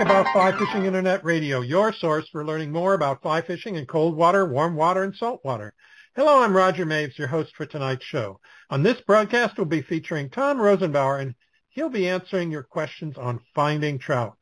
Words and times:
Ask 0.00 0.06
About 0.06 0.32
Fly 0.32 0.58
Fishing 0.58 0.86
Internet 0.86 1.22
Radio, 1.26 1.60
your 1.60 1.92
source 1.92 2.26
for 2.30 2.42
learning 2.42 2.72
more 2.72 2.94
about 2.94 3.20
fly 3.20 3.42
fishing 3.42 3.74
in 3.74 3.84
cold 3.84 4.16
water, 4.16 4.46
warm 4.46 4.74
water, 4.74 5.02
and 5.02 5.14
salt 5.14 5.44
water. 5.44 5.74
Hello, 6.16 6.42
I'm 6.42 6.56
Roger 6.56 6.86
Maves, 6.86 7.18
your 7.18 7.28
host 7.28 7.54
for 7.54 7.66
tonight's 7.66 8.06
show. 8.06 8.40
On 8.70 8.82
this 8.82 8.98
broadcast, 9.02 9.58
we'll 9.58 9.66
be 9.66 9.82
featuring 9.82 10.30
Tom 10.30 10.56
Rosenbauer, 10.56 11.20
and 11.20 11.34
he'll 11.68 11.90
be 11.90 12.08
answering 12.08 12.50
your 12.50 12.62
questions 12.62 13.18
on 13.18 13.40
finding 13.54 13.98
trout. 13.98 14.38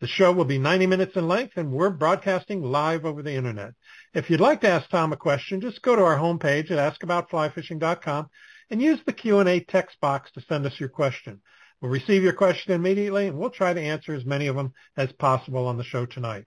The 0.00 0.06
show 0.06 0.30
will 0.30 0.44
be 0.44 0.58
90 0.58 0.86
minutes 0.86 1.16
in 1.16 1.26
length, 1.26 1.56
and 1.56 1.72
we're 1.72 1.90
broadcasting 1.90 2.62
live 2.62 3.04
over 3.04 3.20
the 3.20 3.34
Internet. 3.34 3.74
If 4.14 4.30
you'd 4.30 4.38
like 4.38 4.60
to 4.60 4.68
ask 4.68 4.88
Tom 4.90 5.12
a 5.12 5.16
question, 5.16 5.60
just 5.60 5.82
go 5.82 5.96
to 5.96 6.04
our 6.04 6.18
homepage 6.18 6.70
at 6.70 7.00
askaboutflyfishing.com 7.00 8.28
and 8.70 8.80
use 8.80 9.00
the 9.04 9.12
Q&A 9.12 9.58
text 9.58 10.00
box 10.00 10.30
to 10.34 10.40
send 10.42 10.66
us 10.66 10.78
your 10.78 10.88
question. 10.88 11.40
We'll 11.80 11.90
receive 11.90 12.22
your 12.22 12.34
question 12.34 12.72
immediately, 12.72 13.28
and 13.28 13.38
we'll 13.38 13.50
try 13.50 13.72
to 13.72 13.80
answer 13.80 14.14
as 14.14 14.24
many 14.24 14.48
of 14.48 14.56
them 14.56 14.72
as 14.96 15.12
possible 15.12 15.66
on 15.66 15.78
the 15.78 15.84
show 15.84 16.04
tonight. 16.04 16.44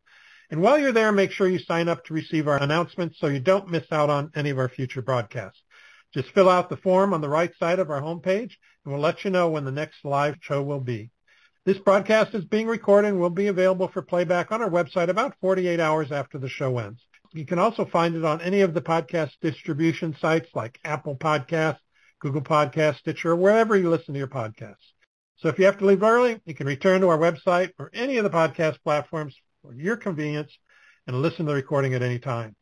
And 0.51 0.61
while 0.61 0.77
you're 0.77 0.91
there, 0.91 1.11
make 1.11 1.31
sure 1.31 1.47
you 1.47 1.57
sign 1.57 1.89
up 1.89 2.05
to 2.05 2.13
receive 2.13 2.47
our 2.47 2.61
announcements 2.61 3.17
so 3.19 3.27
you 3.27 3.39
don't 3.39 3.71
miss 3.71 3.91
out 3.91 4.11
on 4.11 4.31
any 4.35 4.51
of 4.51 4.59
our 4.59 4.69
future 4.69 5.01
broadcasts. 5.01 5.63
Just 6.13 6.29
fill 6.29 6.47
out 6.47 6.69
the 6.69 6.77
form 6.77 7.11
on 7.13 7.21
the 7.21 7.29
right 7.29 7.51
side 7.57 7.79
of 7.79 7.89
our 7.89 8.01
homepage, 8.01 8.51
and 8.85 8.93
we'll 8.93 8.99
let 8.99 9.23
you 9.23 9.31
know 9.31 9.49
when 9.49 9.65
the 9.65 9.71
next 9.71 10.05
live 10.05 10.35
show 10.41 10.61
will 10.61 10.79
be. 10.79 11.09
This 11.65 11.79
broadcast 11.79 12.35
is 12.35 12.45
being 12.45 12.67
recorded 12.67 13.07
and 13.07 13.19
will 13.19 13.31
be 13.31 13.47
available 13.47 13.87
for 13.87 14.03
playback 14.03 14.51
on 14.51 14.61
our 14.61 14.69
website 14.69 15.09
about 15.09 15.35
48 15.41 15.79
hours 15.79 16.11
after 16.11 16.37
the 16.37 16.49
show 16.49 16.77
ends. 16.77 17.01
You 17.31 17.47
can 17.47 17.57
also 17.57 17.85
find 17.85 18.15
it 18.15 18.23
on 18.23 18.41
any 18.41 18.61
of 18.61 18.75
the 18.75 18.81
podcast 18.81 19.31
distribution 19.41 20.15
sites 20.21 20.49
like 20.53 20.79
Apple 20.83 21.15
Podcasts, 21.15 21.79
Google 22.19 22.41
Podcasts, 22.41 22.99
Stitcher, 22.99 23.35
wherever 23.35 23.75
you 23.75 23.89
listen 23.89 24.13
to 24.13 24.19
your 24.19 24.27
podcasts. 24.27 24.92
So 25.43 25.49
if 25.49 25.59
you 25.59 25.65
have 25.65 25.77
to 25.79 25.85
leave 25.85 26.03
early, 26.03 26.39
you 26.45 26.53
can 26.53 26.67
return 26.67 27.01
to 27.01 27.09
our 27.09 27.17
website 27.17 27.71
or 27.77 27.91
any 27.93 28.15
of 28.15 28.23
the 28.23 28.29
podcast 28.29 28.81
platforms 28.81 29.35
for 29.61 29.73
your 29.73 29.97
convenience 29.97 30.57
and 31.05 31.21
listen 31.21 31.45
to 31.45 31.51
the 31.51 31.55
recording 31.55 31.93
at 31.93 32.01
any 32.01 32.17
time. 32.17 32.55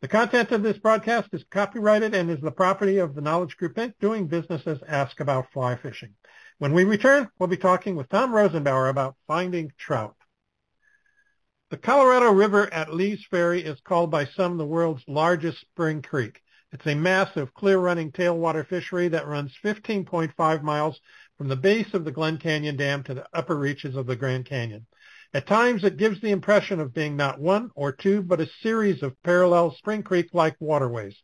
The 0.00 0.08
content 0.08 0.50
of 0.50 0.64
this 0.64 0.76
broadcast 0.76 1.28
is 1.32 1.44
copyrighted 1.52 2.16
and 2.16 2.28
is 2.28 2.40
the 2.40 2.50
property 2.50 2.98
of 2.98 3.14
the 3.14 3.20
Knowledge 3.20 3.56
Group 3.56 3.76
Inc. 3.76 3.92
doing 4.00 4.26
business 4.26 4.66
as 4.66 4.78
Ask 4.88 5.20
About 5.20 5.52
Fly 5.52 5.76
Fishing. 5.76 6.14
When 6.58 6.72
we 6.72 6.82
return, 6.82 7.28
we'll 7.38 7.48
be 7.48 7.56
talking 7.56 7.94
with 7.94 8.08
Tom 8.08 8.32
Rosenbauer 8.32 8.90
about 8.90 9.14
finding 9.28 9.70
trout. 9.78 10.16
The 11.70 11.76
Colorado 11.76 12.32
River 12.32 12.68
at 12.74 12.92
Lee's 12.92 13.24
Ferry 13.30 13.62
is 13.62 13.80
called 13.82 14.10
by 14.10 14.24
some 14.24 14.58
the 14.58 14.66
world's 14.66 15.04
largest 15.06 15.60
spring 15.60 16.02
creek. 16.02 16.40
It's 16.72 16.86
a 16.88 16.96
massive, 16.96 17.54
clear-running 17.54 18.10
tailwater 18.10 18.66
fishery 18.66 19.06
that 19.08 19.28
runs 19.28 19.56
15.5 19.64 20.62
miles 20.62 21.00
from 21.36 21.48
the 21.48 21.56
base 21.56 21.92
of 21.94 22.04
the 22.04 22.12
Glen 22.12 22.38
Canyon 22.38 22.76
Dam 22.76 23.02
to 23.04 23.14
the 23.14 23.26
upper 23.32 23.56
reaches 23.56 23.96
of 23.96 24.06
the 24.06 24.16
Grand 24.16 24.46
Canyon. 24.46 24.86
At 25.34 25.46
times, 25.46 25.84
it 25.84 25.96
gives 25.96 26.20
the 26.20 26.30
impression 26.30 26.80
of 26.80 26.94
being 26.94 27.16
not 27.16 27.40
one 27.40 27.70
or 27.74 27.92
two, 27.92 28.22
but 28.22 28.40
a 28.40 28.48
series 28.62 29.02
of 29.02 29.22
parallel 29.22 29.74
Spring 29.74 30.02
Creek-like 30.02 30.56
waterways. 30.60 31.16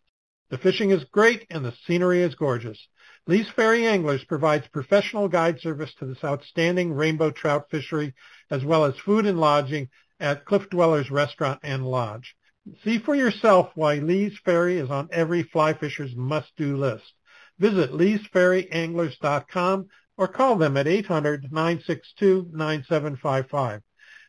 The 0.51 0.59
fishing 0.59 0.91
is 0.91 1.05
great 1.05 1.47
and 1.49 1.65
the 1.65 1.73
scenery 1.87 2.21
is 2.21 2.35
gorgeous. 2.35 2.89
Lee's 3.27 3.49
Ferry 3.49 3.87
Anglers 3.87 4.25
provides 4.25 4.67
professional 4.69 5.29
guide 5.29 5.61
service 5.61 5.95
to 5.95 6.05
this 6.05 6.23
outstanding 6.23 6.93
rainbow 6.93 7.31
trout 7.31 7.71
fishery, 7.71 8.13
as 8.51 8.65
well 8.65 8.85
as 8.85 8.97
food 8.99 9.25
and 9.25 9.41
lodging 9.41 9.89
at 10.21 10.45
Cliff 10.45 10.69
Dwellers 10.69 11.11
Restaurant 11.11 11.61
and 11.63 11.87
Lodge. 11.87 12.37
See 12.85 12.99
for 12.99 13.15
yourself 13.15 13.71
why 13.75 13.95
Lee's 13.95 14.39
Ferry 14.45 14.77
is 14.77 14.91
on 14.91 15.09
every 15.11 15.43
fly 15.43 15.73
fisher's 15.73 16.15
must-do 16.15 16.77
list. 16.77 17.15
Visit 17.59 17.93
leesferryanglers.com 17.93 19.89
or 20.23 20.29
call 20.29 20.55
them 20.55 20.77
at 20.77 20.87
800-962-9755. 20.87 23.83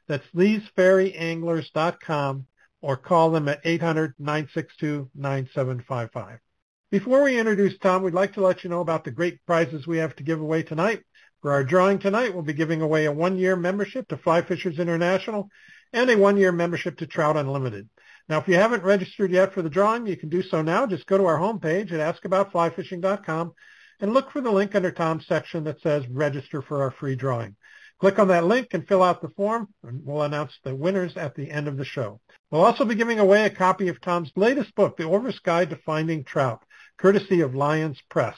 That's 0.08 0.26
leesferryanglers.com 0.36 2.48
or 2.82 2.98
call 2.98 3.30
them 3.30 3.48
at 3.48 3.64
800-962-9755. 3.64 6.40
Before 6.90 7.22
we 7.22 7.38
introduce 7.38 7.78
Tom, 7.78 8.02
we'd 8.02 8.16
like 8.16 8.34
to 8.34 8.42
let 8.42 8.64
you 8.64 8.72
know 8.72 8.82
about 8.82 9.04
the 9.04 9.12
great 9.12 9.46
prizes 9.46 9.86
we 9.86 10.00
have 10.00 10.16
to 10.16 10.24
give 10.24 10.42
away 10.42 10.64
tonight. 10.64 11.04
For 11.44 11.52
our 11.52 11.64
drawing 11.64 12.00
tonight, 12.00 12.34
we'll 12.34 12.42
be 12.42 12.54
giving 12.54 12.82
away 12.82 13.06
a 13.06 13.12
one-year 13.12 13.56
membership 13.56 14.08
to 14.08 14.18
Fly 14.18 14.42
Fishers 14.42 14.80
International 14.80 15.48
and 15.94 16.10
a 16.10 16.18
one-year 16.18 16.52
membership 16.52 16.98
to 16.98 17.06
Trout 17.06 17.38
Unlimited. 17.38 17.88
Now, 18.28 18.40
if 18.40 18.48
you 18.48 18.56
haven't 18.56 18.82
registered 18.82 19.30
yet 19.30 19.54
for 19.54 19.62
the 19.62 19.70
drawing, 19.70 20.08
you 20.08 20.18
can 20.18 20.30
do 20.30 20.42
so 20.42 20.64
now. 20.64 20.88
Just 20.88 21.06
go 21.06 21.20
to 21.20 21.28
our 21.28 21.38
homepage 21.38 21.92
at 21.92 22.16
askaboutflyfishing.com 22.16 23.54
and 24.04 24.14
look 24.14 24.30
for 24.32 24.42
the 24.42 24.52
link 24.52 24.76
under 24.76 24.92
Tom's 24.92 25.26
section 25.28 25.64
that 25.64 25.80
says 25.80 26.06
register 26.10 26.62
for 26.62 26.82
our 26.82 26.92
free 26.92 27.16
drawing. 27.16 27.56
Click 28.02 28.20
on 28.20 28.28
that 28.28 28.44
link 28.44 28.68
and 28.74 28.86
fill 28.86 29.02
out 29.02 29.22
the 29.22 29.30
form, 29.30 29.70
and 29.82 30.02
we'll 30.04 30.24
announce 30.24 30.52
the 30.62 30.76
winners 30.76 31.16
at 31.16 31.36
the 31.36 31.50
end 31.50 31.70
of 31.70 31.78
the 31.78 31.86
show. 31.86 32.20
We'll 32.52 32.66
also 32.66 32.84
be 32.84 32.96
giving 32.96 33.20
away 33.20 33.46
a 33.46 33.50
copy 33.50 33.88
of 33.88 34.02
Tom's 34.02 34.30
latest 34.36 34.76
book, 34.76 34.98
The 34.98 35.06
Orvis 35.06 35.40
Guide 35.40 35.70
to 35.70 35.78
Finding 35.78 36.26
Trout, 36.26 36.66
courtesy 36.98 37.40
of 37.40 37.56
Lyons 37.56 37.98
Press. 38.10 38.36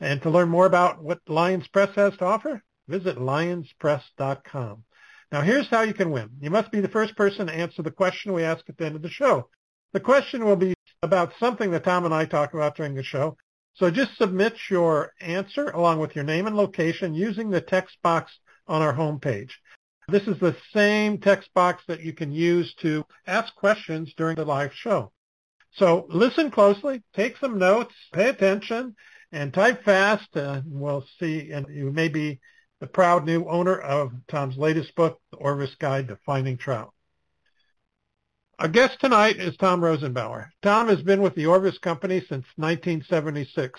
And 0.00 0.20
to 0.22 0.30
learn 0.30 0.48
more 0.48 0.66
about 0.66 1.00
what 1.00 1.20
Lyons 1.28 1.68
Press 1.68 1.94
has 1.94 2.16
to 2.16 2.24
offer, 2.24 2.64
visit 2.88 3.16
lyonspress.com. 3.16 4.82
Now 5.30 5.40
here's 5.40 5.68
how 5.68 5.82
you 5.82 5.94
can 5.94 6.10
win. 6.10 6.30
You 6.40 6.50
must 6.50 6.72
be 6.72 6.80
the 6.80 6.88
first 6.88 7.16
person 7.16 7.46
to 7.46 7.54
answer 7.54 7.82
the 7.82 7.92
question 7.92 8.32
we 8.32 8.42
ask 8.42 8.68
at 8.68 8.76
the 8.76 8.86
end 8.86 8.96
of 8.96 9.02
the 9.02 9.08
show. 9.08 9.50
The 9.92 10.00
question 10.00 10.44
will 10.44 10.56
be 10.56 10.74
about 11.00 11.32
something 11.38 11.70
that 11.70 11.84
Tom 11.84 12.06
and 12.06 12.12
I 12.12 12.24
talk 12.24 12.54
about 12.54 12.74
during 12.74 12.96
the 12.96 13.04
show, 13.04 13.36
so 13.76 13.90
just 13.90 14.16
submit 14.16 14.54
your 14.70 15.12
answer 15.20 15.68
along 15.70 16.00
with 16.00 16.16
your 16.16 16.24
name 16.24 16.46
and 16.46 16.56
location 16.56 17.14
using 17.14 17.50
the 17.50 17.60
text 17.60 17.96
box 18.02 18.32
on 18.66 18.80
our 18.80 18.94
homepage. 18.94 19.50
This 20.08 20.22
is 20.22 20.38
the 20.38 20.56
same 20.72 21.18
text 21.18 21.52
box 21.52 21.82
that 21.88 22.00
you 22.00 22.12
can 22.12 22.32
use 22.32 22.72
to 22.76 23.04
ask 23.26 23.54
questions 23.54 24.14
during 24.16 24.36
the 24.36 24.44
live 24.44 24.72
show. 24.72 25.12
So 25.74 26.06
listen 26.08 26.50
closely, 26.50 27.02
take 27.14 27.36
some 27.36 27.58
notes, 27.58 27.94
pay 28.12 28.30
attention, 28.30 28.96
and 29.30 29.52
type 29.52 29.84
fast. 29.84 30.34
And 30.34 30.62
we'll 30.66 31.04
see, 31.20 31.50
and 31.52 31.66
you 31.68 31.92
may 31.92 32.08
be 32.08 32.40
the 32.80 32.86
proud 32.86 33.26
new 33.26 33.44
owner 33.46 33.78
of 33.78 34.12
Tom's 34.28 34.56
latest 34.56 34.94
book, 34.94 35.20
The 35.32 35.38
Orvis 35.38 35.74
Guide 35.74 36.08
to 36.08 36.18
Finding 36.24 36.56
Trout. 36.56 36.94
Our 38.58 38.68
guest 38.68 39.00
tonight 39.00 39.36
is 39.36 39.54
Tom 39.58 39.82
Rosenbauer. 39.82 40.46
Tom 40.62 40.88
has 40.88 41.02
been 41.02 41.20
with 41.20 41.34
the 41.34 41.44
Orvis 41.44 41.76
Company 41.76 42.20
since 42.20 42.46
1976, 42.56 43.78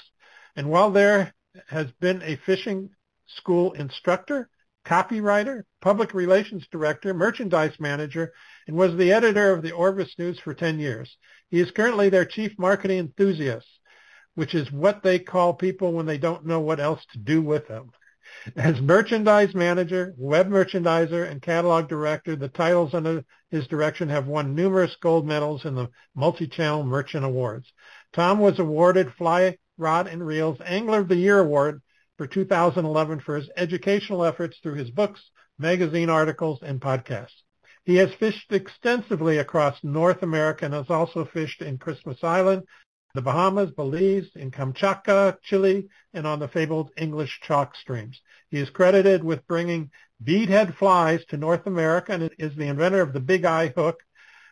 and 0.56 0.70
while 0.70 0.92
there 0.92 1.34
has 1.68 1.88
been 2.00 2.22
a 2.22 2.36
fishing 2.46 2.92
school 3.26 3.72
instructor, 3.72 4.50
copywriter, 4.86 5.64
public 5.82 6.14
relations 6.14 6.68
director, 6.72 7.16
merchandise 7.16 7.74
manager, 7.80 8.32
and 8.68 8.78
was 8.78 8.96
the 8.96 9.12
editor 9.12 9.52
of 9.52 9.64
the 9.64 9.72
Orvis 9.72 10.14
News 10.20 10.40
for 10.40 10.54
10 10.54 10.78
years. 10.78 11.18
He 11.50 11.60
is 11.60 11.72
currently 11.72 12.10
their 12.10 12.26
chief 12.26 12.52
marketing 12.60 13.00
enthusiast, 13.00 13.80
which 14.36 14.54
is 14.54 14.72
what 14.72 15.02
they 15.02 15.18
call 15.18 15.56
people 15.56 15.92
when 15.92 16.06
they 16.06 16.20
don't 16.20 16.46
know 16.46 16.60
what 16.60 16.80
else 16.80 17.04
to 17.14 17.18
do 17.18 17.42
with 17.42 17.68
them. 17.68 17.90
As 18.56 18.82
merchandise 18.82 19.54
manager, 19.56 20.14
web 20.18 20.50
merchandiser, 20.50 21.24
and 21.30 21.42
catalog 21.42 21.88
director, 21.88 22.36
the 22.36 22.50
titles 22.50 22.94
under 22.94 23.24
his 23.50 23.68
direction 23.68 24.10
have 24.10 24.28
won 24.28 24.56
numerous 24.56 24.96
gold 24.98 25.26
medals 25.26 25.66
in 25.66 25.76
the 25.76 25.90
Multi-Channel 26.16 26.84
Merchant 26.84 27.24
Awards. 27.24 27.72
Tom 28.14 28.40
was 28.40 28.60
awarded 28.60 29.14
Fly 29.14 29.58
Rod 29.78 30.08
and 30.08 30.26
Reels 30.26 30.60
Angler 30.66 31.00
of 31.00 31.08
the 31.08 31.16
Year 31.16 31.40
Award 31.40 31.82
for 32.18 32.28
2011 32.28 33.20
for 33.20 33.36
his 33.36 33.50
educational 33.56 34.24
efforts 34.24 34.58
through 34.58 34.76
his 34.76 34.90
books, 34.90 35.30
magazine 35.58 36.10
articles, 36.10 36.60
and 36.62 36.82
podcasts. 36.82 37.44
He 37.84 37.96
has 37.96 38.14
fished 38.16 38.52
extensively 38.52 39.38
across 39.38 39.82
North 39.84 40.22
America 40.22 40.66
and 40.66 40.74
has 40.74 40.90
also 40.90 41.24
fished 41.24 41.62
in 41.62 41.78
Christmas 41.78 42.24
Island, 42.24 42.64
the 43.18 43.22
Bahamas, 43.24 43.72
Belize, 43.72 44.30
in 44.36 44.52
Kamchatka, 44.52 45.40
Chile, 45.42 45.90
and 46.14 46.28
on 46.28 46.38
the 46.38 46.48
fabled 46.48 46.92
English 46.98 47.40
chalk 47.42 47.76
streams. 47.76 48.22
He 48.52 48.60
is 48.60 48.70
credited 48.70 49.24
with 49.24 49.48
bringing 49.48 49.90
beadhead 50.24 50.76
flies 50.76 51.26
to 51.30 51.38
North 51.38 51.66
America 51.66 52.12
and 52.12 52.30
is 52.38 52.56
the 52.56 52.68
inventor 52.68 53.02
of 53.02 53.14
the 53.14 53.20
Big 53.20 53.44
Eye 53.44 53.70
hook, 53.70 54.04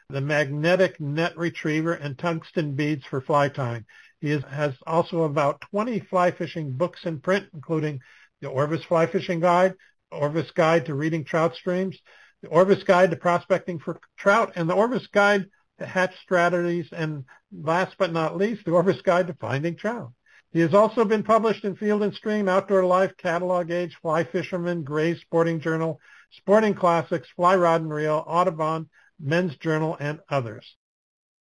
the 0.09 0.19
magnetic 0.19 0.99
net 0.99 1.37
retriever, 1.37 1.93
and 1.93 2.17
tungsten 2.17 2.73
beads 2.73 3.05
for 3.05 3.21
fly 3.21 3.49
tying. 3.49 3.85
He 4.19 4.31
is, 4.31 4.43
has 4.45 4.73
also 4.87 5.21
about 5.25 5.61
20 5.69 5.99
fly 5.99 6.31
fishing 6.31 6.71
books 6.71 7.05
in 7.05 7.19
print, 7.19 7.45
including 7.53 7.99
the 8.41 8.49
Orvis 8.49 8.83
Fly 8.83 9.05
Fishing 9.05 9.41
Guide, 9.41 9.75
Orvis 10.11 10.49
Guide 10.49 10.87
to 10.87 10.95
Reading 10.95 11.23
Trout 11.23 11.53
Streams, 11.53 11.99
the 12.41 12.47
Orvis 12.47 12.81
Guide 12.81 13.11
to 13.11 13.15
Prospecting 13.15 13.77
for 13.77 13.99
Trout, 14.17 14.53
and 14.55 14.67
the 14.67 14.73
Orvis 14.73 15.05
Guide 15.05 15.45
Hatch 15.79 16.13
Strategies, 16.21 16.87
and 16.91 17.25
last 17.51 17.95
but 17.97 18.13
not 18.13 18.37
least, 18.37 18.65
the 18.65 18.71
Orvis 18.71 19.01
Guide 19.01 19.27
to 19.27 19.33
Finding 19.33 19.75
Trout. 19.75 20.11
He 20.51 20.61
has 20.61 20.73
also 20.73 21.03
been 21.03 21.23
published 21.23 21.65
in 21.65 21.75
Field 21.75 22.03
and 22.03 22.13
Stream, 22.13 22.47
Outdoor 22.47 22.85
Life, 22.85 23.17
Catalog 23.17 23.71
Age, 23.71 23.97
Fly 24.01 24.23
Fisherman, 24.23 24.83
Gray's 24.83 25.19
Sporting 25.19 25.59
Journal, 25.59 25.99
Sporting 26.31 26.75
Classics, 26.75 27.27
Fly 27.35 27.55
Rod 27.55 27.81
and 27.81 27.93
Reel, 27.93 28.23
Audubon, 28.25 28.89
Men's 29.19 29.57
Journal, 29.57 29.97
and 29.99 30.19
others. 30.29 30.77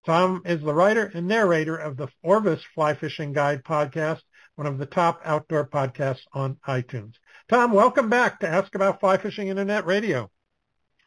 Tom 0.06 0.42
is 0.46 0.62
the 0.62 0.74
writer 0.74 1.10
and 1.14 1.28
narrator 1.28 1.76
of 1.76 1.96
the 1.96 2.08
Orvis 2.22 2.62
Fly 2.74 2.94
Fishing 2.94 3.32
Guide 3.32 3.62
podcast, 3.64 4.22
one 4.54 4.66
of 4.66 4.78
the 4.78 4.86
top 4.86 5.20
outdoor 5.24 5.66
podcasts 5.66 6.24
on 6.32 6.56
iTunes. 6.66 7.12
Tom, 7.48 7.72
welcome 7.72 8.08
back 8.08 8.40
to 8.40 8.48
Ask 8.48 8.74
About 8.74 9.00
Fly 9.00 9.18
Fishing 9.18 9.48
Internet 9.48 9.86
Radio. 9.86 10.30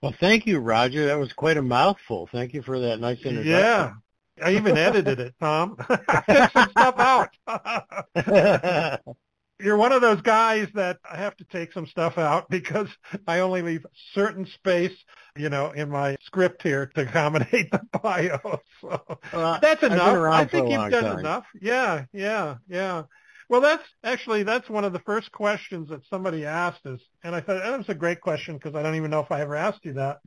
Well, 0.05 0.13
thank 0.19 0.45
you, 0.45 0.59
Roger. 0.59 1.07
That 1.07 1.17
was 1.17 1.33
quite 1.33 1.57
a 1.57 1.63
mouthful. 1.63 2.29
Thank 2.31 2.53
you 2.53 2.61
for 2.61 2.79
that 2.79 2.99
nice 2.99 3.17
introduction. 3.23 3.47
Yeah. 3.49 3.93
I 4.39 4.51
even 4.51 4.77
edited 4.77 5.19
it, 5.19 5.33
Tom. 5.41 5.77
I 5.89 6.21
took 6.29 6.51
some 6.51 6.69
stuff 6.69 7.31
out. 7.47 9.01
You're 9.59 9.77
one 9.77 9.91
of 9.93 10.01
those 10.03 10.21
guys 10.21 10.67
that 10.75 10.99
I 11.11 11.17
have 11.17 11.35
to 11.37 11.43
take 11.45 11.73
some 11.73 11.87
stuff 11.87 12.19
out 12.19 12.47
because 12.51 12.87
I 13.25 13.39
only 13.39 13.63
leave 13.63 13.83
certain 14.13 14.45
space, 14.45 14.95
you 15.35 15.49
know, 15.49 15.71
in 15.71 15.89
my 15.89 16.17
script 16.21 16.61
here 16.61 16.85
to 16.93 17.01
accommodate 17.01 17.71
the 17.71 17.81
bio. 18.03 18.61
So 18.81 19.01
that's 19.31 19.81
enough. 19.81 20.17
I 20.31 20.45
think 20.45 20.69
you've 20.69 20.91
done 20.91 21.03
time. 21.03 21.19
enough. 21.19 21.45
Yeah, 21.59 22.05
yeah, 22.13 22.57
yeah. 22.67 23.05
Well, 23.49 23.61
that's 23.61 23.83
actually 24.03 24.43
that's 24.43 24.69
one 24.69 24.85
of 24.85 24.93
the 24.93 24.99
first 24.99 25.31
questions 25.31 25.89
that 25.89 26.05
somebody 26.09 26.45
asked 26.45 26.85
is, 26.85 26.99
and 27.23 27.35
I 27.35 27.41
thought 27.41 27.61
that 27.61 27.77
was 27.77 27.89
a 27.89 27.95
great 27.95 28.21
question 28.21 28.55
because 28.55 28.75
I 28.75 28.81
don't 28.81 28.95
even 28.95 29.11
know 29.11 29.19
if 29.19 29.31
I 29.31 29.41
ever 29.41 29.55
asked 29.55 29.85
you 29.85 29.93
that 29.93 30.19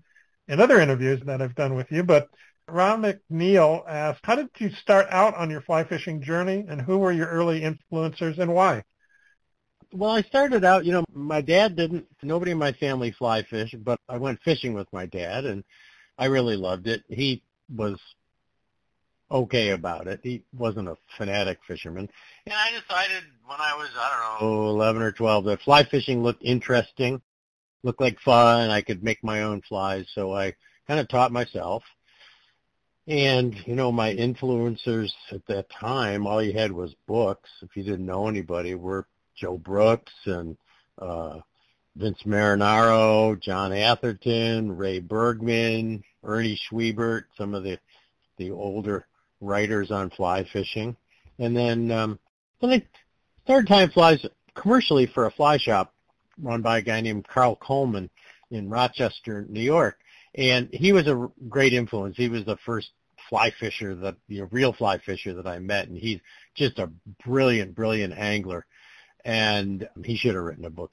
in 0.47 0.61
other 0.61 0.81
interviews 0.81 1.21
that 1.27 1.43
I've 1.43 1.55
done 1.55 1.75
with 1.75 1.91
you. 1.91 2.03
But 2.03 2.29
Ron 2.69 3.03
McNeil 3.03 3.85
asked, 3.89 4.21
"How 4.23 4.37
did 4.37 4.51
you 4.59 4.71
start 4.71 5.07
out 5.11 5.35
on 5.35 5.51
your 5.51 5.63
fly 5.63 5.85
fishing 5.85 6.23
journey, 6.23 6.65
and 6.69 6.81
who 6.81 6.99
were 6.99 7.13
your 7.13 7.29
early 7.29 7.63
influencers, 7.63 8.39
and 8.39 8.55
why?" 8.55 8.85
Well, 9.91 10.11
I 10.11 10.23
started 10.23 10.65
out, 10.65 10.85
you 10.85 10.93
know, 10.93 11.05
my 11.15 11.41
dad 11.41 11.75
didn't, 11.75 12.07
nobody 12.23 12.51
in 12.51 12.59
my 12.59 12.73
family 12.73 13.11
fly 13.11 13.43
fish, 13.43 13.75
but 13.79 13.99
I 14.09 14.19
went 14.19 14.43
fishing 14.43 14.75
with 14.75 14.93
my 14.93 15.07
dad 15.07 15.47
and 15.47 15.65
I 16.19 16.27
really 16.27 16.57
loved 16.57 16.89
it. 16.89 17.05
He 17.09 17.43
was 17.75 17.99
okay 19.31 19.71
about 19.71 20.07
it. 20.07 20.21
He 20.23 20.43
wasn't 20.57 20.89
a 20.89 20.97
fanatic 21.17 21.59
fisherman. 21.67 22.09
And 22.47 22.55
I 22.55 22.71
decided 22.71 23.25
when 23.47 23.61
I 23.61 23.75
was, 23.77 23.89
I 23.97 24.39
don't 24.41 24.51
know, 24.51 24.69
11 24.69 25.03
or 25.03 25.13
12 25.13 25.45
that 25.45 25.63
fly 25.63 25.85
fishing 25.85 26.23
looked 26.23 26.43
interesting, 26.45 27.21
looked 27.83 28.01
like 28.01 28.19
fun. 28.21 28.71
I 28.71 28.81
could 28.81 29.03
make 29.03 29.23
my 29.23 29.43
own 29.43 29.63
flies. 29.63 30.07
So 30.15 30.35
I 30.35 30.55
kind 30.87 31.01
of 31.01 31.09
taught 31.09 31.33
myself. 31.33 31.83
And, 33.07 33.55
you 33.67 33.75
know, 33.75 33.91
my 33.91 34.15
influencers 34.15 35.11
at 35.33 35.47
that 35.47 35.71
time, 35.71 36.27
all 36.27 36.43
you 36.43 36.53
had 36.53 36.73
was 36.73 36.95
books. 37.07 37.49
If 37.63 37.75
you 37.75 37.83
didn't 37.83 38.05
know 38.05 38.29
anybody, 38.29 38.75
were 38.75 39.07
Joe 39.35 39.57
Brooks 39.57 40.13
and 40.27 40.59
uh, 40.99 41.39
Vince 41.97 42.23
Marinaro, 42.27 43.41
John 43.41 43.73
Atherton, 43.73 44.77
Ray 44.77 45.01
Bergman, 45.01 46.05
Ernie 46.23 46.61
Schwiebert, 46.71 47.25
some 47.37 47.55
of 47.55 47.65
the 47.65 47.79
the 48.37 48.51
older 48.53 49.07
writers 49.41 49.91
on 49.91 50.11
fly 50.11 50.45
fishing. 50.45 50.97
And 51.39 51.57
then 51.57 51.91
um, 51.91 52.19
then 52.61 52.71
I 52.71 52.87
started 53.45 53.69
tying 53.69 53.91
flies 53.91 54.25
commercially 54.55 55.07
for 55.07 55.27
a 55.27 55.31
fly 55.31 55.59
shop 55.59 55.95
run 56.41 56.63
by 56.63 56.79
a 56.79 56.83
guy 56.83 57.01
named 57.01 57.27
Carl 57.27 57.57
Coleman 57.57 58.11
in 58.51 58.69
Rochester, 58.69 59.47
New 59.49 59.61
York. 59.61 59.99
And 60.35 60.69
he 60.73 60.93
was 60.93 61.07
a 61.07 61.29
great 61.49 61.73
influence. 61.73 62.17
He 62.17 62.29
was 62.29 62.45
the 62.45 62.59
first 62.65 62.91
fly 63.29 63.51
fisher 63.59 63.95
that 63.97 64.17
you 64.29 64.41
know, 64.41 64.49
real 64.51 64.73
fly 64.73 64.99
fisher 64.99 65.35
that 65.35 65.47
I 65.47 65.59
met, 65.59 65.89
and 65.89 65.99
he's 65.99 66.21
just 66.55 66.79
a 66.79 66.91
brilliant, 67.25 67.75
brilliant 67.75 68.15
angler. 68.15 68.67
And 69.25 69.89
he 70.05 70.17
should 70.17 70.35
have 70.35 70.45
written 70.45 70.65
a 70.65 70.71
book. 70.71 70.93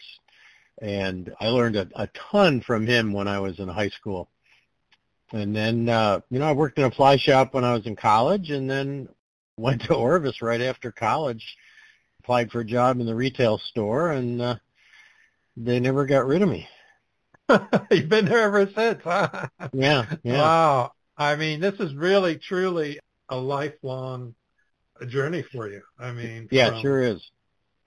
And 0.81 1.33
I 1.39 1.47
learned 1.47 1.75
a, 1.75 1.87
a 1.95 2.09
ton 2.31 2.61
from 2.61 2.85
him 2.85 3.13
when 3.13 3.27
I 3.27 3.39
was 3.39 3.59
in 3.59 3.67
high 3.67 3.89
school. 3.89 4.29
And 5.35 5.53
then, 5.53 5.89
uh, 5.89 6.21
you 6.29 6.39
know, 6.39 6.47
I 6.47 6.53
worked 6.53 6.79
in 6.79 6.85
a 6.85 6.91
fly 6.91 7.17
shop 7.17 7.53
when 7.53 7.65
I 7.65 7.73
was 7.73 7.85
in 7.85 7.97
college, 7.97 8.51
and 8.51 8.69
then 8.69 9.09
went 9.57 9.81
to 9.83 9.93
Orvis 9.93 10.41
right 10.41 10.61
after 10.61 10.91
college. 10.91 11.43
Applied 12.21 12.51
for 12.51 12.61
a 12.61 12.65
job 12.65 12.99
in 12.99 13.05
the 13.05 13.13
retail 13.13 13.57
store, 13.57 14.11
and 14.11 14.41
uh, 14.41 14.55
they 15.57 15.79
never 15.79 16.05
got 16.05 16.25
rid 16.25 16.41
of 16.41 16.49
me. 16.49 16.67
You've 17.91 18.09
been 18.09 18.25
there 18.25 18.39
ever 18.39 18.65
since, 18.73 19.03
huh? 19.03 19.47
Yeah, 19.73 20.05
yeah. 20.23 20.41
Wow. 20.41 20.91
I 21.17 21.35
mean, 21.35 21.59
this 21.59 21.75
is 21.79 21.93
really, 21.93 22.37
truly 22.37 22.99
a 23.29 23.35
lifelong 23.35 24.35
journey 25.07 25.43
for 25.43 25.69
you. 25.69 25.81
I 25.99 26.11
mean, 26.11 26.47
Yeah, 26.49 26.69
from, 26.69 26.77
it 26.77 26.81
sure 26.81 27.01
is. 27.01 27.21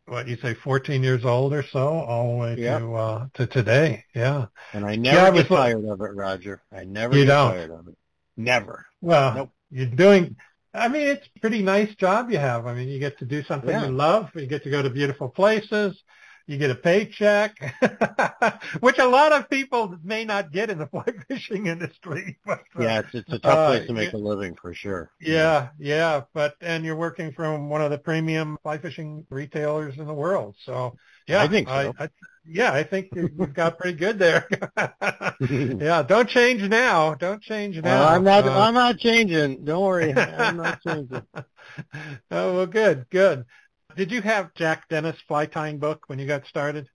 What 0.09 0.27
you 0.27 0.37
say, 0.37 0.55
14 0.55 1.03
years 1.03 1.25
old 1.25 1.53
or 1.53 1.63
so, 1.63 1.87
all 1.87 2.33
the 2.33 2.37
way 2.39 2.57
Yep. 2.57 2.81
to 2.81 2.95
uh, 2.95 3.27
to 3.35 3.47
today. 3.47 4.05
Yeah. 4.15 4.47
And 4.73 4.85
I 4.85 4.97
never 4.97 5.17
Yeah, 5.17 5.23
I 5.25 5.31
get 5.31 5.35
was- 5.51 5.59
tired 5.59 5.85
of 5.85 6.01
it, 6.01 6.15
Roger. 6.15 6.63
I 6.73 6.85
never 6.85 7.17
You 7.17 7.25
get 7.25 7.33
don't? 7.33 7.53
tired 7.53 7.71
of 7.71 7.89
it. 7.89 7.97
Never. 8.37 8.87
Well, 9.01 9.35
Nope. 9.35 9.51
you're 9.71 9.87
doing. 9.87 10.37
I 10.73 10.89
mean, 10.89 11.07
it's 11.09 11.27
a 11.35 11.41
pretty 11.41 11.63
nice 11.63 11.95
job 11.97 12.31
you 12.31 12.39
have. 12.39 12.67
I 12.67 12.75
mean, 12.75 12.89
you 12.89 12.99
get 12.99 13.19
to 13.19 13.25
do 13.25 13.43
something 13.43 13.71
Yeah. 13.71 13.87
you 13.87 13.93
love. 13.93 14.31
You 14.35 14.47
get 14.47 14.63
to 14.65 14.71
go 14.71 14.81
to 14.83 14.91
beautiful 14.91 15.29
places. 15.29 16.03
You 16.49 16.57
get 16.59 16.71
a 16.71 16.75
paycheck, 16.75 17.53
which 18.81 18.99
a 18.99 19.07
lot 19.07 19.33
of 19.33 19.51
people 19.51 19.95
may 20.03 20.25
not 20.25 20.51
get 20.51 20.71
in 20.71 20.79
the 20.79 20.87
fly 20.87 21.05
fishing 21.29 21.67
industry. 21.67 22.39
But, 22.47 22.61
uh, 22.75 22.83
Yeah, 22.83 22.99
it's 23.01 23.15
it's 23.15 23.33
a 23.33 23.39
tough 23.39 23.59
Uh, 23.59 23.67
place 23.69 23.87
to 23.87 23.93
make 23.93 24.13
yeah. 24.13 24.19
a 24.19 24.23
living 24.31 24.57
for 24.61 24.73
sure. 24.75 25.11
Yeah, 25.21 25.69
yeah, 25.79 26.23
but 26.33 26.55
and 26.63 26.85
you're 26.85 26.97
working 26.97 27.33
from 27.33 27.69
one 27.69 27.83
of 27.83 27.91
the 27.91 27.99
premium 27.99 28.57
fly 28.63 28.79
fishing 28.79 29.27
retailers 29.31 29.99
in 29.99 30.07
the 30.07 30.15
world. 30.15 30.57
So 30.65 30.97
yeah, 31.29 31.43
I 31.43 31.49
think 31.49 31.69
so. 31.69 31.93
I, 31.99 32.09
yeah, 32.47 32.73
I 32.73 32.83
think 32.83 33.11
you've 33.15 33.53
got 33.53 33.79
pretty 33.79 33.99
good 33.99 34.19
there. 34.19 34.49
yeah, 35.41 36.03
don't 36.03 36.29
change 36.31 36.63
now. 36.63 37.15
Don't 37.15 37.43
change 37.43 37.77
now. 37.77 37.85
Well, 38.01 38.09
I'm 38.09 38.25
not. 38.25 38.47
Uh, 38.47 38.59
I'm 38.59 38.75
not 38.75 38.99
changing. 38.99 39.65
Don't 39.65 39.85
worry. 39.85 40.15
I'm 40.15 40.57
not 40.57 40.81
changing. 40.81 41.23
oh 42.31 42.55
well, 42.57 42.67
good, 42.67 43.07
good. 43.11 43.45
Did 43.99 44.13
you 44.13 44.23
have 44.23 44.55
Jack 44.55 44.89
Dennis 44.89 45.21
fly 45.21 45.45
tying 45.45 45.79
book 45.79 46.05
when 46.07 46.19
you 46.19 46.27
got 46.27 46.47
started, 46.47 46.89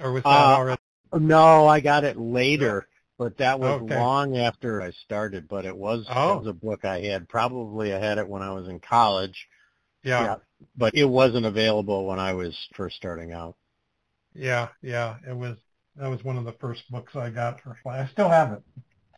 or 0.00 0.12
was 0.12 0.24
that 0.28 0.44
Uh, 0.44 0.50
already? 0.50 0.80
No, 1.14 1.66
I 1.66 1.80
got 1.80 2.04
it 2.04 2.16
later, 2.18 2.88
but 3.18 3.36
that 3.38 3.60
was 3.60 3.76
Okay. 3.76 3.80
long 3.80 4.36
after 4.36 4.82
I 4.82 4.90
started. 4.92 5.48
But 5.48 5.66
it 5.66 5.76
was, 5.76 6.08
Oh. 6.08 6.16
was 6.24 6.46
a 6.46 6.52
book 6.52 6.84
I 6.84 7.00
had. 7.02 7.28
Probably 7.28 7.94
I 7.94 7.98
had 7.98 8.18
it 8.18 8.28
when 8.28 8.42
I 8.42 8.52
was 8.52 8.68
in 8.68 8.80
college, 8.80 9.48
Yeah, 10.02 10.22
yeah. 10.24 10.38
but 10.76 10.94
it 10.96 11.06
wasn't 11.06 11.46
available 11.46 12.06
when 12.06 12.20
I 12.20 12.34
was 12.34 12.56
first 12.74 12.96
starting 12.96 13.32
out. 13.32 13.56
yeah, 14.34 14.68
yeah. 14.82 15.16
It 15.28 15.36
was 15.36 15.56
that 15.96 16.08
was 16.08 16.22
one 16.24 16.36
of 16.38 16.44
the 16.44 16.52
first 16.52 16.90
books 16.90 17.16
I 17.16 17.30
got 17.30 17.60
for 17.60 17.76
fly. 17.82 18.00
I 18.00 18.06
still 18.06 18.28
have 18.28 18.52
it. 18.52 18.62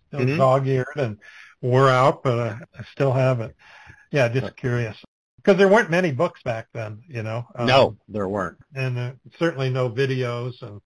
Still 0.09 0.27
Mhm. 0.27 0.37
dog-eared 0.37 0.87
and 0.97 1.19
wore 1.62 1.89
out, 1.89 2.23
but 2.23 2.39
uh, 2.39 2.56
I 2.79 2.85
still 2.93 3.12
have 3.12 3.41
it. 3.41 3.56
Yeah, 4.12 4.29
just 4.29 4.56
curious 4.56 4.97
because 5.43 5.59
there 5.59 5.69
weren't 5.69 5.91
many 5.91 6.12
books 6.12 6.41
back 6.44 6.69
then, 6.73 7.03
you 7.08 7.22
know. 7.22 7.44
Um, 7.55 7.67
no, 7.67 7.96
there 8.08 8.29
weren't. 8.29 8.58
and 8.75 8.99
uh, 8.99 9.13
certainly 9.39 9.70
no 9.70 9.91
videos. 9.91 10.61
And 10.63 10.81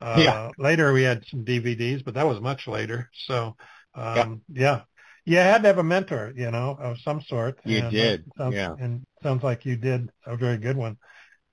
uh, 0.00 0.16
Yeah. 0.18 0.50
later 0.58 0.92
we 0.92 1.02
had 1.02 1.24
some 1.30 1.44
DVDs, 1.44 2.04
but 2.04 2.14
that 2.14 2.26
was 2.26 2.40
much 2.40 2.66
later. 2.68 3.10
So 3.26 3.56
um, 3.94 4.42
yeah. 4.52 4.82
you 5.24 5.38
had 5.38 5.62
to 5.62 5.68
have 5.68 5.78
a 5.78 5.82
mentor, 5.82 6.32
you 6.36 6.50
know, 6.50 6.76
of 6.80 6.98
some 7.00 7.20
sort. 7.22 7.58
You 7.64 7.78
and, 7.78 7.90
did, 7.90 8.24
sounds, 8.38 8.54
yeah. 8.54 8.74
And 8.78 9.04
sounds 9.22 9.42
like 9.42 9.64
you 9.64 9.76
did 9.76 10.10
a 10.24 10.36
very 10.36 10.58
good 10.58 10.76
one. 10.76 10.98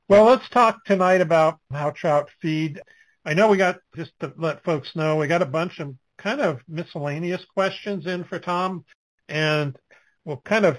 Well, 0.07 0.25
let's 0.25 0.47
talk 0.49 0.83
tonight 0.85 1.21
about 1.21 1.59
how 1.71 1.91
trout 1.91 2.29
feed. 2.41 2.81
I 3.25 3.33
know 3.33 3.47
we 3.47 3.57
got 3.57 3.77
just 3.95 4.11
to 4.19 4.33
let 4.37 4.63
folks 4.63 4.95
know 4.95 5.15
we 5.15 5.27
got 5.27 5.41
a 5.41 5.45
bunch 5.45 5.79
of 5.79 5.95
kind 6.17 6.41
of 6.41 6.59
miscellaneous 6.67 7.43
questions 7.53 8.05
in 8.05 8.25
for 8.25 8.37
Tom, 8.37 8.83
and 9.29 9.77
we'll 10.25 10.41
kind 10.45 10.65
of 10.65 10.77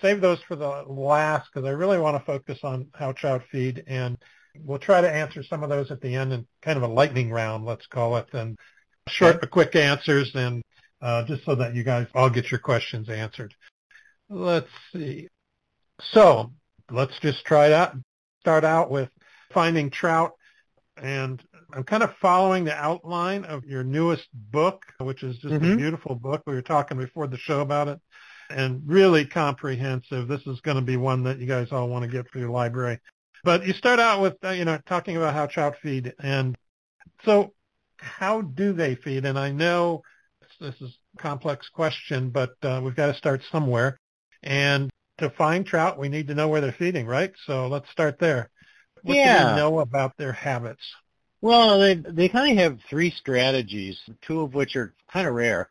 save 0.00 0.20
those 0.20 0.40
for 0.42 0.56
the 0.56 0.84
last 0.86 1.48
because 1.52 1.66
I 1.66 1.72
really 1.72 1.98
want 1.98 2.16
to 2.16 2.24
focus 2.24 2.60
on 2.62 2.88
how 2.94 3.12
trout 3.12 3.42
feed, 3.50 3.84
and 3.86 4.16
we'll 4.60 4.78
try 4.78 5.00
to 5.00 5.10
answer 5.10 5.42
some 5.42 5.62
of 5.62 5.70
those 5.70 5.90
at 5.90 6.00
the 6.00 6.14
end 6.14 6.32
in 6.32 6.46
kind 6.62 6.76
of 6.76 6.82
a 6.82 6.92
lightning 6.92 7.30
round, 7.30 7.64
let's 7.64 7.86
call 7.86 8.16
it, 8.16 8.28
and 8.32 8.56
short 9.08 9.40
but 9.40 9.50
quick 9.50 9.76
answers, 9.76 10.30
and 10.34 10.62
uh, 11.00 11.24
just 11.24 11.44
so 11.44 11.54
that 11.54 11.74
you 11.74 11.82
guys 11.82 12.06
all 12.14 12.30
get 12.30 12.50
your 12.50 12.60
questions 12.60 13.08
answered. 13.08 13.54
Let's 14.28 14.68
see. 14.92 15.28
So 16.00 16.52
let's 16.90 17.18
just 17.20 17.44
try 17.44 17.72
out. 17.72 17.96
Start 18.40 18.64
out 18.64 18.90
with 18.90 19.10
finding 19.52 19.90
trout, 19.90 20.32
and 20.96 21.42
I'm 21.72 21.84
kind 21.84 22.02
of 22.02 22.14
following 22.20 22.64
the 22.64 22.74
outline 22.74 23.44
of 23.44 23.64
your 23.64 23.84
newest 23.84 24.28
book, 24.32 24.84
which 24.98 25.22
is 25.22 25.38
just 25.38 25.56
a 25.56 25.58
Mhm. 25.58 25.76
beautiful 25.76 26.14
book. 26.14 26.42
We 26.46 26.54
were 26.54 26.62
talking 26.62 26.98
before 26.98 27.26
the 27.26 27.36
show 27.36 27.60
about 27.60 27.88
it, 27.88 28.00
and 28.50 28.82
really 28.86 29.26
comprehensive. 29.26 30.28
This 30.28 30.46
is 30.46 30.60
going 30.60 30.76
to 30.76 30.82
be 30.82 30.96
one 30.96 31.24
that 31.24 31.38
you 31.38 31.46
guys 31.46 31.68
all 31.72 31.88
want 31.88 32.04
to 32.04 32.10
get 32.10 32.28
for 32.30 32.38
your 32.38 32.50
library. 32.50 32.98
But 33.44 33.66
you 33.66 33.72
start 33.72 34.00
out 34.00 34.20
with 34.20 34.36
uh, 34.44 34.50
you 34.50 34.64
know 34.64 34.78
talking 34.86 35.16
about 35.16 35.34
how 35.34 35.46
trout 35.46 35.76
feed, 35.82 36.14
and 36.20 36.56
so 37.24 37.52
how 37.98 38.42
do 38.42 38.72
they 38.72 38.94
feed? 38.94 39.24
And 39.24 39.38
I 39.38 39.50
know 39.50 40.02
this 40.60 40.74
is 40.80 40.96
a 41.18 41.22
complex 41.22 41.68
question, 41.68 42.30
but 42.30 42.50
uh, 42.62 42.80
we've 42.82 42.96
got 42.96 43.06
to 43.08 43.14
start 43.14 43.42
somewhere. 43.50 43.98
And 44.42 44.90
to 45.18 45.30
find 45.30 45.66
trout, 45.66 45.98
we 45.98 46.08
need 46.08 46.28
to 46.28 46.34
know 46.34 46.48
where 46.48 46.60
they're 46.60 46.72
feeding, 46.72 47.06
right? 47.06 47.32
So 47.46 47.68
let's 47.68 47.90
start 47.90 48.18
there. 48.18 48.50
What 49.02 49.14
do 49.14 49.20
Yeah. 49.24 49.50
we 49.50 49.56
know 49.56 49.80
about 49.80 50.16
their 50.16 50.32
habits? 50.32 50.82
Well, 51.40 51.78
they 51.78 51.94
they 51.94 52.28
kind 52.28 52.52
of 52.52 52.58
have 52.58 52.80
three 52.88 53.10
strategies, 53.10 53.98
two 54.22 54.40
of 54.40 54.54
which 54.54 54.74
are 54.76 54.94
kind 55.12 55.26
of 55.26 55.34
rare. 55.34 55.68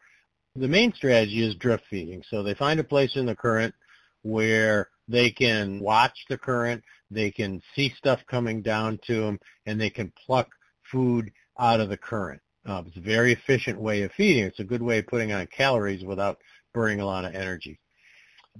The 0.58 0.68
main 0.68 0.92
strategy 0.94 1.46
is 1.46 1.56
drift 1.56 1.84
feeding. 1.88 2.24
So 2.30 2.42
they 2.42 2.56
find 2.56 2.80
a 2.80 2.84
place 2.84 3.16
in 3.16 3.28
the 3.28 3.36
current 3.36 3.76
where 4.24 4.90
they 5.08 5.30
can 5.30 5.80
watch 5.80 6.26
the 6.30 6.38
current, 6.38 6.84
they 7.12 7.30
can 7.30 7.62
see 7.76 7.94
stuff 7.96 8.20
coming 8.28 8.64
down 8.64 9.00
to 9.06 9.22
them, 9.22 9.40
and 9.68 9.80
they 9.80 9.92
can 9.92 10.12
pluck 10.26 10.50
food 10.92 11.32
out 11.60 11.80
of 11.80 11.90
the 11.90 11.98
current. 11.98 12.42
Uh, 12.66 12.84
it's 12.88 12.98
a 12.98 13.02
very 13.02 13.34
efficient 13.34 13.80
way 13.80 14.02
of 14.02 14.12
feeding. 14.14 14.44
It's 14.44 14.60
a 14.60 14.66
good 14.66 14.82
way 14.82 14.98
of 14.98 15.08
putting 15.08 15.32
on 15.32 15.48
calories 15.48 16.04
without 16.04 16.40
burning 16.74 17.02
a 17.02 17.06
lot 17.06 17.24
of 17.24 17.36
energy. 17.36 17.80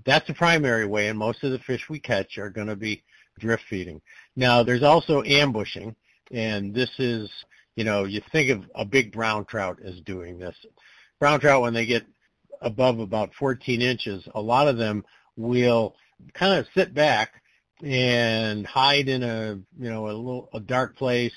That's 0.06 0.28
the 0.28 0.34
primary 0.36 0.86
way, 0.86 1.08
and 1.08 1.18
most 1.18 1.44
of 1.44 1.52
the 1.52 1.60
fish 1.60 1.90
we 1.90 2.00
catch 2.00 2.38
are 2.38 2.52
going 2.52 2.68
to 2.68 2.76
be 2.76 3.04
drift 3.40 3.64
feeding. 3.70 4.02
Now, 4.36 4.62
there's 4.62 4.84
also 4.84 5.24
ambushing, 5.24 5.96
and 6.32 6.74
this 6.76 6.92
is, 7.00 7.30
you 7.76 7.84
know, 7.84 8.06
you 8.06 8.22
think 8.32 8.52
of 8.52 8.64
a 8.76 8.86
big 8.86 9.12
brown 9.12 9.46
trout 9.46 9.80
as 9.84 10.00
doing 10.02 10.38
this. 10.38 10.56
Brown 11.20 11.40
trout, 11.40 11.62
when 11.62 11.74
they 11.74 11.86
get 11.86 12.06
above 12.62 13.00
about 13.00 13.34
14 13.34 13.82
inches, 13.82 14.28
a 14.36 14.42
lot 14.42 14.68
of 14.68 14.78
them 14.78 15.04
will 15.36 15.96
kind 16.34 16.60
of 16.60 16.68
sit 16.76 16.94
back 16.94 17.42
and 17.84 18.66
hide 18.66 19.08
in 19.08 19.24
a, 19.24 19.60
you 19.80 19.90
know, 19.90 20.08
a 20.08 20.14
little, 20.14 20.50
a 20.54 20.60
dark 20.60 20.96
place 20.96 21.34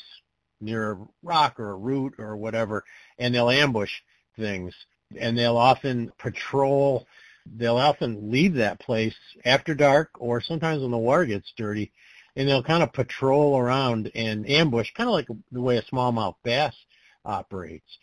near 0.61 0.93
a 0.93 0.99
rock 1.23 1.59
or 1.59 1.71
a 1.71 1.77
root 1.77 2.15
or 2.19 2.37
whatever, 2.37 2.85
and 3.19 3.35
they'll 3.35 3.51
ambush 3.51 3.93
things. 4.39 4.75
And 5.19 5.37
they'll 5.37 5.57
often 5.57 6.13
patrol, 6.19 7.07
they'll 7.47 7.77
often 7.77 8.31
leave 8.31 8.55
that 8.55 8.81
place 8.81 9.17
after 9.45 9.75
dark 9.75 10.11
or 10.19 10.41
sometimes 10.41 10.83
when 10.83 10.91
the 10.91 10.99
water 10.99 11.25
gets 11.25 11.53
dirty, 11.57 11.91
and 12.37 12.49
they'll 12.49 12.63
kind 12.63 12.83
of 12.83 12.93
patrol 12.93 13.59
around 13.59 14.11
and 14.15 14.49
ambush, 14.49 14.91
kind 14.95 15.09
of 15.09 15.15
like 15.15 15.27
the 15.51 15.61
way 15.61 15.79
a 15.79 15.83
smallmouth 15.83 16.37
bass 16.45 16.75
operates. 17.25 17.99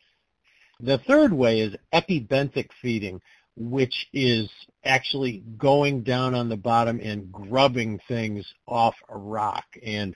The 0.80 1.00
third 1.00 1.34
way 1.34 1.62
is 1.62 1.76
epibenthic 1.92 2.70
feeding, 2.82 3.22
which 3.56 4.08
is 4.14 4.50
actually 4.84 5.44
going 5.58 6.04
down 6.04 6.36
on 6.36 6.50
the 6.50 6.58
bottom 6.58 7.00
and 7.02 7.32
grubbing 7.32 8.00
things 8.08 8.46
off 8.68 8.96
a 9.10 9.18
rock. 9.18 9.66
And 9.84 10.16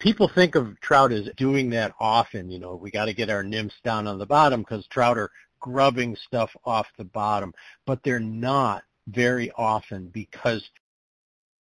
people 0.00 0.28
think 0.28 0.56
of 0.56 0.80
trout 0.80 1.12
as 1.12 1.28
doing 1.36 1.70
that 1.70 1.94
often. 2.00 2.50
You 2.50 2.58
know, 2.58 2.74
we 2.74 2.90
got 2.90 3.04
to 3.04 3.14
get 3.14 3.30
our 3.30 3.44
nymphs 3.44 3.76
down 3.84 4.08
on 4.08 4.18
the 4.18 4.26
bottom 4.26 4.62
because 4.62 4.86
trout 4.88 5.16
are 5.16 5.30
grubbing 5.60 6.16
stuff 6.16 6.50
off 6.64 6.86
the 6.98 7.04
bottom, 7.04 7.54
but 7.86 8.02
they're 8.02 8.18
not 8.18 8.82
very 9.06 9.50
often 9.52 10.08
because 10.08 10.68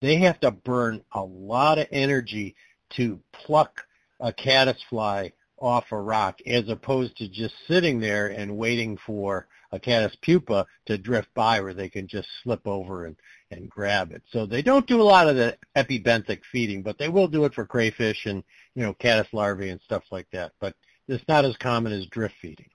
they 0.02 0.16
have 0.16 0.40
to 0.40 0.52
burn 0.52 1.04
a 1.12 1.22
lot 1.22 1.78
of 1.78 1.88
energy 1.92 2.56
to 2.92 3.20
pluck 3.34 3.86
a 4.20 4.34
caddisfly 4.34 5.32
off 5.62 5.92
a 5.92 6.00
rock 6.00 6.40
as 6.46 6.70
opposed 6.70 7.18
to 7.18 7.28
just 7.28 7.54
sitting 7.68 8.00
there 8.00 8.28
and 8.28 8.58
waiting 8.58 8.98
for 9.06 9.48
a 9.72 9.80
caddis 9.80 10.16
pupa 10.22 10.66
to 10.86 10.98
drift 10.98 11.32
by 11.34 11.62
where 11.62 11.74
they 11.74 11.90
can 11.90 12.08
just 12.08 12.28
slip 12.44 12.66
over 12.66 13.06
and, 13.06 13.16
and 13.52 13.70
grab 13.70 14.12
it. 14.12 14.24
So 14.32 14.46
they 14.46 14.62
don't 14.62 14.88
do 14.88 15.02
a 15.02 15.04
lot 15.04 15.30
of 15.30 15.36
the 15.36 15.58
epibenthic 15.76 16.42
feeding, 16.52 16.82
but 16.82 16.98
they 16.98 17.10
will 17.10 17.28
do 17.28 17.46
it 17.46 17.54
for 17.54 17.66
crayfish 17.66 18.26
and, 18.26 18.44
you 18.76 18.84
know, 18.84 18.94
caddis 18.94 19.32
larvae 19.32 19.70
and 19.70 19.82
stuff 19.82 20.04
like 20.12 20.28
that. 20.32 20.54
But 20.60 20.76
it's 21.08 21.28
not 21.28 21.46
as 21.46 21.56
common 21.58 21.94
as 21.94 22.06
drift 22.08 22.36
feeding. 22.42 22.70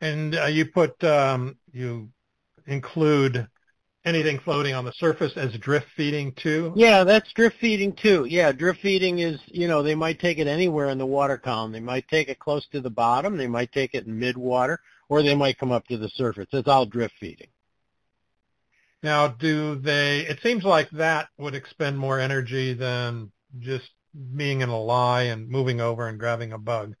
And 0.00 0.34
uh, 0.34 0.46
you 0.46 0.66
put, 0.66 1.02
um, 1.04 1.56
you 1.72 2.10
include 2.66 3.48
anything 4.10 4.38
floating 4.40 4.74
on 4.74 4.84
the 4.84 4.92
surface 4.92 5.32
as 5.36 5.52
drift 5.54 5.86
feeding 5.96 6.32
too? 6.34 6.72
Yeah, 6.76 7.04
that's 7.04 7.32
drift 7.32 7.56
feeding 7.60 7.94
too. 7.94 8.26
Yeah, 8.26 8.52
drift 8.52 8.80
feeding 8.80 9.20
is, 9.20 9.40
you 9.46 9.66
know, 9.66 9.82
they 9.82 9.94
might 9.94 10.20
take 10.20 10.38
it 10.38 10.46
anywhere 10.46 10.90
in 10.90 10.98
the 10.98 11.06
water 11.06 11.38
column. 11.38 11.72
They 11.72 11.80
might 11.80 12.06
take 12.08 12.28
it 12.28 12.38
close 12.38 12.66
to 12.72 12.80
the 12.80 12.90
bottom. 12.90 13.36
They 13.36 13.46
might 13.46 13.72
take 13.72 13.94
it 13.94 14.06
in 14.06 14.18
mid-water 14.18 14.80
or 15.08 15.22
they 15.22 15.34
might 15.34 15.58
come 15.58 15.72
up 15.72 15.86
to 15.88 15.96
the 15.96 16.08
surface. 16.10 16.46
It's 16.52 16.68
all 16.68 16.86
drift 16.86 17.14
feeding. 17.18 17.48
Now, 19.02 19.28
do 19.28 19.76
they, 19.76 20.20
it 20.20 20.40
seems 20.42 20.62
like 20.62 20.90
that 20.90 21.28
would 21.38 21.54
expend 21.54 21.98
more 21.98 22.20
energy 22.20 22.74
than 22.74 23.32
just 23.58 23.88
being 24.36 24.60
in 24.60 24.68
a 24.68 24.78
lie 24.78 25.22
and 25.22 25.48
moving 25.48 25.80
over 25.80 26.06
and 26.06 26.18
grabbing 26.18 26.52
a 26.52 26.58
bug. 26.58 26.94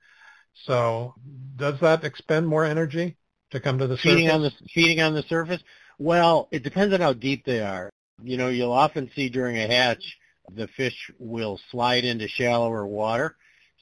So 0.64 1.14
does 1.56 1.78
that 1.80 2.04
expend 2.04 2.48
more 2.48 2.64
energy 2.64 3.16
to 3.50 3.60
come 3.60 3.78
to 3.78 3.86
the 3.86 3.96
feeding 3.96 4.28
surface? 4.28 4.34
on 4.34 4.42
the 4.42 4.52
feeding 4.74 5.00
on 5.00 5.14
the 5.14 5.22
surface? 5.22 5.62
Well, 6.00 6.48
it 6.50 6.62
depends 6.62 6.94
on 6.94 7.02
how 7.02 7.12
deep 7.12 7.44
they 7.44 7.60
are. 7.60 7.90
You 8.22 8.38
know, 8.38 8.48
you'll 8.48 8.72
often 8.72 9.10
see 9.14 9.28
during 9.28 9.58
a 9.58 9.66
hatch 9.66 10.16
the 10.50 10.66
fish 10.66 11.10
will 11.18 11.60
slide 11.70 12.06
into 12.06 12.26
shallower 12.26 12.86
water 12.86 13.36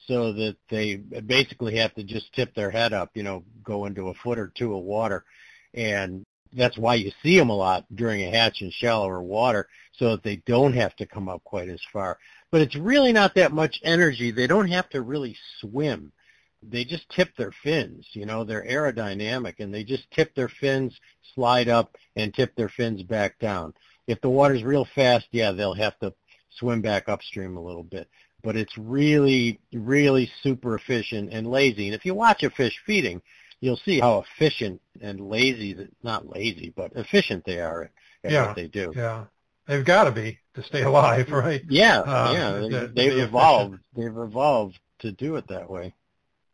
so 0.05 0.33
that 0.33 0.57
they 0.69 0.97
basically 0.97 1.77
have 1.77 1.95
to 1.95 2.03
just 2.03 2.33
tip 2.33 2.53
their 2.53 2.71
head 2.71 2.91
up, 2.91 3.11
you 3.13 3.23
know, 3.23 3.45
go 3.63 3.85
into 3.85 4.09
a 4.09 4.13
foot 4.13 4.37
or 4.37 4.51
two 4.53 4.75
of 4.75 4.83
water. 4.83 5.23
And 5.73 6.25
that's 6.51 6.77
why 6.77 6.95
you 6.95 7.13
see 7.23 7.37
them 7.39 7.51
a 7.51 7.55
lot 7.55 7.85
during 7.95 8.21
a 8.21 8.31
hatch 8.31 8.61
in 8.61 8.69
shallower 8.69 9.23
water 9.23 9.69
so 9.93 10.11
that 10.11 10.23
they 10.23 10.35
don't 10.45 10.73
have 10.73 10.97
to 10.97 11.05
come 11.05 11.29
up 11.29 11.41
quite 11.45 11.69
as 11.69 11.81
far. 11.93 12.17
But 12.51 12.59
it's 12.59 12.75
really 12.75 13.13
not 13.13 13.33
that 13.35 13.53
much 13.53 13.79
energy. 13.81 14.31
They 14.31 14.47
don't 14.47 14.69
have 14.69 14.89
to 14.89 15.01
really 15.01 15.37
swim. 15.61 16.11
They 16.61 16.83
just 16.83 17.09
tip 17.09 17.29
their 17.37 17.53
fins, 17.63 18.05
you 18.11 18.25
know, 18.25 18.43
they're 18.43 18.65
aerodynamic 18.65 19.55
and 19.59 19.73
they 19.73 19.83
just 19.83 20.09
tip 20.11 20.35
their 20.35 20.49
fins, 20.49 20.93
slide 21.33 21.69
up 21.69 21.95
and 22.15 22.33
tip 22.33 22.55
their 22.55 22.69
fins 22.69 23.01
back 23.03 23.39
down. 23.39 23.73
If 24.07 24.19
the 24.21 24.29
water's 24.29 24.63
real 24.63 24.85
fast, 24.95 25.27
yeah, 25.31 25.51
they'll 25.51 25.73
have 25.73 25.97
to 25.99 26.13
swim 26.49 26.81
back 26.81 27.07
upstream 27.07 27.55
a 27.55 27.63
little 27.63 27.83
bit 27.83 28.09
but 28.43 28.55
it's 28.55 28.77
really, 28.77 29.59
really 29.73 30.31
super 30.41 30.75
efficient 30.75 31.31
and 31.31 31.47
lazy. 31.47 31.87
And 31.87 31.95
if 31.95 32.05
you 32.05 32.13
watch 32.13 32.43
a 32.43 32.49
fish 32.49 32.79
feeding, 32.85 33.21
you'll 33.59 33.79
see 33.83 33.99
how 33.99 34.23
efficient 34.23 34.81
and 35.01 35.29
lazy, 35.29 35.87
not 36.03 36.27
lazy, 36.27 36.73
but 36.75 36.91
efficient 36.95 37.43
they 37.45 37.59
are 37.59 37.83
at, 37.83 37.91
at 38.23 38.31
yeah, 38.31 38.47
what 38.47 38.55
they 38.55 38.67
do. 38.67 38.93
Yeah, 38.95 39.25
they've 39.67 39.83
got 39.83 40.05
to 40.05 40.11
be 40.11 40.39
to 40.55 40.63
stay 40.63 40.83
alive, 40.83 41.29
right? 41.31 41.61
Yeah, 41.69 41.99
uh, 41.99 42.31
yeah, 42.33 42.51
they, 42.53 42.69
the, 42.69 42.91
they've 42.95 43.13
the 43.13 43.23
evolved. 43.23 43.75
Efficient. 43.75 44.15
They've 44.15 44.23
evolved 44.23 44.79
to 44.99 45.11
do 45.11 45.35
it 45.35 45.47
that 45.49 45.69
way. 45.69 45.93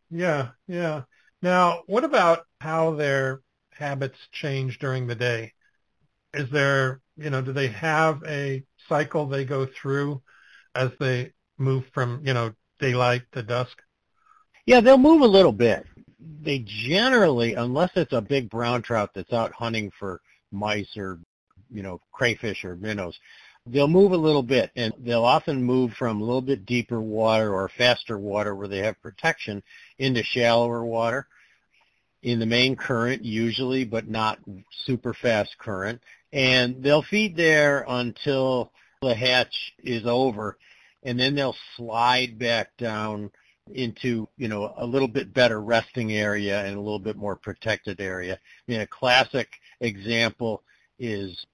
Yeah, 0.10 0.50
yeah. 0.68 1.04
Now, 1.42 1.84
what 1.88 2.04
about 2.04 2.46
how 2.60 2.96
their 2.96 3.42
habits 3.72 4.18
change 4.32 4.80
during 4.80 5.08
the 5.08 5.16
day? 5.16 5.54
Is 6.34 6.50
there, 6.50 7.02
you 7.18 7.30
know, 7.30 7.42
do 7.42 7.54
they 7.54 7.68
have 7.68 8.22
a 8.28 8.64
cycle 8.88 9.28
they 9.28 9.46
go 9.46 9.66
through 9.66 10.22
as 10.74 10.92
they 11.00 11.34
move 11.58 11.86
from, 11.94 12.22
you 12.26 12.34
know, 12.34 12.54
daylight 12.80 13.24
to 13.34 13.44
dusk? 13.44 13.82
Yeah, 14.66 14.82
they'll 14.82 14.98
move 14.98 15.22
a 15.22 15.28
little 15.28 15.52
bit. 15.52 15.86
They 16.42 16.60
generally, 16.66 17.54
unless 17.54 17.92
it's 17.96 18.14
a 18.14 18.22
big 18.22 18.50
brown 18.50 18.82
trout 18.82 19.12
that's 19.14 19.34
out 19.34 19.54
hunting 19.54 19.92
for 20.00 20.22
mice 20.52 20.98
or, 20.98 21.20
you 21.72 21.84
know, 21.84 22.02
crayfish 22.12 22.66
or 22.66 22.76
minnows, 22.76 23.20
they'll 23.68 23.88
move 23.88 24.12
a 24.12 24.18
little 24.18 24.44
bit 24.44 24.72
and 24.76 24.94
they'll 25.00 25.24
often 25.24 25.64
move 25.64 25.94
from 25.94 26.22
a 26.22 26.24
little 26.24 26.42
bit 26.42 26.66
deeper 26.66 27.02
water 27.02 27.54
or 27.54 27.70
faster 27.70 28.18
water 28.18 28.56
where 28.56 28.68
they 28.68 28.80
have 28.80 29.02
protection 29.02 29.64
into 29.98 30.24
shallower 30.24 30.84
water 30.84 31.28
in 32.22 32.40
the 32.40 32.46
main 32.46 32.76
current 32.76 33.24
usually, 33.24 33.86
but 33.86 34.08
not 34.08 34.40
super 34.86 35.14
fast 35.14 35.58
current. 35.60 36.02
And 36.34 36.82
they'll 36.84 37.04
feed 37.04 37.36
there 37.38 37.86
until 37.88 38.72
the 39.02 39.14
hatch 39.14 39.74
is 39.84 40.06
over 40.06 40.58
and 41.04 41.20
then 41.20 41.36
they'll 41.36 41.56
slide 41.78 42.40
back 42.40 42.76
down 42.78 43.30
into, 43.72 44.28
you 44.38 44.48
know, 44.48 44.74
a 44.78 44.86
little 44.86 45.08
bit 45.08 45.34
better 45.34 45.62
resting 45.62 46.12
area 46.12 46.66
and 46.66 46.76
a 46.76 46.82
little 46.82 47.00
bit 47.00 47.16
more 47.16 47.36
protected 47.36 48.02
area. 48.02 48.34
I 48.34 48.72
mean, 48.72 48.82
a 48.82 48.88
classic 48.88 49.50
example 49.82 50.64
is, 50.98 51.46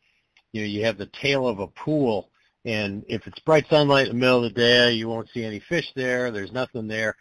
you 0.53 0.61
know, 0.61 0.67
you 0.67 0.85
have 0.85 0.97
the 0.97 1.09
tail 1.21 1.47
of 1.47 1.59
a 1.59 1.67
pool 1.67 2.29
and 2.63 3.03
if 3.07 3.25
it's 3.27 3.39
bright 3.39 3.67
sunlight 3.69 4.07
in 4.07 4.13
the 4.13 4.19
middle 4.19 4.45
of 4.45 4.53
the 4.53 4.59
day, 4.59 4.91
you 4.93 5.09
won't 5.09 5.29
see 5.33 5.43
any 5.43 5.59
fish 5.59 5.91
there. 5.95 6.31
There's 6.31 6.51
nothing 6.51 6.87
there. 6.87 7.15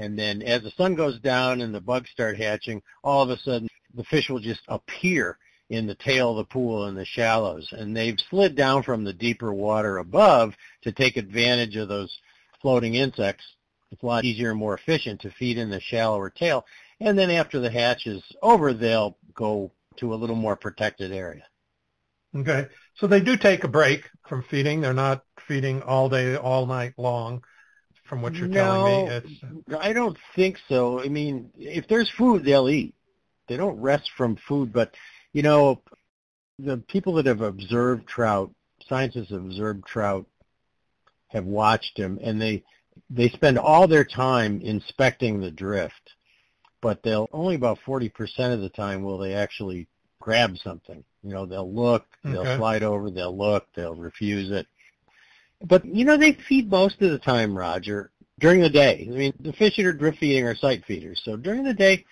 And 0.00 0.18
then 0.18 0.40
as 0.40 0.62
the 0.62 0.70
sun 0.70 0.94
goes 0.94 1.20
down 1.20 1.60
and 1.60 1.74
the 1.74 1.80
bugs 1.80 2.08
start 2.08 2.38
hatching, 2.38 2.80
all 3.04 3.22
of 3.22 3.28
a 3.28 3.36
sudden 3.36 3.68
the 3.94 4.04
fish 4.04 4.30
will 4.30 4.40
just 4.40 4.62
appear 4.66 5.36
in 5.68 5.86
the 5.86 5.94
tail 5.94 6.30
of 6.30 6.38
the 6.38 6.44
pool 6.44 6.86
in 6.86 6.94
the 6.94 7.04
shallows. 7.04 7.68
And 7.72 7.94
they've 7.94 8.18
slid 8.30 8.56
down 8.56 8.82
from 8.82 9.04
the 9.04 9.12
deeper 9.12 9.52
water 9.52 9.98
above 9.98 10.54
to 10.84 10.90
take 10.90 11.18
advantage 11.18 11.76
of 11.76 11.88
those 11.88 12.16
floating 12.62 12.94
insects. 12.94 13.44
It's 13.92 14.02
a 14.02 14.06
lot 14.06 14.24
easier 14.24 14.50
and 14.50 14.58
more 14.58 14.74
efficient 14.74 15.20
to 15.20 15.30
feed 15.32 15.58
in 15.58 15.68
the 15.68 15.80
shallower 15.80 16.30
tail. 16.30 16.64
And 16.98 17.18
then 17.18 17.30
after 17.30 17.60
the 17.60 17.70
hatch 17.70 18.06
is 18.06 18.22
over, 18.40 18.72
they'll 18.72 19.18
go 19.34 19.70
to 19.96 20.14
a 20.14 20.16
little 20.16 20.34
more 20.34 20.56
protected 20.56 21.12
area. 21.12 21.44
Okay. 22.34 22.68
So 22.94 23.06
they 23.06 23.20
do 23.20 23.36
take 23.36 23.64
a 23.64 23.68
break 23.68 24.08
from 24.26 24.44
feeding. 24.44 24.80
They're 24.80 24.94
not 24.94 25.24
feeding 25.46 25.82
all 25.82 26.08
day, 26.08 26.36
all 26.36 26.64
night 26.64 26.94
long 26.96 27.42
from 28.10 28.22
what 28.22 28.34
you're 28.34 28.48
no, 28.48 28.54
telling 28.54 29.06
me. 29.06 29.12
It's... 29.14 29.76
I 29.80 29.92
don't 29.92 30.18
think 30.34 30.58
so. 30.68 31.00
I 31.00 31.08
mean, 31.08 31.50
if 31.56 31.86
there's 31.86 32.10
food, 32.10 32.44
they'll 32.44 32.68
eat. 32.68 32.92
They 33.46 33.56
don't 33.56 33.80
rest 33.80 34.10
from 34.16 34.36
food, 34.36 34.72
but 34.72 34.94
you 35.32 35.42
know, 35.42 35.80
the 36.58 36.76
people 36.76 37.14
that 37.14 37.26
have 37.26 37.40
observed 37.40 38.06
trout, 38.06 38.52
scientists 38.88 39.30
have 39.30 39.44
observed 39.44 39.86
trout, 39.86 40.26
have 41.28 41.44
watched 41.44 41.96
them, 41.96 42.18
and 42.20 42.42
they 42.42 42.64
they 43.08 43.28
spend 43.28 43.58
all 43.58 43.86
their 43.86 44.04
time 44.04 44.60
inspecting 44.60 45.40
the 45.40 45.50
drift, 45.50 46.14
but 46.80 47.02
they'll 47.02 47.28
only 47.32 47.54
about 47.54 47.78
forty 47.86 48.08
percent 48.08 48.52
of 48.52 48.60
the 48.60 48.68
time 48.68 49.04
will 49.04 49.18
they 49.18 49.34
actually 49.34 49.86
grab 50.20 50.56
something. 50.58 51.02
You 51.22 51.30
know, 51.30 51.46
they'll 51.46 51.72
look, 51.72 52.06
they'll 52.24 52.40
okay. 52.40 52.56
slide 52.56 52.82
over, 52.82 53.10
they'll 53.10 53.36
look, 53.36 53.66
they'll 53.74 53.94
refuse 53.94 54.50
it. 54.50 54.66
But 55.62 55.84
you 55.84 56.04
know, 56.04 56.16
they 56.16 56.32
feed 56.32 56.70
most 56.70 57.00
of 57.02 57.10
the 57.10 57.18
time, 57.18 57.56
Roger. 57.56 58.10
during 58.40 58.60
the 58.60 58.70
day. 58.70 59.06
I 59.08 59.14
mean, 59.14 59.32
the 59.38 59.52
fish 59.52 59.76
that 59.76 59.86
are 59.86 59.92
drift 59.92 60.18
feeding 60.18 60.46
are 60.46 60.56
sight 60.56 60.84
feeders. 60.86 61.20
So 61.24 61.36
during 61.36 61.62
the 61.62 61.74
day, 61.74 62.04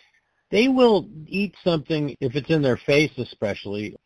they 0.50 0.68
will 0.68 1.08
eat 1.26 1.54
something 1.64 2.16
if 2.20 2.36
it's 2.36 2.50
in 2.50 2.62
their 2.62 2.76
face 2.76 3.12
especially. 3.18 3.96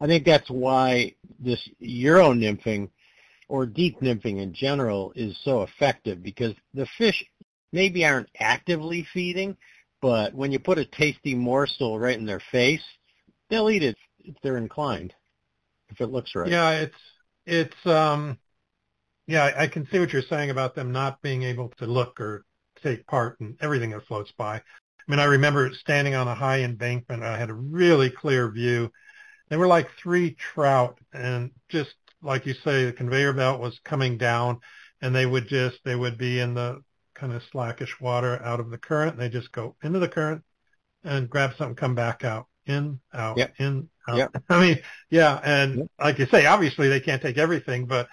I 0.00 0.06
think 0.06 0.24
that's 0.24 0.50
why 0.50 1.14
this 1.38 1.60
Euro 1.78 2.32
nymphing 2.32 2.88
or 3.48 3.66
deep 3.66 4.00
nymphing 4.00 4.40
in 4.40 4.52
general 4.52 5.12
is 5.16 5.36
so 5.44 5.62
effective 5.62 6.22
because 6.22 6.54
the 6.74 6.86
fish 6.98 7.24
maybe 7.72 8.04
aren't 8.04 8.28
actively 8.38 9.06
feeding, 9.12 9.56
but 10.00 10.34
when 10.34 10.52
you 10.52 10.58
put 10.58 10.78
a 10.78 10.84
tasty 10.84 11.34
morsel 11.34 11.98
right 11.98 12.18
in 12.18 12.26
their 12.26 12.42
face, 12.52 12.82
they'll 13.50 13.70
eat 13.70 13.82
it 13.82 13.96
if 14.20 14.36
they're 14.42 14.58
inclined, 14.58 15.14
if 15.90 16.00
it 16.00 16.08
looks 16.08 16.34
right. 16.34 16.50
Yeah, 16.50 16.70
it's 16.70 16.96
it's 17.46 17.86
um 17.86 18.38
yeah, 19.28 19.52
I 19.56 19.66
can 19.68 19.86
see 19.90 19.98
what 20.00 20.12
you're 20.12 20.22
saying 20.22 20.50
about 20.50 20.74
them 20.74 20.90
not 20.90 21.20
being 21.22 21.42
able 21.44 21.68
to 21.78 21.86
look 21.86 22.18
or 22.20 22.46
take 22.82 23.06
part 23.06 23.38
in 23.40 23.56
everything 23.60 23.90
that 23.90 24.06
floats 24.06 24.32
by. 24.32 24.56
I 24.56 24.62
mean, 25.06 25.20
I 25.20 25.24
remember 25.24 25.70
standing 25.74 26.14
on 26.14 26.26
a 26.26 26.34
high 26.34 26.62
embankment. 26.62 27.22
I 27.22 27.38
had 27.38 27.50
a 27.50 27.54
really 27.54 28.10
clear 28.10 28.50
view. 28.50 28.90
They 29.50 29.56
were 29.58 29.66
like 29.66 29.88
three 30.02 30.32
trout, 30.34 30.98
and 31.12 31.50
just 31.68 31.94
like 32.22 32.46
you 32.46 32.54
say, 32.54 32.86
the 32.86 32.92
conveyor 32.92 33.34
belt 33.34 33.60
was 33.60 33.78
coming 33.84 34.18
down, 34.18 34.60
and 35.02 35.14
they 35.14 35.26
would 35.26 35.48
just 35.48 35.78
they 35.84 35.94
would 35.96 36.18
be 36.18 36.40
in 36.40 36.54
the 36.54 36.82
kind 37.14 37.32
of 37.34 37.42
slackish 37.52 38.00
water 38.00 38.42
out 38.42 38.60
of 38.60 38.70
the 38.70 38.78
current. 38.78 39.12
And 39.12 39.20
they 39.20 39.28
just 39.28 39.52
go 39.52 39.76
into 39.82 39.98
the 39.98 40.08
current 40.08 40.42
and 41.04 41.30
grab 41.30 41.52
something, 41.58 41.76
come 41.76 41.94
back 41.94 42.24
out, 42.24 42.46
in, 42.66 43.00
out, 43.14 43.36
Yep. 43.38 43.54
in, 43.58 43.88
out. 44.08 44.18
Yep. 44.18 44.30
I 44.48 44.60
mean, 44.60 44.78
yeah, 45.10 45.40
and 45.44 45.78
Yep. 45.78 45.88
like 46.00 46.18
you 46.18 46.26
say, 46.26 46.46
obviously 46.46 46.88
they 46.88 47.00
can't 47.00 47.22
take 47.22 47.38
everything, 47.38 47.86
but 47.86 48.08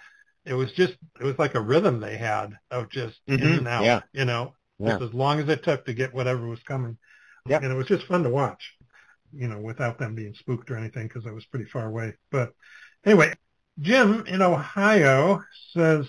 it 0.46 0.54
was 0.54 0.72
just 0.74 0.94
it 1.20 1.24
was 1.24 1.38
like 1.40 1.56
a 1.56 1.62
rhythm 1.62 2.00
they 2.00 2.18
had 2.18 2.58
of 2.72 2.90
just 2.90 3.20
in 3.28 3.40
Mhm. 3.40 3.58
and 3.60 3.68
out. 3.68 3.84
Yeah. 3.84 4.02
You 4.14 4.26
know, 4.26 4.54
Yeah. 4.80 4.92
just 4.92 5.04
as 5.04 5.14
long 5.14 5.40
as 5.40 5.50
it 5.50 5.64
took 5.64 5.86
to 5.86 5.94
get 5.94 6.14
whatever 6.14 6.48
was 6.48 6.62
coming. 6.64 6.98
Yep. 7.48 7.64
And 7.64 7.72
it 7.72 7.76
was 7.76 7.88
just 7.88 8.06
fun 8.08 8.24
to 8.24 8.30
watch, 8.30 8.76
you 9.34 9.48
know, 9.48 9.60
without 9.60 9.98
them 10.00 10.16
being 10.16 10.34
spooked 10.34 10.72
or 10.72 10.78
anything 10.78 11.08
because 11.08 11.26
I 11.28 11.32
was 11.32 11.46
pretty 11.46 11.66
far 11.66 11.86
away. 11.86 12.16
But 12.32 12.54
anyway, 13.06 13.34
Jim 13.80 14.26
in 14.28 14.42
Ohio 14.42 15.44
says, 15.72 16.08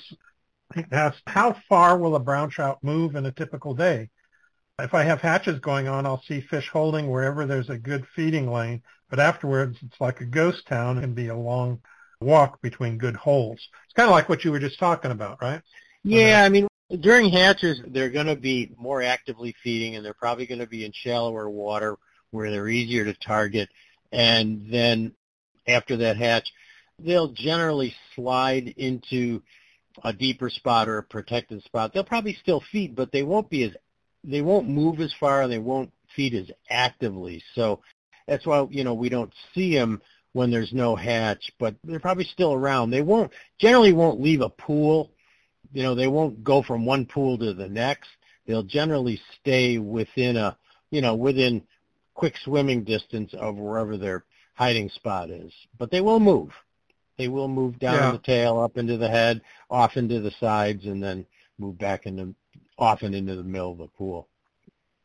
he 0.75 0.85
asks, 0.91 1.23
how 1.27 1.57
far 1.69 1.99
will 1.99 2.17
a 2.17 2.21
brown 2.21 2.51
trout 2.51 2.83
move 2.83 3.17
in 3.17 3.27
a 3.27 3.33
typical 3.33 3.75
day? 3.75 4.11
If 4.79 4.95
I 4.95 5.05
have 5.05 5.21
hatches 5.21 5.61
going 5.61 5.89
on, 5.89 6.05
I'll 6.05 6.23
see 6.23 6.41
fish 6.41 6.69
holding 6.71 7.11
wherever 7.11 7.47
there's 7.47 7.71
a 7.71 7.79
good 7.79 8.07
feeding 8.15 8.51
lane, 8.51 8.83
but 9.09 9.19
afterwards 9.19 9.79
it's 9.83 10.01
like 10.01 10.21
a 10.21 10.27
ghost 10.27 10.67
town 10.67 10.99
and 10.99 11.15
be 11.15 11.29
a 11.29 11.37
long 11.37 11.81
walk 12.21 12.61
between 12.63 12.99
good 12.99 13.17
holes. 13.17 13.59
It's 13.85 13.95
kind 13.95 14.09
of 14.09 14.13
like 14.13 14.29
what 14.29 14.45
you 14.45 14.51
were 14.53 14.59
just 14.59 14.79
talking 14.79 15.11
about, 15.11 15.41
right? 15.43 15.61
Yeah, 16.03 16.43
I 16.45 16.49
mean, 16.49 16.69
during 17.01 17.31
hatches, 17.31 17.81
they're 17.89 18.11
going 18.11 18.27
to 18.27 18.37
be 18.37 18.73
more 18.79 19.03
actively 19.03 19.55
feeding, 19.63 19.97
and 19.97 20.05
they're 20.05 20.15
probably 20.15 20.47
going 20.47 20.61
to 20.61 20.67
be 20.67 20.85
in 20.85 20.93
shallower 20.93 21.51
water 21.51 21.97
where 22.31 22.51
they're 22.51 22.69
easier 22.69 23.05
to 23.05 23.15
target. 23.15 23.69
And 24.13 24.71
then 24.71 25.13
after 25.67 25.97
that 25.99 26.17
hatch, 26.17 26.49
they'll 26.99 27.29
generally 27.29 27.95
slide 28.15 28.75
into 28.77 29.43
a 30.05 30.13
deeper 30.13 30.51
spot 30.51 30.89
or 30.89 30.99
a 30.99 31.03
protected 31.03 31.63
spot. 31.65 31.93
They'll 31.93 32.05
probably 32.05 32.35
still 32.35 32.63
feed, 32.73 32.95
but 32.95 33.13
they 33.13 33.23
won't 33.23 33.51
be 33.51 33.65
as 33.65 33.73
they 34.25 34.43
won't 34.43 34.69
move 34.69 35.01
as 35.01 35.13
far 35.19 35.43
and 35.43 35.53
they 35.53 35.59
won't 35.59 35.93
feed 36.15 36.35
as 36.35 36.51
actively. 36.69 37.43
So 37.55 37.81
that's 38.27 38.47
why 38.47 38.67
you 38.71 38.85
know 38.85 38.95
we 38.95 39.09
don't 39.09 39.33
see 39.55 39.75
them 39.75 40.03
when 40.37 40.51
there's 40.51 40.75
no 40.75 40.95
hatch, 40.95 41.51
but 41.59 41.75
they're 41.83 41.99
probably 41.99 42.25
still 42.25 42.53
around. 42.53 42.91
They 42.91 43.01
won't 43.01 43.33
generally 43.59 43.95
won't 43.95 44.21
leave 44.21 44.43
a 44.43 44.51
pool. 44.51 45.11
You 45.73 45.83
know, 45.83 45.95
they 45.95 46.09
won't 46.09 46.45
go 46.45 46.63
from 46.63 46.85
one 46.85 47.07
pool 47.07 47.39
to 47.39 47.55
the 47.55 47.69
next. 47.69 48.11
They'll 48.47 48.63
generally 48.63 49.19
stay 49.41 49.79
within 49.79 50.37
a 50.37 50.59
you 50.91 51.01
know 51.01 51.15
within 51.15 51.63
quick 52.13 52.37
swimming 52.45 52.85
distance 52.85 53.33
of 53.33 53.57
wherever 53.57 53.97
their 53.97 54.27
hiding 54.53 54.91
spot 54.91 55.31
is. 55.31 55.55
But 55.79 55.91
they 55.91 56.03
will 56.03 56.21
move. 56.21 56.51
They 57.17 57.29
will 57.29 57.49
move 57.49 57.79
down 57.79 57.95
Yeah. 57.95 58.13
the 58.13 58.19
tail, 58.19 58.59
up 58.61 58.77
into 58.77 58.99
the 58.99 59.09
head, 59.09 59.41
off 59.71 59.97
into 59.97 60.21
the 60.21 60.33
sides, 60.33 60.85
and 60.85 61.03
then 61.03 61.25
move 61.59 61.79
back 61.79 62.05
into 62.05 62.35
often 62.77 63.15
into 63.15 63.37
the 63.37 63.43
middle 63.43 63.73
of 63.73 63.79
the 63.79 63.89
pool. 63.89 64.29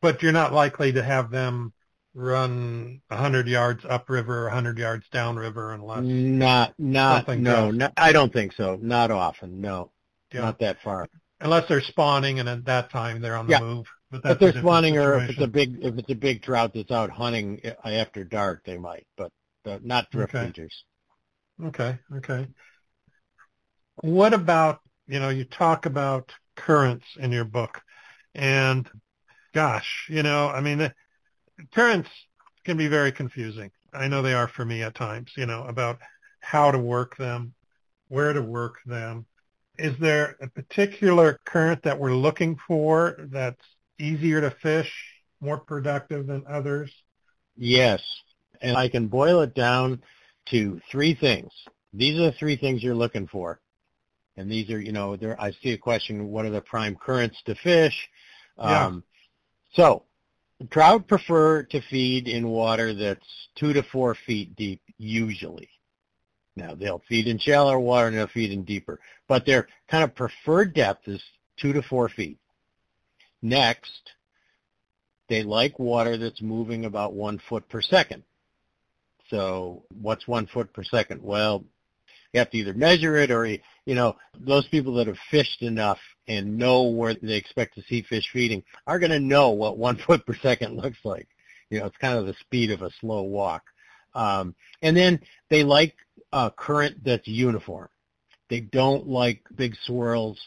But 0.01 0.21
you're 0.21 0.33
not 0.33 0.51
likely 0.51 0.91
to 0.91 1.01
have 1.01 1.31
them 1.31 1.71
run 2.13 3.01
a 3.09 3.17
hundred 3.17 3.47
yards 3.47 3.85
upriver, 3.85 4.47
a 4.47 4.51
hundred 4.51 4.77
yards 4.77 5.05
downriver, 5.11 5.73
unless 5.73 6.03
Not, 6.03 6.73
not, 6.77 7.27
no, 7.37 7.71
no, 7.71 7.89
I 7.97 8.11
don't 8.11 8.31
think 8.33 8.53
so. 8.53 8.77
Not 8.81 9.11
often, 9.11 9.61
no, 9.61 9.91
yeah, 10.33 10.41
not 10.41 10.59
that 10.59 10.81
far. 10.81 11.07
unless 11.39 11.67
they're 11.67 11.81
spawning, 11.81 12.39
and 12.39 12.49
at 12.49 12.65
that 12.65 12.89
time 12.89 13.21
they're 13.21 13.35
on 13.35 13.45
the 13.47 13.51
Yeah. 13.53 13.59
move. 13.59 13.87
But 14.11 14.23
If 14.27 14.39
they're 14.39 14.53
spawning, 14.53 14.97
or 14.97 15.15
if 15.15 15.29
it's 15.29 15.41
a 15.41 15.47
big, 15.47 15.79
if 15.83 15.97
it's 15.97 16.09
a 16.09 16.15
big 16.15 16.41
trout 16.43 16.73
that's 16.73 16.91
out 16.91 17.09
hunting 17.09 17.61
after 17.83 18.23
dark, 18.23 18.63
they 18.65 18.77
might, 18.77 19.07
but 19.17 19.31
uh, 19.65 19.79
not 19.83 20.09
drift 20.11 20.33
Okay. 20.33 20.53
Okay, 21.63 21.99
okay. 22.17 22.47
What 24.01 24.33
about, 24.33 24.81
you 25.07 25.19
know, 25.19 25.29
you 25.29 25.45
talk 25.45 25.85
about 25.85 26.31
currents 26.55 27.05
in 27.19 27.31
your 27.31 27.45
book 27.45 27.81
and 28.33 28.89
gosh, 29.53 30.07
you 30.09 30.23
know, 30.23 30.49
I 30.49 30.61
mean, 30.61 30.91
currents 31.73 32.09
can 32.63 32.77
be 32.77 32.87
very 32.87 33.11
confusing. 33.11 33.71
I 33.93 34.07
know 34.07 34.21
they 34.21 34.33
are 34.33 34.47
for 34.47 34.65
me 34.65 34.83
at 34.83 34.95
times, 34.95 35.31
you 35.35 35.45
know, 35.45 35.63
about 35.63 35.99
how 36.39 36.71
to 36.71 36.79
work 36.79 37.17
them, 37.17 37.53
where 38.07 38.33
to 38.33 38.41
work 38.41 38.75
them. 38.85 39.25
Is 39.77 39.95
there 39.99 40.35
a 40.41 40.47
particular 40.47 41.39
current 41.45 41.83
that 41.83 41.99
we're 41.99 42.13
looking 42.13 42.57
for 42.67 43.17
that's 43.31 43.61
easier 43.99 44.41
to 44.41 44.51
fish, 44.61 44.91
more 45.39 45.57
productive 45.57 46.27
than 46.27 46.43
others? 46.47 46.91
Yes, 47.57 48.01
and 48.61 48.77
I 48.77 48.89
can 48.89 49.07
boil 49.07 49.41
it 49.41 49.53
down 49.55 50.01
to 50.49 50.81
three 50.91 51.15
things. 51.15 51.51
These 51.93 52.19
are 52.19 52.25
the 52.25 52.37
three 52.37 52.55
things 52.55 52.83
you're 52.83 52.95
looking 52.95 53.27
for. 53.27 53.59
And 54.37 54.49
these 54.49 54.69
are, 54.69 54.79
you 54.79 54.91
know, 54.91 55.15
there. 55.15 55.39
I 55.39 55.51
see 55.51 55.71
a 55.71 55.77
question, 55.77 56.27
what 56.29 56.45
are 56.45 56.49
the 56.49 56.61
prime 56.61 56.95
currents 56.95 57.37
to 57.45 57.55
fish? 57.55 58.09
Yeah. 58.57 58.85
Um, 58.85 59.03
so, 59.73 60.03
trout 60.69 61.07
prefer 61.07 61.63
to 61.63 61.81
feed 61.81 62.27
in 62.27 62.47
water 62.47 62.93
that's 62.93 63.27
two 63.55 63.73
to 63.73 63.83
four 63.83 64.15
feet 64.15 64.55
deep, 64.55 64.81
usually. 64.97 65.69
Now, 66.55 66.75
they'll 66.75 67.01
feed 67.07 67.27
in 67.27 67.39
shallower 67.39 67.79
water 67.79 68.07
and 68.07 68.17
they'll 68.17 68.27
feed 68.27 68.51
in 68.51 68.63
deeper. 68.63 68.99
But 69.27 69.45
their 69.45 69.67
kind 69.89 70.03
of 70.03 70.15
preferred 70.15 70.73
depth 70.73 71.07
is 71.07 71.23
two 71.57 71.73
to 71.73 71.81
four 71.81 72.09
feet. 72.09 72.37
Next, 73.41 74.11
they 75.29 75.43
like 75.43 75.79
water 75.79 76.17
that's 76.17 76.41
moving 76.41 76.85
about 76.85 77.13
one 77.13 77.39
foot 77.49 77.67
per 77.69 77.81
second. 77.81 78.23
So 79.29 79.83
what's 80.01 80.27
one 80.27 80.45
foot 80.45 80.73
per 80.73 80.83
second? 80.83 81.23
Well, 81.23 81.63
you 82.33 82.39
have 82.39 82.49
to 82.51 82.57
either 82.57 82.73
measure 82.73 83.15
it 83.15 83.31
or, 83.31 83.45
you 83.45 83.59
know, 83.95 84.15
those 84.39 84.67
people 84.67 84.93
that 84.95 85.07
have 85.07 85.17
fished 85.29 85.61
enough 85.61 85.99
and 86.27 86.57
know 86.57 86.83
where 86.83 87.15
they 87.15 87.35
expect 87.35 87.75
to 87.75 87.83
see 87.83 88.03
fish 88.03 88.29
feeding 88.31 88.63
are 88.87 88.99
going 88.99 89.11
to 89.11 89.19
know 89.19 89.49
what 89.49 89.77
one 89.77 89.95
foot 90.07 90.25
per 90.25 90.35
second 90.35 90.77
looks 90.77 90.99
like. 91.03 91.27
You 91.69 91.79
know, 91.79 91.85
it's 91.87 91.97
kind 91.97 92.17
of 92.17 92.25
the 92.25 92.35
speed 92.41 92.71
of 92.71 92.81
a 92.81 92.91
slow 92.99 93.23
walk. 93.23 93.63
Um, 94.13 94.55
and 94.81 94.95
then 94.95 95.19
they 95.49 95.63
like 95.63 95.95
a 96.33 96.51
current 96.51 97.03
that's 97.03 97.27
uniform. 97.27 97.89
They 98.49 98.59
don't 98.59 99.07
like 99.07 99.41
big 99.55 99.75
swirls. 99.85 100.39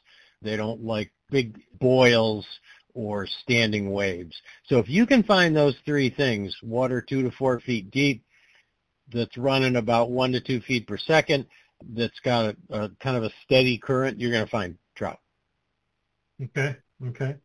They 0.43 0.57
don't 0.57 0.85
like 0.85 1.11
big 1.31 1.59
boils 1.81 2.47
or 2.93 3.27
standing 3.27 3.93
waves. 3.93 4.37
So 4.67 4.79
if 4.79 4.89
you 4.89 5.07
can 5.07 5.23
find 5.23 5.57
those 5.57 5.77
three 5.85 6.11
things, 6.11 6.55
water 6.63 7.01
two 7.01 7.23
to 7.23 7.31
four 7.31 7.61
feet 7.61 7.91
deep, 7.91 8.23
that's 9.13 9.37
running 9.37 9.77
about 9.77 10.11
one 10.11 10.33
to 10.33 10.41
two 10.41 10.61
feet 10.61 10.87
per 10.87 10.97
second, 10.97 11.47
that's 11.93 12.19
got 12.21 12.57
a, 12.71 12.85
a 12.85 12.89
kind 13.01 13.17
of 13.17 13.25
a 13.25 13.31
steady 13.45 13.79
current, 13.79 14.21
you're 14.21 14.31
going 14.33 14.45
to 14.45 14.51
find 14.51 14.79
trout. 14.95 15.19
Okay, 16.43 16.77
okay. 17.09 17.37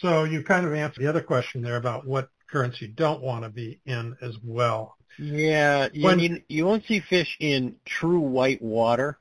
So 0.00 0.24
you 0.24 0.42
kind 0.42 0.66
of 0.66 0.74
answered 0.74 1.02
the 1.02 1.08
other 1.08 1.22
question 1.22 1.62
there 1.62 1.76
about 1.76 2.06
what 2.06 2.30
currents 2.50 2.80
you 2.80 2.88
don't 2.88 3.22
want 3.22 3.44
to 3.44 3.48
be 3.48 3.80
in 3.86 4.16
as 4.20 4.36
well. 4.42 4.96
Yeah, 5.18 5.88
you, 5.92 6.04
When- 6.04 6.18
mean, 6.18 6.44
you 6.48 6.66
won't 6.66 6.84
see 6.86 7.00
fish 7.00 7.36
in 7.40 7.76
true 7.84 8.20
white 8.20 8.60
water. 8.60 9.18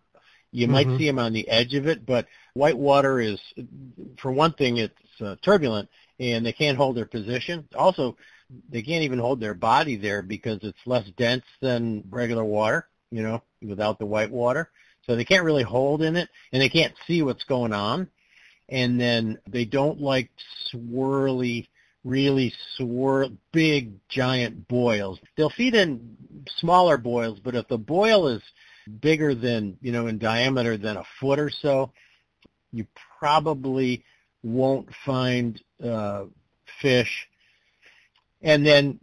You 0.52 0.68
might 0.68 0.88
Mhm. 0.88 0.98
see 0.98 1.06
them 1.08 1.20
on 1.20 1.34
the 1.34 1.48
edge 1.50 1.74
of 1.74 1.88
it, 1.88 2.06
but 2.06 2.28
white 2.54 2.78
water 2.78 3.20
is, 3.20 3.40
for 4.18 4.32
one 4.32 4.54
thing, 4.54 4.78
it's 4.78 5.22
uh, 5.22 5.36
turbulent 5.42 5.90
and 6.20 6.46
they 6.46 6.54
can't 6.54 6.78
hold 6.78 6.96
their 6.96 7.06
position. 7.06 7.68
Also, 7.76 8.18
they 8.70 8.82
can't 8.82 9.04
even 9.04 9.20
hold 9.20 9.40
their 9.40 9.54
body 9.54 9.96
there 9.96 10.22
because 10.22 10.60
it's 10.64 10.78
less 10.86 11.06
dense 11.18 11.44
than 11.62 12.04
regular 12.10 12.44
water, 12.44 12.88
you 13.12 13.22
know, 13.22 13.42
without 13.62 14.00
the 14.00 14.06
white 14.06 14.32
water. 14.32 14.70
So 15.06 15.16
they 15.16 15.26
can't 15.26 15.44
really 15.44 15.64
hold 15.64 16.02
in 16.02 16.16
it 16.16 16.30
and 16.52 16.62
they 16.62 16.70
can't 16.70 16.94
see 17.08 17.22
what's 17.22 17.44
going 17.44 17.74
on. 17.74 18.10
And 18.68 19.00
then 19.00 19.38
they 19.48 19.66
don't 19.66 20.02
like 20.02 20.32
swirly, 20.74 21.68
really 22.04 22.52
swirl, 22.76 23.32
big 23.52 23.94
giant 24.10 24.68
boils. 24.68 25.20
They'll 25.38 25.52
feed 25.52 25.76
in 25.76 26.18
smaller 26.58 26.98
boils, 26.98 27.40
but 27.40 27.56
if 27.56 27.68
the 27.68 27.78
boil 27.78 28.28
is 28.28 28.42
bigger 29.00 29.36
than, 29.36 29.78
you 29.82 29.92
know, 29.92 30.08
in 30.08 30.18
diameter 30.18 30.78
than 30.78 30.98
a 30.98 31.04
foot 31.20 31.40
or 31.40 31.52
so, 31.52 31.92
you 32.72 32.88
probably 33.20 34.04
won't 34.44 34.90
find 35.06 35.62
uh, 35.84 36.26
fish. 36.82 37.28
And 38.42 38.66
then 38.66 39.00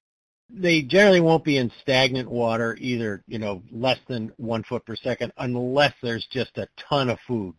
they 0.55 0.83
generally 0.83 1.21
won't 1.21 1.45
be 1.45 1.57
in 1.57 1.73
stagnant 1.81 2.31
water 2.31 2.77
either, 2.81 3.23
you 3.27 3.39
know, 3.39 3.63
less 3.71 3.99
than 4.09 4.33
one 4.37 4.63
foot 4.63 4.85
per 4.85 4.97
second 4.97 5.33
unless 5.39 5.95
there's 6.03 6.27
just 6.27 6.59
a 6.59 6.69
ton 6.77 7.11
of 7.11 7.19
food. 7.27 7.55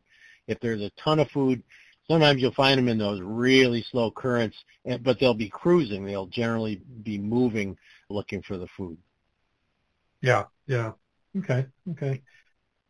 If 0.47 0.59
there's 0.59 0.81
a 0.81 0.91
ton 1.01 1.19
of 1.19 1.29
food, 1.31 1.63
sometimes 2.07 2.41
you'll 2.41 2.53
find 2.53 2.77
them 2.77 2.89
in 2.89 2.97
those 2.97 3.21
really 3.21 3.83
slow 3.89 4.11
currents, 4.11 4.57
but 5.01 5.19
they'll 5.19 5.33
be 5.33 5.49
cruising. 5.49 6.05
They'll 6.05 6.27
generally 6.27 6.81
be 7.03 7.17
moving 7.17 7.77
looking 8.09 8.41
for 8.41 8.57
the 8.57 8.67
food. 8.77 8.97
Yeah, 10.21 10.45
yeah. 10.67 10.91
Okay, 11.37 11.65
okay. 11.91 12.21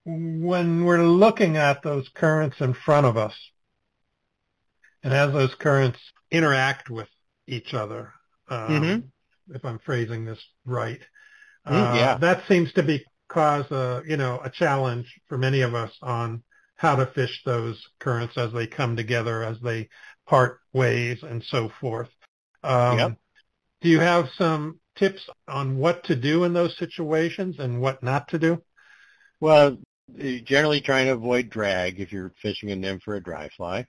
When 0.06 0.84
we're 0.84 1.04
looking 1.04 1.56
at 1.56 1.82
those 1.82 2.10
currents 2.13 2.58
in 2.60 2.74
front 2.74 3.06
of 3.06 3.16
us, 3.16 3.34
and 5.02 5.13
as 5.13 5.32
those 5.32 5.56
currents 5.56 6.00
interact 6.32 6.89
with 6.89 7.08
each 7.48 7.74
other, 7.74 8.13
um, 8.50 8.70
mm-hmm. 8.70 9.08
If 9.49 9.63
I'm 9.65 9.79
phrasing 9.79 10.25
this 10.25 10.43
right, 10.65 10.99
mm, 11.67 11.71
uh, 11.71 11.95
yeah. 11.95 12.17
that 12.17 12.43
seems 12.47 12.71
to 12.73 12.84
be 12.84 13.06
cause 13.27 13.69
a 13.71 14.03
you 14.06 14.17
know 14.17 14.39
a 14.43 14.49
challenge 14.49 15.19
for 15.27 15.38
many 15.38 15.62
of 15.62 15.73
us 15.73 15.91
on 16.01 16.43
how 16.75 16.95
to 16.95 17.06
fish 17.06 17.41
those 17.45 17.82
currents 17.99 18.38
as 18.38 18.51
they 18.51 18.67
come 18.67 18.95
together, 18.95 19.43
as 19.43 19.58
they 19.62 19.89
part 20.25 20.60
ways, 20.73 21.23
and 21.23 21.43
so 21.43 21.69
forth. 21.79 22.10
Um, 22.63 22.97
yep. 22.97 23.17
Do 23.82 23.89
you 23.89 23.99
have 23.99 24.29
some 24.38 24.79
tips 24.95 25.27
on 25.47 25.77
what 25.77 26.03
to 26.06 26.15
do 26.15 26.43
in 26.43 26.53
those 26.53 26.77
situations 26.77 27.58
and 27.60 27.82
what 27.82 28.03
not 28.03 28.27
to 28.29 28.39
do? 28.39 28.62
Well, 29.39 29.77
generally 30.43 30.82
trying 30.82 31.08
to 31.08 31.13
avoid 31.13 31.49
drag 31.49 31.99
if 31.99 32.12
you're 32.12 32.34
fishing 32.41 32.71
a 32.71 32.75
nymph 32.75 33.08
or 33.08 33.15
a 33.15 33.23
dry 33.23 33.49
fly. 33.56 33.88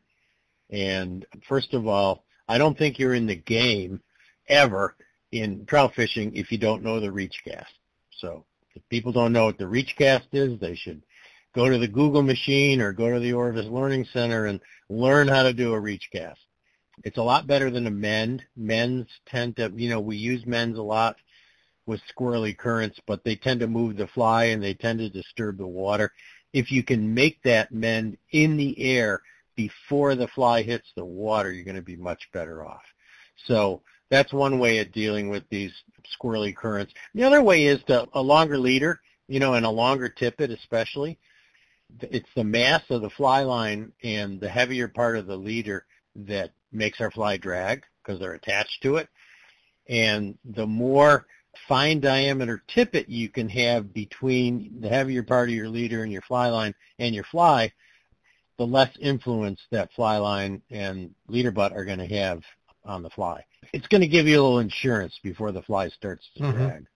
And 0.71 1.27
first 1.49 1.75
of 1.75 1.87
all, 1.87 2.25
I 2.49 2.59
don't 2.59 2.77
think 2.77 2.99
you're 2.99 3.15
in 3.15 3.27
the 3.27 3.37
game 3.37 4.01
ever 4.49 4.97
in 5.35 5.67
trout 5.67 5.95
fishing 5.95 6.35
if 6.37 6.53
you 6.53 6.59
don't 6.59 6.83
know 6.83 7.01
the 7.01 7.11
reach 7.11 7.43
cast. 7.45 7.73
So 8.19 8.45
if 8.75 8.83
people 8.89 9.13
don't 9.13 9.33
know 9.33 9.47
what 9.47 9.59
the 9.59 9.67
reach 9.67 9.95
cast 9.99 10.29
is, 10.33 10.59
they 10.61 10.77
should 10.77 11.03
go 11.55 11.69
to 11.69 11.79
the 11.79 11.89
Google 11.89 12.23
machine 12.23 12.81
or 12.81 12.93
go 12.93 13.13
to 13.13 13.21
the 13.21 13.33
Orvis 13.33 13.67
Learning 13.67 14.07
Center 14.13 14.47
and 14.47 14.61
learn 14.89 15.29
how 15.29 15.43
to 15.43 15.53
do 15.53 15.73
a 15.73 15.81
reach 15.81 16.09
cast. 16.13 16.41
It's 17.03 17.19
a 17.19 17.23
lot 17.23 17.49
better 17.49 17.71
than 17.71 17.87
a 17.87 17.91
mend. 17.91 18.45
Mends 18.57 19.09
tend 19.27 19.57
to, 19.57 19.73
you 19.75 19.89
know, 19.89 20.01
we 20.01 20.17
use 20.17 20.47
mends 20.47 20.79
a 20.79 20.83
lot 20.83 21.17
with 21.87 22.01
squirrely 22.17 22.57
currents, 22.57 22.99
but 23.07 23.25
they 23.25 23.35
tend 23.35 23.61
to 23.61 23.67
move 23.67 23.97
the 23.97 24.07
fly 24.07 24.45
and 24.45 24.63
they 24.63 24.75
tend 24.75 25.01
to 25.01 25.11
disturb 25.11 25.59
the 25.59 25.67
water. 25.67 26.13
If 26.53 26.71
you 26.71 26.85
can 26.85 27.13
make 27.13 27.43
that 27.43 27.73
mend 27.73 28.17
in 28.31 28.57
the 28.57 28.81
air 28.81 29.21
before 29.57 30.15
the 30.15 30.29
fly 30.29 30.63
hits 30.63 30.87
the 30.95 31.05
water, 31.05 31.53
you're 31.53 31.65
going 31.65 31.75
to 31.75 31.83
be 31.83 31.97
much 31.97 32.29
better 32.33 32.65
off. 32.65 32.83
So 33.47 33.83
that's 34.11 34.33
one 34.33 34.59
way 34.59 34.79
of 34.79 34.93
dealing 34.93 35.29
with 35.29 35.45
these 35.49 35.73
squirrely 36.19 36.55
currents. 36.55 36.93
The 37.15 37.25
other 37.25 37.43
way 37.43 37.65
is 37.65 37.83
to 37.85 38.07
a 38.13 38.23
longer 38.23 38.59
leader, 38.59 39.01
you 39.29 39.41
know, 39.41 39.55
and 39.55 39.67
a 39.67 39.71
longer 39.71 40.09
tippet 40.09 40.51
especially. 40.51 41.19
It's 42.01 42.29
the 42.35 42.45
mass 42.45 42.83
of 42.91 43.03
the 43.03 43.11
fly 43.11 43.43
line 43.43 43.93
and 44.03 44.41
the 44.41 44.49
heavier 44.49 44.89
part 44.89 45.17
of 45.17 45.27
the 45.27 45.37
leader 45.37 45.87
that 46.17 46.53
makes 46.73 47.01
our 47.01 47.11
fly 47.11 47.37
drag 47.37 47.85
because 48.03 48.21
they're 48.21 48.35
attached 48.35 48.83
to 48.83 48.97
it. 48.97 49.09
And 49.89 50.39
the 50.45 50.67
more 50.67 51.27
fine 51.69 52.01
diameter 52.01 52.63
tippet 52.69 53.09
you 53.09 53.29
can 53.29 53.49
have 53.49 53.95
between 53.95 54.81
the 54.81 54.89
heavier 54.89 55.23
part 55.23 55.49
of 55.49 55.55
your 55.55 55.69
leader 55.69 56.03
and 56.03 56.13
your 56.13 56.23
fly 56.23 56.49
line 56.49 56.75
and 56.99 57.15
your 57.15 57.25
fly, 57.25 57.73
the 58.59 58.67
less 58.67 58.97
influence 59.01 59.61
that 59.71 59.93
fly 59.93 60.17
line 60.19 60.63
and 60.71 61.15
leader 61.29 61.51
butt 61.51 61.73
are 61.73 61.85
going 61.85 61.99
to 61.99 62.07
have 62.07 62.43
on 62.85 63.03
the 63.03 63.11
fly. 63.11 63.45
It's 63.73 63.87
going 63.89 64.01
to 64.01 64.09
give 64.09 64.27
you 64.27 64.41
a 64.41 64.43
little 64.43 64.59
insurance 64.59 65.19
before 65.23 65.53
the 65.53 65.63
fly 65.63 65.89
starts 65.89 66.25
to 66.37 66.43
mm-hmm. 66.43 66.67
drag. 66.67 66.87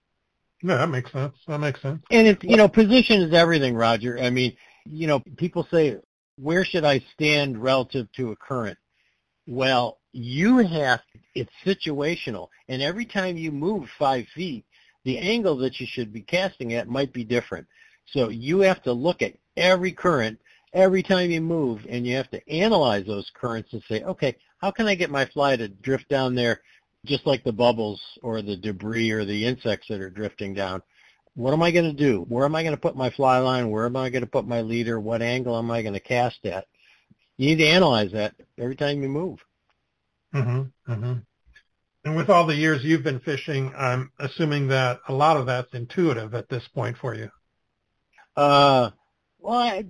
No, 0.61 0.77
that 0.77 0.89
makes 0.89 1.11
sense. 1.11 1.35
That 1.47 1.59
makes 1.59 1.81
sense. 1.81 2.01
And 2.11 2.27
it's, 2.27 2.43
you 2.43 2.57
know, 2.57 2.67
position 2.67 3.21
is 3.21 3.33
everything, 3.33 3.75
Roger. 3.75 4.19
I 4.19 4.29
mean, 4.29 4.55
you 4.85 5.07
know, 5.07 5.21
people 5.37 5.67
say, 5.71 5.97
where 6.37 6.65
should 6.65 6.83
I 6.83 7.03
stand 7.13 7.61
relative 7.61 8.11
to 8.13 8.31
a 8.31 8.35
current? 8.35 8.77
Well, 9.47 9.99
you 10.11 10.57
have, 10.57 11.01
it's 11.35 11.51
situational. 11.65 12.49
And 12.67 12.81
every 12.81 13.05
time 13.05 13.37
you 13.37 13.51
move 13.51 13.87
five 13.97 14.25
feet, 14.35 14.65
the 15.05 15.17
angle 15.17 15.57
that 15.57 15.79
you 15.79 15.87
should 15.89 16.11
be 16.11 16.21
casting 16.21 16.73
at 16.73 16.87
might 16.87 17.13
be 17.13 17.23
different. 17.23 17.67
So 18.07 18.29
you 18.29 18.59
have 18.59 18.83
to 18.83 18.91
look 18.91 19.21
at 19.21 19.33
every 19.55 19.91
current 19.91 20.39
every 20.73 21.03
time 21.03 21.31
you 21.31 21.41
move 21.41 21.85
and 21.89 22.05
you 22.05 22.15
have 22.15 22.29
to 22.31 22.49
analyze 22.49 23.05
those 23.05 23.31
currents 23.33 23.73
and 23.73 23.81
say, 23.87 24.03
okay, 24.03 24.35
how 24.59 24.71
can 24.71 24.87
I 24.87 24.95
get 24.95 25.09
my 25.09 25.25
fly 25.25 25.55
to 25.55 25.67
drift 25.67 26.09
down 26.09 26.35
there 26.35 26.61
just 27.05 27.25
like 27.25 27.43
the 27.43 27.51
bubbles 27.51 28.01
or 28.21 28.41
the 28.41 28.57
debris 28.57 29.11
or 29.11 29.25
the 29.25 29.45
insects 29.45 29.87
that 29.89 30.01
are 30.01 30.09
drifting 30.09 30.53
down? 30.53 30.81
What 31.35 31.53
am 31.53 31.63
I 31.63 31.71
going 31.71 31.85
to 31.85 31.93
do? 31.93 32.25
Where 32.27 32.45
am 32.45 32.55
I 32.55 32.63
going 32.63 32.75
to 32.75 32.81
put 32.81 32.95
my 32.95 33.09
fly 33.09 33.39
line? 33.39 33.69
Where 33.69 33.85
am 33.85 33.95
I 33.95 34.09
going 34.09 34.23
to 34.23 34.29
put 34.29 34.47
my 34.47 34.61
leader? 34.61 34.99
What 34.99 35.21
angle 35.21 35.57
am 35.57 35.71
I 35.71 35.81
going 35.81 35.93
to 35.93 35.99
cast 35.99 36.45
at? 36.45 36.65
You 37.37 37.47
need 37.47 37.63
to 37.63 37.67
analyze 37.67 38.11
that 38.11 38.35
every 38.57 38.75
time 38.75 39.01
you 39.01 39.07
move. 39.07 39.39
Mm-hmm. 40.33 40.91
Mm-hmm. 40.91 41.13
And 42.05 42.15
with 42.15 42.29
all 42.29 42.45
the 42.45 42.55
years 42.55 42.83
you've 42.83 43.03
been 43.03 43.19
fishing, 43.19 43.73
I'm 43.77 44.11
assuming 44.19 44.67
that 44.69 44.99
a 45.07 45.13
lot 45.13 45.37
of 45.37 45.45
that's 45.45 45.73
intuitive 45.73 46.33
at 46.33 46.49
this 46.49 46.67
point 46.73 46.97
for 46.97 47.13
you. 47.13 47.29
Uh, 48.35 48.91
well, 49.39 49.57
I, 49.57 49.85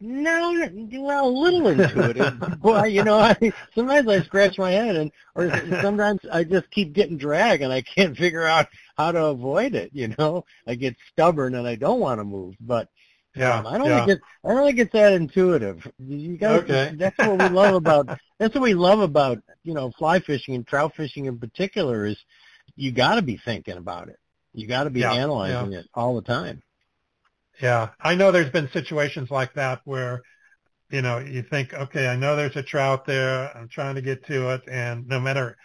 no, 0.00 0.68
well, 0.92 1.28
a 1.28 1.28
little 1.28 1.66
intuitive. 1.68 2.34
well, 2.62 2.86
you 2.86 3.02
know, 3.02 3.18
I 3.18 3.52
sometimes 3.74 4.08
I 4.08 4.22
scratch 4.22 4.58
my 4.58 4.70
head, 4.70 4.96
and 4.96 5.10
or 5.34 5.50
sometimes 5.80 6.20
I 6.32 6.44
just 6.44 6.70
keep 6.70 6.92
getting 6.92 7.18
drag, 7.18 7.62
and 7.62 7.72
I 7.72 7.82
can't 7.82 8.16
figure 8.18 8.44
out 8.44 8.68
how 8.96 9.12
to 9.12 9.26
avoid 9.26 9.74
it. 9.74 9.90
You 9.92 10.14
know, 10.18 10.44
I 10.66 10.76
get 10.76 10.96
stubborn, 11.12 11.54
and 11.54 11.66
I 11.66 11.74
don't 11.74 12.00
want 12.00 12.20
to 12.20 12.24
move, 12.24 12.54
but 12.60 12.88
yeah, 13.34 13.58
um, 13.58 13.66
I 13.66 13.78
don't 13.78 13.88
yeah. 13.88 14.06
think 14.06 14.18
it's 14.18 14.22
I 14.44 14.54
don't 14.54 14.66
think 14.66 14.78
it's 14.78 14.92
that 14.92 15.12
intuitive. 15.12 15.90
You 15.98 16.36
guys, 16.36 16.62
okay. 16.62 16.92
that's 16.96 17.18
what 17.18 17.38
we 17.38 17.48
love 17.48 17.74
about 17.74 18.18
that's 18.38 18.54
what 18.54 18.62
we 18.62 18.74
love 18.74 19.00
about 19.00 19.38
you 19.64 19.74
know 19.74 19.90
fly 19.98 20.20
fishing 20.20 20.54
and 20.54 20.66
trout 20.66 20.94
fishing 20.94 21.26
in 21.26 21.38
particular 21.38 22.06
is 22.06 22.16
you 22.76 22.92
got 22.92 23.16
to 23.16 23.22
be 23.22 23.36
thinking 23.36 23.76
about 23.76 24.08
it. 24.08 24.18
You 24.52 24.68
got 24.68 24.84
to 24.84 24.90
be 24.90 25.00
yeah, 25.00 25.12
analyzing 25.12 25.72
yeah. 25.72 25.80
it 25.80 25.86
all 25.94 26.14
the 26.14 26.22
time. 26.22 26.62
Yeah, 27.60 27.90
I 28.00 28.14
know 28.14 28.32
there's 28.32 28.50
been 28.50 28.68
situations 28.72 29.30
like 29.30 29.54
that 29.54 29.80
where 29.84 30.22
you 30.90 31.02
know 31.02 31.18
you 31.18 31.42
think, 31.42 31.74
okay, 31.74 32.08
I 32.08 32.16
know 32.16 32.36
there's 32.36 32.56
a 32.56 32.62
trout 32.62 33.06
there. 33.06 33.56
I'm 33.56 33.68
trying 33.68 33.96
to 33.96 34.02
get 34.02 34.26
to 34.26 34.50
it, 34.54 34.62
and 34.68 35.06
no 35.08 35.20
matter 35.20 35.56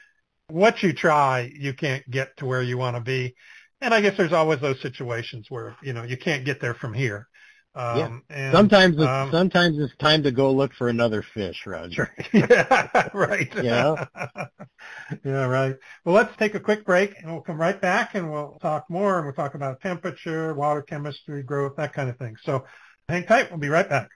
what 0.49 0.83
you 0.83 0.93
try, 0.93 1.51
you 1.55 1.73
can't 1.73 2.09
get 2.11 2.37
to 2.37 2.45
where 2.45 2.61
you 2.63 2.77
want 2.77 2.97
to 2.97 3.01
be. 3.01 3.35
And 3.81 3.93
I 3.93 4.01
guess 4.01 4.17
there's 4.17 4.33
always 4.33 4.61
those 4.61 4.81
situations 4.81 5.47
where 5.49 5.77
you 5.83 5.93
know 5.93 6.03
you 6.03 6.17
can't 6.17 6.45
get 6.45 6.61
there 6.61 6.75
from 6.75 6.93
here. 6.93 7.27
Um, 7.75 8.23
yeah. 8.29 8.35
And, 8.35 8.53
sometimes 8.53 8.95
it's, 8.95 9.07
um, 9.07 9.31
sometimes 9.31 9.77
it's 9.79 9.95
time 9.97 10.23
to 10.23 10.31
go 10.31 10.51
look 10.51 10.73
for 10.73 10.89
another 10.89 11.21
fish, 11.21 11.65
Roger. 11.65 12.11
yeah, 12.33 13.09
right. 13.13 13.53
Yeah. 13.63 14.05
yeah, 15.23 15.45
right. 15.45 15.75
Well, 16.03 16.15
let's 16.15 16.35
take 16.37 16.55
a 16.55 16.59
quick 16.59 16.85
break, 16.85 17.13
and 17.19 17.31
we'll 17.31 17.41
come 17.41 17.59
right 17.59 17.79
back, 17.79 18.15
and 18.15 18.31
we'll 18.31 18.57
talk 18.61 18.89
more, 18.89 19.17
and 19.17 19.25
we'll 19.25 19.35
talk 19.35 19.53
about 19.53 19.81
temperature, 19.81 20.53
water 20.53 20.81
chemistry, 20.81 21.43
growth, 21.43 21.75
that 21.77 21.93
kind 21.93 22.09
of 22.09 22.17
thing. 22.17 22.35
So, 22.43 22.65
hang 23.07 23.25
tight. 23.25 23.49
We'll 23.51 23.59
be 23.59 23.69
right 23.69 23.87
back. 23.87 24.09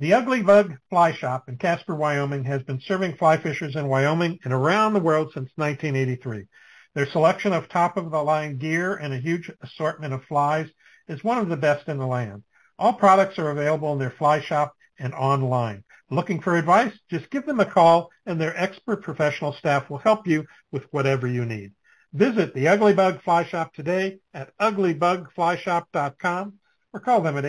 The 0.00 0.14
Ugly 0.14 0.42
Bug 0.42 0.78
Fly 0.88 1.12
Shop 1.12 1.44
in 1.48 1.58
Casper, 1.58 1.94
Wyoming 1.94 2.44
has 2.44 2.62
been 2.62 2.80
serving 2.80 3.16
fly 3.16 3.36
fishers 3.36 3.76
in 3.76 3.86
Wyoming 3.86 4.38
and 4.44 4.52
around 4.52 4.94
the 4.94 5.00
world 5.00 5.30
since 5.34 5.50
1983. 5.56 6.46
Their 6.94 7.06
selection 7.06 7.52
of 7.52 7.68
top-of-the-line 7.68 8.56
gear 8.56 8.94
and 8.94 9.12
a 9.12 9.18
huge 9.18 9.50
assortment 9.60 10.14
of 10.14 10.24
flies 10.24 10.68
is 11.10 11.24
one 11.24 11.38
of 11.38 11.48
the 11.48 11.56
best 11.56 11.88
in 11.88 11.98
the 11.98 12.06
land. 12.06 12.44
All 12.78 12.92
products 12.92 13.36
are 13.38 13.50
available 13.50 13.92
in 13.92 13.98
their 13.98 14.10
fly 14.10 14.40
shop 14.40 14.76
and 14.98 15.12
online. 15.12 15.82
Looking 16.08 16.40
for 16.40 16.56
advice? 16.56 16.92
Just 17.10 17.28
give 17.30 17.44
them 17.46 17.58
a 17.60 17.64
call 17.64 18.10
and 18.26 18.40
their 18.40 18.56
expert 18.56 19.02
professional 19.02 19.52
staff 19.52 19.90
will 19.90 19.98
help 19.98 20.26
you 20.26 20.46
with 20.70 20.84
whatever 20.92 21.26
you 21.26 21.44
need. 21.44 21.72
Visit 22.12 22.54
the 22.54 22.68
Ugly 22.68 22.94
Bug 22.94 23.20
Fly 23.22 23.44
Shop 23.44 23.74
today 23.74 24.18
at 24.34 24.56
uglybugflyshop.com 24.58 26.54
or 26.92 27.00
call 27.00 27.20
them 27.20 27.36
at 27.36 27.44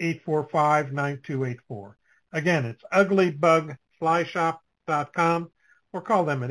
866-845-9284. 0.00 1.94
Again, 2.32 2.64
it's 2.66 2.82
uglybugflyshop.com 2.92 5.50
or 5.92 6.02
call 6.02 6.24
them 6.24 6.42
at 6.42 6.50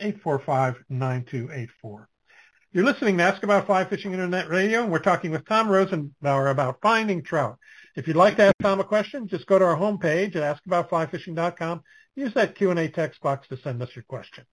866-845-9284. 0.00 2.06
You're 2.70 2.84
listening 2.84 3.16
to 3.16 3.22
Ask 3.22 3.42
About 3.42 3.64
Fly 3.64 3.86
Fishing 3.86 4.12
Internet 4.12 4.50
Radio, 4.50 4.82
and 4.82 4.92
we're 4.92 4.98
talking 4.98 5.30
with 5.30 5.46
Tom 5.46 5.68
Rosenbauer 5.68 6.50
about 6.50 6.82
finding 6.82 7.22
trout. 7.22 7.56
If 7.96 8.06
you'd 8.06 8.14
like 8.14 8.36
to 8.36 8.42
ask 8.42 8.54
Tom 8.60 8.78
a 8.78 8.84
question, 8.84 9.26
just 9.26 9.46
go 9.46 9.58
to 9.58 9.64
our 9.64 9.74
homepage 9.74 10.36
at 10.36 10.58
askaboutflyfishing.com. 10.66 11.82
Use 12.14 12.34
that 12.34 12.56
Q&A 12.56 12.88
text 12.88 13.22
box 13.22 13.48
to 13.48 13.56
send 13.56 13.80
us 13.80 13.88
your 13.96 14.02
question. 14.02 14.44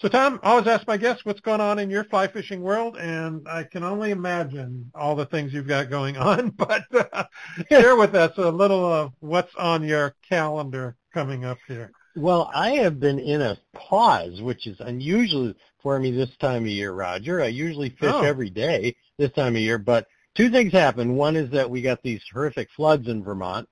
So 0.00 0.08
Tom, 0.08 0.38
I 0.42 0.50
always 0.50 0.66
ask 0.66 0.86
my 0.86 0.98
guests 0.98 1.24
what's 1.24 1.40
going 1.40 1.62
on 1.62 1.78
in 1.78 1.88
your 1.88 2.04
fly 2.04 2.28
fishing 2.28 2.60
world, 2.60 2.98
and 2.98 3.48
I 3.48 3.64
can 3.64 3.84
only 3.84 4.10
imagine 4.10 4.90
all 4.94 5.16
the 5.16 5.24
things 5.24 5.54
you've 5.54 5.66
got 5.66 5.88
going 5.88 6.18
on. 6.18 6.50
But 6.58 6.84
uh, 6.92 7.24
share 7.70 7.96
with 7.96 8.14
us 8.14 8.36
a 8.36 8.50
little 8.50 8.84
of 8.84 9.12
what's 9.20 9.54
on 9.56 9.82
your 9.82 10.14
calendar 10.28 10.94
coming 11.14 11.46
up 11.46 11.58
here. 11.66 11.90
Well, 12.16 12.50
I 12.52 12.72
have 12.72 13.00
been 13.00 13.18
in 13.18 13.40
a 13.40 13.56
pause, 13.72 14.42
which 14.42 14.66
is 14.66 14.80
unusual 14.80 15.54
for 15.82 15.98
me 15.98 16.10
this 16.10 16.34
time 16.38 16.62
of 16.62 16.68
year, 16.68 16.92
Roger. 16.92 17.40
I 17.42 17.46
usually 17.48 17.90
fish 17.90 18.10
Oh. 18.12 18.22
every 18.22 18.50
day 18.50 18.96
this 19.18 19.32
time 19.32 19.56
of 19.56 19.62
year, 19.62 19.78
but 19.78 20.06
two 20.34 20.50
things 20.50 20.72
happened. 20.72 21.16
One 21.16 21.36
is 21.36 21.50
that 21.50 21.70
we 21.70 21.82
got 21.82 22.02
these 22.02 22.22
horrific 22.32 22.68
floods 22.76 23.08
in 23.08 23.22
Vermont. 23.22 23.68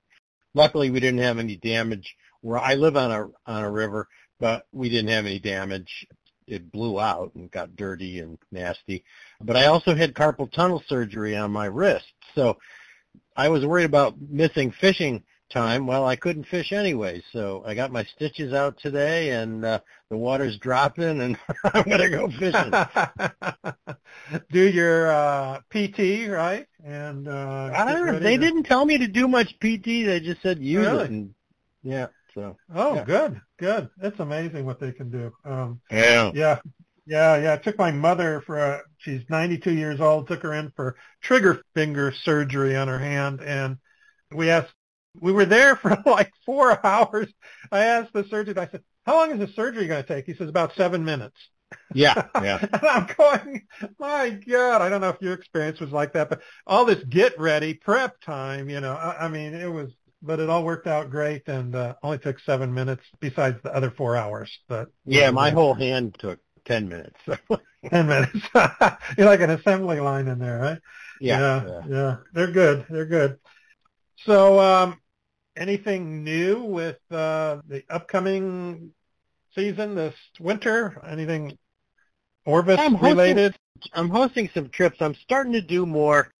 Luckily, 0.53 0.89
we 0.89 0.99
didn't 0.99 1.19
have 1.21 1.39
any 1.39 1.55
damage 1.55 2.15
where 2.41 2.57
I 2.59 2.75
live 2.75 2.97
on 2.97 3.11
a 3.11 3.29
on 3.49 3.63
a 3.63 3.71
river, 3.71 4.07
but 4.39 4.65
we 4.71 4.89
didn't 4.89 5.09
have 5.09 5.25
any 5.25 5.39
damage. 5.39 6.07
It 6.47 6.71
blew 6.71 6.99
out 6.99 7.35
and 7.35 7.51
got 7.51 7.75
dirty 7.75 8.19
and 8.19 8.37
nasty. 8.51 9.03
But 9.39 9.55
I 9.55 9.67
also 9.67 9.93
had 9.93 10.15
carpal 10.15 10.51
tunnel 10.51 10.83
surgery 10.87 11.35
on 11.35 11.51
my 11.51 11.65
wrist, 11.65 12.11
so 12.33 12.57
I 13.35 13.49
was 13.49 13.65
worried 13.65 13.85
about 13.85 14.19
missing 14.19 14.71
fishing 14.71 15.23
time. 15.49 15.87
Well, 15.87 16.05
I 16.05 16.15
couldn't 16.15 16.47
fish 16.47 16.71
anyway, 16.71 17.21
so 17.31 17.63
I 17.65 17.75
got 17.75 17.91
my 17.91 18.03
stitches 18.03 18.53
out 18.53 18.77
today, 18.79 19.31
and 19.31 19.65
uh, 19.65 19.79
the 20.09 20.17
water's 20.17 20.57
dropping, 20.57 21.21
and 21.21 21.37
I'm 21.73 21.83
gonna 21.83 22.09
go 22.09 22.29
fishing. 22.39 22.77
do 24.51 24.69
your 24.69 25.11
uh, 25.11 25.59
PT 25.69 26.27
right, 26.27 26.67
and 26.83 27.27
uh, 27.27 27.71
I 27.75 27.85
don't 27.85 28.05
know. 28.05 28.19
They 28.19 28.37
to- 28.37 28.45
didn't 28.45 28.63
tell 28.63 28.85
me 28.85 28.97
to 28.97 29.07
do 29.07 29.27
much 29.27 29.59
PT. 29.59 30.03
They 30.05 30.19
just 30.19 30.41
said 30.41 30.59
use 30.59 30.81
Really? 30.81 31.05
it, 31.05 31.09
and 31.09 31.33
yeah. 31.83 32.07
So 32.33 32.57
Oh, 32.73 32.95
Yeah. 32.95 33.03
good, 33.05 33.41
good. 33.57 33.89
It's 34.01 34.19
amazing 34.19 34.65
what 34.65 34.79
they 34.79 34.91
can 34.91 35.09
do. 35.09 35.31
Um, 35.45 35.81
yeah, 35.91 36.31
yeah, 36.31 36.59
yeah, 37.05 37.37
yeah. 37.37 37.53
I 37.53 37.57
took 37.57 37.77
my 37.77 37.91
mother 37.91 38.41
for 38.41 38.57
a, 38.57 38.81
she's 38.99 39.21
92 39.29 39.73
years 39.73 39.99
old, 39.99 40.27
took 40.27 40.43
her 40.43 40.53
in 40.53 40.71
for 40.75 40.95
trigger 41.21 41.63
finger 41.73 42.11
surgery 42.23 42.75
on 42.75 42.87
her 42.87 42.99
hand. 42.99 43.41
And 43.41 43.77
we 44.31 44.49
asked, 44.49 44.73
we 45.19 45.31
were 45.31 45.45
there 45.45 45.75
for 45.75 45.97
like 46.05 46.31
four 46.45 46.85
hours. 46.85 47.27
I 47.71 47.85
asked 47.85 48.13
the 48.13 48.25
surgeon, 48.29 48.57
I 48.57 48.67
said, 48.67 48.83
how 49.05 49.17
long 49.17 49.31
is 49.31 49.39
the 49.39 49.53
surgery 49.53 49.87
going 49.87 50.03
to 50.03 50.07
take? 50.07 50.25
He 50.25 50.33
says 50.33 50.49
about 50.49 50.75
seven 50.75 51.03
minutes. 51.03 51.37
yeah, 51.93 52.27
yeah. 52.41 52.59
and 52.61 52.83
I'm 52.85 53.07
going, 53.17 53.67
my 53.99 54.29
God, 54.29 54.81
I 54.81 54.89
don't 54.89 55.01
know 55.01 55.09
if 55.09 55.21
your 55.21 55.33
experience 55.33 55.79
was 55.79 55.91
like 55.91 56.13
that, 56.13 56.29
but 56.29 56.41
all 56.65 56.85
this 56.85 57.03
get 57.03 57.39
ready, 57.39 57.73
prep 57.75 58.19
time, 58.21 58.69
you 58.69 58.81
know, 58.81 58.93
I, 58.93 59.25
I 59.25 59.27
mean, 59.27 59.53
it 59.53 59.71
was, 59.71 59.91
but 60.21 60.39
it 60.39 60.49
all 60.49 60.63
worked 60.63 60.87
out 60.87 61.09
great 61.09 61.47
and 61.47 61.75
uh, 61.75 61.95
only 62.03 62.17
took 62.17 62.39
seven 62.39 62.73
minutes 62.73 63.03
besides 63.19 63.57
the 63.63 63.73
other 63.73 63.91
four 63.91 64.15
hours. 64.15 64.51
But 64.67 64.89
Yeah, 65.05 65.31
my 65.31 65.51
whole 65.51 65.73
hand 65.73 66.15
took 66.19 66.39
ten 66.65 66.89
minutes. 66.89 67.17
So. 67.25 67.37
10 67.89 68.07
minutes. 68.07 68.37
You're 69.17 69.27
like 69.27 69.39
an 69.41 69.51
assembly 69.51 69.99
line 69.99 70.27
in 70.27 70.39
there, 70.39 70.59
right? 70.59 70.79
yeah, 71.21 71.63
yeah, 71.65 71.81
yeah. 71.87 72.15
They're 72.33 72.51
good. 72.51 72.85
They're 72.89 73.05
good. 73.05 73.39
So, 74.25 74.59
um, 74.59 74.99
anything 75.55 76.23
new 76.23 76.63
with 76.63 76.97
uh, 77.11 77.61
the 77.67 77.83
upcoming 77.89 78.91
season 79.55 79.95
this 79.95 80.15
winter? 80.39 81.01
Anything 81.07 81.57
Orvis 82.45 82.79
I'm 82.79 82.95
hoping- 82.95 83.09
related? 83.17 83.55
I'm 83.93 84.09
hosting 84.09 84.49
some 84.53 84.69
trips. 84.69 84.97
I'm 84.99 85.15
starting 85.15 85.53
to 85.53 85.61
do 85.61 85.85
more 85.85 86.33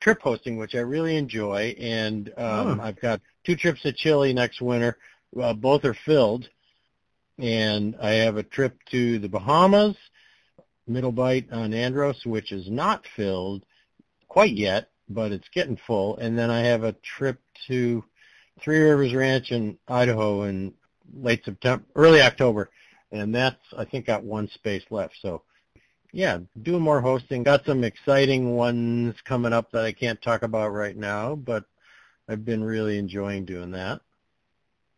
trip 0.00 0.20
hosting, 0.20 0.58
which 0.58 0.74
I 0.74 0.80
really 0.80 1.16
enjoy, 1.16 1.74
and 1.80 2.28
um, 2.36 2.78
Oh. 2.78 2.82
I've 2.82 3.00
got 3.00 3.20
two 3.44 3.56
trips 3.56 3.82
to 3.82 3.92
Chile 3.92 4.32
next 4.34 4.60
winter. 4.60 4.98
Uh, 5.40 5.54
both 5.54 5.84
are 5.84 5.94
filled, 5.94 6.48
and 7.38 7.96
I 8.00 8.10
have 8.10 8.36
a 8.36 8.42
trip 8.42 8.76
to 8.90 9.18
the 9.18 9.28
Bahamas, 9.28 9.96
Middle 10.86 11.12
Bight 11.12 11.50
on 11.52 11.72
Andros, 11.72 12.24
which 12.26 12.52
is 12.52 12.70
not 12.70 13.06
filled 13.16 13.64
quite 14.28 14.52
yet, 14.54 14.90
but 15.08 15.32
it's 15.32 15.48
getting 15.54 15.78
full. 15.86 16.16
And 16.18 16.38
then 16.38 16.50
I 16.50 16.60
have 16.60 16.84
a 16.84 16.92
trip 17.16 17.40
to 17.68 18.04
Three 18.60 18.78
Rivers 18.80 19.14
Ranch 19.14 19.52
in 19.52 19.78
Idaho 19.88 20.44
in 20.44 20.74
late 21.14 21.44
September, 21.44 21.84
early 21.96 22.20
October, 22.22 22.70
and 23.12 23.34
that's 23.34 23.62
I 23.76 23.84
think 23.84 24.06
got 24.06 24.24
one 24.24 24.48
space 24.48 24.84
left. 24.90 25.14
So 25.22 25.42
yeah, 26.12 26.38
doing 26.62 26.82
more 26.82 27.00
hosting. 27.00 27.42
Got 27.42 27.64
some 27.66 27.84
exciting 27.84 28.54
ones 28.56 29.14
coming 29.24 29.52
up 29.52 29.70
that 29.72 29.84
I 29.84 29.92
can't 29.92 30.20
talk 30.22 30.42
about 30.42 30.68
right 30.70 30.96
now, 30.96 31.34
but 31.36 31.64
I've 32.28 32.44
been 32.44 32.64
really 32.64 32.98
enjoying 32.98 33.44
doing 33.46 33.72
that. 33.72 34.00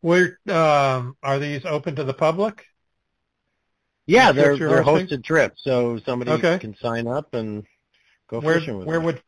Where 0.03 0.39
um, 0.49 1.17
are 1.23 1.39
these 1.39 1.65
open 1.65 1.97
to 1.97 2.05
the 2.05 2.13
public? 2.15 2.67
Yeah, 4.07 4.33
The 4.33 4.33
they're 4.33 4.59
they're 4.67 4.83
hosting? 4.83 5.07
hosted 5.09 5.25
trips, 5.25 5.63
so 5.65 5.99
somebody 6.05 6.33
Okay. 6.35 6.59
can 6.59 6.77
sign 6.83 7.07
up 7.07 7.33
and 7.33 7.67
go 8.29 8.41
Where 8.41 8.61
fishing 8.61 8.79
with 8.79 8.89
where 8.89 9.01
me. 9.01 9.01
would 9.01 9.23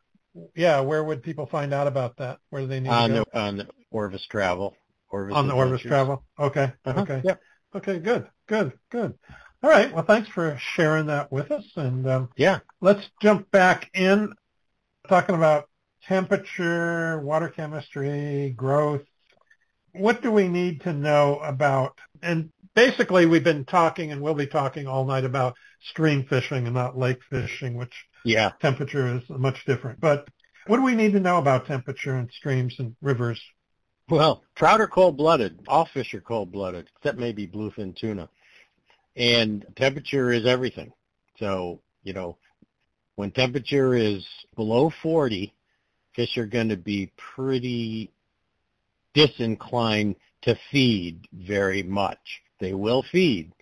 yeah 0.54 0.80
where 0.80 1.02
would 1.04 1.22
people 1.22 1.46
find 1.46 1.72
out 1.72 1.86
about 1.86 2.16
that? 2.18 2.38
Where 2.50 2.62
do 2.62 2.68
they 2.68 2.80
need 2.80 2.88
on 2.88 3.10
to 3.10 3.14
go? 3.16 3.24
the 3.32 3.38
on 3.38 3.56
the 3.58 3.68
Orvis 3.90 4.26
Travel. 4.26 4.74
Orvis 5.10 5.34
on 5.36 5.46
the 5.46 5.54
Orvis 5.54 5.82
Adventures. 5.84 5.88
travel. 5.90 6.24
Okay. 6.38 6.72
Uh-huh. 6.84 7.00
Okay. 7.02 7.20
Yep. 7.24 7.40
Okay. 7.76 7.98
Good. 7.98 8.26
Good. 8.46 8.72
Good. 8.90 9.14
All 9.62 9.70
right. 9.70 9.92
Well, 9.94 10.04
thanks 10.04 10.28
for 10.28 10.58
sharing 10.74 11.06
that 11.06 11.30
with 11.30 11.50
us. 11.50 11.64
And 11.76 12.06
um, 12.08 12.28
Yeah. 12.36 12.60
let's 12.80 13.08
jump 13.20 13.50
back 13.50 13.90
in, 13.94 14.32
talking 15.08 15.34
about 15.34 15.68
temperature, 16.08 17.20
water 17.20 17.48
chemistry, 17.48 18.54
growth. 18.56 19.02
What 19.92 20.22
do 20.22 20.32
we 20.32 20.48
need 20.48 20.80
to 20.82 20.92
know 20.92 21.38
about? 21.38 21.98
And 22.22 22.50
basically, 22.74 23.26
we've 23.26 23.44
been 23.44 23.64
talking, 23.66 24.10
and 24.10 24.22
we'll 24.22 24.34
be 24.34 24.46
talking 24.46 24.86
all 24.86 25.04
night 25.04 25.24
about 25.24 25.54
stream 25.90 26.24
fishing 26.24 26.64
and 26.66 26.74
not 26.74 26.96
lake 26.96 27.20
fishing, 27.28 27.74
which 27.76 28.06
Yeah. 28.24 28.52
temperature 28.60 29.16
is 29.16 29.22
much 29.28 29.64
different. 29.66 30.00
But 30.00 30.28
what 30.66 30.76
do 30.76 30.82
we 30.82 30.94
need 30.94 31.12
to 31.12 31.20
know 31.20 31.38
about 31.38 31.66
temperature 31.66 32.16
in 32.18 32.28
streams 32.30 32.74
and 32.78 32.94
rivers? 33.00 33.40
Well, 34.08 34.44
trout 34.54 34.80
are 34.80 34.88
cold-blooded. 34.88 35.60
All 35.68 35.86
fish 35.86 36.14
are 36.14 36.20
cold-blooded, 36.20 36.88
except 36.96 37.18
maybe 37.18 37.46
bluefin 37.46 37.96
tuna. 37.96 38.28
And 39.16 39.64
temperature 39.76 40.32
is 40.32 40.46
everything. 40.46 40.92
So, 41.38 41.80
you 42.02 42.12
know, 42.12 42.36
when 43.16 43.30
temperature 43.30 43.94
is 43.94 44.26
below 44.56 44.92
40, 45.02 45.52
fish 46.14 46.36
are 46.38 46.46
going 46.46 46.68
to 46.68 46.76
be 46.76 47.12
pretty 47.16 48.10
disinclined 49.14 50.16
to 50.42 50.58
feed 50.70 51.26
very 51.32 51.82
much. 51.82 52.42
They 52.58 52.74
will 52.74 53.02
feed, 53.02 53.52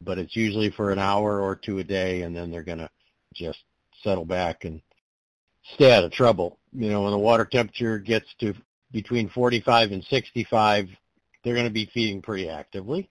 but 0.00 0.18
it's 0.18 0.36
usually 0.36 0.70
for 0.70 0.90
an 0.90 0.98
hour 0.98 1.40
or 1.40 1.56
two 1.56 1.78
a 1.78 1.84
day, 1.84 2.22
and 2.22 2.36
then 2.36 2.50
they're 2.50 2.62
going 2.62 2.78
to 2.78 2.90
just 3.34 3.58
settle 4.02 4.24
back 4.24 4.64
and 4.64 4.80
stay 5.74 5.92
out 5.92 6.04
of 6.04 6.12
trouble. 6.12 6.58
You 6.72 6.90
know, 6.90 7.02
when 7.02 7.12
the 7.12 7.18
water 7.18 7.44
temperature 7.44 7.98
gets 7.98 8.26
to 8.40 8.54
between 8.92 9.28
45 9.28 9.92
and 9.92 10.04
65, 10.04 10.88
they're 11.42 11.54
going 11.54 11.66
to 11.66 11.72
be 11.72 11.90
feeding 11.92 12.22
pretty 12.22 12.48
actively. 12.48 13.08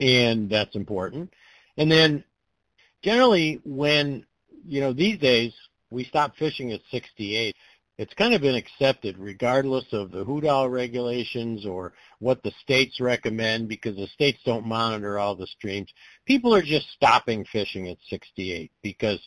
And 0.00 0.48
that's 0.48 0.76
important. 0.76 1.32
And 1.76 1.90
then 1.90 2.24
generally 3.02 3.60
when, 3.64 4.26
you 4.66 4.80
know, 4.80 4.92
these 4.92 5.18
days 5.18 5.52
we 5.90 6.04
stop 6.04 6.36
fishing 6.36 6.72
at 6.72 6.80
68, 6.90 7.54
it's 7.98 8.14
kind 8.14 8.32
of 8.32 8.40
been 8.40 8.54
accepted 8.54 9.18
regardless 9.18 9.84
of 9.92 10.10
the 10.10 10.24
Hudal 10.24 10.70
regulations 10.70 11.66
or 11.66 11.92
what 12.18 12.42
the 12.42 12.52
states 12.62 12.98
recommend 12.98 13.68
because 13.68 13.96
the 13.96 14.06
states 14.06 14.38
don't 14.46 14.66
monitor 14.66 15.18
all 15.18 15.34
the 15.34 15.46
streams. 15.46 15.92
People 16.24 16.54
are 16.54 16.62
just 16.62 16.88
stopping 16.92 17.44
fishing 17.44 17.88
at 17.88 17.98
68 18.08 18.70
because 18.82 19.20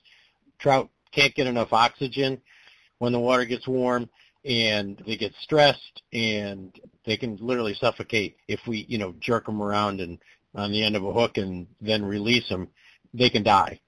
trout 0.59 0.89
can't 1.11 1.35
get 1.35 1.47
enough 1.47 1.73
oxygen 1.73 2.41
when 2.99 3.11
the 3.11 3.19
water 3.19 3.45
gets 3.45 3.67
warm 3.67 4.09
and 4.45 5.01
they 5.05 5.15
get 5.15 5.33
stressed 5.41 6.01
and 6.11 6.79
they 7.05 7.17
can 7.17 7.37
literally 7.39 7.73
suffocate 7.73 8.37
if 8.47 8.59
we, 8.67 8.85
you 8.89 8.97
know, 8.97 9.13
jerk 9.19 9.45
them 9.45 9.61
around 9.61 10.01
and 10.01 10.19
on 10.55 10.71
the 10.71 10.83
end 10.83 10.95
of 10.95 11.05
a 11.05 11.13
hook 11.13 11.37
and 11.37 11.67
then 11.81 12.03
release 12.03 12.47
them, 12.49 12.67
they 13.13 13.29
can 13.29 13.43
die. 13.43 13.79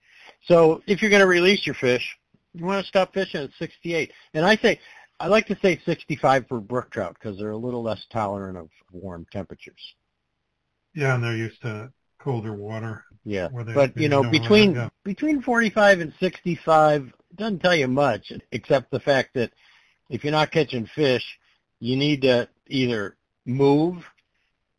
So 0.48 0.82
if 0.88 1.02
you're 1.02 1.12
going 1.12 1.22
to 1.22 1.28
release 1.28 1.66
your 1.66 1.76
fish, 1.76 2.18
you 2.54 2.66
want 2.66 2.84
to 2.84 2.88
stop 2.88 3.14
fishing 3.14 3.42
at 3.42 3.50
68. 3.60 4.12
And 4.34 4.46
I 4.46 4.56
say, 4.56 4.80
I 5.20 5.28
like 5.28 5.48
to 5.48 5.58
say 5.62 5.82
65 5.86 6.48
for 6.48 6.60
brook 6.60 6.92
trout 6.92 7.16
because 7.20 7.38
they're 7.38 7.52
a 7.52 7.58
little 7.58 7.84
less 7.84 8.06
tolerant 8.12 8.58
of 8.58 8.70
warm 8.92 9.26
temperatures. 9.32 9.96
Yeah, 10.94 11.16
and 11.16 11.24
they're 11.24 11.36
used 11.36 11.62
to 11.64 11.92
colder 12.26 12.54
water. 12.54 13.06
Yeah, 13.24 13.50
but 13.74 13.98
you 13.98 14.10
know, 14.10 14.24
between 14.24 14.90
between 15.06 15.42
45 15.42 16.02
and 16.02 16.14
65 16.20 17.14
doesn't 17.36 17.60
tell 17.60 17.76
you 17.76 17.88
much, 17.88 18.34
except 18.52 18.92
the 18.92 19.00
fact 19.00 19.36
that 19.36 19.54
if 20.10 20.24
you're 20.24 20.32
not 20.32 20.52
catching 20.52 20.88
fish, 20.88 21.26
you 21.80 21.96
need 21.96 22.24
to 22.24 22.50
either 22.68 23.18
move 23.46 24.06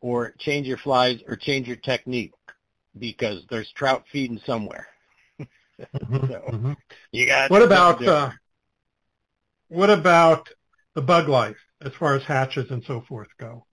or 0.01 0.33
change 0.39 0.67
your 0.67 0.77
flies 0.77 1.19
or 1.27 1.35
change 1.37 1.67
your 1.67 1.77
technique 1.77 2.33
because 2.99 3.43
there's 3.49 3.71
trout 3.73 4.05
feeding 4.11 4.41
somewhere. 4.45 4.87
Mhm, 6.09 6.27
So, 6.27 6.51
mhm. 6.51 6.77
You 7.11 7.25
got 7.27 7.51
What 7.51 7.61
about 7.61 8.05
uh, 8.07 8.31
what 9.69 9.89
about 9.89 10.49
the 10.95 11.01
bug 11.01 11.29
life 11.29 11.57
as 11.81 11.93
far 11.93 12.15
as 12.15 12.23
hatches 12.23 12.71
and 12.71 12.83
so 12.85 13.01
forth 13.01 13.29
go? 13.39 13.65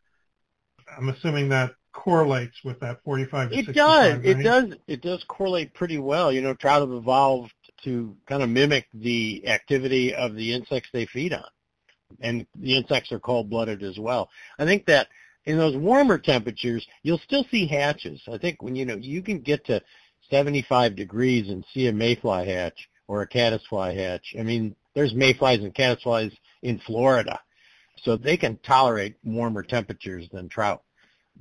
I'm 0.97 1.09
assuming 1.11 1.51
that 1.51 1.73
correlates 1.95 2.63
with 2.65 2.79
that 2.81 3.03
45 3.05 3.51
to 3.51 3.55
It 3.55 3.67
65 3.67 4.23
does. 4.23 4.31
It 4.31 4.43
does. 4.43 4.75
It 4.87 5.01
does 5.01 5.25
correlate 5.29 5.73
pretty 5.73 5.99
well. 5.99 6.31
You 6.31 6.43
know, 6.43 6.53
trout 6.53 6.83
have 6.83 6.93
evolved 6.93 7.55
to 7.85 8.15
kind 8.27 8.43
of 8.43 8.51
mimic 8.51 8.87
the 8.93 9.47
activity 9.47 10.15
of 10.15 10.35
the 10.35 10.53
insects 10.53 10.91
they 10.93 11.07
feed 11.07 11.33
on, 11.33 11.45
and 12.21 12.47
the 12.57 12.77
insects 12.77 13.13
are 13.13 13.21
cold-blooded 13.21 13.83
as 13.83 13.99
well. 13.99 14.29
I 14.59 14.65
think 14.65 14.87
that 14.87 15.09
in 15.45 15.57
those 15.57 15.77
warmer 15.77 16.19
temperatures, 16.19 16.87
you'll 17.03 17.19
still 17.19 17.45
see 17.51 17.67
hatches. 17.67 18.21
I 18.31 18.39
think 18.39 18.63
when 18.63 18.77
you 18.77 18.85
know 18.85 18.97
you 18.97 19.23
can 19.23 19.41
get 19.41 19.65
to 19.67 19.83
75 20.31 20.97
degrees 20.97 21.49
and 21.49 21.65
see 21.73 21.87
a 21.87 21.93
mayfly 21.93 22.47
hatch 22.47 22.89
or 23.07 23.23
a 23.23 23.27
caddisfly 23.27 23.95
hatch. 23.95 24.35
I 24.39 24.43
mean, 24.43 24.75
there's 24.95 25.15
mayflies 25.15 25.61
and 25.61 25.75
caddisflies 25.75 26.35
in 26.63 26.79
Florida, 26.79 27.41
so 28.03 28.17
they 28.17 28.37
can 28.37 28.59
tolerate 28.59 29.17
warmer 29.23 29.63
temperatures 29.63 30.29
than 30.33 30.49
trout. 30.49 30.83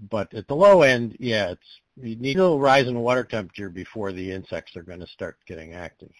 But 0.09 0.33
at 0.33 0.47
the 0.47 0.55
low 0.55 0.81
end, 0.83 1.17
yeah, 1.19 1.51
it's 1.51 1.79
you 1.95 2.15
need 2.15 2.37
a 2.37 2.41
little 2.43 2.59
rise 2.59 2.87
in 2.87 2.99
water 2.99 3.23
temperature 3.23 3.69
before 3.69 4.11
the 4.11 4.31
insects 4.31 4.75
are 4.75 4.83
going 4.83 4.99
to 4.99 5.07
start 5.07 5.37
getting 5.47 5.73
active. 5.73 6.11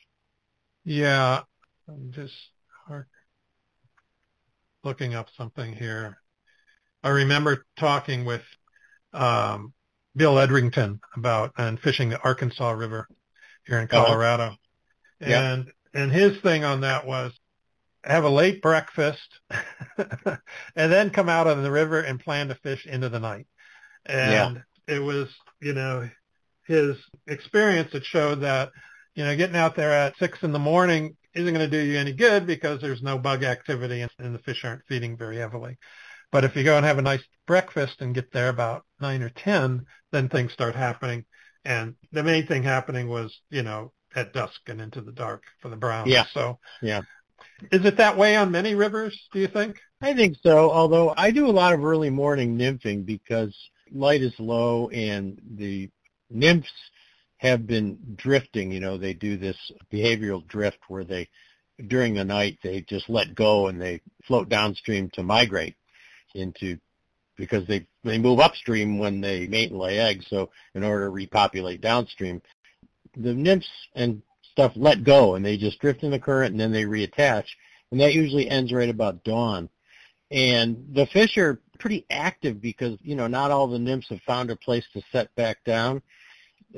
Yeah, 0.85 1.43
I'm 1.87 2.11
just 2.11 2.33
looking 4.83 5.13
up 5.15 5.27
something 5.37 5.73
here. 5.73 6.17
I 7.03 7.09
remember 7.09 7.65
talking 7.79 8.25
with 8.25 8.41
um, 9.13 9.73
Bill 10.15 10.39
Edrington 10.39 10.99
about 11.15 11.51
and 11.57 11.79
fishing 11.79 12.09
the 12.09 12.21
Arkansas 12.21 12.71
River 12.71 13.07
here 13.65 13.79
in 13.79 13.87
Uh-huh. 13.91 14.05
Colorado, 14.05 14.55
Yeah. 15.19 15.41
and 15.41 15.71
and 15.93 16.11
his 16.11 16.39
thing 16.41 16.63
on 16.63 16.81
that 16.81 17.05
was 17.05 17.33
have 18.03 18.25
a 18.25 18.29
late 18.29 18.61
breakfast 18.61 19.29
and 19.97 20.39
then 20.75 21.09
come 21.11 21.29
out 21.29 21.47
of 21.47 21.63
the 21.63 21.71
river 21.71 22.01
and 22.01 22.19
plan 22.19 22.49
to 22.49 22.55
fish 22.55 22.85
into 22.85 23.09
the 23.09 23.19
night. 23.19 23.47
And 24.05 24.63
it 24.87 24.99
was, 24.99 25.29
you 25.61 25.73
know, 25.73 26.09
his 26.65 26.97
experience 27.27 27.91
that 27.93 28.05
showed 28.05 28.41
that, 28.41 28.71
you 29.15 29.23
know, 29.23 29.35
getting 29.35 29.55
out 29.55 29.75
there 29.75 29.91
at 29.91 30.17
six 30.17 30.43
in 30.43 30.51
the 30.51 30.59
morning 30.59 31.15
isn't 31.33 31.53
going 31.53 31.69
to 31.69 31.77
do 31.77 31.83
you 31.83 31.97
any 31.97 32.13
good 32.13 32.45
because 32.45 32.81
there's 32.81 33.01
no 33.01 33.17
bug 33.17 33.43
activity 33.43 34.01
and, 34.01 34.11
and 34.19 34.35
the 34.35 34.39
fish 34.39 34.63
aren't 34.63 34.85
feeding 34.87 35.17
very 35.17 35.37
heavily. 35.37 35.77
But 36.31 36.43
if 36.43 36.55
you 36.55 36.63
go 36.63 36.77
and 36.77 36.85
have 36.85 36.97
a 36.97 37.03
nice 37.03 37.23
breakfast 37.47 38.01
and 38.01 38.15
get 38.15 38.31
there 38.31 38.49
about 38.49 38.85
nine 38.99 39.21
or 39.21 39.29
ten, 39.29 39.85
then 40.11 40.29
things 40.29 40.51
start 40.51 40.75
happening. 40.75 41.25
And 41.65 41.95
the 42.11 42.23
main 42.23 42.47
thing 42.47 42.63
happening 42.63 43.07
was, 43.07 43.39
you 43.49 43.63
know, 43.63 43.93
at 44.15 44.33
dusk 44.33 44.61
and 44.67 44.81
into 44.81 45.01
the 45.01 45.11
dark 45.11 45.43
for 45.61 45.69
the 45.69 45.75
browns. 45.75 46.09
Yeah. 46.09 46.25
So 46.33 46.59
Yeah. 46.81 47.01
is 47.71 47.85
it 47.85 47.97
that 47.97 48.17
way 48.17 48.35
on 48.35 48.51
many 48.51 48.75
rivers, 48.75 49.19
do 49.31 49.39
you 49.39 49.47
think? 49.47 49.79
I 50.01 50.13
think 50.13 50.37
so, 50.43 50.71
although 50.71 51.13
I 51.15 51.31
do 51.31 51.47
a 51.47 51.51
lot 51.51 51.73
of 51.73 51.83
early 51.83 52.09
morning 52.09 52.57
nymphing 52.57 53.05
because 53.05 53.55
light 53.93 54.21
is 54.21 54.33
low 54.39 54.89
and 54.89 55.39
the 55.57 55.89
nymphs 56.29 56.71
have 57.37 57.67
been 57.67 57.97
drifting. 58.15 58.71
You 58.71 58.79
know, 58.79 58.97
they 58.97 59.13
do 59.13 59.37
this 59.37 59.57
behavioral 59.91 60.45
drift 60.47 60.79
where 60.87 61.03
they, 61.03 61.29
during 61.87 62.13
the 62.13 62.23
night, 62.23 62.59
they 62.63 62.81
just 62.81 63.09
let 63.09 63.35
go 63.35 63.67
and 63.67 63.81
they 63.81 64.01
float 64.25 64.49
downstream 64.49 65.09
to 65.13 65.23
migrate 65.23 65.75
into, 66.33 66.77
because 67.35 67.67
they, 67.67 67.85
they 68.03 68.17
move 68.17 68.39
upstream 68.39 68.97
when 68.97 69.21
they 69.21 69.47
mate 69.47 69.71
and 69.71 69.79
lay 69.79 69.99
eggs. 69.99 70.25
So 70.29 70.49
in 70.75 70.83
order 70.83 71.05
to 71.05 71.09
repopulate 71.09 71.81
downstream, 71.81 72.41
the 73.15 73.33
nymphs 73.33 73.67
and 73.95 74.21
stuff 74.51 74.71
let 74.75 75.03
go 75.03 75.35
and 75.35 75.43
they 75.43 75.57
just 75.57 75.79
drift 75.79 76.03
in 76.03 76.11
the 76.11 76.19
current 76.19 76.51
and 76.51 76.59
then 76.59 76.71
they 76.71 76.83
reattach. 76.83 77.45
And 77.91 77.99
that 77.99 78.13
usually 78.13 78.49
ends 78.49 78.71
right 78.71 78.89
about 78.89 79.23
dawn. 79.23 79.69
And 80.31 80.87
the 80.93 81.05
fish 81.07 81.37
are 81.37 81.59
pretty 81.83 82.05
active 82.09 82.61
because, 82.61 82.97
you 83.01 83.13
know, 83.13 83.27
not 83.27 83.51
all 83.51 83.67
the 83.67 83.77
nymphs 83.77 84.07
have 84.07 84.21
found 84.21 84.49
a 84.49 84.55
place 84.55 84.85
to 84.93 85.01
set 85.11 85.35
back 85.35 85.61
down. 85.65 86.01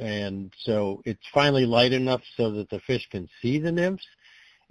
And 0.01 0.51
so 0.63 1.03
it's 1.05 1.21
finally 1.31 1.67
light 1.67 1.93
enough 1.93 2.21
so 2.35 2.49
that 2.53 2.71
the 2.71 2.79
fish 2.79 3.07
can 3.11 3.29
see 3.39 3.59
the 3.59 3.71
nymphs. 3.71 4.03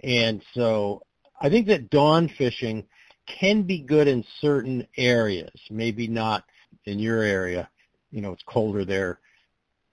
And 0.03 0.43
so 0.53 1.03
I 1.39 1.49
think 1.49 1.67
that 1.67 1.89
dawn 1.89 2.27
fishing 2.37 2.83
can 3.27 3.63
be 3.63 3.79
good 3.79 4.09
in 4.09 4.25
certain 4.41 4.85
areas, 4.97 5.57
maybe 5.69 6.05
not 6.05 6.43
in 6.83 6.99
your 6.99 7.21
area. 7.23 7.69
You 8.11 8.19
know, 8.19 8.33
it's 8.33 8.43
colder 8.45 8.83
there, 8.83 9.19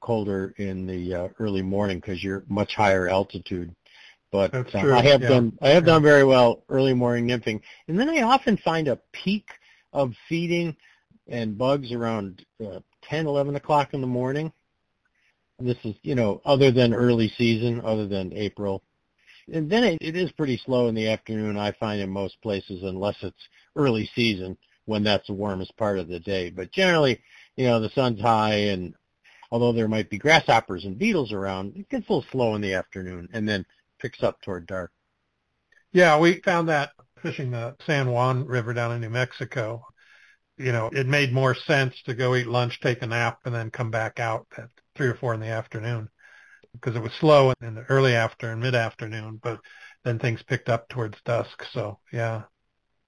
colder 0.00 0.54
in 0.56 0.88
the 0.88 1.14
uh, 1.14 1.28
early 1.38 1.62
morning 1.62 2.00
because 2.00 2.22
you're 2.22 2.42
much 2.48 2.74
higher 2.74 3.08
altitude. 3.08 3.72
But 4.32 4.52
uh, 4.74 4.92
I 4.92 5.02
have 5.02 5.20
yeah. 5.20 5.28
done 5.28 5.56
I 5.62 5.68
have 5.68 5.84
Yeah. 5.84 5.92
done 5.92 6.02
very 6.02 6.24
well 6.24 6.64
early 6.68 6.94
morning 6.94 7.28
nymphing, 7.28 7.60
and 7.86 7.96
then 7.96 8.08
I 8.10 8.22
often 8.22 8.56
find 8.56 8.88
a 8.88 8.98
peak 9.12 9.46
of 9.92 10.12
feeding 10.28 10.76
and 11.28 11.58
bugs 11.58 11.92
around 11.92 12.44
uh, 12.64 12.80
10, 13.04 13.26
11 13.26 13.56
o'clock 13.56 13.94
in 13.94 14.00
the 14.00 14.06
morning. 14.06 14.52
And 15.58 15.68
this 15.68 15.78
is, 15.84 15.94
you 16.02 16.14
know, 16.14 16.40
other 16.44 16.70
than 16.70 16.94
early 16.94 17.32
season, 17.36 17.80
other 17.84 18.06
than 18.06 18.32
April. 18.32 18.82
And 19.52 19.70
then 19.70 19.84
it, 19.84 19.98
it 20.00 20.16
is 20.16 20.32
pretty 20.32 20.60
slow 20.64 20.88
in 20.88 20.94
the 20.94 21.08
afternoon, 21.08 21.56
I 21.56 21.72
find 21.72 22.00
in 22.00 22.10
most 22.10 22.40
places, 22.42 22.82
unless 22.82 23.16
it's 23.22 23.48
early 23.76 24.10
season 24.14 24.56
when 24.86 25.04
that's 25.04 25.26
the 25.26 25.34
warmest 25.34 25.76
part 25.76 25.98
of 25.98 26.08
the 26.08 26.20
day. 26.20 26.50
But 26.50 26.72
generally, 26.72 27.20
you 27.56 27.66
know, 27.66 27.80
the 27.80 27.90
sun's 27.90 28.20
high 28.20 28.54
and 28.54 28.94
although 29.50 29.72
there 29.72 29.88
might 29.88 30.10
be 30.10 30.18
grasshoppers 30.18 30.84
and 30.84 30.98
beetles 30.98 31.32
around, 31.32 31.76
it 31.76 31.88
gets 31.88 32.08
a 32.08 32.12
little 32.12 32.30
slow 32.32 32.54
in 32.54 32.62
the 32.62 32.74
afternoon 32.74 33.28
and 33.32 33.48
then 33.48 33.66
picks 34.00 34.22
up 34.22 34.40
toward 34.40 34.66
dark. 34.66 34.90
Yeah, 35.92 36.18
we 36.18 36.40
found 36.40 36.68
that 36.70 36.92
fishing 37.22 37.50
the 37.50 37.76
San 37.86 38.10
Juan 38.10 38.44
River 38.46 38.74
down 38.74 38.92
in 38.92 39.00
New 39.00 39.10
Mexico. 39.10 39.84
You 40.58 40.72
know, 40.72 40.90
it 40.92 41.06
made 41.06 41.32
more 41.32 41.54
sense 41.54 41.94
to 42.04 42.14
go 42.14 42.34
eat 42.34 42.46
lunch, 42.46 42.78
take 42.80 43.02
a 43.02 43.06
nap, 43.06 43.38
and 43.44 43.54
then 43.54 43.70
come 43.70 43.90
back 43.90 44.20
out 44.20 44.46
at 44.56 44.68
three 44.94 45.08
or 45.08 45.14
four 45.14 45.32
in 45.34 45.40
the 45.40 45.46
afternoon 45.46 46.08
because 46.72 46.96
it 46.96 47.02
was 47.02 47.12
slow 47.20 47.52
in 47.62 47.74
the 47.74 47.82
early 47.88 48.14
after 48.14 48.50
and 48.50 48.60
mid 48.60 48.74
afternoon, 48.74 49.40
but 49.42 49.60
then 50.04 50.18
things 50.18 50.42
picked 50.42 50.68
up 50.68 50.88
towards 50.88 51.18
dusk. 51.24 51.64
So 51.72 51.98
yeah. 52.12 52.42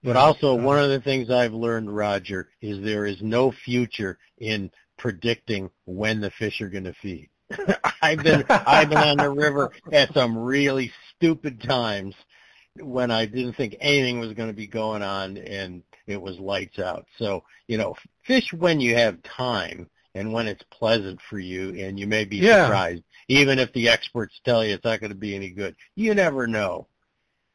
But 0.03 0.17
also, 0.17 0.53
uh, 0.53 0.63
one 0.63 0.79
of 0.79 0.91
the 0.91 1.01
things 1.01 1.31
I've 1.31 1.55
learned, 1.55 1.95
Roger, 1.95 2.51
is 2.61 2.85
there 2.85 3.07
is 3.07 3.23
no 3.23 3.51
future 3.51 4.19
in 4.37 4.71
predicting 4.99 5.71
when 5.87 6.21
the 6.21 6.31
fish 6.31 6.61
are 6.61 6.69
going 6.69 6.85
to 6.85 6.93
feed. 7.01 7.31
I've 8.03 8.23
been 8.23 8.45
I've 8.49 8.91
been 8.91 8.99
on 8.99 9.17
the 9.17 9.31
river 9.31 9.73
at 9.93 10.13
some 10.13 10.37
really 10.37 10.93
stupid 11.17 11.63
times 11.63 12.15
when 12.81 13.11
I 13.11 13.27
didn't 13.27 13.55
think 13.55 13.77
anything 13.81 14.19
was 14.19 14.33
going 14.33 14.49
to 14.49 14.55
be 14.55 14.67
going 14.67 15.03
on 15.03 15.37
and 15.37 15.83
it 16.07 16.21
was 16.21 16.39
lights 16.39 16.79
out. 16.79 17.07
So, 17.19 17.45
you 17.69 17.79
know, 17.79 17.95
fish 18.27 18.53
when 18.53 18.81
you 18.81 18.97
have 18.97 19.23
time 19.23 19.89
and 20.15 20.33
when 20.33 20.47
it's 20.49 20.63
pleasant 20.71 21.21
for 21.31 21.39
you 21.39 21.71
and 21.85 21.99
you 21.99 22.07
may 22.07 22.25
be 22.25 22.39
Yeah. 22.39 22.65
surprised. 22.67 23.03
Even 23.29 23.59
if 23.59 23.73
the 23.73 23.89
experts 23.89 24.35
tell 24.45 24.65
you 24.65 24.75
it's 24.75 24.85
not 24.85 25.01
going 25.01 25.11
to 25.13 25.17
be 25.17 25.35
any 25.35 25.51
good. 25.51 25.77
You 25.95 26.15
never 26.15 26.47
know. 26.47 26.89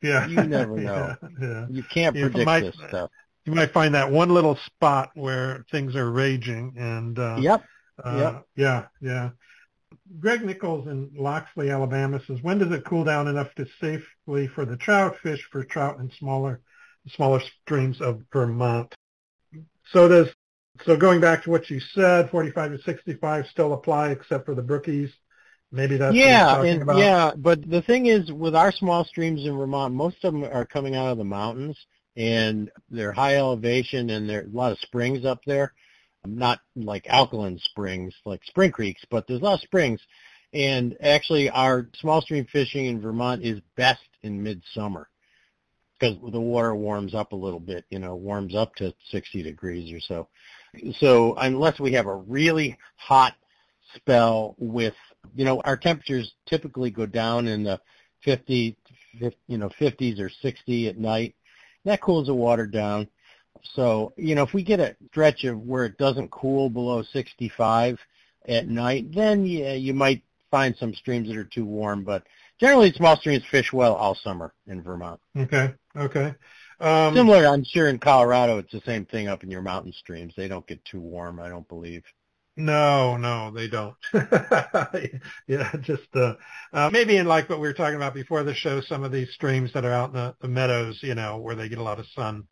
yeah. 0.01 0.25
you 0.27 0.43
never 0.43 0.77
know. 0.77 1.15
yeah, 1.21 1.29
yeah. 1.41 1.65
You 1.69 1.83
can't 1.83 2.15
predict 2.15 2.45
my- 2.45 2.59
this 2.61 2.75
stuff. 2.87 3.11
You 3.45 3.55
might 3.55 3.71
find 3.73 3.95
that 3.95 4.11
one 4.11 4.29
little 4.33 4.57
spot 4.67 5.09
where 5.15 5.65
things 5.71 5.95
are 5.95 6.11
raging 6.11 6.73
and 6.77 7.17
uh, 7.17 7.37
Yep. 7.39 7.63
Uh, 8.03 8.15
Yep. 8.17 8.45
Yeah, 8.55 8.85
yeah. 9.01 9.29
Greg 10.19 10.43
Nichols 10.43 10.87
in 10.87 11.11
Loxley, 11.15 11.69
Alabama 11.69 12.21
says, 12.25 12.41
when 12.41 12.57
does 12.57 12.71
it 12.71 12.85
cool 12.85 13.03
down 13.03 13.27
enough 13.27 13.53
to 13.55 13.65
safely 13.79 14.47
for 14.47 14.65
the 14.65 14.77
trout 14.77 15.17
fish 15.21 15.47
for 15.51 15.63
trout 15.63 15.99
in 15.99 16.11
smaller, 16.17 16.61
smaller 17.09 17.41
streams 17.61 18.01
of 18.01 18.23
Vermont? 18.33 18.93
So 19.91 20.07
does, 20.07 20.29
so 20.85 20.97
going 20.97 21.21
back 21.21 21.43
to 21.43 21.49
what 21.49 21.69
you 21.69 21.79
said, 21.79 22.29
45 22.29 22.71
to 22.71 22.81
65 22.81 23.47
still 23.47 23.73
apply 23.73 24.09
except 24.09 24.45
for 24.45 24.55
the 24.55 24.63
brookies. 24.63 25.11
Maybe 25.71 25.97
that's 25.97 26.15
yeah, 26.15 26.63
and 26.63 26.81
about. 26.81 26.97
yeah, 26.97 27.31
but 27.37 27.69
the 27.69 27.83
thing 27.83 28.07
is, 28.07 28.31
with 28.31 28.55
our 28.55 28.71
small 28.71 29.05
streams 29.05 29.45
in 29.45 29.55
Vermont, 29.55 29.93
most 29.93 30.23
of 30.23 30.33
them 30.33 30.43
are 30.43 30.65
coming 30.65 30.95
out 30.95 31.11
of 31.11 31.19
the 31.19 31.23
mountains, 31.23 31.77
and 32.15 32.71
they're 32.89 33.11
high 33.11 33.35
elevation, 33.35 34.09
and 34.09 34.27
there 34.27 34.41
are 34.41 34.45
a 34.45 34.49
lot 34.49 34.71
of 34.71 34.79
springs 34.79 35.25
up 35.25 35.41
there. 35.45 35.73
Not 36.25 36.59
like 36.75 37.07
alkaline 37.07 37.59
springs, 37.59 38.13
like 38.25 38.43
spring 38.45 38.71
creeks, 38.71 39.03
but 39.09 39.27
there's 39.27 39.41
a 39.41 39.43
lot 39.43 39.53
of 39.55 39.61
springs. 39.61 40.01
And 40.53 40.97
actually, 41.01 41.49
our 41.49 41.89
small 41.95 42.21
stream 42.21 42.45
fishing 42.51 42.87
in 42.87 43.01
Vermont 43.01 43.43
is 43.43 43.61
best 43.75 44.01
in 44.23 44.41
midsummer 44.41 45.07
because 45.97 46.17
the 46.31 46.41
water 46.41 46.75
warms 46.75 47.13
up 47.13 47.31
a 47.31 47.37
little 47.37 47.59
bit. 47.59 47.85
You 47.89 47.99
know, 47.99 48.15
warms 48.15 48.55
up 48.55 48.75
to 48.75 48.93
60 49.11 49.43
degrees 49.43 49.93
or 49.93 49.99
so. 49.99 50.27
So 50.99 51.35
unless 51.35 51.79
we 51.79 51.93
have 51.93 52.07
a 52.07 52.15
really 52.15 52.77
hot 52.97 53.35
spell 53.95 54.55
with 54.59 54.95
you 55.35 55.45
know, 55.45 55.61
our 55.65 55.77
temperatures 55.77 56.33
typically 56.45 56.89
go 56.91 57.05
down 57.05 57.47
in 57.47 57.63
the 57.63 57.79
50, 58.23 58.75
50, 59.19 59.37
you 59.47 59.57
know, 59.57 59.69
50s 59.69 60.19
or 60.19 60.29
60 60.29 60.87
at 60.87 60.97
night. 60.97 61.35
That 61.85 62.01
cools 62.01 62.27
the 62.27 62.33
water 62.33 62.67
down. 62.67 63.07
So, 63.75 64.13
you 64.17 64.35
know, 64.35 64.43
if 64.43 64.53
we 64.53 64.63
get 64.63 64.79
a 64.79 64.95
stretch 65.11 65.43
of 65.43 65.59
where 65.59 65.85
it 65.85 65.97
doesn't 65.97 66.31
cool 66.31 66.69
below 66.69 67.03
65 67.03 67.99
at 68.47 68.67
night, 68.67 69.13
then 69.13 69.45
yeah, 69.45 69.73
you 69.73 69.93
might 69.93 70.23
find 70.51 70.75
some 70.77 70.93
streams 70.93 71.27
that 71.27 71.37
are 71.37 71.43
too 71.43 71.65
warm. 71.65 72.03
But 72.03 72.23
generally, 72.59 72.91
small 72.93 73.17
streams 73.17 73.43
fish 73.49 73.71
well 73.71 73.95
all 73.95 74.15
summer 74.15 74.53
in 74.67 74.81
Vermont. 74.81 75.19
Okay, 75.37 75.73
okay. 75.95 76.33
Um, 76.79 77.13
Similar, 77.15 77.45
I'm 77.45 77.63
sure 77.63 77.89
in 77.89 77.99
Colorado, 77.99 78.57
it's 78.57 78.71
the 78.71 78.81
same 78.85 79.05
thing 79.05 79.27
up 79.27 79.43
in 79.43 79.51
your 79.51 79.61
mountain 79.61 79.93
streams. 79.93 80.33
They 80.35 80.47
don't 80.47 80.65
get 80.65 80.83
too 80.85 81.01
warm, 81.01 81.39
I 81.39 81.49
don't 81.49 81.67
believe. 81.67 82.03
No, 82.55 83.15
no, 83.15 83.51
they 83.51 83.69
don't. 83.69 83.95
yeah, 85.47 85.71
just 85.81 86.13
uh, 86.13 86.33
uh, 86.73 86.89
maybe 86.91 87.15
in 87.15 87.25
like 87.25 87.49
what 87.49 87.61
we 87.61 87.67
were 87.67 87.73
talking 87.73 87.95
about 87.95 88.13
before 88.13 88.43
the 88.43 88.53
show, 88.53 88.81
some 88.81 89.03
of 89.03 89.13
these 89.13 89.31
streams 89.33 89.71
that 89.73 89.85
are 89.85 89.93
out 89.93 90.09
in 90.09 90.15
the, 90.15 90.35
the 90.41 90.47
meadows, 90.49 90.99
you 91.01 91.15
know, 91.15 91.37
where 91.37 91.55
they 91.55 91.69
get 91.69 91.77
a 91.77 91.83
lot 91.83 91.99
of 91.99 92.07
sun. 92.07 92.43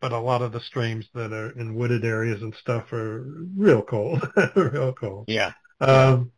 But 0.00 0.12
a 0.12 0.18
lot 0.18 0.42
of 0.42 0.52
the 0.52 0.60
streams 0.60 1.06
that 1.14 1.32
are 1.32 1.50
in 1.58 1.74
wooded 1.74 2.04
areas 2.04 2.42
and 2.42 2.54
stuff 2.60 2.92
are 2.92 3.26
real 3.56 3.82
cold, 3.82 4.22
real 4.56 4.92
cold. 4.92 5.24
Yeah. 5.28 5.52
Um, 5.80 6.30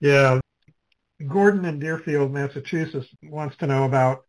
yeah. 0.00 0.40
Gordon 1.28 1.64
in 1.66 1.78
Deerfield, 1.78 2.32
Massachusetts 2.32 3.06
wants 3.22 3.56
to 3.58 3.66
know 3.66 3.84
about 3.84 4.24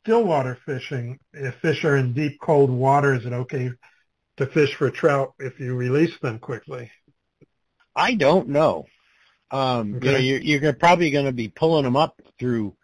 stillwater 0.00 0.58
fishing. 0.64 1.18
If 1.32 1.56
fish 1.56 1.84
are 1.84 1.96
in 1.96 2.14
deep, 2.14 2.40
cold 2.40 2.70
water, 2.70 3.14
is 3.14 3.26
it 3.26 3.32
okay 3.32 3.70
to 4.36 4.46
fish 4.46 4.74
for 4.74 4.90
trout 4.90 5.34
if 5.38 5.58
you 5.60 5.74
release 5.74 6.16
them 6.22 6.38
quickly? 6.38 6.90
I 7.94 8.14
don't 8.14 8.48
know. 8.48 8.86
Um, 9.50 9.96
okay. 9.96 10.06
You 10.06 10.12
know, 10.12 10.18
you're, 10.18 10.60
you're 10.62 10.72
probably 10.72 11.10
going 11.10 11.26
to 11.26 11.32
be 11.32 11.48
pulling 11.48 11.84
them 11.84 11.96
up 11.96 12.20
through 12.38 12.74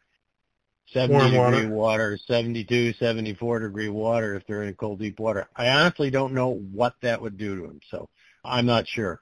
70 0.94 1.12
Warm 1.36 1.52
degree 1.52 1.66
water. 1.68 2.14
water, 2.14 2.18
72, 2.26 2.94
74 2.94 3.58
degree 3.60 3.88
water 3.90 4.34
if 4.36 4.46
they're 4.46 4.62
in 4.62 4.74
cold, 4.74 5.00
deep 5.00 5.20
water. 5.20 5.46
I 5.54 5.68
honestly 5.68 6.08
don't 6.10 6.32
know 6.32 6.48
what 6.48 6.94
that 7.02 7.20
would 7.20 7.36
do 7.36 7.56
to 7.56 7.62
them, 7.66 7.80
so 7.90 8.08
I'm 8.44 8.64
not 8.64 8.88
sure. 8.88 9.20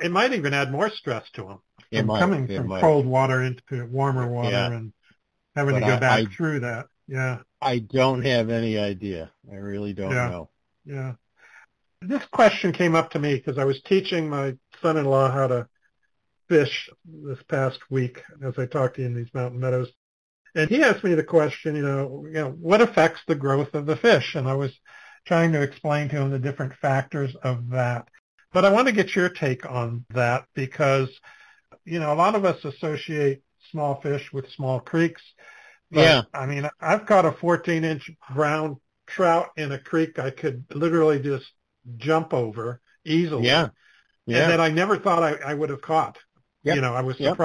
It 0.00 0.12
might 0.12 0.32
even 0.34 0.54
add 0.54 0.70
more 0.70 0.90
stress 0.90 1.24
to 1.34 1.42
them. 1.42 1.58
It 1.90 1.98
from 2.00 2.06
might, 2.06 2.18
coming 2.20 2.46
from 2.46 2.68
might. 2.68 2.80
cold 2.82 3.06
water 3.06 3.42
into 3.42 3.86
warmer 3.86 4.28
water 4.30 4.50
Yeah. 4.50 4.66
and 4.72 4.92
having 5.56 5.74
But 5.74 5.80
to 5.80 5.86
go 5.86 5.94
I- 5.94 5.98
back 6.00 6.20
I- 6.20 6.34
through 6.36 6.60
that. 6.60 6.86
Yeah, 7.08 7.38
I 7.62 7.78
don't 7.78 8.22
have 8.22 8.50
any 8.50 8.76
idea. 8.78 9.30
I 9.50 9.54
really 9.56 9.92
don't 9.94 10.10
Yeah. 10.10 10.28
know. 10.28 10.50
yeah. 10.84 11.14
This 12.02 12.24
question 12.26 12.72
came 12.72 12.94
up 12.94 13.10
to 13.12 13.18
me 13.18 13.34
because 13.36 13.56
I 13.58 13.64
was 13.64 13.80
teaching 13.82 14.28
my 14.28 14.56
son-in-law 14.82 15.30
how 15.30 15.46
to 15.46 15.68
fish 16.48 16.90
this 17.04 17.42
past 17.44 17.78
week 17.90 18.22
as 18.42 18.58
I 18.58 18.66
talked 18.66 18.96
to 18.96 19.00
you 19.02 19.06
in 19.08 19.14
these 19.14 19.32
mountain 19.32 19.58
meadows. 19.60 19.90
And 20.56 20.70
he 20.70 20.82
asked 20.82 21.04
me 21.04 21.14
the 21.14 21.22
question, 21.24 21.76
you 21.76 21.82
know, 21.82 22.24
you 22.26 22.32
know, 22.34 22.50
what 22.50 22.80
affects 22.80 23.20
the 23.26 23.34
growth 23.34 23.74
of 23.74 23.86
the 23.86 23.96
fish? 23.96 24.34
And 24.34 24.48
I 24.48 24.54
was 24.54 24.72
trying 25.26 25.52
to 25.52 25.62
explain 25.62 26.08
to 26.08 26.16
him 26.16 26.30
the 26.30 26.38
different 26.38 26.74
factors 26.74 27.34
of 27.42 27.70
that. 27.70 28.08
But 28.52 28.64
I 28.64 28.70
want 28.70 28.86
to 28.88 28.92
get 28.92 29.14
your 29.14 29.28
take 29.28 29.66
on 29.66 30.04
that 30.10 30.46
because, 30.54 31.10
you 31.84 32.00
know, 32.00 32.12
a 32.12 32.14
lot 32.16 32.34
of 32.34 32.44
us 32.44 32.64
associate 32.64 33.42
small 33.70 34.00
fish 34.00 34.32
with 34.32 34.50
small 34.50 34.80
creeks. 34.80 35.22
But, 35.90 36.00
Yeah. 36.00 36.22
I 36.32 36.46
mean, 36.46 36.68
I've 36.80 37.06
caught 37.06 37.26
a 37.26 37.32
14 37.32 37.84
inch 37.84 38.10
brown 38.34 38.80
trout 39.06 39.50
in 39.56 39.72
a 39.72 39.78
creek 39.78 40.18
I 40.18 40.30
could 40.30 40.64
literally 40.74 41.20
just 41.20 41.46
jump 41.96 42.34
over 42.34 42.80
easily. 43.04 43.46
Yeah. 43.46 43.68
Yeah. 44.26 44.42
And 44.42 44.52
that 44.52 44.60
I 44.60 44.70
never 44.70 44.98
thought 44.98 45.22
I, 45.22 45.34
I 45.34 45.54
would 45.54 45.70
have 45.70 45.82
caught. 45.82 46.18
Yep. 46.64 46.76
You 46.76 46.80
know, 46.80 46.94
I 46.94 47.02
was 47.02 47.20
Yep. 47.20 47.36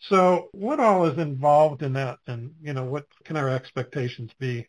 So 0.00 0.48
what 0.52 0.80
all 0.80 1.06
is 1.06 1.18
involved 1.18 1.82
in 1.82 1.92
that 1.94 2.18
and, 2.26 2.54
you 2.62 2.72
know, 2.72 2.84
what 2.84 3.06
can 3.24 3.36
our 3.36 3.48
expectations 3.48 4.30
be? 4.38 4.66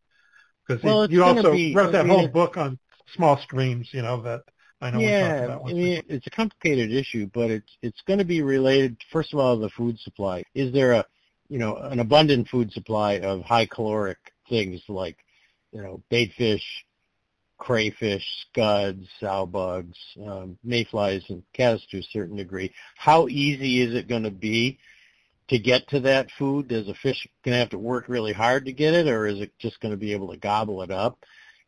Because 0.67 0.84
Well, 0.84 1.09
you 1.09 1.23
also 1.23 1.51
be- 1.51 1.75
wrote 1.75 1.89
I 1.89 1.91
that 1.93 2.05
mean, 2.05 2.17
whole 2.17 2.28
book 2.28 2.57
on 2.57 2.80
small 3.15 3.38
streams, 3.38 3.89
you 3.93 4.01
know, 4.01 4.21
that 4.21 4.41
I 4.82 4.91
know 4.91 4.99
we 4.99 5.07
talked 5.07 5.39
yeah, 5.39 5.45
about. 5.45 5.63
I 5.69 5.73
mean, 5.73 6.03
it's 6.07 6.28
a 6.28 6.32
complicated 6.32 6.91
issue, 6.91 7.30
but 7.34 7.51
it's 7.51 7.78
it's 7.82 8.01
going 8.07 8.19
to 8.19 8.25
be 8.25 8.41
related. 8.41 8.97
First 9.11 9.34
of 9.34 9.39
all, 9.39 9.55
to 9.55 9.61
the 9.61 9.69
food 9.69 9.99
supply. 9.99 10.43
Is 10.55 10.73
there 10.73 10.93
a, 10.93 11.05
you 11.49 11.59
know, 11.59 11.78
an 11.78 11.99
abundant 11.99 12.47
food 12.47 12.71
supply 12.71 13.19
of 13.19 13.41
high 13.41 13.65
caloric 13.65 14.17
things 14.49 14.82
like, 14.88 15.17
you 15.71 15.82
know, 15.82 16.01
bait 16.09 16.32
fish, 16.38 16.63
crayfish, 17.57 18.23
scuds, 18.49 19.07
sow 19.19 19.45
bugs, 19.45 19.97
um, 20.25 20.57
mayflies, 20.63 21.23
and 21.30 21.43
caddis 21.53 21.86
to 21.91 21.99
a 21.99 22.03
certain 22.03 22.36
degree? 22.38 22.73
How 22.95 23.28
easy 23.28 23.82
is 23.82 23.93
it 23.95 24.07
going 24.07 24.23
to 24.23 24.32
be 24.32 24.78
to 25.50 25.60
get 25.60 25.88
to 25.89 26.00
that 26.02 26.30
food? 26.38 26.68
Does 26.68 26.88
a 26.88 26.93
fish 26.93 27.28
going 27.43 27.54
to 27.54 27.60
have 27.60 27.70
to 27.70 27.78
work 27.78 28.06
really 28.08 28.34
hard 28.34 28.66
to 28.66 28.74
get 28.74 28.93
it, 28.93 29.08
or 29.08 29.26
is 29.28 29.39
it 29.39 29.52
just 29.60 29.80
going 29.80 29.93
to 29.93 29.98
be 29.98 30.14
able 30.14 30.32
to 30.32 30.38
gobble 30.38 30.82
it 30.82 30.91
up? 30.91 31.18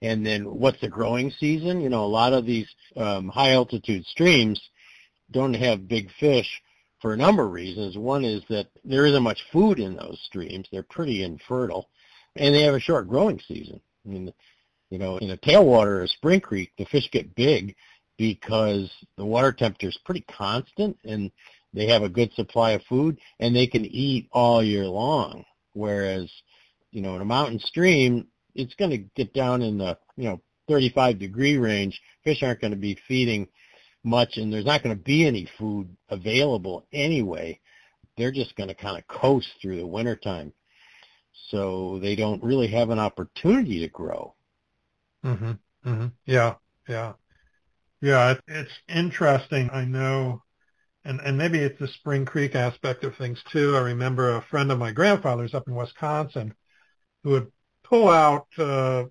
And 0.01 0.25
then 0.25 0.43
what's 0.43 0.79
the 0.79 0.87
growing 0.87 1.31
season? 1.31 1.81
You 1.81 1.89
know, 1.89 2.05
a 2.05 2.07
lot 2.07 2.33
of 2.33 2.45
these 2.45 2.67
um, 2.95 3.27
high 3.29 3.51
altitude 3.51 4.05
streams 4.05 4.61
don't 5.31 5.53
have 5.53 5.87
big 5.87 6.09
fish 6.19 6.61
for 7.01 7.13
a 7.13 7.17
number 7.17 7.45
of 7.45 7.51
reasons. 7.51 7.97
One 7.97 8.23
is 8.23 8.43
that 8.49 8.67
there 8.83 9.05
isn't 9.05 9.23
much 9.23 9.45
food 9.51 9.79
in 9.79 9.95
those 9.95 10.19
streams. 10.25 10.67
They're 10.71 10.83
pretty 10.83 11.23
infertile. 11.23 11.89
And 12.35 12.53
they 12.53 12.61
have 12.63 12.75
a 12.75 12.79
short 12.79 13.09
growing 13.09 13.39
season. 13.47 13.81
I 14.05 14.09
mean, 14.09 14.33
you 14.89 14.97
know, 14.97 15.17
in 15.17 15.31
a 15.31 15.37
tailwater 15.37 15.87
or 15.87 16.03
a 16.03 16.07
spring 16.07 16.41
creek, 16.41 16.71
the 16.77 16.85
fish 16.85 17.09
get 17.11 17.35
big 17.35 17.75
because 18.17 18.91
the 19.17 19.25
water 19.25 19.51
temperature 19.51 19.89
is 19.89 19.99
pretty 20.03 20.21
constant 20.21 20.97
and 21.05 21.31
they 21.73 21.87
have 21.87 22.03
a 22.03 22.09
good 22.09 22.33
supply 22.33 22.71
of 22.71 22.83
food 22.83 23.19
and 23.39 23.55
they 23.55 23.67
can 23.67 23.85
eat 23.85 24.27
all 24.31 24.63
year 24.63 24.85
long. 24.85 25.45
Whereas, 25.73 26.31
you 26.91 27.01
know, 27.01 27.15
in 27.15 27.21
a 27.21 27.25
mountain 27.25 27.59
stream, 27.59 28.27
it's 28.55 28.75
going 28.75 28.91
to 28.91 28.97
get 28.97 29.33
down 29.33 29.61
in 29.61 29.77
the, 29.77 29.97
you 30.17 30.29
know, 30.29 30.41
35 30.67 31.19
degree 31.19 31.57
range. 31.57 32.01
Fish 32.23 32.43
aren't 32.43 32.61
going 32.61 32.71
to 32.71 32.77
be 32.77 32.97
feeding 33.07 33.47
much 34.03 34.37
and 34.37 34.51
there's 34.51 34.65
not 34.65 34.83
going 34.83 34.95
to 34.95 35.03
be 35.03 35.25
any 35.25 35.47
food 35.57 35.95
available 36.09 36.85
anyway. 36.93 37.59
They're 38.17 38.31
just 38.31 38.55
going 38.55 38.69
to 38.69 38.75
kind 38.75 38.97
of 38.97 39.07
coast 39.07 39.47
through 39.61 39.77
the 39.77 39.87
wintertime. 39.87 40.53
So 41.49 41.99
they 41.99 42.15
don't 42.15 42.43
really 42.43 42.67
have 42.67 42.89
an 42.91 42.99
opportunity 42.99 43.79
to 43.79 43.87
grow. 43.87 44.35
hmm 45.23 45.51
hmm 45.83 46.07
Yeah, 46.25 46.55
yeah, 46.87 47.13
yeah. 48.01 48.35
It's 48.47 48.71
interesting. 48.87 49.69
I 49.71 49.85
know, 49.85 50.43
and 51.09 51.19
and 51.21 51.37
maybe 51.37 51.59
it's 51.59 51.79
the 51.79 51.87
Spring 51.87 52.25
Creek 52.25 52.55
aspect 52.55 53.03
of 53.03 53.15
things 53.15 53.41
too. 53.51 53.75
I 53.75 53.79
remember 53.79 54.35
a 54.35 54.41
friend 54.51 54.71
of 54.71 54.77
my 54.79 54.91
grandfather's 54.91 55.53
up 55.53 55.67
in 55.67 55.75
Wisconsin 55.75 56.53
who 57.23 57.31
would 57.31 57.51
pull 57.83 58.09
out 58.09 58.47
uh, 58.57 59.05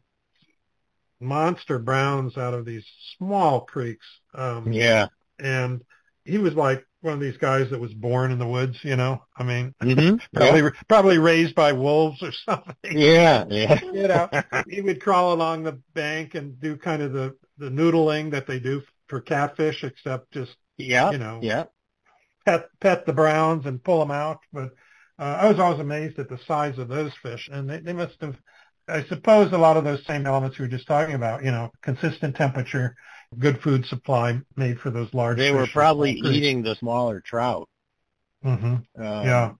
monster 1.20 1.78
browns 1.78 2.36
out 2.36 2.54
of 2.54 2.64
these 2.64 2.84
small 3.16 3.62
creeks. 3.62 4.06
Um, 4.34 4.72
Yeah. 4.72 5.08
and 5.38 5.82
he 6.24 6.38
was 6.38 6.54
like 6.54 6.84
one 7.00 7.14
of 7.14 7.20
these 7.20 7.36
guys 7.38 7.70
that 7.70 7.80
was 7.80 7.94
born 7.94 8.30
in 8.32 8.38
the 8.38 8.46
woods. 8.46 8.78
You 8.82 8.96
know, 8.96 9.22
I 9.36 9.42
mean, 9.42 9.74
Mm-hmm. 9.82 10.16
probably 10.34 10.70
probably 10.88 11.18
raised 11.18 11.54
by 11.54 11.72
wolves 11.72 12.22
or 12.22 12.32
something 12.48 12.74
Yeah. 12.98 13.44
Yeah. 13.48 13.80
you 13.82 14.08
know, 14.08 14.28
he 14.68 14.80
would 14.80 15.02
crawl 15.02 15.32
along 15.32 15.64
the 15.64 15.80
bank 15.94 16.34
and 16.34 16.60
do 16.60 16.76
kind 16.76 17.02
of 17.02 17.12
the 17.12 17.36
the 17.58 17.70
noodling 17.70 18.30
that 18.30 18.46
they 18.46 18.60
do 18.60 18.82
for 19.08 19.20
catfish, 19.20 19.82
except 19.82 20.30
just 20.32 20.54
yeah. 20.76 21.10
you 21.10 21.18
know 21.18 21.40
Yeah. 21.42 21.64
Pet 22.48 22.68
pet 22.80 23.06
the 23.06 23.12
browns 23.12 23.66
and 23.66 23.82
pull 23.82 23.98
them 24.00 24.10
out. 24.10 24.38
But 24.52 24.70
uh, 25.18 25.38
I 25.42 25.48
was 25.48 25.58
always 25.58 25.80
amazed 25.80 26.18
at 26.18 26.28
the 26.28 26.38
size 26.46 26.78
of 26.78 26.88
those 26.88 27.12
fish, 27.22 27.48
and 27.52 27.68
they 27.68 27.80
they 27.80 27.92
must 27.92 28.20
have. 28.20 28.36
I 28.90 29.04
suppose 29.04 29.52
a 29.52 29.58
lot 29.58 29.76
of 29.76 29.84
those 29.84 30.04
same 30.06 30.26
elements 30.26 30.58
we 30.58 30.64
were 30.64 30.70
just 30.70 30.86
talking 30.86 31.14
about, 31.14 31.44
you 31.44 31.50
know, 31.50 31.70
consistent 31.82 32.34
temperature, 32.36 32.96
good 33.38 33.60
food 33.60 33.84
supply 33.84 34.40
made 34.56 34.80
for 34.80 34.90
those 34.90 35.12
large. 35.12 35.36
Fish. 35.36 35.44
They 35.44 35.52
were 35.52 35.66
probably 35.66 36.12
eating 36.12 36.62
the 36.62 36.74
smaller 36.76 37.20
trout. 37.20 37.68
hmm 38.42 38.48
Um, 38.56 38.82
Yeah. 38.96 39.52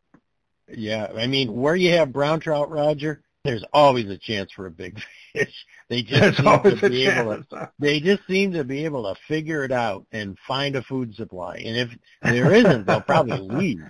Yeah. 0.68 1.08
I 1.14 1.26
mean, 1.26 1.54
where 1.54 1.76
you 1.76 1.92
have 1.92 2.10
brown 2.10 2.40
trout, 2.40 2.70
Roger, 2.70 3.22
there's 3.48 3.64
always 3.72 4.08
a 4.10 4.18
chance 4.18 4.52
for 4.52 4.66
a 4.66 4.70
big 4.70 5.00
fish. 5.32 5.66
They 5.90 6.02
just 6.02 6.20
There's 6.20 6.36
seem 6.36 6.46
always 6.46 6.74
to 6.74 6.76
be 6.76 7.06
able 7.06 7.42
to 7.44 7.46
they 7.78 8.00
just 8.00 8.26
seem 8.26 8.52
to 8.52 8.64
be 8.64 8.84
able 8.84 9.04
to 9.04 9.18
figure 9.26 9.64
it 9.64 9.72
out 9.72 10.06
and 10.12 10.36
find 10.46 10.76
a 10.76 10.82
food 10.82 11.14
supply. 11.14 11.56
And 11.64 11.76
if 11.78 11.98
there 12.22 12.52
isn't, 12.52 12.86
they'll 12.86 13.00
probably 13.00 13.40
leave. 13.40 13.86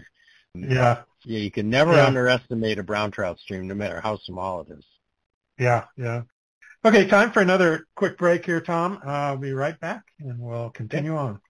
Yeah, 0.55 1.05
Yeah, 1.25 1.39
you 1.39 1.51
can 1.53 1.71
never 1.71 1.93
Yeah. 1.93 2.03
underestimate 2.03 2.81
a 2.81 2.83
brown 2.83 3.13
trout 3.13 3.39
stream, 3.39 3.69
no 3.69 3.75
matter 3.77 4.01
how 4.01 4.17
small 4.19 4.63
it 4.63 4.71
is. 4.71 4.85
yeah, 5.59 5.85
yeah. 5.97 6.23
Okay, 6.85 7.07
time 7.09 7.33
for 7.33 7.43
another 7.43 7.87
quick 7.97 8.19
break 8.19 8.47
here, 8.47 8.61
Tom. 8.61 9.01
Uh, 9.05 9.11
I'll 9.11 9.37
be 9.39 9.53
right 9.53 9.79
back, 9.81 10.05
and 10.21 10.39
we'll 10.41 10.71
continue 10.71 11.17
on. 11.17 11.41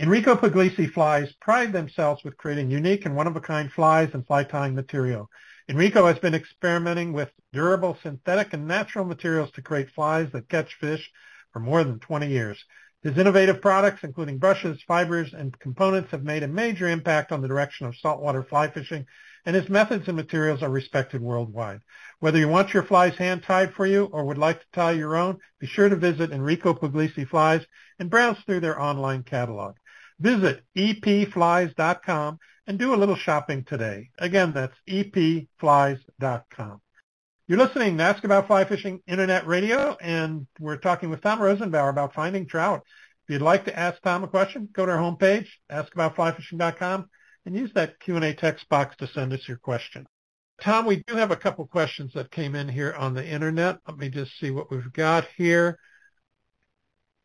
Enrico 0.00 0.34
Puglisi 0.36 0.90
flies 0.92 1.32
pride 1.40 1.72
themselves 1.72 2.24
with 2.24 2.36
creating 2.36 2.70
unique 2.70 3.06
and 3.06 3.16
one-of-a-kind 3.16 3.72
flies 3.72 4.10
and 4.14 4.26
fly 4.26 4.44
tying 4.44 4.74
material. 4.74 5.30
Enrico 5.68 6.06
has 6.06 6.18
been 6.18 6.34
experimenting 6.34 7.12
with 7.12 7.30
durable 7.52 7.96
synthetic 8.02 8.52
and 8.52 8.66
natural 8.66 9.04
materials 9.04 9.50
to 9.52 9.62
create 9.62 9.90
flies 9.90 10.30
that 10.32 10.48
catch 10.48 10.74
fish 10.74 11.10
for 11.52 11.60
more 11.60 11.84
than 11.84 12.00
20 12.00 12.26
years. 12.28 12.64
His 13.02 13.18
innovative 13.18 13.60
products, 13.60 14.04
including 14.04 14.38
brushes, 14.38 14.82
fibers, 14.86 15.32
and 15.34 15.58
components, 15.58 16.12
have 16.12 16.22
made 16.22 16.44
a 16.44 16.48
major 16.48 16.88
impact 16.88 17.32
on 17.32 17.40
the 17.40 17.48
direction 17.48 17.86
of 17.86 17.96
saltwater 17.96 18.44
fly 18.44 18.68
fishing, 18.68 19.06
and 19.44 19.56
his 19.56 19.68
methods 19.68 20.06
and 20.06 20.16
materials 20.16 20.62
are 20.62 20.70
respected 20.70 21.20
worldwide. 21.20 21.80
Whether 22.20 22.38
you 22.38 22.48
want 22.48 22.72
your 22.72 22.84
flies 22.84 23.16
hand-tied 23.16 23.74
for 23.74 23.86
you 23.86 24.04
or 24.04 24.24
would 24.24 24.38
like 24.38 24.60
to 24.60 24.66
tie 24.72 24.92
your 24.92 25.16
own, 25.16 25.38
be 25.58 25.66
sure 25.66 25.88
to 25.88 25.96
visit 25.96 26.30
Enrico 26.30 26.74
Puglisi 26.74 27.26
Flies 27.26 27.66
and 27.98 28.08
browse 28.08 28.38
through 28.46 28.60
their 28.60 28.80
online 28.80 29.24
catalog. 29.24 29.76
Visit 30.20 30.64
epflies.com 30.76 32.38
and 32.66 32.78
do 32.78 32.94
a 32.94 32.96
little 32.96 33.16
shopping 33.16 33.64
today. 33.64 34.10
Again, 34.18 34.52
that's 34.52 34.76
epflies.com. 34.88 36.80
You're 37.48 37.58
listening 37.58 37.98
to 37.98 38.04
Ask 38.04 38.24
About 38.24 38.46
Fly 38.46 38.64
Fishing 38.64 39.00
Internet 39.06 39.46
Radio, 39.46 39.96
and 40.00 40.46
we're 40.60 40.76
talking 40.76 41.10
with 41.10 41.20
Tom 41.20 41.40
Rosenbauer 41.40 41.90
about 41.90 42.14
finding 42.14 42.46
trout 42.46 42.82
If 43.24 43.32
you'd 43.32 43.42
like 43.42 43.64
to 43.64 43.78
ask 43.78 44.00
Tom 44.02 44.24
a 44.24 44.28
question, 44.28 44.68
go 44.72 44.86
to 44.86 44.92
our 44.92 44.98
homepage, 44.98 45.48
askaboutflyfishing.com, 45.70 47.10
and 47.44 47.56
use 47.56 47.72
that 47.74 47.98
Q&A 47.98 48.32
text 48.34 48.68
box 48.68 48.96
to 48.96 49.08
send 49.08 49.32
us 49.32 49.46
your 49.48 49.58
question. 49.58 50.06
Tom, 50.60 50.86
we 50.86 51.02
do 51.08 51.16
have 51.16 51.32
a 51.32 51.36
couple 51.36 51.66
questions 51.66 52.12
that 52.14 52.30
came 52.30 52.54
in 52.54 52.68
here 52.68 52.94
on 52.96 53.14
the 53.14 53.26
internet. 53.26 53.78
Let 53.88 53.98
me 53.98 54.08
just 54.08 54.38
see 54.38 54.52
what 54.52 54.70
we've 54.70 54.92
got 54.92 55.26
here. 55.36 55.78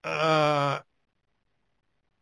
Uh, 0.04 0.80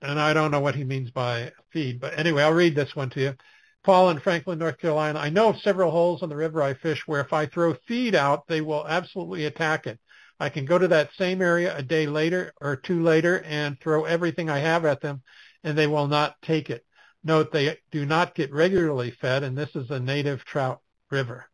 and 0.06 0.20
I 0.20 0.34
don't 0.34 0.52
know 0.52 0.60
what 0.60 0.76
he 0.76 0.84
means 0.84 1.12
by 1.12 1.52
feed, 1.72 2.00
but 2.00 2.18
anyway, 2.18 2.44
I'll 2.44 2.54
read 2.54 2.76
this 2.76 2.96
one 2.96 3.10
to 3.12 3.22
you. 3.22 3.36
Paul 3.84 4.10
in 4.10 4.20
Franklin, 4.20 4.58
North 4.58 4.80
Carolina. 4.80 5.20
I 5.20 5.30
know 5.30 5.50
of 5.50 5.62
several 5.62 5.92
holes 5.92 6.24
on 6.24 6.30
the 6.30 6.36
river 6.36 6.62
I 6.62 6.74
fish 6.74 7.04
where 7.06 7.22
if 7.22 7.34
I 7.34 7.46
throw 7.46 7.76
feed 7.88 8.16
out, 8.16 8.48
they 8.48 8.62
will 8.62 8.88
absolutely 8.88 9.46
attack 9.46 9.86
it. 9.86 10.00
I 10.40 10.50
can 10.50 10.66
go 10.66 10.78
to 10.78 10.88
that 10.88 11.14
same 11.18 11.42
area 11.42 11.78
a 11.78 11.84
day 11.84 12.08
later 12.08 12.52
or 12.60 12.76
two 12.76 13.04
later 13.04 13.42
and 13.46 13.80
throw 13.80 14.06
everything 14.06 14.50
I 14.50 14.60
have 14.60 14.86
at 14.86 15.02
them 15.02 15.22
and 15.64 15.78
they 15.78 15.88
will 15.88 16.08
not 16.08 16.42
take 16.42 16.70
it. 16.70 16.84
Note 17.24 17.52
they 17.52 17.78
do 17.92 18.06
not 18.06 18.36
get 18.36 18.52
regularly 18.52 19.12
fed 19.12 19.44
and 19.44 19.58
this 19.58 19.76
is 19.76 19.92
a 19.92 20.00
native 20.00 20.44
trout 20.46 20.82
river. 21.12 21.46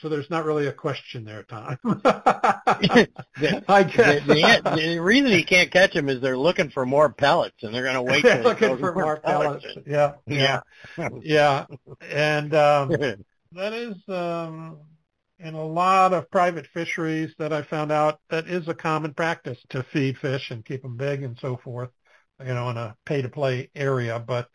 So 0.00 0.08
there's 0.08 0.30
not 0.30 0.44
really 0.44 0.66
a 0.66 0.72
question 0.72 1.24
there, 1.24 1.42
Tom. 1.44 1.78
the, 1.82 3.08
I 3.68 3.82
guess. 3.82 4.26
The, 4.26 4.34
the, 4.34 4.76
the, 4.76 4.98
reason 5.00 5.30
he 5.30 5.44
can't 5.44 5.70
catch 5.70 5.94
them 5.94 6.08
is 6.08 6.20
they're 6.20 6.38
looking 6.38 6.70
for 6.70 6.84
more 6.84 7.10
pellets, 7.10 7.56
and 7.62 7.74
they're 7.74 7.82
going 7.82 7.94
to 7.94 8.02
wait. 8.02 8.22
they're 8.22 8.42
looking 8.42 8.76
for 8.78 8.92
more, 8.92 9.04
more 9.04 9.16
pellets. 9.20 9.64
pellets. 9.64 9.88
Yeah, 9.88 10.12
yeah, 10.26 10.60
yeah. 11.22 11.66
And 12.02 12.54
um, 12.54 12.90
that 13.52 13.72
is 13.72 13.96
um, 14.08 14.78
in 15.38 15.54
a 15.54 15.64
lot 15.64 16.12
of 16.12 16.30
private 16.30 16.66
fisheries 16.72 17.34
that 17.38 17.52
I 17.52 17.62
found 17.62 17.90
out 17.90 18.20
that 18.30 18.46
is 18.46 18.68
a 18.68 18.74
common 18.74 19.14
practice 19.14 19.58
to 19.70 19.82
feed 19.92 20.18
fish 20.18 20.50
and 20.50 20.64
keep 20.64 20.82
them 20.82 20.96
big 20.96 21.22
and 21.22 21.36
so 21.40 21.56
forth. 21.56 21.90
You 22.40 22.54
know, 22.54 22.70
in 22.70 22.76
a 22.76 22.94
pay-to-play 23.04 23.70
area, 23.74 24.22
but 24.24 24.48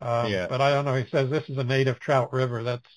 um, 0.00 0.30
yeah. 0.30 0.46
but 0.46 0.60
I 0.60 0.70
don't 0.70 0.84
know. 0.84 0.94
He 0.94 1.08
says 1.10 1.30
this 1.30 1.48
is 1.48 1.58
a 1.58 1.64
native 1.64 1.98
trout 1.98 2.32
river. 2.32 2.62
That's 2.62 2.88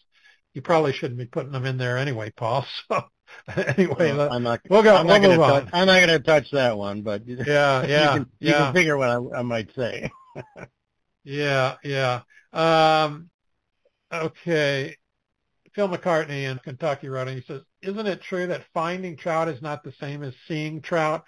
you 0.57 0.63
probably 0.63 0.91
shouldn't 0.91 1.19
be 1.19 1.25
putting 1.27 1.51
them 1.51 1.67
in 1.67 1.77
there 1.77 1.99
anyway, 1.99 2.31
Paul. 2.35 2.65
So 2.89 3.03
anyway, 3.77 4.13
well, 4.13 4.31
I'm 4.31 4.41
not. 4.41 4.61
We'll 4.69 4.81
go. 4.81 4.95
I'm 4.95 5.05
we'll 5.05 5.19
not 5.19 5.37
going 5.37 5.65
to. 5.65 5.75
I'm 5.75 5.85
not 5.85 5.97
going 5.99 6.17
to 6.17 6.19
touch 6.19 6.49
that 6.51 6.77
one, 6.77 7.01
but 7.01 7.27
yeah, 7.27 7.43
yeah, 7.85 8.13
you 8.13 8.19
can, 8.19 8.31
yeah. 8.39 8.49
You 8.49 8.53
can 8.53 8.73
figure 8.73 8.97
what 8.97 9.09
I, 9.09 9.39
I 9.39 9.41
might 9.41 9.75
say. 9.75 10.09
yeah, 11.25 11.75
yeah. 11.83 12.21
Um, 12.53 13.29
okay. 14.13 14.95
Phil 15.73 15.89
McCartney 15.89 16.49
in 16.49 16.57
Kentucky 16.59 17.09
wrote, 17.09 17.27
and 17.27 17.37
he 17.37 17.43
says, 17.45 17.63
"Isn't 17.81 18.07
it 18.07 18.21
true 18.21 18.47
that 18.47 18.63
finding 18.73 19.17
trout 19.17 19.49
is 19.49 19.61
not 19.61 19.83
the 19.83 19.93
same 19.99 20.23
as 20.23 20.33
seeing 20.47 20.81
trout? 20.81 21.25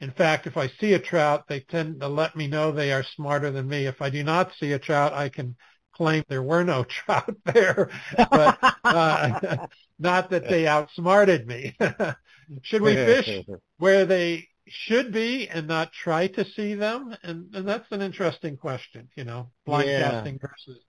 In 0.00 0.10
fact, 0.10 0.46
if 0.46 0.58
I 0.58 0.68
see 0.68 0.92
a 0.92 0.98
trout, 0.98 1.48
they 1.48 1.60
tend 1.60 2.02
to 2.02 2.08
let 2.08 2.36
me 2.36 2.46
know 2.46 2.72
they 2.72 2.92
are 2.92 3.02
smarter 3.16 3.50
than 3.50 3.68
me. 3.68 3.86
If 3.86 4.02
I 4.02 4.10
do 4.10 4.22
not 4.22 4.52
see 4.60 4.72
a 4.72 4.78
trout, 4.78 5.14
I 5.14 5.30
can 5.30 5.56
claim 5.98 6.24
there 6.28 6.42
were 6.42 6.64
no 6.64 6.84
trout 6.88 7.36
there, 7.44 7.90
but 8.16 8.58
uh, 8.84 9.66
not 9.98 10.30
that 10.30 10.48
they 10.48 10.66
outsmarted 10.66 11.46
me. 11.46 11.76
should 12.62 12.80
we 12.80 12.94
fish 12.94 13.44
where 13.76 14.06
they 14.06 14.48
should 14.66 15.12
be 15.12 15.48
and 15.48 15.66
not 15.66 15.92
try 15.92 16.28
to 16.28 16.44
see 16.56 16.74
them? 16.74 17.14
And, 17.22 17.54
and 17.54 17.68
that's 17.68 17.90
an 17.90 18.00
interesting 18.00 18.56
question, 18.56 19.08
you 19.16 19.24
know, 19.24 19.50
blind 19.66 19.90
yeah. 19.90 20.10
casting 20.10 20.38
versus 20.38 20.82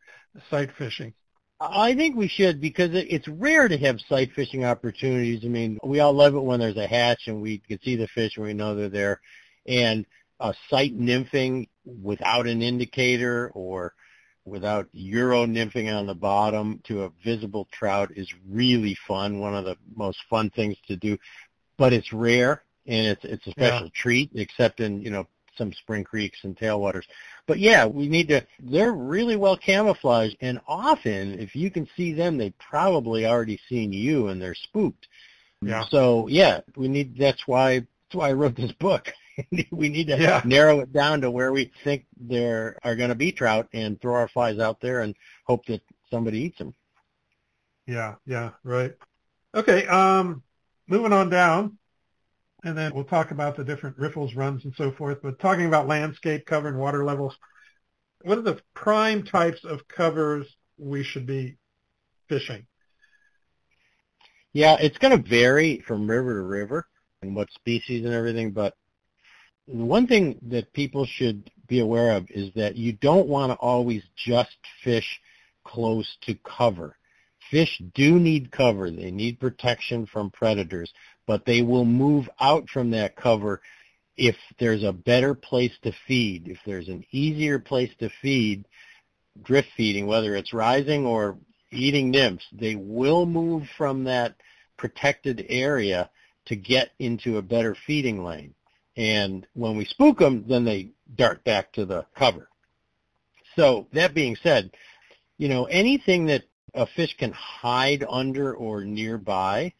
sight 0.50 0.70
fishing. 0.78 1.14
I 1.62 1.94
think 1.94 2.16
we 2.16 2.30
should 2.30 2.62
because 2.62 2.92
it's 2.94 3.28
rare 3.28 3.68
to 3.68 3.78
have 3.80 4.00
sight 4.08 4.32
fishing 4.34 4.64
opportunities. 4.64 5.42
I 5.44 5.50
mean, 5.50 5.78
we 5.84 6.00
all 6.00 6.14
love 6.14 6.34
it 6.34 6.40
when 6.40 6.62
there's 6.62 6.78
a 6.78 6.88
hatch 6.88 7.24
and 7.28 7.42
we 7.42 7.58
can 7.58 7.82
see 7.82 7.98
the 7.98 8.08
fish 8.08 8.38
and 8.38 8.46
we 8.46 8.54
know 8.54 8.76
they're 8.76 8.88
there. 8.88 9.22
And 9.68 10.06
uh, 10.40 10.54
sight 10.70 10.98
nymphing 10.98 11.68
without 12.02 12.48
an 12.48 12.62
indicator 12.62 13.52
or 13.54 13.94
without 14.50 14.88
euro 14.92 15.46
nymphing 15.46 15.94
on 15.94 16.08
the 16.08 16.16
bottom 16.16 16.82
to 16.86 17.04
a 17.04 17.12
visible 17.24 17.68
trout 17.72 18.12
is 18.16 18.28
really 18.50 18.98
fun. 19.08 19.40
One 19.40 19.56
of 19.56 19.66
the 19.66 19.78
most 19.96 20.20
fun 20.30 20.50
things 20.50 20.78
to 20.88 20.96
do, 20.96 21.18
but 21.78 21.94
it's 21.94 22.12
rare 22.12 22.64
and 22.86 23.08
it's 23.08 23.24
it's 23.24 23.48
a 23.48 23.52
special 23.52 23.86
yeah. 23.86 23.94
treat, 23.94 24.32
except 24.34 24.80
in 24.80 25.02
you 25.02 25.12
know 25.12 25.28
some 25.58 25.72
spring 25.74 26.04
creeks 26.04 26.40
and 26.44 26.58
tailwaters. 26.58 27.04
But 27.46 27.60
yeah, 27.60 27.86
we 27.86 28.08
need 28.08 28.30
to. 28.30 28.46
They're 28.60 28.94
really 28.94 29.36
well 29.36 29.58
camouflaged, 29.58 30.38
and 30.42 30.60
often 30.68 31.40
if 31.40 31.56
you 31.56 31.70
can 31.70 31.88
see 31.96 32.14
them, 32.14 32.38
they've 32.38 32.58
probably 32.58 33.26
already 33.26 33.60
seen 33.70 33.94
you 33.94 34.28
and 34.28 34.42
they're 34.42 34.56
spooked. 34.56 35.08
Yeah. 35.62 35.86
So 35.90 36.28
yeah, 36.28 36.62
we 36.76 36.88
need. 36.88 37.18
That's 37.18 37.48
why. 37.48 37.80
That's 37.80 38.16
why 38.16 38.30
I 38.30 38.34
wrote 38.34 38.56
this 38.56 38.72
book. 38.72 39.14
We 39.72 39.90
need 39.90 40.08
to 40.08 40.18
yeah. 40.18 40.42
narrow 40.46 40.80
it 40.80 40.92
down 40.94 41.22
to 41.22 41.32
where 41.32 41.52
we 41.52 41.72
think 41.84 42.06
there 42.20 42.78
are 42.84 42.96
going 42.96 43.10
to 43.10 43.16
be 43.16 43.32
trout 43.32 43.68
and 43.74 44.00
throw 44.02 44.16
our 44.16 44.28
flies 44.28 44.60
out 44.60 44.80
there 44.82 45.02
and 45.02 45.16
hope 45.46 45.66
that 45.66 45.82
somebody 46.10 46.40
eats 46.40 46.58
them. 46.58 46.74
Yeah, 47.88 48.16
yeah, 48.26 48.52
right. 48.64 48.94
Okay, 49.56 49.88
um, 49.88 50.44
moving 50.88 51.14
on 51.14 51.30
down, 51.30 51.78
and 52.64 52.78
then 52.78 52.94
we'll 52.94 53.04
talk 53.04 53.32
about 53.32 53.56
the 53.58 53.64
different 53.64 53.98
riffles, 53.98 54.36
runs, 54.36 54.64
and 54.66 54.74
so 54.76 54.92
forth. 54.92 55.20
But 55.24 55.40
talking 55.40 55.66
about 55.66 55.88
landscape 55.88 56.46
cover 56.46 56.68
and 56.68 56.78
water 56.78 57.04
levels, 57.04 57.36
what 58.22 58.38
are 58.38 58.42
the 58.42 58.62
prime 58.74 59.24
types 59.24 59.64
of 59.64 59.88
covers 59.88 60.46
we 60.78 61.04
should 61.04 61.26
be 61.26 61.58
fishing? 62.28 62.68
Yeah, 64.54 64.78
it's 64.80 64.98
going 64.98 65.16
to 65.16 65.30
vary 65.30 65.80
from 65.80 66.10
river 66.10 66.36
to 66.36 66.42
river 66.42 66.88
and 67.22 67.36
what 67.36 67.52
species 67.52 68.06
and 68.06 68.14
everything, 68.14 68.52
but 68.52 68.76
one 69.72 70.08
thing 70.08 70.40
that 70.50 70.74
people 70.74 71.06
should 71.06 71.52
be 71.68 71.80
aware 71.80 72.16
of 72.16 72.30
is 72.32 72.52
that 72.56 72.76
you 72.76 72.94
don't 72.94 73.28
want 73.28 73.52
to 73.52 73.58
always 73.58 74.04
just 74.16 74.58
fish 74.84 75.20
close 75.64 76.18
to 76.22 76.36
cover. 76.44 76.98
Fish 77.52 77.82
do 77.94 78.20
need 78.20 78.52
cover. 78.52 78.90
They 78.90 79.12
need 79.12 79.40
protection 79.40 80.08
from 80.08 80.32
predators, 80.32 80.92
but 81.28 81.46
they 81.46 81.62
will 81.62 81.86
move 81.86 82.28
out 82.40 82.68
from 82.70 82.92
that 82.92 83.16
cover 83.16 83.62
if 84.18 84.36
there's 84.60 84.84
a 84.84 84.92
better 84.92 85.36
place 85.36 85.72
to 85.84 85.94
feed, 86.08 86.48
if 86.48 86.58
there's 86.66 86.90
an 86.90 87.06
easier 87.12 87.60
place 87.60 87.92
to 88.00 88.10
feed, 88.22 88.66
drift 89.44 89.70
feeding, 89.78 90.08
whether 90.08 90.36
it's 90.36 90.52
rising 90.52 91.06
or 91.06 91.38
eating 91.72 92.10
nymphs, 92.10 92.46
they 92.52 92.76
will 92.76 93.26
move 93.26 93.64
from 93.78 94.04
that 94.04 94.36
protected 94.78 95.46
area 95.48 96.10
to 96.46 96.56
get 96.56 96.90
into 96.98 97.38
a 97.38 97.42
better 97.42 97.76
feeding 97.86 98.24
lane. 98.24 98.54
And 99.00 99.48
when 99.54 99.78
we 99.78 99.86
spook 99.86 100.20
them, 100.20 100.44
then 100.50 100.66
they 100.66 100.90
dart 101.16 101.46
back 101.46 101.72
to 101.74 101.86
the 101.86 102.06
cover. 102.18 102.50
So 103.56 103.88
that 103.94 104.14
being 104.14 104.36
said, 104.44 104.72
you 105.38 105.48
know, 105.48 105.64
anything 105.66 106.26
that 106.26 106.44
a 106.74 106.86
fish 106.86 107.16
can 107.18 107.32
hide 107.32 108.04
under 108.08 108.54
or 108.54 108.84
nearby, 108.84 109.72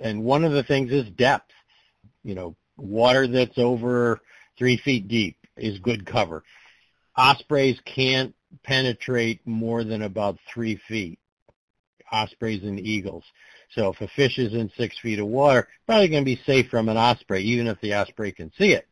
and 0.00 0.24
one 0.24 0.44
of 0.44 0.52
the 0.52 0.62
things 0.62 0.90
is 0.92 1.10
depth. 1.10 1.52
You 2.22 2.34
know, 2.34 2.56
water 2.78 3.26
that's 3.26 3.58
over 3.58 4.22
three 4.56 4.78
feet 4.78 5.08
deep 5.08 5.36
is 5.58 5.78
good 5.80 6.06
cover. 6.06 6.42
Ospreys 7.16 7.78
can't 7.84 8.34
penetrate 8.62 9.46
more 9.46 9.84
than 9.84 10.00
about 10.00 10.38
three 10.52 10.80
feet. 10.88 11.18
Ospreys 12.10 12.62
and 12.62 12.80
eagles. 12.80 13.24
So 13.74 13.92
if 13.92 14.00
a 14.00 14.08
fish 14.08 14.38
is 14.38 14.54
in 14.54 14.70
six 14.76 14.98
feet 14.98 15.18
of 15.18 15.26
water, 15.26 15.68
probably 15.86 16.08
going 16.08 16.22
to 16.22 16.36
be 16.36 16.40
safe 16.46 16.68
from 16.68 16.88
an 16.88 16.96
osprey, 16.96 17.42
even 17.42 17.66
if 17.66 17.80
the 17.80 17.94
osprey 17.94 18.32
can 18.32 18.52
see 18.56 18.72
it. 18.72 18.86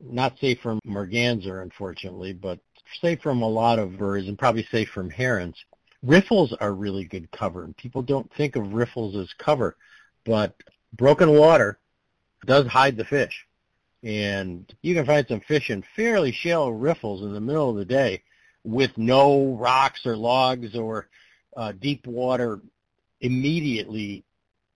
Not 0.00 0.38
safe 0.38 0.60
from 0.60 0.80
merganser, 0.84 1.62
unfortunately, 1.62 2.32
but 2.32 2.58
safe 3.00 3.20
from 3.20 3.42
a 3.42 3.48
lot 3.48 3.78
of 3.78 3.98
birds 3.98 4.28
and 4.28 4.38
probably 4.38 4.66
safe 4.70 4.88
from 4.88 5.10
herons. 5.10 5.56
Riffles 6.02 6.54
are 6.60 6.72
really 6.72 7.04
good 7.04 7.30
cover, 7.30 7.64
and 7.64 7.76
people 7.76 8.02
don't 8.02 8.32
think 8.34 8.56
of 8.56 8.72
riffles 8.72 9.16
as 9.16 9.32
cover, 9.38 9.76
but 10.24 10.54
broken 10.94 11.30
water 11.30 11.78
does 12.46 12.66
hide 12.66 12.96
the 12.96 13.04
fish. 13.04 13.46
And 14.02 14.72
you 14.80 14.94
can 14.94 15.04
find 15.04 15.26
some 15.28 15.40
fish 15.40 15.68
in 15.68 15.84
fairly 15.94 16.32
shallow 16.32 16.70
riffles 16.70 17.22
in 17.22 17.34
the 17.34 17.40
middle 17.40 17.70
of 17.70 17.76
the 17.76 17.84
day 17.84 18.22
with 18.64 18.96
no 18.96 19.54
rocks 19.56 20.06
or 20.06 20.16
logs 20.16 20.74
or 20.74 21.08
uh, 21.54 21.72
deep 21.72 22.06
water 22.06 22.60
immediately 23.20 24.24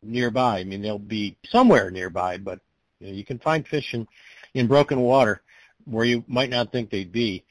nearby. 0.03 0.59
I 0.59 0.64
mean, 0.64 0.82
they'll 0.82 0.99
be 0.99 1.36
somewhere 1.49 1.90
nearby, 1.90 2.38
but 2.38 2.61
you, 3.01 3.09
know, 3.09 3.12
you 3.12 3.24
can 3.24 3.38
find 3.38 3.66
fish 3.66 3.95
in, 3.95 4.07
in 4.55 4.66
broken 4.66 5.01
water 5.01 5.42
where 5.84 6.05
you 6.05 6.24
might 6.26 6.51
not 6.51 6.72
think 6.72 6.90
they'd 6.90 7.12
be. 7.12 7.45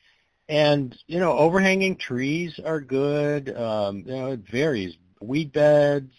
And, 0.49 0.97
you 1.07 1.19
know, 1.19 1.37
overhanging 1.37 1.97
trees 1.97 2.59
are 2.63 2.81
good. 2.81 3.55
Um, 3.55 3.99
you 3.99 4.15
know, 4.15 4.31
it 4.33 4.41
varies. 4.49 4.95
Weed 5.21 5.53
beds, 5.53 6.11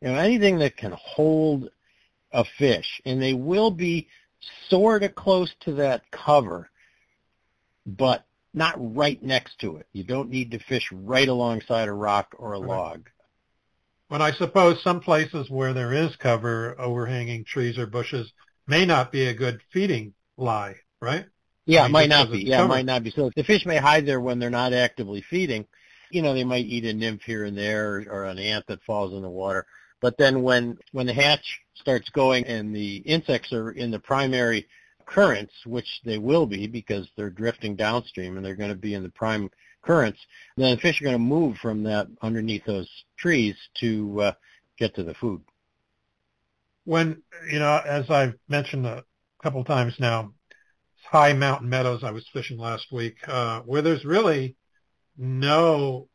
you 0.00 0.08
know, 0.08 0.16
anything 0.16 0.58
that 0.58 0.76
can 0.76 0.92
hold 0.92 1.70
a 2.32 2.44
fish. 2.58 3.00
And 3.04 3.22
they 3.22 3.34
will 3.34 3.70
be 3.70 4.08
sort 4.68 5.04
of 5.04 5.14
close 5.14 5.54
to 5.60 5.74
that 5.74 6.10
cover, 6.10 6.70
but 7.86 8.24
not 8.52 8.74
right 8.78 9.22
next 9.22 9.58
to 9.60 9.76
it. 9.76 9.86
You 9.92 10.04
don't 10.04 10.28
need 10.28 10.50
to 10.50 10.58
fish 10.58 10.90
right 10.92 11.28
alongside 11.28 11.88
a 11.88 11.92
rock 11.92 12.34
or 12.38 12.54
a 12.54 12.58
log. 12.58 13.08
But 14.12 14.20
I 14.20 14.32
suppose 14.32 14.82
some 14.82 15.00
places 15.00 15.48
where 15.48 15.72
there 15.72 15.94
is 15.94 16.14
cover, 16.16 16.78
overhanging 16.78 17.46
trees 17.46 17.78
or 17.78 17.86
bushes, 17.86 18.30
may 18.66 18.84
not 18.84 19.10
be 19.10 19.26
a 19.26 19.32
good 19.32 19.62
feeding 19.72 20.12
lie 20.36 20.74
right? 21.00 21.24
Yeah, 21.64 21.80
I 21.80 21.84
it 21.84 21.86
mean, 21.86 21.92
might 21.92 22.10
just 22.10 22.28
not 22.28 22.32
be. 22.32 22.44
Yeah, 22.44 22.64
it 22.64 22.68
might 22.68 22.84
not 22.84 23.02
be. 23.04 23.10
So 23.10 23.30
the 23.34 23.42
fish 23.42 23.64
may 23.64 23.78
hide 23.78 24.04
there 24.04 24.20
when 24.20 24.38
they're 24.38 24.50
not 24.50 24.74
actively 24.74 25.22
feeding. 25.22 25.66
You 26.10 26.20
know, 26.20 26.34
they 26.34 26.44
might 26.44 26.66
eat 26.66 26.84
a 26.84 26.92
nymph 26.92 27.22
here 27.22 27.44
and 27.44 27.56
there 27.56 27.94
or, 27.94 28.04
or 28.10 28.24
an 28.26 28.38
ant 28.38 28.66
that 28.66 28.82
falls 28.84 29.14
in 29.14 29.22
the 29.22 29.30
water. 29.30 29.66
But 30.02 30.18
then 30.18 30.42
when 30.42 30.76
when 30.92 31.06
the 31.06 31.14
hatch 31.14 31.60
starts 31.74 32.10
going 32.10 32.44
and 32.46 32.76
the 32.76 32.96
insects 32.96 33.50
are 33.54 33.70
in 33.70 33.90
the 33.90 33.98
primary 33.98 34.68
currents, 35.06 35.54
which 35.64 36.00
they 36.04 36.18
will 36.18 36.44
be 36.44 36.66
because 36.66 37.08
they're 37.16 37.30
drifting 37.30 37.76
downstream 37.76 38.36
and 38.36 38.44
they're 38.44 38.56
going 38.56 38.68
to 38.68 38.76
be 38.76 38.92
in 38.92 39.02
the 39.02 39.08
prime 39.08 39.48
currents, 39.82 40.20
then 40.56 40.74
the 40.74 40.80
fish 40.80 41.00
are 41.00 41.04
going 41.04 41.14
to 41.14 41.18
move 41.18 41.56
from 41.58 41.82
that 41.84 42.08
underneath 42.22 42.64
those 42.64 42.90
trees 43.16 43.56
to 43.80 44.20
uh, 44.22 44.32
get 44.78 44.94
to 44.96 45.02
the 45.02 45.14
food. 45.14 45.42
When, 46.84 47.22
you 47.50 47.58
know, 47.58 47.80
as 47.84 48.10
I've 48.10 48.34
mentioned 48.48 48.86
a 48.86 49.04
couple 49.42 49.62
times 49.64 49.94
now, 49.98 50.32
high 51.04 51.32
mountain 51.32 51.68
meadows 51.68 52.04
I 52.04 52.10
was 52.12 52.28
fishing 52.32 52.58
last 52.58 52.92
week, 52.92 53.16
uh, 53.28 53.60
where 53.62 53.82
there's 53.82 54.04
really 54.04 54.56
no 55.16 56.08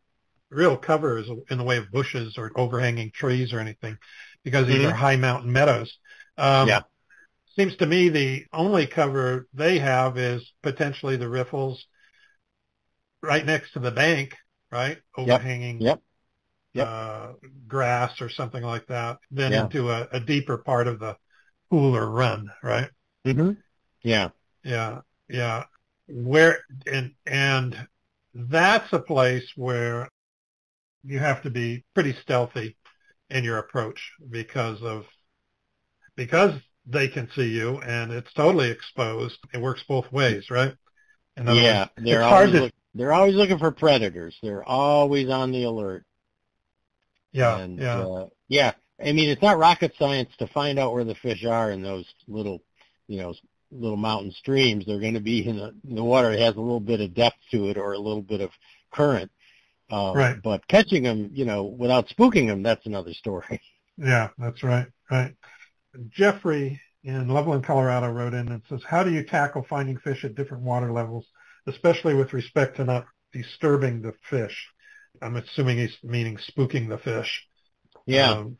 real 0.50 0.78
cover 0.78 1.20
in 1.50 1.58
the 1.58 1.64
way 1.64 1.78
of 1.78 1.92
bushes 1.92 2.38
or 2.38 2.52
overhanging 2.56 3.12
trees 3.12 3.54
or 3.54 3.60
anything 3.60 3.98
because 4.44 4.68
these 4.68 4.84
Mhm. 4.84 4.92
are 4.92 4.96
high 4.96 5.18
mountain 5.18 5.52
meadows. 5.54 5.98
Um, 6.38 6.68
Yeah. 6.68 6.84
Seems 7.56 7.76
to 7.78 7.88
me 7.88 8.10
the 8.10 8.46
only 8.54 8.88
cover 8.88 9.48
they 9.54 9.80
have 9.80 10.18
is 10.18 10.54
potentially 10.62 11.18
the 11.18 11.28
riffles 11.30 11.86
right 13.22 13.46
next 13.46 13.74
to 13.74 13.80
the 13.80 13.92
bank, 13.92 14.36
right? 14.72 15.00
Overhanging 15.18 15.82
Yep. 15.82 16.02
Yep. 16.74 16.88
Uh, 16.88 17.34
grass 17.68 18.22
or 18.22 18.30
something 18.30 18.64
like 18.64 18.86
that, 18.88 19.18
then 19.32 19.52
Yeah. 19.52 19.64
into 19.64 19.90
a, 19.90 20.08
a 20.12 20.20
deeper 20.20 20.58
part 20.58 20.88
of 20.88 21.00
the 21.00 21.18
pool 21.70 21.96
or 21.96 22.10
run, 22.10 22.52
right? 22.64 22.90
Mm-hmm. 23.26 23.52
Yeah. 24.04 24.30
Yeah, 24.64 25.02
yeah. 25.30 25.66
Where 26.08 26.60
and 26.86 27.14
and 27.26 27.88
that's 28.34 28.92
a 28.94 29.00
place 29.00 29.52
where 29.56 30.08
you 31.04 31.20
have 31.20 31.44
to 31.44 31.50
be 31.50 31.86
pretty 31.94 32.14
stealthy 32.22 32.78
in 33.30 33.44
your 33.44 33.58
approach 33.58 34.12
because 34.30 34.82
of 34.84 35.06
because 36.16 36.54
they 36.86 37.08
can 37.08 37.30
see 37.36 37.50
you 37.50 37.80
and 37.82 38.12
it's 38.12 38.32
totally 38.34 38.70
exposed. 38.72 39.38
It 39.54 39.62
works 39.62 39.84
both 39.88 40.12
ways, 40.12 40.50
right? 40.50 40.74
In 41.38 41.48
other 41.48 41.62
yeah, 41.62 41.80
words, 41.80 41.92
they're 41.98 42.22
it's 42.22 42.30
hard 42.30 42.52
to 42.52 42.72
they're 42.98 43.14
always 43.14 43.36
looking 43.36 43.58
for 43.60 43.72
predators. 43.72 44.36
They're 44.42 44.64
always 44.64 45.30
on 45.30 45.52
the 45.52 45.64
alert. 45.64 46.06
yeah, 47.32 47.60
and, 47.60 47.78
yeah, 47.80 48.00
Uh, 48.00 48.28
yeah. 48.48 48.74
I 49.00 49.12
mean, 49.12 49.30
it's 49.30 49.42
not 49.42 49.60
rocket 49.60 49.94
science 50.00 50.30
to 50.40 50.48
find 50.48 50.80
out 50.80 50.94
where 50.94 51.04
the 51.04 51.16
fish 51.16 51.46
are 51.46 51.72
in 51.72 51.84
those 51.84 52.06
little, 52.28 52.64
you 53.08 53.20
know, 53.22 53.34
little 53.72 53.98
mountain 53.98 54.32
streams. 54.32 54.86
They're 54.86 55.00
going 55.00 55.14
to 55.14 55.20
be 55.20 55.48
in 55.48 55.58
the, 55.58 55.76
in 55.88 55.96
the 55.96 56.04
water 56.04 56.32
that 56.32 56.40
has 56.40 56.56
a 56.56 56.62
little 56.62 56.80
bit 56.80 57.02
of 57.02 57.14
depth 57.14 57.38
to 57.52 57.70
it 57.70 57.78
or 57.78 57.94
a 57.94 58.00
little 58.00 58.24
bit 58.24 58.42
of 58.42 58.50
current. 58.92 59.32
Uh, 59.92 60.14
Right. 60.16 60.42
But 60.42 60.68
catching 60.68 61.04
them, 61.04 61.30
you 61.34 61.46
know, 61.46 61.64
without 61.64 62.08
spooking 62.10 62.48
them, 62.48 62.64
that's 62.64 62.86
another 62.88 63.14
story. 63.14 63.62
yeah. 63.98 64.30
That's 64.38 64.64
right, 64.64 64.88
right. 65.12 65.36
Jeffrey 66.10 66.82
in 67.04 67.28
Loveland, 67.30 67.64
Colorado, 67.64 68.12
wrote 68.12 68.34
in 68.34 68.50
and 68.50 68.62
says, 68.70 68.82
"How 68.86 69.04
do 69.04 69.12
you 69.12 69.24
tackle 69.24 69.66
finding 69.70 69.98
fish 69.98 70.26
at 70.26 70.36
different 70.36 70.64
water 70.64 70.92
levels, 70.92 71.26
especially 71.68 72.16
with 72.16 72.34
respect 72.34 72.78
to 72.78 72.86
not 72.86 73.06
disturbing 73.32 74.02
the 74.02 74.14
fish?" 74.30 74.68
I'm 75.22 75.36
assuming 75.36 75.78
he's 75.80 75.98
meaning 76.04 76.38
spooking 76.38 76.90
the 76.90 76.98
fish. 76.98 77.48
Yeah. 78.06 78.32
Um, 78.32 78.58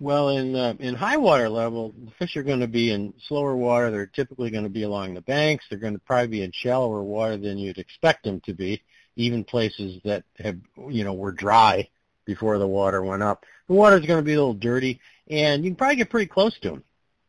Well, 0.00 0.30
in 0.30 0.56
uh, 0.56 0.74
in 0.80 0.94
high 0.96 1.16
water 1.18 1.48
level, 1.48 1.94
the 1.96 2.10
fish 2.18 2.36
are 2.36 2.42
going 2.42 2.60
to 2.60 2.66
be 2.68 2.90
in 2.90 3.14
slower 3.28 3.56
water. 3.56 3.90
They're 3.90 4.06
typically 4.06 4.50
going 4.50 4.64
to 4.64 4.70
be 4.70 4.82
along 4.82 5.14
the 5.14 5.20
banks. 5.20 5.64
They're 5.70 5.78
going 5.78 5.94
to 5.94 6.00
probably 6.00 6.26
be 6.28 6.42
in 6.42 6.50
shallower 6.52 7.02
water 7.02 7.36
than 7.36 7.58
you'd 7.58 7.78
expect 7.78 8.24
them 8.24 8.40
to 8.40 8.54
be, 8.54 8.82
even 9.16 9.44
places 9.44 10.00
that 10.04 10.24
have 10.38 10.58
you 10.88 11.04
know 11.04 11.14
were 11.14 11.30
dry 11.32 11.88
before 12.24 12.58
the 12.58 12.66
water 12.66 13.02
went 13.02 13.22
up. 13.22 13.44
The 13.68 13.74
water's 13.74 14.04
going 14.06 14.18
to 14.18 14.24
be 14.24 14.34
a 14.34 14.38
little 14.38 14.54
dirty, 14.54 15.00
and 15.30 15.64
you 15.64 15.70
can 15.70 15.76
probably 15.76 15.96
get 15.96 16.10
pretty 16.10 16.26
close 16.26 16.58
to 16.60 16.70
them. 16.70 16.84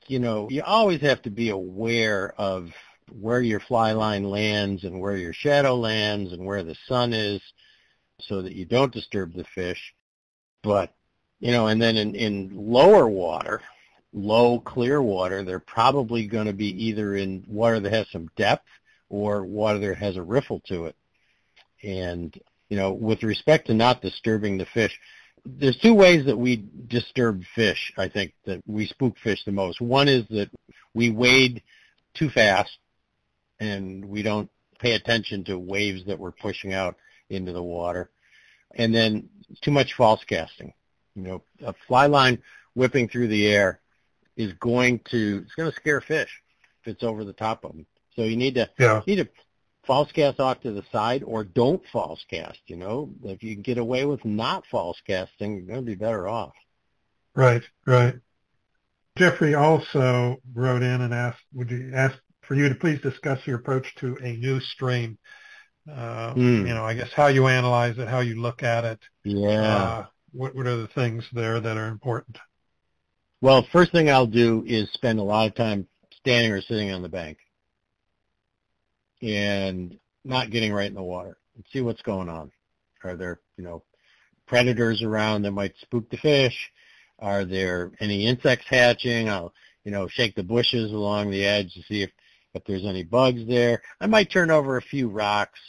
You 0.07 0.19
know, 0.19 0.47
you 0.49 0.63
always 0.63 1.01
have 1.01 1.21
to 1.23 1.29
be 1.29 1.49
aware 1.49 2.33
of 2.37 2.71
where 3.11 3.41
your 3.41 3.59
fly 3.59 3.93
line 3.93 4.23
lands 4.23 4.83
and 4.83 4.99
where 4.99 5.15
your 5.15 5.33
shadow 5.33 5.75
lands 5.75 6.33
and 6.33 6.45
where 6.45 6.63
the 6.63 6.75
sun 6.87 7.13
is, 7.13 7.41
so 8.19 8.41
that 8.41 8.53
you 8.53 8.65
don't 8.65 8.93
disturb 8.93 9.33
the 9.33 9.45
fish. 9.55 9.93
But 10.63 10.93
you 11.39 11.51
know, 11.51 11.67
and 11.67 11.81
then 11.81 11.97
in, 11.97 12.15
in 12.15 12.51
lower 12.53 13.07
water, 13.07 13.61
low 14.13 14.59
clear 14.59 15.01
water, 15.01 15.43
they're 15.43 15.59
probably 15.59 16.27
going 16.27 16.47
to 16.47 16.53
be 16.53 16.85
either 16.85 17.15
in 17.15 17.43
water 17.47 17.79
that 17.79 17.93
has 17.93 18.07
some 18.11 18.29
depth 18.35 18.67
or 19.09 19.43
water 19.43 19.79
that 19.79 19.97
has 19.97 20.15
a 20.15 20.23
riffle 20.23 20.61
to 20.67 20.85
it. 20.85 20.95
And, 21.83 22.35
you 22.69 22.77
know, 22.77 22.93
with 22.93 23.21
respect 23.21 23.67
to 23.67 23.73
not 23.73 24.01
disturbing 24.01 24.57
the 24.57 24.65
fish, 24.65 24.97
there's 25.45 25.77
two 25.77 25.93
ways 25.93 26.25
that 26.25 26.37
we 26.37 26.65
disturb 26.87 27.43
fish, 27.53 27.93
I 27.97 28.07
think, 28.07 28.33
that 28.45 28.63
we 28.65 28.87
spook 28.87 29.17
fish 29.19 29.43
the 29.45 29.51
most. 29.51 29.79
One 29.79 30.07
is 30.07 30.25
that 30.29 30.49
we 30.95 31.11
wade 31.11 31.61
too 32.15 32.29
fast 32.29 32.77
and 33.59 34.05
we 34.05 34.21
don't 34.21 34.49
pay 34.79 34.93
attention 34.93 35.43
to 35.45 35.57
waves 35.57 36.05
that 36.05 36.19
we're 36.19 36.31
pushing 36.31 36.73
out 36.73 36.95
into 37.29 37.53
the 37.53 37.63
water. 37.63 38.09
And 38.75 38.93
then 38.93 39.29
too 39.61 39.71
much 39.71 39.93
false 39.93 40.23
casting. 40.23 40.73
You 41.15 41.21
know, 41.23 41.41
a 41.63 41.73
fly 41.87 42.07
line 42.07 42.41
whipping 42.73 43.07
through 43.07 43.29
the 43.29 43.47
air 43.47 43.79
is 44.35 44.53
going 44.53 44.99
to 45.11 45.43
it's 45.45 45.55
going 45.55 45.71
to 45.71 45.75
scare 45.75 46.01
fish 46.01 46.41
if 46.81 46.93
it's 46.93 47.03
over 47.03 47.23
the 47.23 47.33
top 47.33 47.63
of 47.63 47.71
them. 47.71 47.85
So 48.15 48.23
you 48.23 48.35
need 48.35 48.55
to 48.55 48.69
yeah, 48.77 49.01
you 49.05 49.15
need 49.15 49.23
to 49.23 49.29
false 49.85 50.11
cast 50.11 50.39
off 50.39 50.61
to 50.61 50.71
the 50.71 50.83
side 50.91 51.23
or 51.23 51.43
don't 51.43 51.81
false 51.91 52.23
cast. 52.29 52.59
You 52.67 52.75
know, 52.75 53.11
if 53.23 53.43
you 53.43 53.55
can 53.55 53.61
get 53.61 53.77
away 53.77 54.05
with 54.05 54.25
not 54.25 54.65
false 54.67 55.01
casting, 55.05 55.55
you're 55.55 55.67
going 55.67 55.79
to 55.79 55.85
be 55.85 55.95
better 55.95 56.27
off. 56.27 56.53
right, 57.35 57.63
right. 57.85 58.15
Jeffrey 59.17 59.55
also 59.55 60.41
wrote 60.53 60.83
in 60.83 60.99
and 60.99 61.13
asked, 61.13 61.41
"Would 61.53 61.71
you 61.71 61.91
ask 61.93 62.17
for 62.47 62.55
you 62.55 62.69
to 62.69 62.75
please 62.75 63.01
discuss 63.01 63.39
your 63.45 63.57
approach 63.57 63.93
to 63.95 64.17
a 64.21 64.35
new 64.37 64.59
stream? 64.59 65.17
Uh, 65.91 66.33
Hmm. 66.33 66.65
You 66.65 66.73
know, 66.73 66.83
I 66.83 66.95
guess 66.95 67.11
how 67.13 67.27
you 67.27 67.47
analyze 67.47 67.97
it, 67.97 68.07
how 68.07 68.19
you 68.21 68.41
look 68.41 68.63
at 68.63 68.85
it. 68.85 68.99
Yeah. 69.23 69.49
Uh, 69.49 70.05
what 70.31 70.55
what 70.55 70.67
are 70.67 70.77
the 70.77 70.87
things 70.87 71.23
there 71.31 71.59
that 71.59 71.77
are 71.77 71.87
important? 71.87 72.37
Well, 73.41 73.65
first 73.71 73.91
thing 73.91 74.09
I'll 74.09 74.25
do 74.25 74.63
is 74.65 74.91
spend 74.93 75.19
a 75.19 75.23
lot 75.23 75.47
of 75.47 75.55
time 75.55 75.87
standing 76.19 76.51
or 76.51 76.61
sitting 76.61 76.91
on 76.91 77.01
the 77.03 77.09
bank 77.09 77.37
and 79.21 79.97
not 80.23 80.49
getting 80.49 80.73
right 80.73 80.87
in 80.87 80.95
the 80.95 81.03
water 81.03 81.37
and 81.55 81.63
see 81.71 81.81
what's 81.81 82.01
going 82.01 82.29
on. 82.29 82.51
Are 83.03 83.15
there, 83.15 83.39
you 83.57 83.63
know, 83.63 83.83
predators 84.47 85.03
around 85.03 85.43
that 85.43 85.51
might 85.51 85.75
spook 85.81 86.09
the 86.09 86.17
fish? 86.17 86.71
Are 87.19 87.45
there 87.45 87.91
any 87.99 88.25
insects 88.27 88.65
hatching? 88.67 89.29
I'll, 89.29 89.53
you 89.83 89.91
know, 89.91 90.07
shake 90.07 90.35
the 90.35 90.43
bushes 90.43 90.91
along 90.91 91.29
the 91.29 91.45
edge 91.45 91.73
to 91.73 91.83
see 91.83 92.01
if, 92.01 92.09
if 92.55 92.63
there's 92.65 92.85
any 92.85 93.03
bugs 93.03 93.45
there. 93.47 93.81
I 93.99 94.07
might 94.07 94.31
turn 94.31 94.49
over 94.49 94.77
a 94.77 94.81
few 94.81 95.09
rocks 95.09 95.59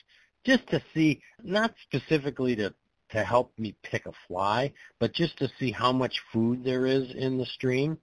just 0.45 0.67
to 0.69 0.81
see, 0.95 1.21
not 1.43 1.75
specifically 1.83 2.57
to, 2.57 2.73
to 3.11 3.25
help 3.25 3.53
me 3.59 3.77
pick 3.83 4.07
a 4.07 4.13
fly, 4.27 4.73
but 5.01 5.13
just 5.13 5.37
to 5.39 5.51
see 5.59 5.73
how 5.73 5.93
much 5.93 6.23
food 6.33 6.65
there 6.65 6.87
is 6.87 7.11
in 7.15 7.39
the 7.39 7.47
stream. 7.47 7.99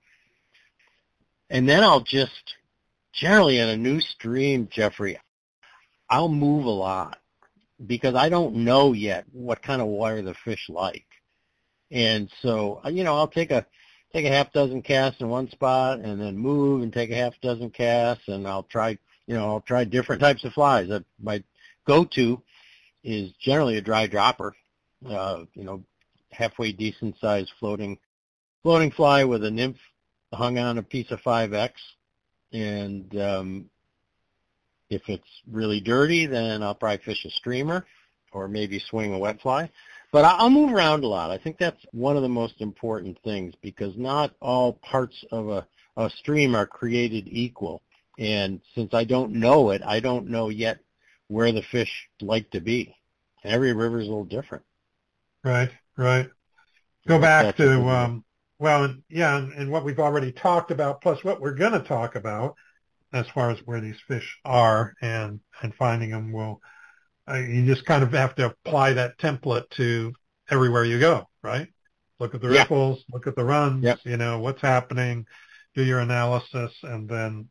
And 1.50 1.68
then 1.68 1.84
I'll 1.84 2.02
just, 2.02 2.56
generally 3.14 3.60
in 3.60 3.70
a 3.70 3.78
new 3.78 4.02
stream, 4.02 4.68
Jeffrey, 4.72 5.20
I'll 6.10 6.30
move 6.30 6.66
a 6.66 6.70
lot 6.70 7.20
because 7.86 8.16
I 8.16 8.30
don't 8.30 8.56
know 8.56 8.94
yet 8.94 9.26
what 9.32 9.62
kind 9.62 9.82
of 9.82 9.88
water 9.88 10.22
the 10.22 10.36
fish 10.46 10.68
like. 10.70 11.06
And 11.92 12.30
so, 12.42 12.82
you 12.90 13.04
know, 13.04 13.16
I'll 13.16 13.28
take 13.28 13.52
a, 13.52 13.66
take 14.14 14.26
a 14.26 14.32
half 14.32 14.54
dozen 14.54 14.82
casts 14.82 15.22
in 15.22 15.30
one 15.30 15.50
spot 15.50 16.00
and 16.00 16.22
then 16.22 16.38
move 16.38 16.84
and 16.84 16.94
take 16.94 17.10
a 17.10 17.16
half 17.16 17.34
dozen 17.42 17.70
casts 17.72 18.28
and 18.28 18.48
I'll 18.48 18.64
try, 18.64 18.98
you 19.26 19.36
know, 19.36 19.46
I'll 19.46 19.62
try 19.62 19.84
different 19.84 20.22
types 20.22 20.44
of 20.44 20.54
flies. 20.54 20.90
Uh, 20.90 21.00
my 21.22 21.44
go-to 21.86 22.42
is 23.04 23.32
generally 23.40 23.78
a 23.78 23.82
dry 23.82 24.06
dropper, 24.06 24.56
uh, 25.10 25.44
you 25.56 25.64
know, 25.64 25.84
halfway 26.32 26.72
decent 26.72 27.16
sized 27.20 27.52
floating, 27.60 27.98
floating 28.62 28.92
fly 28.92 29.24
with 29.24 29.44
a 29.44 29.52
nymph 29.52 29.78
hung 30.32 30.58
on 30.58 30.78
a 30.78 30.84
piece 30.84 31.10
of 31.12 31.22
5X. 31.22 31.72
And, 32.52 33.20
um, 33.20 33.70
if 34.90 35.10
it's 35.10 35.42
really 35.52 35.80
dirty, 35.80 36.28
then 36.28 36.62
I'll 36.62 36.76
probably 36.76 37.04
fish 37.04 37.26
a 37.26 37.32
streamer 37.32 37.84
or 38.32 38.48
maybe 38.48 38.80
swing 38.80 39.14
a 39.14 39.18
wet 39.18 39.42
fly. 39.42 39.72
But 40.14 40.26
I'll 40.26 40.52
move 40.52 40.72
around 40.72 41.04
a 41.04 41.08
lot. 41.08 41.32
I 41.32 41.40
think 41.40 41.58
that's 41.58 41.84
one 41.92 42.16
of 42.16 42.22
the 42.22 42.30
most 42.30 42.62
important 42.62 43.18
things 43.24 43.56
because 43.64 43.98
not 43.98 44.32
all 44.40 44.74
parts 44.74 45.26
of 45.32 45.50
a, 45.50 45.68
a 45.98 46.10
stream 46.12 46.56
are 46.56 46.68
created 46.68 47.28
equal. 47.28 47.82
And 48.20 48.62
since 48.76 48.94
I 48.94 49.06
don't 49.06 49.34
know 49.34 49.72
it, 49.72 49.82
I 49.84 50.00
don't 50.00 50.30
know 50.30 50.50
yet 50.50 50.78
where 51.30 51.52
the 51.52 51.64
fish 51.64 51.92
like 52.22 52.52
to 52.52 52.62
be. 52.62 52.96
Every 53.44 53.74
river 53.74 54.00
is 54.00 54.08
a 54.08 54.10
little 54.12 54.24
different. 54.24 54.64
Right, 55.44 55.72
right. 55.98 56.30
Go 57.08 57.20
back 57.20 57.46
that's 57.46 57.60
a 57.60 57.64
good 57.64 57.82
to 57.82 57.90
um, 57.90 58.24
well, 58.60 58.84
and, 58.84 59.04
yeah, 59.10 59.36
and, 59.38 59.52
and 59.54 59.72
what 59.72 59.84
we've 59.84 60.00
already 60.00 60.32
talked 60.32 60.70
about, 60.70 61.02
plus 61.02 61.24
what 61.24 61.42
we're 61.42 61.56
going 61.56 61.74
to 61.74 61.80
talk 61.80 62.16
about. 62.16 62.56
as 63.14 63.28
far 63.30 63.52
as 63.52 63.60
where 63.66 63.80
these 63.80 64.00
fish 64.08 64.38
are 64.44 64.96
and 65.02 65.40
and 65.62 65.74
finding 65.76 66.10
them 66.10 66.32
will 66.32 66.60
uh, 67.30 67.36
you 67.38 67.66
just 67.66 67.86
kind 67.86 68.04
of 68.04 68.12
have 68.12 68.36
to 68.36 68.48
apply 68.48 68.94
that 68.94 69.18
template 69.18 69.70
to 69.72 70.14
everywhere 70.50 70.86
you 70.86 71.00
go, 71.00 71.28
right? 71.44 71.68
Look 72.20 72.36
at 72.36 72.42
the 72.42 72.50
Yeah. 72.50 72.64
riffles, 72.64 73.04
look 73.12 73.28
at 73.28 73.36
the 73.36 73.44
runs, 73.44 73.84
Yep. 73.84 74.00
you 74.04 74.18
know, 74.18 74.40
what's 74.40 74.62
happening, 74.62 75.26
do 75.76 75.84
your 75.84 76.00
analysis 76.00 76.72
and 76.84 77.10
then 77.10 77.50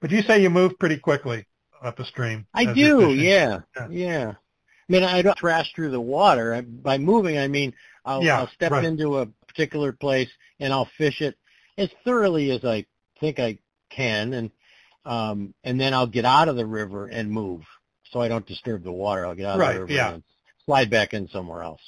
but 0.00 0.10
you 0.10 0.22
say 0.22 0.40
you 0.42 0.50
move 0.50 0.78
pretty 0.78 0.98
quickly 0.98 1.46
up 1.82 1.98
a 1.98 2.04
stream. 2.04 2.46
I 2.54 2.64
do, 2.66 3.12
yeah, 3.14 3.60
Yeah. 3.76 3.88
yeah. 3.90 4.30
I 4.30 4.92
mean, 4.92 5.02
I 5.04 5.22
don't 5.22 5.38
thrash 5.38 5.72
through 5.74 5.90
the 5.90 6.00
water. 6.00 6.54
I, 6.54 6.60
by 6.62 6.98
moving, 6.98 7.38
I 7.38 7.48
mean 7.48 7.74
I'll, 8.04 8.22
Yeah, 8.22 8.40
I'll 8.40 8.48
step 8.54 8.72
right. 8.72 8.84
into 8.84 9.18
a 9.18 9.26
particular 9.48 9.92
place 9.92 10.30
and 10.60 10.72
I'll 10.72 10.88
fish 10.98 11.20
it 11.20 11.36
as 11.78 11.90
thoroughly 12.04 12.50
as 12.50 12.64
I 12.64 12.86
think 13.20 13.38
I 13.38 13.58
can, 13.90 14.32
and 14.32 14.50
um, 15.04 15.54
and 15.64 15.80
then 15.80 15.94
I'll 15.94 16.06
get 16.06 16.24
out 16.24 16.48
of 16.48 16.56
the 16.56 16.66
river 16.66 17.06
and 17.06 17.30
move, 17.30 17.62
so 18.16 18.22
I 18.22 18.28
don't 18.28 18.46
disturb 18.46 18.82
the 18.82 18.90
water. 18.92 19.26
I'll 19.26 19.34
get 19.34 19.44
out 19.44 19.58
Right, 19.58 19.74
of 19.74 19.74
the 19.74 19.80
river 19.82 19.92
yeah. 19.92 20.14
and 20.14 20.22
slide 20.64 20.88
back 20.88 21.12
in 21.12 21.28
somewhere 21.28 21.62
else. 21.62 21.82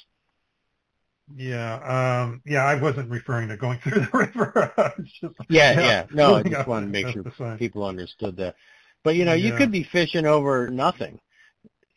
Yeah, 1.35 1.75
um 2.21 2.41
yeah, 2.45 2.63
I 2.65 2.75
wasn't 2.75 3.09
referring 3.09 3.49
to 3.49 3.57
going 3.57 3.79
through 3.83 4.01
the 4.01 4.09
river. 4.13 4.93
Just 5.21 5.33
Yeah, 5.49 5.73
Yeah, 5.73 5.81
yeah. 5.81 6.05
No, 6.11 6.35
I 6.35 6.43
just 6.43 6.67
wanted 6.67 6.85
to 6.85 6.91
make 6.91 7.07
sure 7.07 7.25
people 7.57 7.83
understood 7.83 8.37
that. 8.37 8.55
But 9.03 9.15
you 9.15 9.25
know, 9.25 9.33
you 9.33 9.53
could 9.53 9.71
be 9.71 9.83
fishing 9.83 10.27
over 10.27 10.69
nothing. 10.69 11.19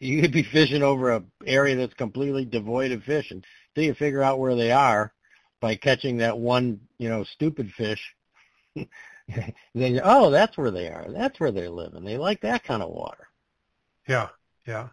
You 0.00 0.22
could 0.22 0.32
be 0.32 0.42
fishing 0.52 0.82
over 0.82 1.12
a 1.12 1.24
area 1.46 1.76
that's 1.76 1.94
completely 1.94 2.46
devoid 2.46 2.92
of 2.92 3.02
fish 3.04 3.30
until 3.30 3.84
you 3.84 3.94
figure 3.94 4.22
out 4.22 4.38
where 4.38 4.56
they 4.56 4.72
are 4.72 5.12
by 5.60 5.76
catching 5.76 6.16
that 6.18 6.38
one, 6.38 6.80
you 6.98 7.10
know, 7.10 7.22
stupid 7.24 7.70
fish. 7.72 8.00
then 9.74 10.00
oh, 10.02 10.30
that's 10.30 10.56
where 10.56 10.70
they 10.70 10.88
are. 10.88 11.06
That's 11.10 11.38
where 11.38 11.52
they're 11.52 11.70
living. 11.70 12.04
They 12.04 12.16
like 12.18 12.40
that 12.42 12.64
kind 12.64 12.82
of 12.82 12.90
water. 12.90 13.28
Yeah, 14.08 14.28
yeah. 14.66 14.88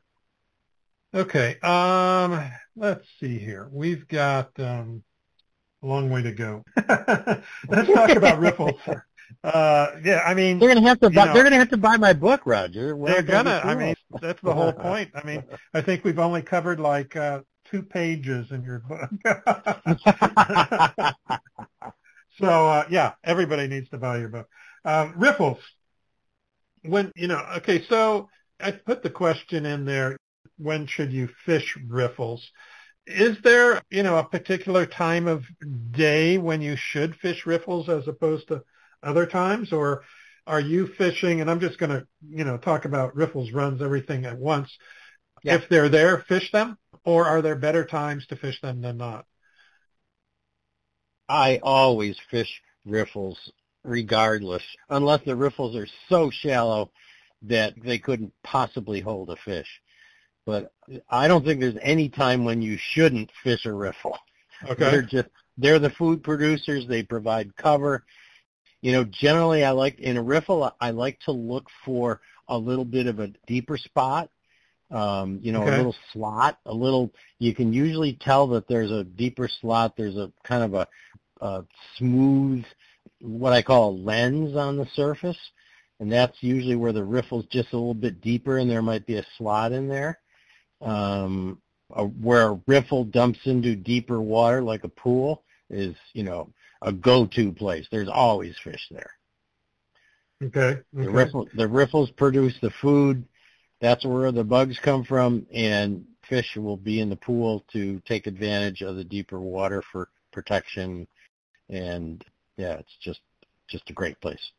Okay, 1.13 1.57
um, 1.61 2.39
let's 2.75 3.07
see 3.19 3.39
here. 3.39 3.67
We've 3.71 4.07
got 4.07 4.51
um, 4.59 5.03
a 5.81 5.87
long 5.87 6.09
way 6.11 6.21
to 6.21 6.31
go. 6.31 6.63
let's 7.67 7.91
talk 7.91 8.11
about 8.11 8.39
riffles. 8.39 8.79
Uh, 9.43 9.87
yeah, 10.03 10.21
I 10.25 10.33
mean, 10.35 10.59
They're 10.59 10.73
gonna 10.73 10.87
have 10.87 10.99
to 10.99 11.07
You 11.07 11.15
buy. 11.15 11.25
know- 11.25 11.33
they're 11.33 11.43
gonna 11.43 11.55
have 11.57 11.69
to 11.69 11.77
buy 11.77 11.97
my 11.97 12.13
book, 12.13 12.41
Roger. 12.45 12.95
They're 13.03 13.23
gonna. 13.23 13.61
I 13.63 13.73
mean, 13.75 13.95
that's 14.21 14.41
the 14.41 14.53
whole 14.53 14.73
point. 14.73 15.09
I 15.15 15.23
mean, 15.25 15.43
I 15.73 15.81
think 15.81 16.03
we've 16.03 16.19
only 16.19 16.41
covered 16.43 16.79
like 16.79 17.15
uh, 17.15 17.41
two 17.65 17.81
pages 17.81 18.51
in 18.51 18.63
your 18.63 18.79
book. 18.79 19.09
so 22.37 22.45
uh, 22.67 22.85
yeah, 22.89 23.13
everybody 23.23 23.67
needs 23.67 23.89
to 23.89 23.97
buy 23.97 24.17
your 24.19 24.29
book. 24.29 24.47
Um, 24.85 25.13
riffles. 25.17 25.59
When 26.83 27.11
you 27.15 27.27
know, 27.27 27.43
okay, 27.57 27.83
so 27.89 28.29
I 28.59 28.71
put 28.71 29.03
the 29.03 29.09
question 29.09 29.65
in 29.65 29.85
there. 29.85 30.17
When 30.57 30.87
should 30.87 31.11
you 31.11 31.29
fish 31.45 31.77
riffles? 31.87 32.51
Is 33.07 33.37
there, 33.43 33.81
you 33.89 34.03
know, 34.03 34.17
a 34.17 34.23
particular 34.23 34.85
time 34.85 35.27
of 35.27 35.45
day 35.91 36.37
when 36.37 36.61
you 36.61 36.75
should 36.75 37.15
fish 37.15 37.45
riffles 37.45 37.89
as 37.89 38.07
opposed 38.07 38.49
to 38.49 38.63
other 39.01 39.25
times, 39.25 39.71
or 39.71 40.03
are 40.45 40.59
you 40.59 40.87
fishing? 40.87 41.41
And 41.41 41.49
I'm 41.49 41.61
just 41.61 41.79
going 41.79 41.91
to, 41.91 42.05
you 42.29 42.43
know, 42.43 42.57
talk 42.57 42.85
about 42.85 43.15
riffles, 43.15 43.51
runs, 43.51 43.81
everything 43.81 44.25
at 44.25 44.37
once. 44.37 44.69
Yeah. 45.43 45.55
If 45.55 45.69
they're 45.69 45.89
there, 45.89 46.19
fish 46.27 46.51
them, 46.51 46.77
or 47.05 47.25
are 47.25 47.41
there 47.41 47.55
better 47.55 47.85
times 47.85 48.27
to 48.27 48.35
fish 48.35 48.59
them 48.61 48.81
than 48.81 48.97
not? 48.97 49.25
I 51.29 51.59
always 51.63 52.17
fish 52.29 52.61
riffles 52.85 53.51
regardless, 53.83 54.63
unless 54.89 55.23
the 55.23 55.35
riffles 55.35 55.75
are 55.75 55.87
so 56.09 56.29
shallow 56.29 56.91
that 57.43 57.73
they 57.81 57.97
couldn't 57.97 58.33
possibly 58.43 58.99
hold 58.99 59.29
a 59.29 59.35
fish. 59.37 59.81
But 60.45 60.71
I 61.09 61.27
don't 61.27 61.45
think 61.45 61.59
there's 61.59 61.77
any 61.81 62.09
time 62.09 62.43
when 62.43 62.61
you 62.61 62.77
shouldn't 62.77 63.31
fish 63.43 63.65
a 63.65 63.73
riffle. 63.73 64.17
Okay. 64.67 64.89
They're 64.89 65.01
just 65.01 65.29
they're 65.57 65.79
the 65.79 65.91
food 65.91 66.23
producers. 66.23 66.87
They 66.87 67.03
provide 67.03 67.55
cover. 67.55 68.03
You 68.81 68.93
know, 68.93 69.03
generally 69.03 69.63
I 69.63 69.71
like 69.71 69.99
in 69.99 70.17
a 70.17 70.23
riffle 70.23 70.73
I 70.79 70.91
like 70.91 71.19
to 71.21 71.31
look 71.31 71.67
for 71.85 72.21
a 72.47 72.57
little 72.57 72.85
bit 72.85 73.07
of 73.07 73.19
a 73.19 73.31
deeper 73.47 73.77
spot. 73.77 74.29
Um, 74.91 75.39
you 75.43 75.51
know, 75.51 75.61
Okay. 75.61 75.75
a 75.75 75.77
little 75.77 75.95
slot, 76.11 76.57
a 76.65 76.73
little 76.73 77.11
you 77.37 77.53
can 77.53 77.71
usually 77.71 78.13
tell 78.13 78.47
that 78.47 78.67
there's 78.67 78.91
a 78.91 79.03
deeper 79.03 79.47
slot, 79.47 79.95
there's 79.95 80.17
a 80.17 80.31
kind 80.43 80.63
of 80.63 80.73
a, 80.73 80.87
a 81.41 81.63
smooth 81.97 82.65
what 83.21 83.53
I 83.53 83.61
call 83.61 83.89
a 83.89 83.91
lens 83.91 84.55
on 84.55 84.77
the 84.77 84.87
surface. 84.93 85.37
And 85.99 86.11
that's 86.11 86.41
usually 86.41 86.75
where 86.75 86.93
the 86.93 87.03
riffle's 87.03 87.45
just 87.47 87.73
a 87.73 87.77
little 87.77 87.93
bit 87.93 88.21
deeper 88.21 88.57
and 88.57 88.69
there 88.69 88.81
might 88.81 89.05
be 89.05 89.17
a 89.17 89.25
slot 89.37 89.71
in 89.71 89.87
there. 89.87 90.19
Um, 90.81 91.61
uh, 91.93 92.03
where 92.03 92.49
a 92.49 92.61
riffle 92.67 93.03
dumps 93.03 93.39
into 93.45 93.75
deeper 93.75 94.21
water 94.21 94.61
like 94.61 94.83
a 94.83 94.89
pool 94.89 95.43
is, 95.69 95.95
you 96.13 96.23
know, 96.23 96.53
a 96.81 96.91
go-to 96.91 97.51
place. 97.51 97.87
There's 97.91 98.07
always 98.07 98.55
fish 98.63 98.87
there. 98.91 99.11
Okay. 100.41 100.81
The, 100.93 101.09
riffle, 101.09 101.47
the 101.53 101.67
riffles 101.67 102.11
produce 102.11 102.57
the 102.61 102.69
food. 102.69 103.25
That's 103.81 104.05
where 104.05 104.31
the 104.31 104.43
bugs 104.43 104.77
come 104.79 105.03
from, 105.03 105.45
and 105.53 106.05
fish 106.27 106.55
will 106.55 106.77
be 106.77 106.99
in 106.99 107.09
the 107.09 107.15
pool 107.15 107.65
to 107.73 108.01
take 108.05 108.27
advantage 108.27 108.81
of 108.81 108.95
the 108.95 109.03
deeper 109.03 109.39
water 109.39 109.83
for 109.91 110.09
protection. 110.31 111.07
And 111.69 112.23
yeah, 112.57 112.73
it's 112.73 112.95
just 113.01 113.21
just 113.69 113.89
a 113.89 113.93
great 113.93 114.19
place. 114.21 114.51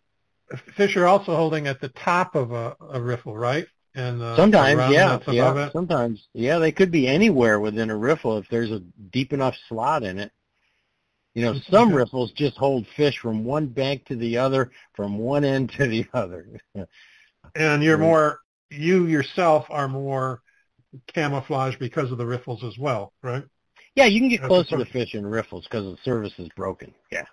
Fish 0.77 0.97
are 0.97 1.07
also 1.07 1.37
holding 1.37 1.67
at 1.67 1.81
the 1.81 1.89
top 1.91 2.35
of 2.35 2.53
a, 2.53 2.77
a 2.81 3.01
riffle, 3.01 3.37
right? 3.37 3.67
And 3.95 4.21
uh, 4.23 4.37
Sometimes, 4.37 4.87
yeah, 4.87 5.19
yeah. 5.29 5.71
Sometimes, 5.73 6.29
yeah, 6.35 6.59
they 6.59 6.73
could 6.73 6.91
be 6.91 7.07
anywhere 7.09 7.61
within 7.61 7.91
a 7.91 7.97
riffle 7.97 8.39
if 8.39 8.49
there's 8.49 8.71
a 8.71 8.81
deep 9.13 9.33
enough 9.33 9.55
slot 9.69 10.03
in 10.03 10.19
it. 10.19 10.33
You 11.35 11.43
know, 11.43 11.55
some 11.71 11.93
Okay. 11.93 11.95
riffles 11.95 12.33
just 12.33 12.57
hold 12.57 12.87
fish 12.97 13.19
from 13.19 13.45
one 13.45 13.67
bank 13.69 14.05
to 14.07 14.17
the 14.17 14.37
other, 14.39 14.71
from 14.95 15.19
one 15.19 15.45
end 15.45 15.71
to 15.79 15.87
the 15.87 16.07
other. 16.15 16.61
And 17.55 17.83
you're 17.83 17.99
more, 17.99 18.41
you 18.71 19.07
yourself 19.07 19.67
are 19.71 19.89
more 19.89 20.43
camouflage 21.15 21.77
because 21.79 22.13
of 22.13 22.19
the 22.19 22.27
riffles 22.27 22.65
as 22.65 22.79
well, 22.79 23.13
right? 23.23 23.45
yeah, 23.95 24.07
you 24.07 24.21
can 24.21 24.29
get 24.29 24.41
That's 24.41 24.49
closer 24.49 24.77
to 24.77 24.85
fish 24.87 25.15
in 25.15 25.27
riffles 25.27 25.65
because 25.65 25.85
the 25.85 25.97
service 26.05 26.33
is 26.39 26.49
broken. 26.57 26.95
Yeah, 27.11 27.25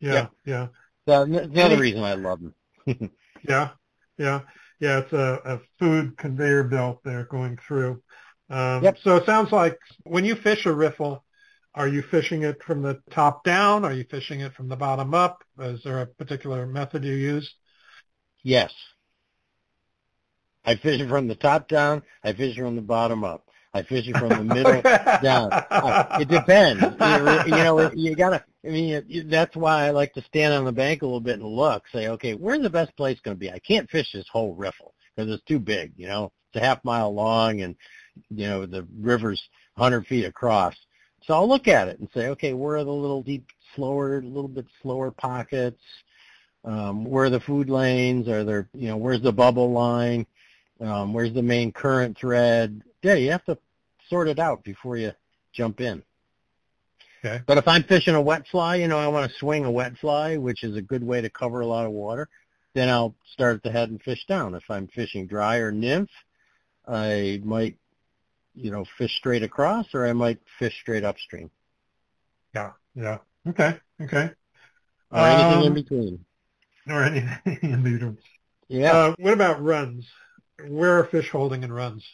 Yeah, 0.00 0.12
Yeah. 0.12 0.26
yeah, 0.44 0.68
the, 1.06 1.50
the 1.52 1.62
other 1.62 1.78
reason 1.78 2.02
I 2.02 2.14
love 2.14 2.40
them. 2.40 2.54
yeah, 3.48 3.70
yeah, 4.18 4.40
yeah. 4.80 4.98
It's 5.00 5.12
a, 5.12 5.40
a 5.44 5.60
food 5.78 6.16
conveyor 6.16 6.64
belt 6.64 7.00
there 7.04 7.24
going 7.24 7.58
through. 7.66 8.02
Um, 8.50 8.82
Yep. 8.84 8.98
So 9.02 9.16
it 9.16 9.26
sounds 9.26 9.52
like 9.52 9.78
when 10.04 10.24
you 10.24 10.34
fish 10.34 10.66
a 10.66 10.72
riffle, 10.72 11.24
are 11.74 11.88
you 11.88 12.02
fishing 12.02 12.42
it 12.42 12.62
from 12.62 12.82
the 12.82 13.00
top 13.10 13.44
down? 13.44 13.84
Are 13.84 13.92
you 13.92 14.04
fishing 14.10 14.40
it 14.40 14.52
from 14.54 14.68
the 14.68 14.76
bottom 14.76 15.14
up? 15.14 15.42
Is 15.58 15.82
there 15.84 16.00
a 16.02 16.06
particular 16.06 16.66
method 16.66 17.04
you 17.04 17.14
use? 17.14 17.54
Yes. 18.44 18.72
I 20.64 20.76
fish 20.76 21.00
it 21.00 21.08
from 21.08 21.28
the 21.28 21.34
top 21.34 21.68
down. 21.68 22.02
I 22.22 22.32
fish 22.32 22.56
it 22.56 22.60
from 22.60 22.76
the 22.76 22.82
bottom 22.82 23.24
up. 23.24 23.48
I 23.74 23.82
fish 23.82 24.06
it 24.06 24.16
from 24.16 24.28
the 24.28 24.44
middle 24.44 24.82
down. 25.22 25.50
Uh, 25.52 26.18
It 26.20 26.28
depends. 26.28 26.82
You, 26.82 27.56
you 27.56 27.62
know, 27.62 27.90
you 27.94 28.14
gotta. 28.14 28.44
I 28.64 28.68
mean, 28.68 29.28
that's 29.28 29.56
why 29.56 29.86
I 29.86 29.90
like 29.90 30.14
to 30.14 30.22
stand 30.22 30.54
on 30.54 30.64
the 30.64 30.72
bank 30.72 31.02
a 31.02 31.06
little 31.06 31.20
bit 31.20 31.40
and 31.40 31.48
look. 31.48 31.84
Say, 31.92 32.08
okay, 32.08 32.34
where's 32.34 32.62
the 32.62 32.70
best 32.70 32.96
place 32.96 33.18
going 33.20 33.36
to 33.36 33.40
be? 33.40 33.50
I 33.50 33.58
can't 33.58 33.90
fish 33.90 34.12
this 34.12 34.28
whole 34.30 34.54
riffle 34.54 34.94
because 35.14 35.32
it's 35.32 35.44
too 35.44 35.58
big. 35.58 35.92
You 35.96 36.06
know, 36.06 36.32
it's 36.48 36.62
a 36.62 36.64
half 36.64 36.84
mile 36.84 37.12
long, 37.12 37.62
and 37.62 37.74
you 38.30 38.46
know 38.46 38.66
the 38.66 38.86
river's 39.00 39.42
100 39.74 40.06
feet 40.06 40.24
across. 40.24 40.76
So 41.24 41.34
I'll 41.34 41.48
look 41.48 41.68
at 41.68 41.88
it 41.88 41.98
and 42.00 42.08
say, 42.14 42.28
okay, 42.28 42.52
where 42.52 42.76
are 42.76 42.84
the 42.84 42.92
little 42.92 43.22
deep, 43.22 43.46
slower, 43.74 44.22
little 44.22 44.48
bit 44.48 44.66
slower 44.80 45.10
pockets? 45.10 45.80
Um, 46.64 47.04
where 47.04 47.24
are 47.24 47.30
the 47.30 47.40
food 47.40 47.68
lanes? 47.68 48.28
Are 48.28 48.44
there, 48.44 48.68
you 48.74 48.88
know, 48.88 48.96
where's 48.96 49.22
the 49.22 49.32
bubble 49.32 49.72
line? 49.72 50.26
Um, 50.80 51.12
where's 51.12 51.32
the 51.32 51.42
main 51.42 51.72
current 51.72 52.16
thread? 52.18 52.82
Yeah, 53.02 53.14
you 53.14 53.30
have 53.30 53.44
to 53.46 53.58
sort 54.08 54.28
it 54.28 54.38
out 54.38 54.62
before 54.64 54.96
you 54.96 55.12
jump 55.52 55.80
in. 55.80 56.02
Okay. 57.24 57.42
But 57.46 57.58
if 57.58 57.68
I'm 57.68 57.84
fishing 57.84 58.14
a 58.14 58.20
wet 58.20 58.46
fly, 58.48 58.76
you 58.76 58.88
know, 58.88 58.98
I 58.98 59.06
want 59.08 59.30
to 59.30 59.38
swing 59.38 59.64
a 59.64 59.70
wet 59.70 59.96
fly, 59.98 60.36
which 60.36 60.64
is 60.64 60.76
a 60.76 60.82
good 60.82 61.04
way 61.04 61.20
to 61.20 61.30
cover 61.30 61.60
a 61.60 61.66
lot 61.66 61.86
of 61.86 61.92
water, 61.92 62.28
then 62.74 62.88
I'll 62.88 63.14
start 63.32 63.56
at 63.56 63.62
the 63.62 63.70
head 63.70 63.90
and 63.90 64.02
fish 64.02 64.24
down. 64.26 64.54
If 64.54 64.64
I'm 64.70 64.88
fishing 64.88 65.26
dry 65.26 65.58
or 65.58 65.70
nymph, 65.70 66.10
I 66.86 67.40
might, 67.44 67.76
you 68.54 68.70
know, 68.70 68.84
fish 68.98 69.16
straight 69.18 69.42
across 69.42 69.94
or 69.94 70.06
I 70.06 70.12
might 70.14 70.40
fish 70.58 70.74
straight 70.80 71.04
upstream 71.04 71.50
Yeah, 72.54 72.72
yeah. 72.94 73.18
Okay, 73.46 73.78
okay. 74.00 74.30
or 75.12 75.28
anything 75.28 75.62
in 75.64 75.66
Um, 75.68 75.74
between. 75.74 76.24
Or 76.88 77.02
anything 77.04 77.58
in 77.62 77.82
between. 77.82 78.18
Yeah. 78.68 78.92
Uh, 78.92 79.14
what 79.18 79.34
about 79.34 79.62
runs? 79.62 80.06
Where 80.68 80.98
are 80.98 81.04
fish 81.04 81.30
holding 81.30 81.62
in 81.62 81.72
runs? 81.72 82.04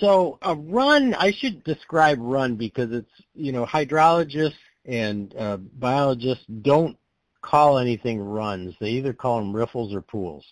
So 0.00 0.38
a 0.42 0.54
run, 0.54 1.14
I 1.14 1.32
should 1.32 1.62
describe 1.64 2.18
run 2.20 2.56
because 2.56 2.90
it's, 2.92 3.10
you 3.34 3.52
know, 3.52 3.66
hydrologists 3.66 4.54
and 4.84 5.34
uh, 5.36 5.56
biologists 5.56 6.44
don't 6.62 6.96
call 7.42 7.78
anything 7.78 8.20
runs. 8.20 8.74
They 8.80 8.90
either 8.90 9.12
call 9.12 9.38
them 9.38 9.54
riffles 9.54 9.94
or 9.94 10.00
pools. 10.00 10.44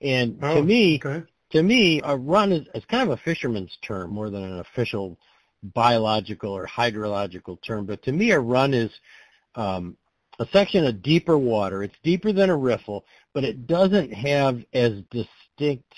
And 0.00 0.38
Oh, 0.42 0.56
to 0.56 0.62
me, 0.62 1.00
okay. 1.04 1.24
to 1.52 1.62
me, 1.62 2.00
a 2.04 2.16
run 2.16 2.52
is, 2.52 2.66
is 2.74 2.84
kind 2.86 3.08
of 3.08 3.16
a 3.16 3.22
fisherman's 3.22 3.76
term 3.86 4.10
more 4.10 4.30
than 4.30 4.42
an 4.42 4.58
official 4.58 5.16
biological 5.62 6.52
or 6.52 6.66
hydrological 6.66 7.62
term. 7.62 7.86
But 7.86 8.02
to 8.02 8.12
me, 8.12 8.32
a 8.32 8.40
run 8.40 8.74
is 8.74 8.90
um, 9.54 9.96
a 10.40 10.46
section 10.52 10.84
of 10.86 11.02
deeper 11.02 11.38
water. 11.38 11.82
It's 11.84 11.94
deeper 12.02 12.32
than 12.32 12.50
a 12.50 12.56
riffle, 12.56 13.04
but 13.32 13.44
it 13.44 13.66
doesn't 13.66 14.12
have 14.12 14.64
as 14.72 15.02
distinct 15.10 15.94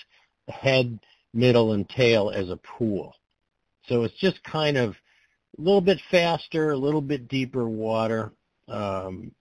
head, 0.47 0.99
middle, 1.35 1.73
and 1.73 1.87
tail 1.89 2.31
as 2.31 2.49
a 2.49 2.57
pool. 2.57 3.13
So 3.87 4.03
it's 4.03 4.15
just 4.15 4.43
kind 4.43 4.77
of 4.77 4.95
a 5.57 5.61
little 5.61 5.81
bit 5.81 6.01
faster, 6.09 6.71
a 6.71 6.77
little 6.77 7.01
bit 7.01 7.27
deeper 7.27 7.69
water. 7.69 8.31
Um, 8.67 9.31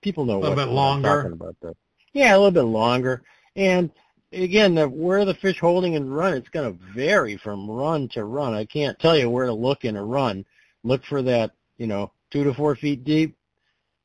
people 0.00 0.24
know 0.24 0.38
A 0.38 0.40
little 0.40 0.56
what, 0.56 0.66
bit 0.66 0.72
what 0.72 0.82
I'm 0.82 1.02
longer. 1.02 1.08
talking 1.22 1.32
about 1.32 1.56
there. 1.60 1.74
Yeah, 2.12 2.36
a 2.36 2.38
little 2.38 2.50
bit 2.52 2.62
longer. 2.62 3.22
And 3.56 3.90
again, 4.32 4.74
the, 4.74 4.88
where 4.88 5.24
the 5.24 5.34
fish 5.34 5.58
holding 5.60 5.96
and 5.96 6.14
run, 6.14 6.34
it's 6.34 6.48
going 6.48 6.72
to 6.72 6.84
vary 6.94 7.36
from 7.36 7.68
run 7.70 8.08
to 8.10 8.24
run. 8.24 8.54
I 8.54 8.64
can't 8.64 8.98
tell 9.00 9.16
you 9.16 9.28
where 9.28 9.46
to 9.46 9.52
look 9.52 9.84
in 9.84 9.96
a 9.96 10.04
run. 10.04 10.44
Look 10.84 11.04
for 11.04 11.22
that, 11.22 11.52
you 11.78 11.86
know, 11.86 12.12
two 12.30 12.44
to 12.44 12.54
four 12.54 12.76
feet 12.76 13.04
deep, 13.04 13.36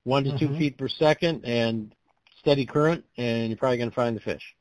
one 0.03 0.23
to 0.23 0.37
two 0.37 0.49
Mhm. 0.49 0.57
feet 0.57 0.77
per 0.77 0.87
second, 0.87 1.45
and 1.45 1.93
steady 2.39 2.65
current, 2.65 3.03
and 3.17 3.49
you're 3.49 3.57
probably 3.57 3.77
going 3.77 3.89
to 3.89 3.95
find 3.95 4.15
the 4.15 4.21
fish. 4.21 4.55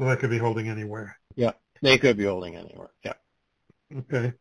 Well, 0.00 0.08
that 0.08 0.18
could 0.18 0.30
be 0.30 0.38
holding 0.38 0.70
anywhere. 0.70 1.18
Yeah, 1.36 1.52
they 1.82 1.98
could 1.98 2.16
be 2.16 2.24
holding 2.24 2.56
anywhere. 2.56 2.88
Yeah. 3.04 3.12
Okay. 3.98 4.32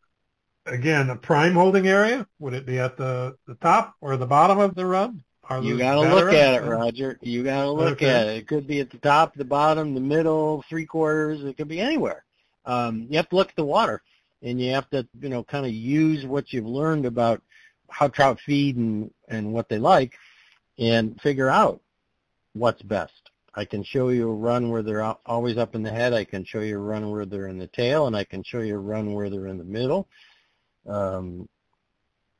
Again, 0.66 1.10
a 1.10 1.18
prime 1.18 1.53
holding 1.53 1.86
area, 1.86 2.26
would 2.39 2.53
it 2.53 2.66
be 2.66 2.80
at 2.80 2.95
the, 2.95 3.36
the 3.45 3.55
top 3.55 3.95
or 3.99 4.16
the 4.16 4.26
bottom 4.26 4.57
of 4.60 4.74
the 4.74 4.86
run? 4.86 5.22
Are 5.49 5.62
You 5.62 5.78
got 5.78 5.95
to 5.95 6.01
look 6.01 6.34
at 6.34 6.53
it, 6.53 6.66
Roger. 6.66 7.20
You 7.22 7.43
got 7.43 7.64
to 7.64 7.72
look 7.72 8.01
Okay. 8.01 8.10
at 8.10 8.28
it. 8.28 8.38
It 8.38 8.47
could 8.47 8.68
be 8.68 8.80
at 8.80 8.89
the 8.89 8.99
top, 8.99 9.36
the 9.36 9.43
bottom, 9.43 9.93
the 9.93 9.99
middle, 9.99 10.64
three 10.70 10.86
quarters. 10.86 11.43
It 11.43 11.57
could 11.57 11.68
be 11.68 11.82
anywhere. 11.82 12.24
Um, 12.66 13.07
you 13.10 13.18
have 13.18 13.28
to 13.30 13.36
look 13.36 13.49
at 13.49 13.55
the 13.57 13.66
water, 13.66 14.01
and 14.41 14.62
you 14.62 14.72
have 14.72 14.89
to, 14.91 15.05
you 15.20 15.28
know, 15.28 15.43
kind 15.43 15.66
of 15.66 15.74
use 15.74 16.26
what 16.26 16.53
you've 16.53 16.68
learned 16.68 17.05
about 17.05 17.41
how 17.89 18.07
trout 18.07 18.39
feed 18.45 18.78
and 18.78 19.12
and 19.28 19.51
what 19.51 19.68
they 19.68 19.80
like, 19.80 20.14
and 20.78 21.20
figure 21.20 21.49
out 21.49 21.82
what's 22.53 22.82
best. 22.82 23.29
I 23.60 23.66
can 23.66 23.84
show 23.84 24.07
you 24.07 24.30
a 24.30 24.34
run 24.34 24.70
where 24.70 24.82
they're 24.82 25.03
always 25.26 25.57
up 25.57 25.76
in 25.76 25.84
the 25.84 25.91
head. 25.91 26.14
I 26.14 26.24
can 26.24 26.45
show 26.45 26.62
you 26.62 26.78
a 26.78 26.82
run 26.82 27.12
where 27.12 27.26
they're 27.26 27.49
in 27.49 27.60
the 27.60 27.68
tail, 27.68 28.07
and 28.07 28.16
I 28.16 28.24
can 28.24 28.41
show 28.41 28.62
you 28.62 28.76
a 28.76 28.80
run 28.80 29.14
where 29.14 29.30
they're 29.30 29.47
in 29.47 29.57
the 29.57 29.66
middle. 29.66 30.07
Um, 30.88 31.49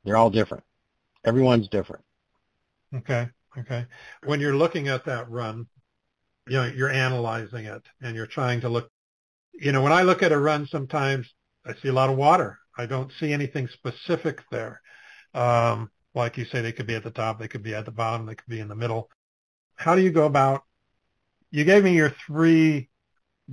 they're 0.06 0.16
all 0.16 0.30
different. 0.30 0.64
Everyone's 1.26 1.68
different. 1.68 2.06
Okay. 2.96 3.28
Okay. 3.58 3.86
When 4.24 4.40
you're 4.40 4.56
looking 4.56 4.88
at 4.88 5.06
that 5.06 5.30
run, 5.30 5.68
you 6.48 6.54
know, 6.54 6.66
you're 6.66 6.90
analyzing 6.90 7.66
it 7.66 7.84
and 8.02 8.16
you're 8.16 8.26
trying 8.26 8.62
to 8.62 8.70
look, 8.70 8.90
you 9.54 9.74
know, 9.74 9.82
when 9.82 9.92
I 9.92 10.04
look 10.04 10.24
at 10.24 10.32
a 10.32 10.40
run, 10.40 10.68
sometimes 10.68 11.28
I 11.66 11.74
see 11.82 11.90
a 11.90 11.94
lot 11.94 12.10
of 12.10 12.16
water. 12.16 12.60
I 12.78 12.86
don't 12.86 13.12
see 13.20 13.34
anything 13.34 13.68
specific 13.68 14.42
there. 14.50 14.82
Um, 15.34 15.92
like 16.16 16.38
you 16.38 16.46
say, 16.46 16.62
they 16.62 16.72
could 16.72 16.88
be 16.88 16.96
at 16.96 17.04
the 17.04 17.12
top, 17.12 17.40
they 17.40 17.50
could 17.50 17.64
be 17.64 17.76
at 17.76 17.84
the 17.84 17.92
bottom, 17.92 18.26
they 18.26 18.36
could 18.36 18.48
be 18.48 18.62
in 18.62 18.70
the 18.70 18.76
middle. 18.76 19.10
How 19.76 19.96
do 19.96 20.02
you 20.02 20.12
go 20.12 20.26
about, 20.26 20.64
you 21.52 21.64
gave 21.66 21.84
me 21.84 21.94
your 21.96 22.14
three 22.28 22.90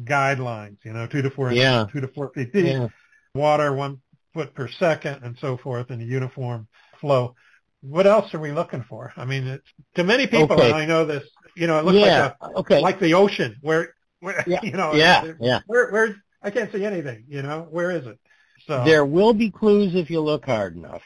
guidelines, 0.05 0.79
you 0.85 0.93
know, 0.93 1.07
two 1.07 1.23
to 1.23 1.31
four 1.31 1.53
Yeah. 1.53 1.87
two 1.91 2.01
to 2.01 2.09
four 2.09 2.31
feet 2.35 2.53
deep, 2.53 2.67
Yeah. 2.67 2.89
water 3.35 3.73
one 3.73 4.01
foot 4.35 4.55
per 4.55 4.69
second 4.69 5.23
and 5.23 5.37
so 5.39 5.57
forth 5.57 5.91
in 5.91 6.01
a 6.01 6.05
uniform 6.05 6.69
flow. 7.01 7.35
What 7.81 8.07
else 8.07 8.33
are 8.35 8.41
we 8.41 8.53
looking 8.53 8.83
for? 8.83 9.13
I 9.17 9.25
mean, 9.25 9.47
it's, 9.47 9.69
to 9.95 10.05
many 10.05 10.27
people, 10.27 10.57
Okay. 10.57 10.67
and 10.67 10.75
I 10.75 10.87
know 10.87 11.05
this, 11.05 11.25
you 11.55 11.67
know, 11.67 11.79
it 11.79 11.85
looks 11.85 11.99
yeah. 11.99 12.35
like 12.41 12.57
okay. 12.57 12.79
a, 12.79 12.81
like 12.81 13.01
the 13.01 13.15
ocean 13.15 13.57
where, 13.63 13.95
where 14.21 14.43
Yeah. 14.47 14.61
you 14.63 14.73
know, 14.73 14.95
yeah. 14.95 15.33
Yeah. 15.41 15.61
where, 15.67 15.91
where, 15.91 16.17
I 16.43 16.51
can't 16.51 16.71
see 16.73 16.85
anything, 16.85 17.25
you 17.29 17.43
know, 17.43 17.67
where 17.71 17.91
is 17.91 18.07
it? 18.07 18.19
So, 18.67 18.85
There 18.85 19.05
will 19.05 19.33
be 19.33 19.51
clues 19.51 19.95
if 19.95 20.11
you 20.11 20.21
look 20.21 20.45
hard 20.45 20.77
enough. 20.77 21.03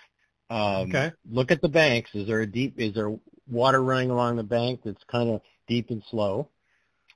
Um, 0.48 0.88
okay. 0.88 1.12
Look 1.30 1.50
at 1.50 1.60
the 1.60 1.68
banks. 1.68 2.10
Is 2.14 2.26
there 2.26 2.40
a 2.40 2.46
deep? 2.46 2.74
Is 2.78 2.94
there 2.94 3.16
water 3.48 3.82
running 3.82 4.10
along 4.10 4.36
the 4.36 4.42
bank 4.42 4.80
that's 4.84 5.02
kind 5.04 5.30
of 5.30 5.40
deep 5.68 5.90
and 5.90 6.02
slow? 6.10 6.48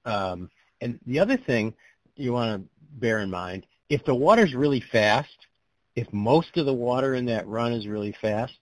Um, 0.05 0.50
and 0.80 0.98
the 1.07 1.20
other 1.20 1.36
thing 1.36 1.74
you 2.16 2.32
want 2.32 2.62
to 2.62 2.68
bear 2.98 3.20
in 3.20 3.30
mind: 3.30 3.66
if 3.88 4.05
the 4.05 4.14
water's 4.14 4.55
really 4.55 4.80
fast, 4.92 5.46
if 5.96 6.12
most 6.12 6.57
of 6.57 6.66
the 6.66 6.74
water 6.74 7.14
in 7.14 7.26
that 7.26 7.46
run 7.46 7.72
is 7.72 7.86
really 7.86 8.14
fast, 8.20 8.59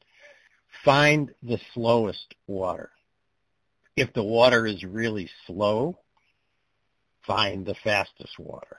find 0.85 1.35
the 1.43 1.59
slowest 1.75 2.35
water. 2.47 2.91
If 3.97 4.13
the 4.15 4.23
water 4.23 4.67
is 4.67 4.85
really 4.85 5.29
slow, 5.47 5.99
find 7.27 7.65
the 7.65 7.75
fastest 7.75 8.39
water. 8.39 8.79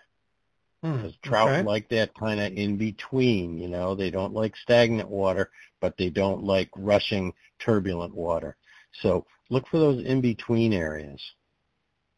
Hmm, 0.82 0.98
Because 0.98 1.14
trout 1.24 1.50
okay. 1.50 1.64
like 1.64 1.88
that 1.90 2.14
kind 2.14 2.40
of 2.40 2.52
in 2.54 2.78
between, 2.78 3.58
you 3.58 3.70
know, 3.70 3.96
they 3.96 4.12
don't 4.12 4.34
like 4.34 4.56
stagnant 4.58 5.10
water, 5.10 5.50
but 5.80 5.98
they 5.98 6.10
don't 6.10 6.44
like 6.44 6.70
rushing 6.76 7.34
turbulent 7.60 8.14
water. 8.14 8.58
So 9.02 9.26
look 9.50 9.68
for 9.68 9.80
those 9.80 10.04
in 10.04 10.20
between 10.20 10.74
areas. 10.74 11.22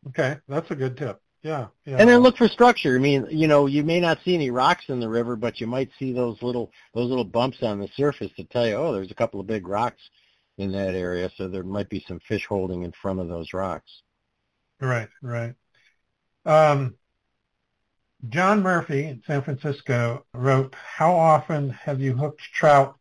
Okay. 0.08 0.38
That's 0.48 0.70
a 0.72 0.76
good 0.76 0.98
tip. 0.98 1.22
Yeah. 1.44 1.68
Yeah. 1.86 1.98
And 2.00 2.10
then 2.10 2.22
look 2.22 2.38
for 2.38 2.48
structure. 2.48 2.96
I 2.96 3.00
mean, 3.00 3.28
you 3.30 3.48
know, 3.48 3.68
you 3.68 3.84
may 3.84 4.00
not 4.00 4.20
see 4.26 4.34
any 4.34 4.50
rocks 4.50 4.86
in 4.88 5.00
the 5.00 5.10
river, 5.10 5.36
but 5.36 5.62
you 5.62 5.68
might 5.68 5.90
see 6.00 6.12
those 6.12 6.42
little 6.42 6.72
those 6.94 7.08
little 7.08 7.24
bumps 7.24 7.58
on 7.62 7.80
the 7.80 7.90
surface 7.96 8.32
to 8.38 8.44
tell 8.46 8.68
you, 8.68 8.76
oh, 8.76 8.94
there's 8.94 9.12
a 9.12 9.16
couple 9.16 9.40
of 9.40 9.48
big 9.48 9.68
rocks 9.68 10.02
in 10.58 10.72
that 10.72 10.96
area, 10.96 11.30
so 11.38 11.48
there 11.48 11.64
might 11.64 11.90
be 11.90 12.04
some 12.08 12.20
fish 12.28 12.46
holding 12.48 12.84
in 12.84 12.94
front 12.94 13.20
of 13.20 13.28
those 13.28 13.54
rocks. 13.54 14.02
Right, 14.80 15.10
right. 15.22 15.54
Um, 16.46 16.96
John 18.30 18.64
Murphy 18.64 19.04
in 19.04 19.22
San 19.28 19.42
Francisco 19.44 20.26
wrote, 20.34 20.74
how 20.74 21.14
often 21.14 21.70
have 21.70 22.02
you 22.02 22.14
hooked 22.14 22.42
trout 22.42 22.96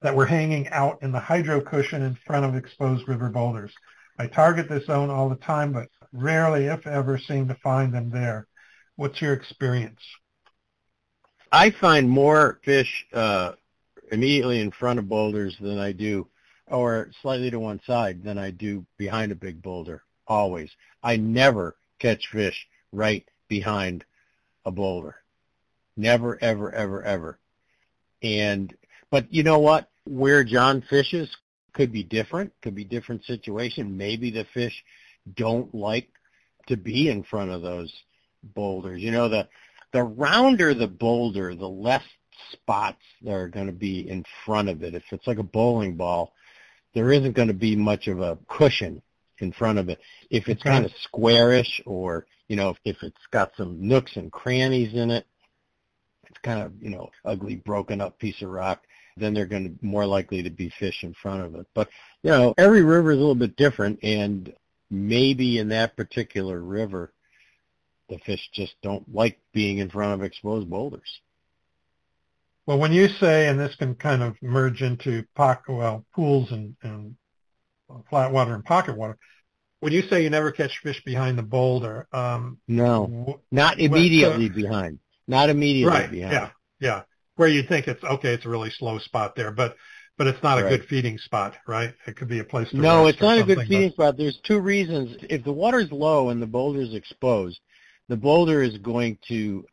that 0.00 0.14
were 0.14 0.26
hanging 0.26 0.68
out 0.68 1.02
in 1.02 1.12
the 1.12 1.20
hydro 1.20 1.60
cushion 1.60 2.02
in 2.02 2.16
front 2.26 2.46
of 2.46 2.54
exposed 2.54 3.06
river 3.08 3.28
boulders? 3.28 3.72
I 4.18 4.28
target 4.28 4.68
this 4.68 4.86
zone 4.86 5.10
all 5.10 5.28
the 5.28 5.36
time, 5.36 5.72
but 5.72 5.88
rarely, 6.12 6.66
if 6.66 6.86
ever, 6.86 7.18
seem 7.18 7.48
to 7.48 7.54
find 7.56 7.92
them 7.92 8.10
there. 8.10 8.46
What's 8.96 9.20
your 9.20 9.32
experience? 9.32 10.00
I 11.50 11.70
find 11.70 12.08
more 12.08 12.60
fish 12.64 13.06
uh, 13.12 13.52
immediately 14.10 14.60
in 14.60 14.70
front 14.70 14.98
of 14.98 15.08
boulders 15.08 15.56
than 15.60 15.78
I 15.78 15.92
do, 15.92 16.28
or 16.66 17.10
slightly 17.20 17.50
to 17.50 17.58
one 17.58 17.80
side 17.86 18.22
than 18.22 18.38
I 18.38 18.50
do 18.50 18.86
behind 18.96 19.32
a 19.32 19.36
big 19.36 19.62
boulder. 19.62 20.02
Always. 20.26 20.70
I 21.02 21.16
never 21.16 21.76
catch 21.98 22.28
fish 22.30 22.66
right 22.92 23.24
behind 23.48 24.04
a 24.64 24.70
boulder. 24.70 25.16
Never, 25.96 26.38
ever, 26.42 26.72
ever, 26.72 27.02
ever. 27.02 27.38
And, 28.22 28.74
but 29.10 29.32
you 29.32 29.42
know 29.42 29.58
what? 29.58 29.90
Where 30.04 30.44
John 30.44 30.82
fishes 30.88 31.28
could 31.74 31.92
be 31.92 32.02
different, 32.02 32.52
could 32.62 32.74
be 32.74 32.84
different 32.84 33.24
situation. 33.24 33.96
Maybe 33.96 34.30
the 34.30 34.46
fish 34.54 34.84
don't 35.34 35.74
like 35.74 36.08
to 36.68 36.76
be 36.76 37.08
in 37.08 37.22
front 37.22 37.50
of 37.50 37.62
those 37.62 37.92
boulders. 38.42 39.00
You 39.00 39.10
know, 39.10 39.28
the, 39.28 39.48
the 39.92 40.02
rounder 40.02 40.74
the 40.74 40.86
boulder, 40.86 41.54
the 41.54 41.68
less 41.68 42.02
spots 42.52 43.02
that 43.22 43.32
are 43.32 43.48
going 43.48 43.66
to 43.66 43.72
be 43.72 44.08
in 44.08 44.24
front 44.44 44.68
of 44.68 44.82
it. 44.82 44.94
If 44.94 45.04
it's 45.10 45.26
like 45.26 45.38
a 45.38 45.44
bowling 45.44 45.96
ball, 45.96 46.32
there 46.94 47.12
isn't 47.12 47.36
going 47.36 47.48
to 47.48 47.54
be 47.54 47.76
much 47.76 48.08
of 48.08 48.20
a 48.20 48.38
cushion 48.48 49.02
in 49.38 49.52
front 49.52 49.78
of 49.78 49.88
it. 49.88 49.98
If 50.30 50.48
it's 50.48 50.62
kind 50.62 50.84
of 50.84 50.92
squarish 51.02 51.82
or, 51.86 52.26
you 52.48 52.56
know, 52.56 52.70
if, 52.70 52.78
if 52.84 53.02
it's 53.02 53.26
got 53.30 53.52
some 53.56 53.86
nooks 53.86 54.16
and 54.16 54.30
crannies 54.30 54.94
in 54.94 55.10
it, 55.10 55.26
it's 56.28 56.38
kind 56.40 56.62
of, 56.62 56.72
you 56.80 56.90
know, 56.90 57.10
ugly, 57.24 57.56
broken 57.56 58.00
up 58.00 58.18
piece 58.18 58.40
of 58.42 58.50
rock, 58.50 58.82
then 59.16 59.34
they're 59.34 59.46
going 59.46 59.64
to 59.64 59.86
more 59.86 60.06
likely 60.06 60.42
to 60.42 60.50
be 60.50 60.72
fish 60.78 61.02
in 61.02 61.14
front 61.14 61.42
of 61.44 61.54
it. 61.54 61.66
But, 61.74 61.88
you 62.22 62.30
know, 62.30 62.54
every 62.56 62.82
river 62.82 63.12
is 63.12 63.18
a 63.18 63.20
little 63.20 63.34
bit 63.34 63.56
different 63.56 63.98
and 64.02 64.52
maybe 64.92 65.58
in 65.58 65.68
that 65.70 65.96
particular 65.96 66.60
river, 66.60 67.12
the 68.08 68.18
fish 68.18 68.50
just 68.52 68.74
don't 68.82 69.12
like 69.12 69.40
being 69.52 69.78
in 69.78 69.88
front 69.88 70.12
of 70.12 70.22
exposed 70.22 70.68
boulders. 70.68 71.20
Well, 72.66 72.78
when 72.78 72.92
you 72.92 73.08
say, 73.08 73.48
and 73.48 73.58
this 73.58 73.74
can 73.74 73.94
kind 73.96 74.22
of 74.22 74.36
merge 74.42 74.82
into 74.82 75.24
pocket, 75.34 75.72
well, 75.72 76.04
pools 76.14 76.52
and, 76.52 76.76
and 76.82 77.16
flat 78.10 78.30
water 78.30 78.54
and 78.54 78.64
pocket 78.64 78.96
water, 78.96 79.16
when 79.80 79.92
you 79.92 80.02
say 80.02 80.22
you 80.22 80.30
never 80.30 80.52
catch 80.52 80.78
fish 80.82 81.02
behind 81.04 81.36
the 81.38 81.42
boulder, 81.42 82.06
um, 82.12 82.58
No, 82.68 83.40
not 83.50 83.78
Well, 83.78 83.86
immediately 83.86 84.48
so- 84.48 84.54
behind. 84.54 84.98
Not 85.26 85.48
immediately 85.48 85.90
right, 85.98 86.10
behind. 86.10 86.32
yeah, 86.32 86.50
yeah, 86.80 87.02
where 87.36 87.48
you 87.48 87.62
think 87.62 87.88
it's 87.88 88.02
okay, 88.04 88.34
it's 88.34 88.44
a 88.44 88.48
really 88.48 88.70
slow 88.70 88.98
spot 88.98 89.34
there, 89.36 89.52
but 89.52 89.76
but 90.22 90.32
it's 90.32 90.42
not 90.44 90.56
a 90.56 90.62
Right. 90.62 90.68
good 90.68 90.84
feeding 90.84 91.18
spot, 91.18 91.56
right? 91.66 91.92
It 92.06 92.14
could 92.14 92.28
be 92.28 92.38
a 92.38 92.44
place 92.44 92.70
to 92.70 92.76
No, 92.76 93.06
it's 93.08 93.20
not 93.20 93.38
a 93.38 93.42
good 93.42 93.66
feeding 93.66 93.90
spot. 93.90 94.16
There's 94.16 94.36
two 94.36 94.60
reasons. 94.60 95.16
If 95.28 95.42
the 95.42 95.52
water's 95.52 95.90
low 95.90 96.28
and 96.28 96.40
the 96.40 96.46
boulder 96.46 96.80
is 96.80 96.94
exposed, 96.94 97.58
the 98.06 98.16
boulder 98.16 98.62
is 98.62 98.78
going 98.78 99.18
to 99.26 99.66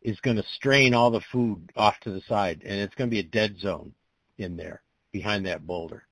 is 0.00 0.18
going 0.18 0.38
to 0.38 0.42
strain 0.42 0.92
all 0.92 1.12
the 1.12 1.20
food 1.20 1.70
off 1.76 2.00
to 2.00 2.10
the 2.10 2.20
side, 2.22 2.62
and 2.64 2.80
it's 2.80 2.96
going 2.96 3.08
to 3.08 3.14
be 3.14 3.20
a 3.20 3.22
dead 3.22 3.60
zone 3.60 3.94
in 4.38 4.56
there 4.56 4.82
behind 5.12 5.46
that 5.46 5.68
boulder. 5.68 6.02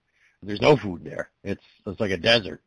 there's 0.41 0.61
no 0.61 0.77
food 0.77 1.03
there. 1.03 1.29
It's 1.43 1.65
it's 1.85 1.99
like 1.99 2.13
a 2.13 2.17
desert, 2.17 2.63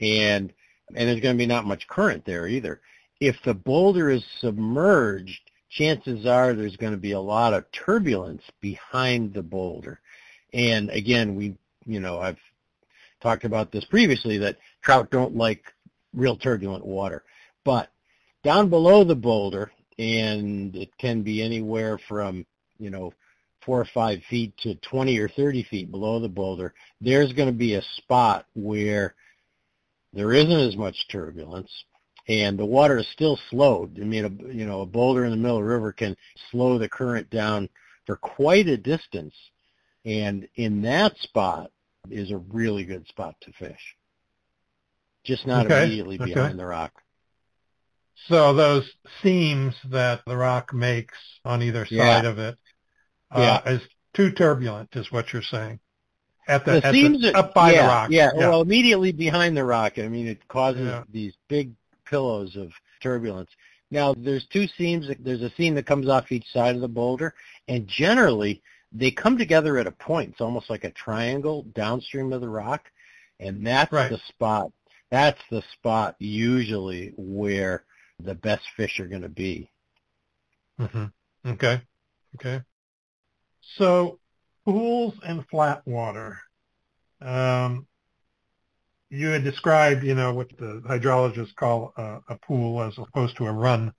and 0.00 0.54
and 0.94 1.06
there's 1.06 1.20
going 1.20 1.36
to 1.36 1.38
be 1.38 1.44
not 1.44 1.66
much 1.66 1.86
current 1.86 2.24
there 2.24 2.48
either. 2.48 2.80
If 3.20 3.42
the 3.42 3.52
boulder 3.52 4.08
is 4.08 4.24
submerged, 4.40 5.50
chances 5.68 6.24
are 6.24 6.54
there's 6.54 6.78
going 6.78 6.94
to 6.94 6.98
be 6.98 7.12
a 7.12 7.20
lot 7.20 7.52
of 7.52 7.70
turbulence 7.72 8.44
behind 8.62 9.34
the 9.34 9.42
boulder. 9.42 10.00
And 10.52 10.90
again, 10.90 11.36
we, 11.36 11.56
you 11.84 12.00
know, 12.00 12.18
I've 12.18 12.38
talked 13.20 13.44
about 13.44 13.72
this 13.72 13.84
previously 13.84 14.38
that 14.38 14.58
trout 14.82 15.10
don't 15.10 15.36
like 15.36 15.64
real 16.14 16.36
turbulent 16.36 16.84
water. 16.84 17.24
But 17.64 17.90
down 18.44 18.70
below 18.70 19.04
the 19.04 19.14
boulder, 19.16 19.70
and 19.98 20.74
it 20.76 20.96
can 20.98 21.22
be 21.22 21.42
anywhere 21.42 21.98
from, 22.08 22.46
you 22.78 22.90
know, 22.90 23.12
four 23.64 23.80
or 23.80 23.88
five 23.92 24.20
feet 24.30 24.56
to 24.58 24.76
20 24.76 25.18
or 25.18 25.28
30 25.28 25.64
feet 25.64 25.90
below 25.90 26.20
the 26.20 26.28
boulder, 26.28 26.72
there's 27.00 27.32
going 27.32 27.48
to 27.48 27.54
be 27.54 27.74
a 27.74 27.82
spot 27.96 28.46
where 28.54 29.14
there 30.12 30.32
isn't 30.32 30.50
as 30.50 30.76
much 30.76 31.08
turbulence 31.10 31.70
and 32.28 32.58
the 32.58 32.64
water 32.64 32.98
is 32.98 33.08
still 33.12 33.38
slowed. 33.50 33.98
I 34.00 34.04
mean, 34.04 34.24
a, 34.24 34.52
you 34.52 34.66
know, 34.66 34.82
a 34.82 34.86
boulder 34.86 35.24
in 35.24 35.30
the 35.30 35.36
middle 35.36 35.58
of 35.58 35.64
the 35.64 35.68
river 35.68 35.92
can 35.92 36.16
slow 36.50 36.78
the 36.78 36.88
current 36.88 37.30
down 37.30 37.68
for 38.06 38.16
quite 38.16 38.66
a 38.68 38.76
distance. 38.76 39.34
And 40.06 40.48
in 40.54 40.82
that 40.82 41.16
spot 41.18 41.72
is 42.10 42.30
a 42.30 42.38
really 42.38 42.84
good 42.84 43.06
spot 43.08 43.34
to 43.42 43.52
fish. 43.52 43.96
Just 45.24 45.46
not 45.46 45.66
Okay, 45.66 45.82
immediately 45.84 46.14
okay. 46.20 46.32
behind 46.32 46.58
the 46.58 46.64
rock. 46.64 46.92
So 48.28 48.54
those 48.54 48.88
seams 49.22 49.74
that 49.90 50.22
the 50.24 50.36
rock 50.36 50.72
makes 50.72 51.18
on 51.44 51.62
either 51.62 51.84
side 51.84 52.24
Yeah. 52.24 52.26
of 52.26 52.38
it 52.38 52.56
uh, 53.32 53.60
is 53.66 53.82
too 54.14 54.30
turbulent, 54.30 54.94
is 54.94 55.10
what 55.10 55.32
you're 55.32 55.42
saying. 55.42 55.80
At 56.48 56.64
the, 56.64 56.80
the 56.80 56.86
at 56.86 56.94
seams 56.94 57.22
the, 57.22 57.34
are- 57.34 57.38
up 57.38 57.54
by 57.54 57.72
yeah, 57.72 57.82
the 57.82 57.88
rock. 57.88 58.10
Yeah, 58.10 58.30
well, 58.36 58.62
immediately 58.62 59.10
behind 59.10 59.56
the 59.56 59.64
rock. 59.64 59.98
I 59.98 60.06
mean, 60.06 60.28
it 60.28 60.46
causes 60.46 60.86
Yeah. 60.86 61.02
these 61.12 61.34
big 61.48 61.72
pillows 62.04 62.54
of 62.56 62.70
turbulence. 63.02 63.50
Now, 63.90 64.14
there's 64.14 64.46
two 64.46 64.68
seams. 64.78 65.08
There's 65.18 65.42
a 65.42 65.50
seam 65.50 65.74
that 65.74 65.86
comes 65.86 66.08
off 66.08 66.30
each 66.30 66.46
side 66.52 66.76
of 66.76 66.80
the 66.80 66.88
boulder, 66.88 67.34
and 67.66 67.86
generally 67.88 68.62
they 68.92 69.10
come 69.10 69.38
together 69.38 69.78
at 69.78 69.86
a 69.86 69.92
point. 69.92 70.32
It's 70.32 70.40
almost 70.40 70.70
like 70.70 70.84
a 70.84 70.90
triangle 70.92 71.62
downstream 71.74 72.32
of 72.32 72.40
the 72.40 72.48
rock, 72.48 72.90
and 73.40 73.66
that's 73.66 73.92
Right. 73.92 74.10
the 74.10 74.18
spot. 74.28 74.72
That's 75.10 75.40
the 75.50 75.62
spot 75.74 76.16
usually 76.18 77.12
where 77.16 77.84
the 78.18 78.34
best 78.34 78.64
fish 78.76 78.98
are 79.00 79.08
going 79.08 79.22
to 79.22 79.28
be. 79.28 79.70
hmm 80.78 81.06
Okay. 81.46 81.82
Okay. 82.36 82.62
So 83.76 84.18
pools 84.64 85.14
and 85.22 85.46
flat 85.48 85.86
water. 85.86 86.40
Um, 87.20 87.88
you 89.10 89.28
had 89.28 89.44
described, 89.44 90.04
you 90.04 90.14
know, 90.14 90.34
what 90.34 90.48
the 90.58 90.82
hydrologists 90.88 91.54
call 91.54 91.92
a, 91.96 92.18
a 92.28 92.36
pool 92.38 92.82
as 92.82 92.98
opposed 92.98 93.36
to 93.36 93.46
a 93.46 93.52
run. 93.52 93.92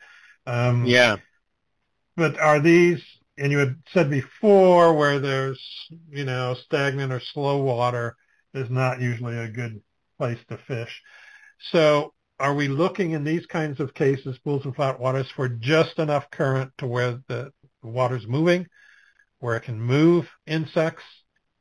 Um, 0.46 0.86
Yeah, 0.88 1.18
But 2.18 2.38
are 2.40 2.60
these, 2.60 3.02
and 3.38 3.52
you 3.52 3.58
had 3.60 3.76
said 3.94 4.10
before, 4.10 4.94
where 4.94 5.20
there's, 5.20 5.62
you 6.10 6.26
know, 6.26 6.56
stagnant 6.66 7.14
or 7.14 7.20
slow 7.20 7.62
water 7.62 8.16
is 8.54 8.70
not 8.70 9.02
usually 9.02 9.38
a 9.38 9.48
good 9.48 9.82
place 10.18 10.40
to 10.50 10.58
fish. 10.58 11.02
So 11.72 12.14
are 12.40 12.54
we 12.54 12.68
looking 12.68 13.12
in 13.12 13.24
these 13.24 13.46
kinds 13.46 13.80
of 13.80 13.94
cases, 13.94 14.38
pools 14.44 14.66
and 14.66 14.76
flat 14.76 15.00
waters, 15.00 15.30
for 15.36 15.48
just 15.50 16.00
enough 16.00 16.30
current 16.32 16.72
to 16.80 16.88
where 16.88 17.20
the 17.28 17.52
water's 17.82 18.28
moving, 18.28 18.68
where 19.40 19.56
it 19.56 19.64
can 19.64 19.80
move 19.80 20.28
insects 20.46 21.04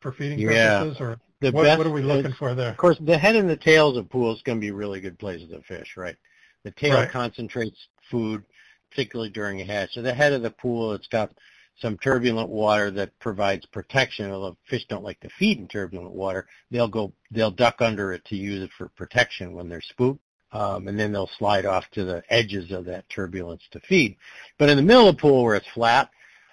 for 0.00 0.12
feeding 0.12 0.38
Yeah. 0.40 0.80
purposes, 0.80 1.00
or 1.00 1.18
the 1.40 1.52
what, 1.52 1.64
best 1.64 1.78
what 1.78 1.86
are 1.86 1.92
we 1.92 2.02
looking 2.02 2.32
for 2.32 2.54
there? 2.54 2.70
Of 2.70 2.76
course, 2.76 2.98
the 3.00 3.18
head 3.18 3.36
and 3.36 3.48
the 3.48 3.56
tails 3.56 3.96
of 3.96 4.08
pools 4.08 4.42
can 4.42 4.60
be 4.60 4.70
really 4.70 5.00
good 5.00 5.18
places 5.18 5.50
to 5.50 5.62
fish, 5.62 5.96
right? 5.96 6.16
The 6.64 6.70
tail 6.72 6.94
Right. 6.94 7.10
concentrates 7.10 7.88
food, 8.10 8.44
particularly 8.90 9.30
during 9.30 9.60
a 9.60 9.64
hatch. 9.64 9.94
So 9.94 10.02
the 10.02 10.14
head 10.14 10.32
of 10.32 10.42
the 10.42 10.50
pool, 10.50 10.92
it's 10.92 11.08
got 11.08 11.32
some 11.80 11.98
turbulent 11.98 12.48
water 12.48 12.90
that 12.90 13.18
provides 13.18 13.66
protection. 13.66 14.30
Although 14.30 14.56
fish 14.68 14.86
don't 14.88 15.04
like 15.04 15.20
to 15.20 15.28
feed 15.38 15.58
in 15.58 15.68
turbulent 15.68 16.12
water, 16.12 16.46
they'll 16.70 16.88
go, 16.88 17.12
they'll 17.30 17.50
duck 17.50 17.76
under 17.80 18.12
it 18.12 18.24
to 18.26 18.36
use 18.36 18.62
it 18.62 18.70
for 18.76 18.88
protection 18.88 19.52
when 19.54 19.68
they're 19.68 19.82
spooked. 19.82 20.20
Um, 20.52 20.88
and 20.88 20.98
then 20.98 21.12
they'll 21.12 21.30
slide 21.38 21.66
off 21.66 21.84
to 21.92 22.04
the 22.04 22.22
edges 22.30 22.70
of 22.70 22.84
that 22.86 23.08
turbulence 23.10 23.62
to 23.72 23.80
feed. 23.80 24.16
But 24.58 24.70
in 24.70 24.76
the 24.76 24.82
middle 24.82 25.08
of 25.08 25.16
the 25.16 25.20
pool 25.20 25.44
where 25.44 25.56
it's 25.56 25.66
flat, 25.74 26.10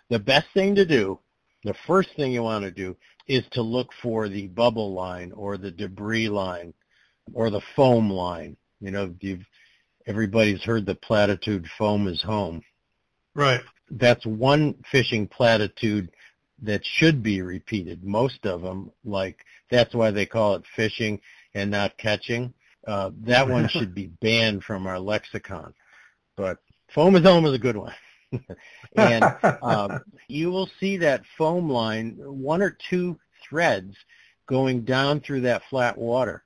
the 0.10 0.20
best 0.20 0.48
thing 0.54 0.76
to 0.76 0.86
do, 0.86 1.20
the 1.64 1.76
first 1.88 2.10
thing 2.16 2.32
you 2.34 2.44
want 2.44 2.66
to 2.66 2.72
do 2.72 2.98
is 3.28 3.44
to 3.52 3.62
look 3.62 3.90
for 4.02 4.28
the 4.28 4.48
bubble 4.48 4.94
line 4.94 5.32
or 5.32 5.58
the 5.58 5.72
debris 5.72 6.28
line 6.28 6.74
or 7.34 7.50
the 7.50 7.62
foam 7.76 8.10
line. 8.10 8.58
You 8.82 8.92
know, 8.92 9.14
you've, 9.22 9.46
everybody's 10.06 10.64
heard 10.64 10.86
the 10.86 10.96
platitude 10.96 11.66
foam 11.78 12.08
is 12.08 12.22
home. 12.22 12.62
Right. 13.36 13.62
That's 13.90 14.26
one 14.26 14.76
fishing 14.92 15.28
platitude 15.28 16.10
that 16.62 16.86
should 16.86 17.22
be 17.22 17.42
repeated. 17.42 18.04
Most 18.04 18.46
of 18.46 18.62
them, 18.62 18.92
like, 19.04 19.46
that's 19.70 19.94
why 19.94 20.12
they 20.12 20.26
call 20.26 20.56
it 20.56 20.64
fishing 20.76 21.20
and 21.54 21.70
not 21.70 21.98
catching. 21.98 22.54
Uh, 22.88 23.12
that 23.22 23.48
one 23.48 23.68
should 23.70 23.94
be 23.94 24.08
banned 24.22 24.64
from 24.64 24.88
our 24.88 25.00
lexicon. 25.00 25.74
But 26.36 26.58
foam 26.94 27.16
is 27.16 27.22
is 27.22 27.54
a 27.54 27.60
good 27.60 27.78
one. 27.78 27.94
and 28.96 29.24
um, 29.62 30.02
you 30.28 30.50
will 30.50 30.70
see 30.80 30.98
that 30.98 31.22
foam 31.38 31.70
line, 31.70 32.18
one 32.20 32.62
or 32.62 32.78
two 32.90 33.20
threads 33.48 33.96
going 34.48 34.84
down 34.84 35.20
through 35.20 35.42
that 35.42 35.62
flat 35.70 35.98
water. 35.98 36.44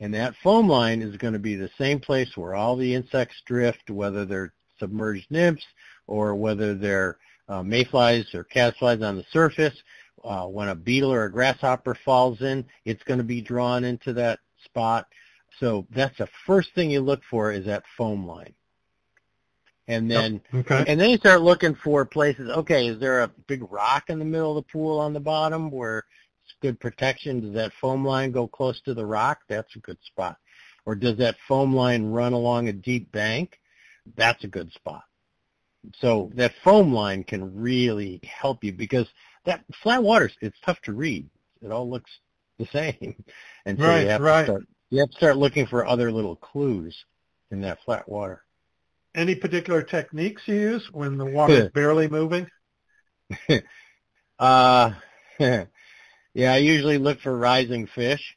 And 0.00 0.12
that 0.14 0.34
foam 0.42 0.68
line 0.68 1.00
is 1.00 1.16
going 1.16 1.32
to 1.32 1.38
be 1.38 1.54
the 1.54 1.70
same 1.78 2.00
place 2.00 2.36
where 2.36 2.54
all 2.54 2.76
the 2.76 2.94
insects 2.94 3.40
drift, 3.46 3.88
whether 3.88 4.24
they're 4.24 4.52
submerged 4.78 5.30
nymphs 5.30 5.64
or 6.12 6.34
whether 6.34 6.74
they're 6.74 7.16
uh, 7.48 7.62
mayflies 7.62 8.34
or 8.34 8.44
caddisflies 8.44 9.02
on 9.02 9.16
the 9.16 9.24
surface. 9.32 9.74
Uh, 10.22 10.46
when 10.46 10.68
a 10.68 10.74
beetle 10.74 11.12
or 11.12 11.24
a 11.24 11.32
grasshopper 11.32 11.96
falls 12.04 12.42
in, 12.42 12.64
it's 12.84 13.02
going 13.04 13.18
to 13.18 13.24
be 13.24 13.40
drawn 13.40 13.82
into 13.82 14.12
that 14.12 14.38
spot. 14.62 15.06
So 15.58 15.86
that's 15.90 16.16
the 16.18 16.28
first 16.46 16.68
thing 16.74 16.90
you 16.90 17.00
look 17.00 17.22
for 17.30 17.50
is 17.50 17.64
that 17.64 17.82
foam 17.96 18.26
line. 18.26 18.54
And 19.88 20.10
then 20.10 20.40
okay. 20.54 20.84
and 20.86 21.00
then 21.00 21.10
you 21.10 21.16
start 21.16 21.40
looking 21.40 21.74
for 21.74 22.04
places. 22.04 22.50
Okay, 22.50 22.86
is 22.86 23.00
there 23.00 23.22
a 23.22 23.30
big 23.48 23.64
rock 23.70 24.04
in 24.08 24.18
the 24.18 24.24
middle 24.24 24.56
of 24.56 24.64
the 24.64 24.70
pool 24.70 25.00
on 25.00 25.12
the 25.12 25.20
bottom 25.20 25.70
where 25.70 26.04
it's 26.44 26.54
good 26.60 26.78
protection? 26.78 27.40
Does 27.40 27.54
that 27.54 27.72
foam 27.80 28.06
line 28.06 28.30
go 28.32 28.46
close 28.46 28.80
to 28.82 28.94
the 28.94 29.04
rock? 29.04 29.40
That's 29.48 29.74
a 29.76 29.80
good 29.80 29.98
spot. 30.06 30.36
Or 30.86 30.94
does 30.94 31.16
that 31.18 31.36
foam 31.48 31.74
line 31.74 32.12
run 32.12 32.32
along 32.32 32.68
a 32.68 32.72
deep 32.72 33.10
bank? 33.10 33.58
That's 34.16 34.44
a 34.44 34.48
good 34.48 34.72
spot. 34.72 35.02
So 36.00 36.30
that 36.34 36.54
foam 36.64 36.92
line 36.92 37.24
can 37.24 37.54
really 37.60 38.20
help 38.24 38.62
you 38.64 38.72
because 38.72 39.06
that 39.44 39.64
flat 39.82 40.02
water, 40.02 40.30
it's 40.40 40.58
tough 40.64 40.80
to 40.82 40.92
read. 40.92 41.28
It 41.62 41.70
all 41.72 41.88
looks 41.88 42.10
the 42.58 42.66
same. 42.66 43.24
And 43.64 43.78
so 43.80 43.86
Right, 43.86 43.92
you 43.92 44.08
have 44.08 44.22
right. 44.22 44.44
to 44.44 44.52
start 44.52 44.66
you 44.90 44.98
have 44.98 45.10
to 45.10 45.16
start 45.16 45.36
looking 45.36 45.66
for 45.66 45.86
other 45.86 46.10
little 46.10 46.34
clues 46.34 46.96
in 47.52 47.60
that 47.60 47.78
flat 47.84 48.08
water. 48.08 48.42
Any 49.14 49.34
particular 49.34 49.82
techniques 49.82 50.42
you 50.46 50.54
use 50.54 50.90
when 50.92 51.16
the 51.16 51.24
water's 51.24 51.66
barely 51.72 52.08
moving? 52.08 52.46
Uh, 54.38 54.92
yeah, 55.38 55.66
I 56.52 56.58
usually 56.58 56.98
look 56.98 57.20
for 57.20 57.36
rising 57.36 57.86
fish, 57.86 58.36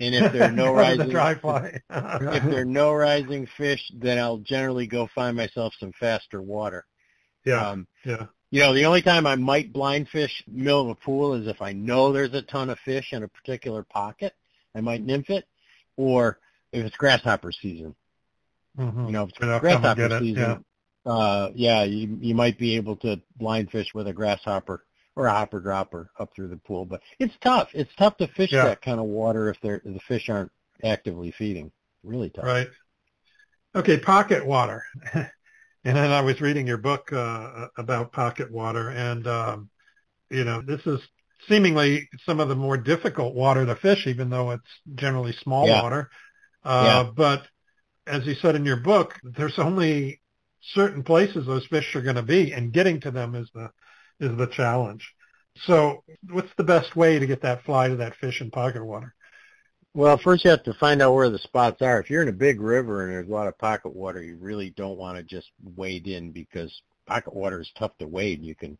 and 0.00 0.14
if 0.14 0.32
there 0.32 0.44
are 0.44 0.52
no 0.52 0.72
rising, 0.74 1.10
if 1.90 2.42
there 2.44 2.60
are 2.60 2.64
no 2.64 2.92
rising 2.92 3.46
fish, 3.56 3.80
then 3.94 4.18
I'll 4.18 4.38
generally 4.38 4.86
go 4.86 5.08
find 5.14 5.36
myself 5.36 5.74
some 5.78 5.92
faster 5.98 6.40
water. 6.40 6.84
yeah, 7.44 7.68
Um, 7.70 7.86
yeah. 8.04 8.26
you 8.50 8.60
know, 8.60 8.72
the 8.74 8.84
only 8.84 9.02
time 9.02 9.26
I 9.26 9.36
might 9.36 9.72
blind 9.72 10.08
fish 10.08 10.42
middle 10.46 10.82
of 10.82 10.88
a 10.88 10.94
pool 10.94 11.34
is 11.34 11.46
if 11.46 11.60
I 11.60 11.72
know 11.72 12.12
there's 12.12 12.34
a 12.34 12.42
ton 12.42 12.70
of 12.70 12.78
fish 12.80 13.12
in 13.12 13.22
a 13.22 13.28
particular 13.28 13.82
pocket. 13.84 14.34
I 14.74 14.80
might 14.80 15.02
nymph 15.02 15.30
it, 15.30 15.44
or 15.96 16.38
if 16.72 16.84
it's 16.84 16.96
grasshopper 16.96 17.50
season. 17.52 17.94
Mhm. 18.78 19.06
You 19.06 19.12
know, 19.12 19.22
if 19.24 19.30
it's 19.30 19.38
grasshopper 19.38 20.04
it, 20.04 20.20
season, 20.20 20.64
uh, 21.04 21.50
yeah, 21.54 21.82
you 21.82 22.18
you 22.20 22.34
might 22.34 22.58
be 22.58 22.76
able 22.76 22.96
to 22.96 23.20
blind 23.36 23.70
fish 23.70 23.92
with 23.94 24.06
a 24.06 24.12
grasshopper 24.12 24.84
or 25.18 25.26
a 25.26 25.32
hopper 25.32 25.60
dropper 25.60 26.10
up 26.18 26.32
through 26.34 26.48
the 26.48 26.56
pool. 26.56 26.86
But 26.86 27.02
it's 27.18 27.34
tough. 27.42 27.68
It's 27.74 27.94
tough 27.96 28.16
to 28.18 28.28
fish 28.28 28.52
Yeah. 28.52 28.62
that 28.62 28.80
kind 28.80 29.00
of 29.00 29.06
water 29.06 29.50
if 29.50 29.60
they're, 29.60 29.82
the 29.84 30.00
fish 30.06 30.28
aren't 30.28 30.52
actively 30.84 31.32
feeding. 31.32 31.72
Really 32.04 32.30
tough. 32.30 32.44
Right. 32.46 32.68
Okay, 33.74 33.98
pocket 33.98 34.46
water. 34.46 34.84
and 35.14 35.26
then 35.84 36.10
I 36.10 36.20
was 36.20 36.40
reading 36.40 36.66
your 36.66 36.78
book 36.78 37.12
uh, 37.12 37.68
about 37.76 38.12
pocket 38.12 38.50
water, 38.50 38.90
and 38.90 39.26
um, 39.26 39.70
you 40.30 40.44
know 40.44 40.62
this 40.62 40.86
is 40.86 41.00
seemingly 41.48 42.08
some 42.26 42.40
of 42.40 42.48
the 42.48 42.56
more 42.56 42.76
difficult 42.78 43.34
water 43.34 43.66
to 43.66 43.76
fish, 43.76 44.06
even 44.06 44.30
though 44.30 44.52
it's 44.52 44.64
generally 44.96 45.32
small 45.42 45.66
Yeah. 45.66 45.80
water. 45.82 46.10
Uh, 46.64 46.84
Yeah. 46.84 47.10
But 47.16 47.46
as 48.06 48.26
you 48.26 48.34
said 48.36 48.56
in 48.56 48.64
your 48.64 48.78
book, 48.78 49.14
there's 49.22 49.58
only 49.58 50.20
certain 50.74 51.02
places 51.04 51.46
those 51.46 51.66
fish 51.66 51.94
are 51.96 52.02
going 52.02 52.16
to 52.16 52.22
be, 52.22 52.52
and 52.52 52.72
getting 52.72 53.00
to 53.02 53.10
them 53.10 53.34
is 53.34 53.50
the 53.54 53.70
is 54.20 54.36
the 54.36 54.46
challenge. 54.46 55.14
So 55.66 56.04
what's 56.30 56.52
the 56.56 56.64
best 56.64 56.94
way 56.96 57.18
to 57.18 57.26
get 57.26 57.42
that 57.42 57.64
fly 57.64 57.88
to 57.88 57.96
that 57.96 58.16
fish 58.16 58.40
in 58.40 58.50
pocket 58.50 58.84
water? 58.84 59.14
Well, 59.94 60.18
first 60.18 60.44
you 60.44 60.50
have 60.50 60.62
to 60.64 60.74
find 60.74 61.02
out 61.02 61.14
where 61.14 61.30
the 61.30 61.38
spots 61.38 61.82
are. 61.82 61.98
If 62.00 62.10
you're 62.10 62.22
in 62.22 62.28
a 62.28 62.32
big 62.32 62.60
river 62.60 63.02
and 63.02 63.12
there's 63.12 63.28
a 63.28 63.32
lot 63.32 63.48
of 63.48 63.58
pocket 63.58 63.94
water, 63.94 64.22
you 64.22 64.36
really 64.36 64.70
don't 64.70 64.98
want 64.98 65.16
to 65.16 65.22
just 65.24 65.48
wade 65.76 66.06
in 66.06 66.30
because 66.30 66.72
pocket 67.06 67.34
water 67.34 67.60
is 67.60 67.70
tough 67.76 67.96
to 67.98 68.06
wade. 68.06 68.42
You 68.42 68.54
can 68.54 68.78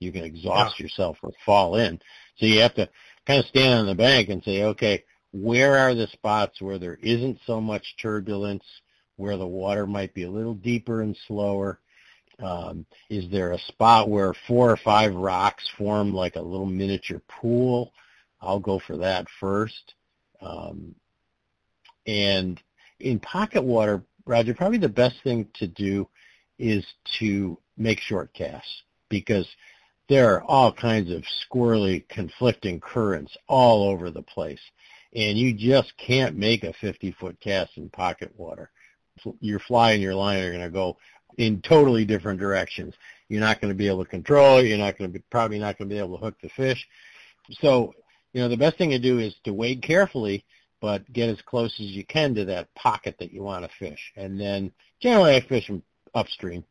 you 0.00 0.12
can 0.12 0.24
exhaust 0.24 0.78
yeah. 0.78 0.84
yourself 0.84 1.16
or 1.22 1.32
fall 1.46 1.76
in. 1.76 1.98
So 2.36 2.46
you 2.46 2.60
have 2.60 2.74
to 2.74 2.88
kind 3.26 3.40
of 3.40 3.46
stand 3.46 3.80
on 3.80 3.86
the 3.86 3.94
bank 3.94 4.28
and 4.28 4.42
say, 4.44 4.62
okay, 4.64 5.04
where 5.32 5.76
are 5.76 5.94
the 5.94 6.06
spots 6.08 6.60
where 6.60 6.78
there 6.78 6.98
isn't 7.02 7.38
so 7.46 7.60
much 7.60 7.96
turbulence, 8.00 8.64
where 9.16 9.36
the 9.36 9.46
water 9.46 9.86
might 9.86 10.14
be 10.14 10.24
a 10.24 10.30
little 10.30 10.54
deeper 10.54 11.02
and 11.02 11.16
slower? 11.26 11.80
Um, 12.40 12.86
is 13.10 13.28
there 13.30 13.52
a 13.52 13.58
spot 13.58 14.08
where 14.08 14.32
four 14.46 14.70
or 14.70 14.76
five 14.76 15.14
rocks 15.14 15.68
form 15.76 16.12
like 16.12 16.36
a 16.36 16.40
little 16.40 16.66
miniature 16.66 17.20
pool? 17.28 17.92
I'll 18.40 18.60
go 18.60 18.80
for 18.86 18.96
that 18.98 19.26
first. 19.40 19.94
Um, 20.40 20.94
and 22.06 22.60
in 23.00 23.18
pocket 23.18 23.62
water, 23.62 24.02
Roger, 24.24 24.54
probably 24.54 24.78
the 24.78 24.88
best 24.88 25.16
thing 25.24 25.48
to 25.54 25.66
do 25.66 26.08
is 26.58 26.86
to 27.18 27.58
make 27.76 28.00
short 28.00 28.32
casts 28.34 28.82
because 29.08 29.46
there 30.08 30.34
are 30.34 30.42
all 30.44 30.72
kinds 30.72 31.10
of 31.10 31.24
squirrely, 31.50 32.06
conflicting 32.08 32.80
currents 32.80 33.36
all 33.46 33.88
over 33.88 34.10
the 34.10 34.22
place. 34.22 34.60
And 35.14 35.38
you 35.38 35.54
just 35.54 35.92
can't 35.96 36.36
make 36.36 36.64
a 36.64 36.72
50-foot 36.82 37.40
cast 37.40 37.76
in 37.76 37.88
pocket 37.90 38.32
water. 38.36 38.70
Your 39.40 39.58
fly 39.60 39.92
and 39.92 40.02
your 40.02 40.14
line 40.14 40.40
are 40.40 40.50
going 40.50 40.62
to 40.62 40.70
go 40.70 40.96
in 41.36 41.60
totally 41.62 42.04
different 42.04 42.40
directions. 42.40 42.94
You're 43.28 43.40
not 43.40 43.60
going 43.60 43.72
to 43.72 43.76
be 43.76 43.88
able 43.88 44.04
to 44.04 44.10
control. 44.10 44.62
You're 44.62 44.78
not 44.78 44.98
going 44.98 45.12
to 45.12 45.18
be 45.18 45.24
probably 45.30 45.58
not 45.58 45.78
going 45.78 45.88
to 45.88 45.94
be 45.94 45.98
able 45.98 46.18
to 46.18 46.24
hook 46.24 46.36
the 46.42 46.48
fish. 46.48 46.86
So, 47.60 47.94
you 48.32 48.40
know, 48.40 48.48
the 48.48 48.56
best 48.56 48.78
thing 48.78 48.90
to 48.90 48.98
do 48.98 49.18
is 49.18 49.34
to 49.44 49.52
wade 49.52 49.82
carefully, 49.82 50.44
but 50.80 51.10
get 51.12 51.28
as 51.28 51.40
close 51.42 51.74
as 51.80 51.86
you 51.86 52.04
can 52.04 52.34
to 52.34 52.44
that 52.46 52.74
pocket 52.74 53.16
that 53.18 53.32
you 53.32 53.42
want 53.42 53.64
to 53.64 53.76
fish. 53.78 54.12
And 54.16 54.40
then 54.40 54.72
generally 55.00 55.36
I 55.36 55.40
fish 55.40 55.66
them 55.66 55.82
upstream. 56.14 56.64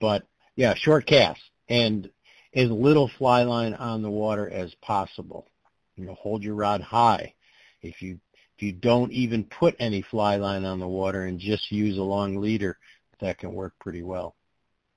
But 0.00 0.24
yeah, 0.56 0.74
short 0.74 1.06
cast 1.06 1.40
and 1.68 2.10
as 2.54 2.70
little 2.70 3.08
fly 3.18 3.42
line 3.44 3.74
on 3.74 4.02
the 4.02 4.10
water 4.10 4.48
as 4.48 4.74
possible. 4.76 5.46
You 5.96 6.06
know, 6.06 6.14
hold 6.14 6.42
your 6.42 6.54
rod 6.54 6.80
high. 6.80 7.34
If 7.82 8.02
you 8.02 8.18
if 8.56 8.62
you 8.62 8.72
don't 8.72 9.12
even 9.12 9.44
put 9.44 9.76
any 9.78 10.02
fly 10.02 10.36
line 10.36 10.64
on 10.64 10.80
the 10.80 10.88
water 10.88 11.22
and 11.24 11.38
just 11.38 11.70
use 11.70 11.96
a 11.96 12.02
long 12.02 12.40
leader, 12.40 12.76
that 13.20 13.38
can 13.38 13.52
work 13.52 13.74
pretty 13.80 14.02
well. 14.02 14.34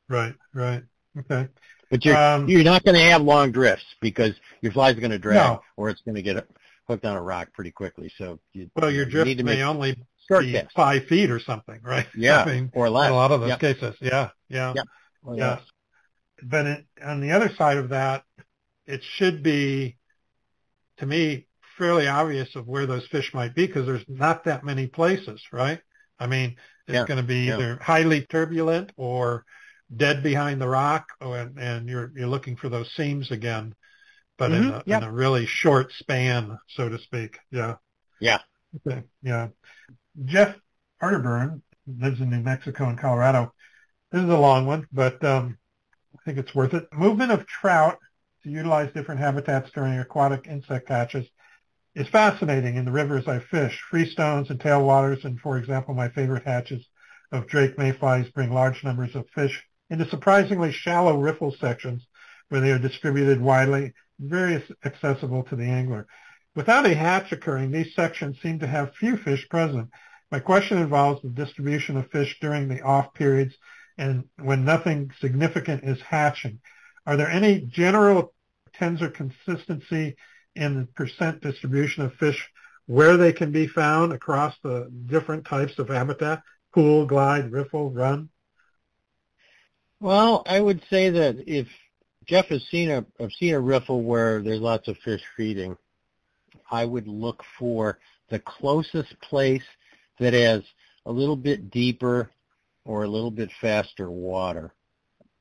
Right, 0.09 0.33
right. 0.53 0.83
Okay. 1.17 1.47
But 1.89 2.05
you're 2.05 2.15
um, 2.15 2.47
you're 2.47 2.63
not 2.63 2.83
going 2.83 2.95
to 2.95 3.03
have 3.03 3.21
long 3.21 3.51
drifts 3.51 3.85
because 3.99 4.33
your 4.61 4.71
fly's 4.71 4.95
going 4.95 5.11
to 5.11 5.19
drag 5.19 5.35
no. 5.35 5.61
or 5.75 5.89
it's 5.89 6.01
going 6.01 6.15
to 6.15 6.21
get 6.21 6.47
hooked 6.87 7.05
on 7.05 7.17
a 7.17 7.21
rock 7.21 7.49
pretty 7.53 7.71
quickly. 7.71 8.11
So 8.17 8.39
you, 8.53 8.69
well, 8.75 8.91
your 8.91 9.05
drift 9.05 9.29
you 9.29 9.43
may 9.43 9.61
only 9.63 10.01
be 10.29 10.53
cast. 10.53 10.73
five 10.73 11.05
feet 11.07 11.29
or 11.29 11.39
something, 11.39 11.79
right? 11.83 12.07
Yeah, 12.15 12.43
I 12.43 12.45
mean, 12.45 12.71
or 12.73 12.89
less. 12.89 13.07
In 13.07 13.13
a 13.13 13.15
lot 13.15 13.31
of 13.31 13.41
those 13.41 13.49
yep. 13.49 13.59
cases, 13.59 13.95
yeah, 13.99 14.29
yeah, 14.47 14.73
yep. 14.75 14.85
well, 15.23 15.37
yeah. 15.37 15.57
Yes. 15.57 15.61
But 16.43 16.65
it, 16.65 16.85
on 17.03 17.21
the 17.21 17.31
other 17.31 17.51
side 17.55 17.77
of 17.77 17.89
that, 17.89 18.23
it 18.85 19.01
should 19.03 19.43
be, 19.43 19.97
to 20.97 21.05
me, 21.05 21.47
fairly 21.77 22.07
obvious 22.07 22.55
of 22.55 22.67
where 22.67 22.85
those 22.85 23.05
fish 23.07 23.33
might 23.33 23.53
be 23.53 23.67
because 23.67 23.85
there's 23.85 24.05
not 24.07 24.45
that 24.45 24.63
many 24.63 24.87
places, 24.87 25.41
right? 25.51 25.81
I 26.19 26.27
mean, 26.27 26.55
it's 26.91 26.99
yeah. 26.99 27.05
going 27.05 27.21
to 27.21 27.27
be 27.27 27.51
either 27.51 27.77
yeah. 27.79 27.83
highly 27.83 28.21
turbulent 28.21 28.91
or 28.97 29.45
dead 29.95 30.23
behind 30.23 30.61
the 30.61 30.67
rock, 30.67 31.07
or, 31.19 31.37
and 31.57 31.89
you're 31.89 32.11
you're 32.15 32.27
looking 32.27 32.55
for 32.55 32.69
those 32.69 32.91
seams 32.93 33.31
again, 33.31 33.75
but 34.37 34.51
mm-hmm. 34.51 34.63
in, 34.63 34.71
a, 34.71 34.83
yep. 34.85 35.01
in 35.01 35.07
a 35.07 35.11
really 35.11 35.45
short 35.45 35.91
span, 35.93 36.57
so 36.67 36.89
to 36.89 36.97
speak. 36.99 37.39
Yeah. 37.51 37.75
Yeah. 38.19 38.39
Okay. 38.87 39.03
Yeah. 39.21 39.49
Jeff 40.25 40.55
Arterburn 41.01 41.61
lives 41.87 42.21
in 42.21 42.29
New 42.29 42.41
Mexico 42.41 42.85
and 42.85 42.97
Colorado. 42.97 43.53
This 44.11 44.23
is 44.23 44.29
a 44.29 44.37
long 44.37 44.65
one, 44.65 44.87
but 44.91 45.23
um, 45.23 45.57
I 46.13 46.19
think 46.25 46.37
it's 46.37 46.53
worth 46.53 46.73
it. 46.73 46.87
Movement 46.93 47.31
of 47.31 47.47
trout 47.47 47.97
to 48.43 48.49
utilize 48.49 48.91
different 48.93 49.21
habitats 49.21 49.71
during 49.71 49.97
aquatic 49.99 50.47
insect 50.47 50.87
catches 50.87 51.27
is 51.93 52.07
fascinating 52.07 52.75
in 52.75 52.85
the 52.85 52.91
rivers 52.91 53.27
I 53.27 53.39
fish. 53.39 53.81
Freestones 53.91 54.49
and 54.49 54.59
tailwaters 54.59 55.25
and, 55.25 55.39
for 55.39 55.57
example, 55.57 55.93
my 55.93 56.09
favorite 56.09 56.45
hatches 56.45 56.87
of 57.31 57.47
drake 57.47 57.77
mayflies 57.77 58.29
bring 58.29 58.53
large 58.53 58.83
numbers 58.83 59.15
of 59.15 59.29
fish 59.29 59.63
into 59.89 60.07
surprisingly 60.09 60.71
shallow 60.71 61.17
riffle 61.17 61.53
sections 61.59 62.07
where 62.49 62.61
they 62.61 62.71
are 62.71 62.79
distributed 62.79 63.41
widely, 63.41 63.93
very 64.19 64.63
accessible 64.85 65.43
to 65.43 65.55
the 65.55 65.65
angler. 65.65 66.07
Without 66.55 66.85
a 66.85 66.93
hatch 66.93 67.31
occurring, 67.31 67.71
these 67.71 67.95
sections 67.95 68.37
seem 68.41 68.59
to 68.59 68.67
have 68.67 68.95
few 68.95 69.17
fish 69.17 69.47
present. 69.49 69.89
My 70.31 70.39
question 70.39 70.77
involves 70.77 71.21
the 71.21 71.29
distribution 71.29 71.97
of 71.97 72.09
fish 72.11 72.37
during 72.39 72.67
the 72.67 72.81
off 72.81 73.13
periods 73.13 73.55
and 73.97 74.25
when 74.37 74.63
nothing 74.63 75.11
significant 75.19 75.83
is 75.83 76.01
hatching. 76.01 76.59
Are 77.05 77.17
there 77.17 77.29
any 77.29 77.61
general 77.61 78.33
trends 78.73 79.01
or 79.01 79.09
consistency 79.09 80.15
in 80.55 80.81
the 80.81 80.85
percent 80.87 81.41
distribution 81.41 82.03
of 82.03 82.13
fish 82.15 82.49
where 82.87 83.17
they 83.17 83.31
can 83.31 83.51
be 83.51 83.67
found 83.67 84.11
across 84.11 84.55
the 84.63 84.91
different 85.05 85.45
types 85.45 85.77
of 85.79 85.87
habitat, 85.87 86.43
pool, 86.73 87.05
glide, 87.05 87.51
riffle, 87.51 87.91
run? 87.91 88.29
Well, 89.99 90.43
I 90.47 90.59
would 90.59 90.81
say 90.89 91.09
that 91.11 91.43
if 91.47 91.67
Jeff 92.25 92.47
has 92.47 92.63
seen 92.69 92.89
a 92.89 93.05
I've 93.19 93.31
seen 93.33 93.53
a 93.53 93.59
riffle 93.59 94.01
where 94.01 94.41
there's 94.41 94.59
lots 94.59 94.87
of 94.87 94.97
fish 94.97 95.21
feeding, 95.37 95.77
I 96.69 96.85
would 96.85 97.07
look 97.07 97.43
for 97.57 97.99
the 98.29 98.39
closest 98.39 99.19
place 99.21 99.63
that 100.19 100.33
has 100.33 100.63
a 101.05 101.11
little 101.11 101.35
bit 101.35 101.69
deeper 101.69 102.29
or 102.85 103.03
a 103.03 103.07
little 103.07 103.31
bit 103.31 103.51
faster 103.59 104.09
water 104.09 104.73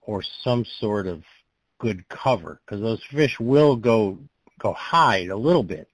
or 0.02 0.22
some 0.42 0.64
sort 0.78 1.06
of 1.06 1.22
good 1.78 2.06
cover 2.08 2.60
because 2.64 2.82
those 2.82 3.02
fish 3.10 3.38
will 3.40 3.76
go 3.76 4.18
go 4.60 4.72
hide 4.74 5.28
a 5.28 5.36
little 5.36 5.62
bit. 5.62 5.88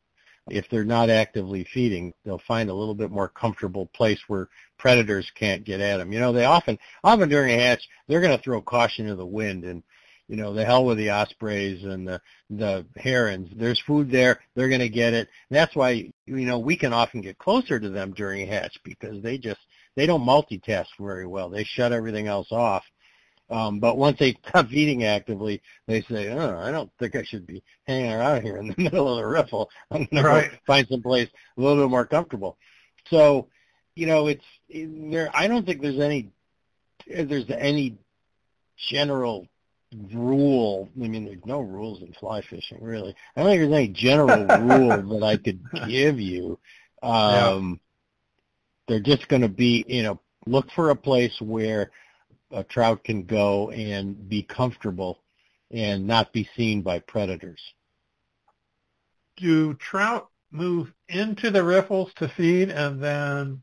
If 0.48 0.68
they're 0.70 0.84
not 0.84 1.10
actively 1.10 1.66
feeding, 1.74 2.14
they'll 2.24 2.38
find 2.46 2.70
a 2.70 2.74
little 2.74 2.94
bit 2.94 3.10
more 3.10 3.28
comfortable 3.28 3.86
place 3.86 4.20
where 4.28 4.48
predators 4.78 5.30
can't 5.34 5.64
get 5.64 5.80
at 5.80 5.96
them. 5.96 6.12
You 6.12 6.20
know, 6.20 6.32
they 6.32 6.44
often, 6.44 6.78
often 7.02 7.28
during 7.28 7.58
a 7.58 7.62
hatch, 7.62 7.88
they're 8.06 8.20
going 8.20 8.36
to 8.36 8.42
throw 8.42 8.62
caution 8.62 9.06
to 9.06 9.16
the 9.16 9.26
wind 9.26 9.64
and, 9.64 9.82
you 10.28 10.36
know, 10.36 10.52
the 10.52 10.64
hell 10.64 10.84
with 10.84 10.98
the 10.98 11.10
ospreys 11.10 11.82
and 11.82 12.06
the, 12.06 12.20
the 12.50 12.86
herons. 12.96 13.50
There's 13.56 13.82
food 13.86 14.08
there. 14.10 14.40
They're 14.54 14.68
going 14.68 14.80
to 14.80 14.88
get 14.88 15.14
it. 15.14 15.28
And 15.50 15.56
that's 15.56 15.74
why, 15.74 16.12
you 16.26 16.46
know, 16.46 16.60
we 16.60 16.76
can 16.76 16.92
often 16.92 17.22
get 17.22 17.38
closer 17.38 17.80
to 17.80 17.88
them 17.88 18.12
during 18.12 18.42
a 18.42 18.46
hatch 18.46 18.78
because 18.84 19.20
they 19.22 19.38
just, 19.38 19.60
they 19.96 20.06
don't 20.06 20.24
multitask 20.24 20.86
very 21.00 21.26
well. 21.26 21.48
They 21.48 21.64
shut 21.64 21.92
everything 21.92 22.28
else 22.28 22.52
off 22.52 22.84
um, 23.48 23.78
but 23.78 23.96
once 23.96 24.18
they 24.18 24.36
stop 24.48 24.68
feeding 24.68 25.04
actively, 25.04 25.62
they 25.86 26.02
say, 26.02 26.28
"Oh, 26.30 26.58
I 26.58 26.70
don't 26.72 26.90
think 26.98 27.14
I 27.14 27.22
should 27.22 27.46
be 27.46 27.62
hanging 27.86 28.12
around 28.12 28.42
here 28.42 28.56
in 28.56 28.68
the 28.68 28.74
middle 28.82 29.08
of 29.08 29.18
the 29.18 29.26
riffle. 29.26 29.70
I'm 29.90 30.06
going 30.06 30.24
right. 30.24 30.50
to 30.50 30.58
find 30.66 30.86
some 30.88 31.02
place 31.02 31.28
a 31.56 31.60
little 31.60 31.84
bit 31.84 31.90
more 31.90 32.06
comfortable." 32.06 32.58
So, 33.08 33.48
you 33.94 34.06
know, 34.06 34.26
it's 34.26 34.44
there. 34.68 35.30
I 35.32 35.46
don't 35.46 35.64
think 35.64 35.80
there's 35.80 36.00
any 36.00 36.30
there's 37.06 37.48
any 37.50 37.96
general 38.90 39.46
rule. 40.12 40.88
I 41.00 41.06
mean, 41.06 41.24
there's 41.24 41.44
no 41.44 41.60
rules 41.60 42.02
in 42.02 42.12
fly 42.14 42.42
fishing, 42.42 42.78
really. 42.80 43.14
I 43.36 43.40
don't 43.42 43.50
think 43.50 43.60
there's 43.60 43.72
any 43.72 43.88
general 43.88 44.46
rule 44.60 45.18
that 45.20 45.24
I 45.24 45.36
could 45.36 45.60
give 45.88 46.18
you. 46.18 46.58
Um, 47.02 47.12
yeah. 47.18 47.74
They're 48.88 49.00
just 49.00 49.28
going 49.28 49.42
to 49.42 49.48
be, 49.48 49.84
you 49.88 50.02
know, 50.02 50.20
look 50.46 50.70
for 50.72 50.90
a 50.90 50.96
place 50.96 51.34
where 51.40 51.90
a 52.56 52.64
trout 52.64 53.04
can 53.04 53.24
go 53.24 53.70
and 53.70 54.28
be 54.28 54.42
comfortable 54.42 55.20
and 55.70 56.06
not 56.06 56.32
be 56.32 56.48
seen 56.56 56.80
by 56.80 56.98
predators. 56.98 57.60
Do 59.36 59.74
trout 59.74 60.28
move 60.50 60.90
into 61.08 61.50
the 61.50 61.62
riffles 61.62 62.10
to 62.16 62.28
feed 62.28 62.70
and 62.70 63.02
then 63.02 63.62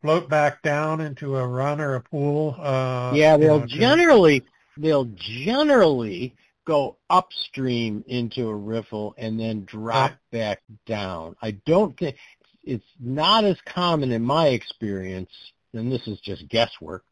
float 0.00 0.28
back 0.30 0.62
down 0.62 1.02
into 1.02 1.36
a 1.36 1.46
run 1.46 1.80
or 1.80 1.96
a 1.96 2.00
pool? 2.00 2.56
Uh, 2.58 3.12
yeah, 3.14 3.36
they'll 3.36 3.56
you 3.56 3.60
know, 3.60 3.66
generally 3.66 4.42
they'll 4.78 5.10
generally 5.14 6.34
go 6.66 6.96
upstream 7.10 8.02
into 8.06 8.48
a 8.48 8.54
riffle 8.54 9.14
and 9.18 9.38
then 9.38 9.66
drop 9.66 10.12
right. 10.12 10.18
back 10.32 10.62
down. 10.86 11.36
I 11.42 11.50
don't 11.66 11.96
think 11.98 12.16
it's 12.62 12.86
not 12.98 13.44
as 13.44 13.58
common 13.66 14.12
in 14.12 14.22
my 14.22 14.48
experience, 14.48 15.30
and 15.74 15.92
this 15.92 16.06
is 16.06 16.18
just 16.20 16.48
guesswork, 16.48 17.04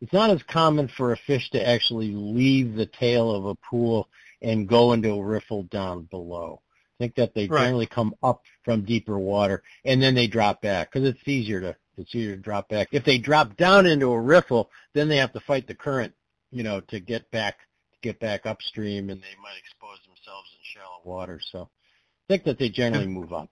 it's 0.00 0.12
not 0.12 0.30
as 0.30 0.42
common 0.44 0.88
for 0.88 1.12
a 1.12 1.16
fish 1.16 1.50
to 1.50 1.68
actually 1.68 2.12
leave 2.12 2.74
the 2.74 2.86
tail 2.86 3.30
of 3.30 3.46
a 3.46 3.54
pool 3.56 4.08
and 4.42 4.68
go 4.68 4.92
into 4.92 5.10
a 5.10 5.24
riffle 5.24 5.64
down 5.64 6.02
below. 6.04 6.60
I 6.98 7.04
think 7.04 7.14
that 7.16 7.34
they 7.34 7.46
right. 7.46 7.64
generally 7.64 7.86
come 7.86 8.14
up 8.22 8.42
from 8.64 8.84
deeper 8.84 9.18
water 9.18 9.62
and 9.84 10.02
then 10.02 10.14
they 10.14 10.26
drop 10.26 10.60
back 10.62 10.92
because 10.92 11.08
it's 11.08 11.26
easier 11.26 11.60
to 11.60 11.76
it's 11.96 12.14
easier 12.14 12.36
to 12.36 12.42
drop 12.42 12.68
back. 12.68 12.88
If 12.92 13.04
they 13.04 13.18
drop 13.18 13.56
down 13.56 13.86
into 13.86 14.12
a 14.12 14.20
riffle, 14.20 14.70
then 14.94 15.08
they 15.08 15.16
have 15.16 15.32
to 15.32 15.40
fight 15.40 15.66
the 15.66 15.74
current, 15.74 16.14
you 16.52 16.62
know, 16.62 16.80
to 16.82 17.00
get 17.00 17.28
back 17.30 17.58
get 18.02 18.20
back 18.20 18.46
upstream 18.46 19.10
and 19.10 19.20
they 19.20 19.36
might 19.42 19.58
expose 19.58 19.98
themselves 20.06 20.48
in 20.52 20.58
shallow 20.62 21.00
water. 21.04 21.40
So 21.52 21.62
I 21.62 22.32
think 22.32 22.44
that 22.44 22.58
they 22.58 22.68
generally 22.68 23.06
move 23.06 23.32
up. 23.32 23.50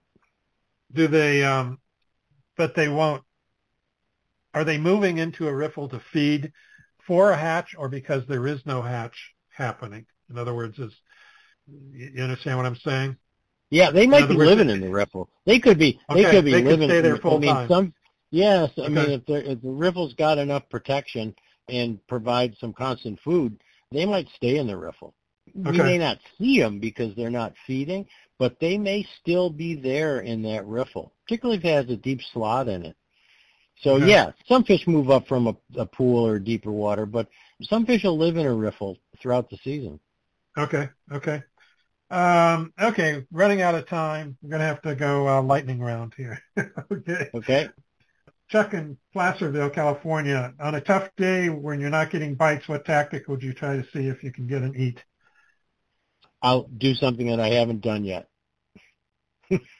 Do 0.93 1.07
they, 1.07 1.43
um, 1.43 1.79
but 2.55 2.75
they 2.75 2.87
won't, 2.87 3.23
are 4.53 4.63
they 4.63 4.77
moving 4.77 5.17
into 5.17 5.47
a 5.47 5.53
riffle 5.53 5.89
to 5.89 6.01
feed 6.13 6.51
for 7.05 7.31
a 7.31 7.37
hatch 7.37 7.75
or 7.77 7.89
because 7.89 8.23
there 8.27 8.47
is 8.47 8.65
no 8.65 8.81
hatch 8.81 9.33
happening? 9.49 10.05
In 10.29 10.37
other 10.37 10.53
words, 10.53 10.77
is, 10.79 10.93
you 11.91 12.21
understand 12.21 12.57
what 12.57 12.65
I'm 12.65 12.75
saying? 12.77 13.17
Yeah, 13.69 13.91
they 13.91 14.07
might 14.07 14.29
be 14.29 14.35
words, 14.35 14.49
living 14.49 14.69
in 14.69 14.79
the 14.81 14.89
riffle. 14.89 15.29
They 15.45 15.59
could 15.59 15.77
be. 15.77 15.99
They 16.13 16.23
Okay, 16.23 16.31
could 16.31 16.45
be 16.45 16.51
they 16.51 16.61
could 16.61 16.69
living. 16.71 16.89
stay 16.89 17.01
there 17.01 17.17
I 17.17 17.21
full 17.21 17.39
mean, 17.39 17.53
time. 17.53 17.67
some. 17.67 17.93
Yes, 18.31 18.71
I 18.77 18.89
mean, 18.89 19.09
if, 19.09 19.21
if 19.27 19.61
the 19.61 19.69
riffle's 19.69 20.13
got 20.13 20.37
enough 20.37 20.63
protection 20.69 21.33
and 21.69 22.05
provides 22.07 22.59
some 22.59 22.73
constant 22.73 23.19
food, 23.21 23.57
they 23.91 24.05
might 24.05 24.27
stay 24.35 24.57
in 24.57 24.67
the 24.67 24.77
riffle. 24.77 25.13
We 25.55 25.77
may 25.77 25.97
not 25.97 26.19
see 26.37 26.59
them 26.59 26.79
because 26.79 27.15
they're 27.15 27.29
not 27.29 27.53
feeding, 27.65 28.05
but 28.37 28.59
they 28.59 28.77
may 28.77 29.07
still 29.21 29.49
be 29.49 29.75
there 29.75 30.19
in 30.19 30.41
that 30.43 30.65
riffle, 30.65 31.13
particularly 31.25 31.57
if 31.57 31.65
it 31.65 31.73
has 31.73 31.89
a 31.89 31.97
deep 31.97 32.21
slot 32.33 32.67
in 32.67 32.85
it. 32.85 32.95
So 33.81 33.97
Okay. 33.97 34.07
yeah, 34.07 34.31
some 34.47 34.63
fish 34.63 34.87
move 34.87 35.09
up 35.09 35.27
from 35.27 35.47
a, 35.47 35.55
a 35.77 35.85
pool 35.85 36.25
or 36.25 36.39
deeper 36.39 36.71
water, 36.71 37.05
but 37.05 37.27
some 37.61 37.85
fish 37.85 38.03
will 38.03 38.17
live 38.17 38.37
in 38.37 38.45
a 38.45 38.53
riffle 38.53 38.97
throughout 39.21 39.49
the 39.49 39.57
season. 39.63 39.99
Okay, 40.57 40.89
okay. 41.11 41.43
Um, 42.09 42.73
okay, 42.81 43.25
running 43.31 43.61
out 43.61 43.75
of 43.75 43.87
time. 43.87 44.37
We're 44.41 44.51
going 44.51 44.61
to 44.61 44.67
have 44.67 44.81
to 44.83 44.95
go 44.95 45.27
uh, 45.27 45.41
lightning 45.41 45.79
round 45.79 46.13
here. 46.15 46.39
okay. 46.91 47.31
Okay. 47.33 47.71
Chuck 48.49 48.73
in 48.73 48.97
Placerville, 49.13 49.69
California. 49.69 50.53
On 50.59 50.75
a 50.75 50.81
tough 50.81 51.09
day 51.15 51.47
when 51.49 51.79
you're 51.79 51.89
not 51.89 52.09
getting 52.09 52.35
bites, 52.35 52.67
what 52.67 52.83
tactic 52.85 53.27
would 53.29 53.41
you 53.41 53.53
try 53.53 53.77
to 53.77 53.83
see 53.91 54.07
if 54.07 54.21
you 54.23 54.31
can 54.33 54.47
get 54.47 54.63
an 54.63 54.75
eat? 54.75 55.03
I'll 56.41 56.63
do 56.63 56.95
something 56.95 57.27
that 57.27 57.39
I 57.39 57.49
haven't 57.49 57.81
done 57.81 58.03
yet. 58.03 58.27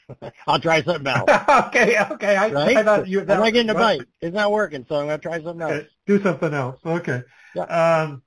I'll 0.48 0.60
try 0.60 0.82
something 0.84 1.08
else. 1.08 1.30
okay, 1.68 1.98
okay. 2.12 2.38
I, 2.38 2.48
Right? 2.50 2.78
I 2.78 2.84
thought 2.84 3.08
you. 3.08 3.22
I'm 3.22 3.28
not 3.28 3.54
getting 3.54 3.70
a 3.70 3.74
bite. 3.74 4.02
It's 4.22 4.36
not 4.36 4.52
working, 4.52 4.86
so 4.88 4.96
I'm 4.96 5.08
going 5.08 5.20
to 5.20 5.22
try 5.22 5.44
something 5.44 5.62
else. 5.62 5.74
Okay, 5.74 5.88
do 6.06 6.22
something 6.22 6.54
else. 6.54 6.80
Okay. 6.86 7.22
Yeah. 7.56 7.64
Um, 7.64 8.24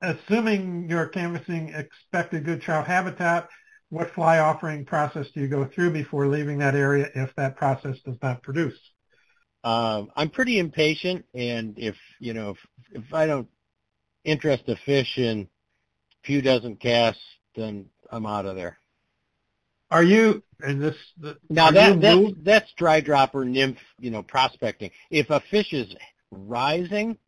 assuming 0.00 0.88
you're 0.88 1.08
canvassing 1.08 1.70
expected 1.74 2.44
good 2.44 2.62
trout 2.62 2.86
habitat, 2.86 3.48
what 3.90 4.10
fly 4.14 4.38
offering 4.38 4.84
process 4.84 5.26
do 5.34 5.40
you 5.40 5.48
go 5.48 5.64
through 5.66 5.92
before 5.92 6.26
leaving 6.26 6.58
that 6.58 6.74
area 6.74 7.10
if 7.14 7.34
that 7.36 7.56
process 7.56 7.98
does 8.04 8.16
not 8.22 8.42
produce? 8.42 8.78
Um, 9.64 10.10
I'm 10.14 10.30
pretty 10.30 10.58
impatient, 10.58 11.24
and 11.34 11.74
if 11.78 11.96
you 12.20 12.32
know, 12.32 12.50
if, 12.50 12.58
if 12.92 13.14
I 13.14 13.26
don't 13.26 13.48
interest 14.24 14.64
a 14.68 14.76
fish 14.86 15.18
in 15.18 15.40
a 15.42 16.26
few 16.26 16.42
dozen 16.42 16.76
casts, 16.76 17.22
then 17.56 17.86
I'm 18.10 18.26
out 18.26 18.46
of 18.46 18.56
there. 18.56 18.78
Are 19.90 20.02
you, 20.02 20.42
and 20.60 20.80
this, 20.80 20.96
the, 21.18 21.38
Now 21.50 21.70
that 21.70 22.00
that's, 22.00 22.24
that's 22.42 22.72
dry 22.74 23.00
dropper 23.00 23.44
nymph, 23.44 23.78
you 23.98 24.10
know, 24.10 24.22
prospecting. 24.22 24.90
If 25.10 25.30
a 25.30 25.40
fish 25.40 25.72
is 25.72 25.94
rising 26.30 27.18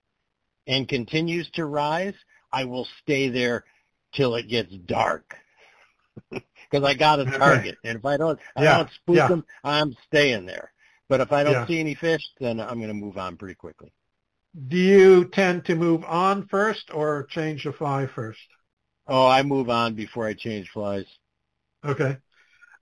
and 0.67 0.89
continues 0.89 1.51
to 1.53 1.67
rise, 1.67 2.15
I 2.53 2.65
will 2.65 2.87
stay 3.03 3.29
there 3.31 3.65
till 4.15 4.37
it 4.37 4.49
gets 4.49 4.73
dark. 4.87 5.37
Because 6.71 6.85
I 6.89 6.95
got 6.95 7.19
a 7.21 7.27
target, 7.27 7.79
and 7.83 7.99
if 7.99 8.05
I 8.05 8.17
don't, 8.17 8.39
I 8.57 8.65
Yeah, 8.65 8.77
don't 8.77 8.91
spook 8.93 9.17
yeah. 9.17 9.29
them, 9.29 9.45
I'm 9.65 9.93
staying 10.07 10.47
there. 10.47 10.73
But 11.09 11.21
if 11.21 11.33
I 11.33 11.43
don't 11.43 11.55
Yeah. 11.55 11.67
see 11.67 11.81
any 11.81 11.95
fish, 11.97 12.23
then 12.39 12.61
I'm 12.61 12.77
going 12.79 12.89
to 12.89 12.95
move 12.95 13.19
on 13.19 13.37
pretty 13.37 13.57
quickly. 13.57 13.93
do 14.69 14.77
you 14.77 15.25
tend 15.29 15.65
to 15.65 15.75
move 15.75 16.05
on 16.05 16.47
first 16.47 16.91
or 16.95 17.25
change 17.25 17.65
the 17.65 17.73
fly 17.73 18.07
first? 18.07 18.39
Oh, 19.07 19.27
I 19.27 19.43
move 19.43 19.69
on 19.69 19.95
before 19.95 20.25
I 20.27 20.33
change 20.33 20.71
flies 20.71 21.05
Okay. 21.85 22.19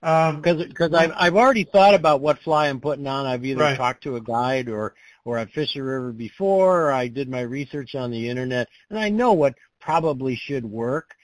Um, 0.01 0.37
because 0.41 0.65
because 0.65 0.93
I've 0.93 1.11
I've 1.15 1.35
already 1.35 1.65
thought 1.65 1.93
about 1.93 2.21
what 2.21 2.39
fly 2.39 2.69
I'm 2.69 2.79
putting 2.79 3.07
on. 3.07 3.25
I've 3.25 3.45
either 3.45 3.59
Right. 3.59 3.77
talked 3.77 4.03
to 4.03 4.15
a 4.15 4.21
guide 4.21 4.69
or 4.69 4.95
or 5.25 5.37
I've 5.37 5.51
fished 5.51 5.73
the 5.73 5.81
river 5.83 6.13
before, 6.13 6.83
or 6.87 6.91
I 6.93 7.07
did 7.07 7.29
my 7.29 7.41
research 7.41 7.95
on 7.95 8.11
the 8.11 8.29
internet, 8.29 8.69
and 8.89 8.97
I 8.97 9.09
know 9.09 9.33
what 9.33 9.55
probably 9.81 10.35
should 10.35 10.65
work. 10.65 11.15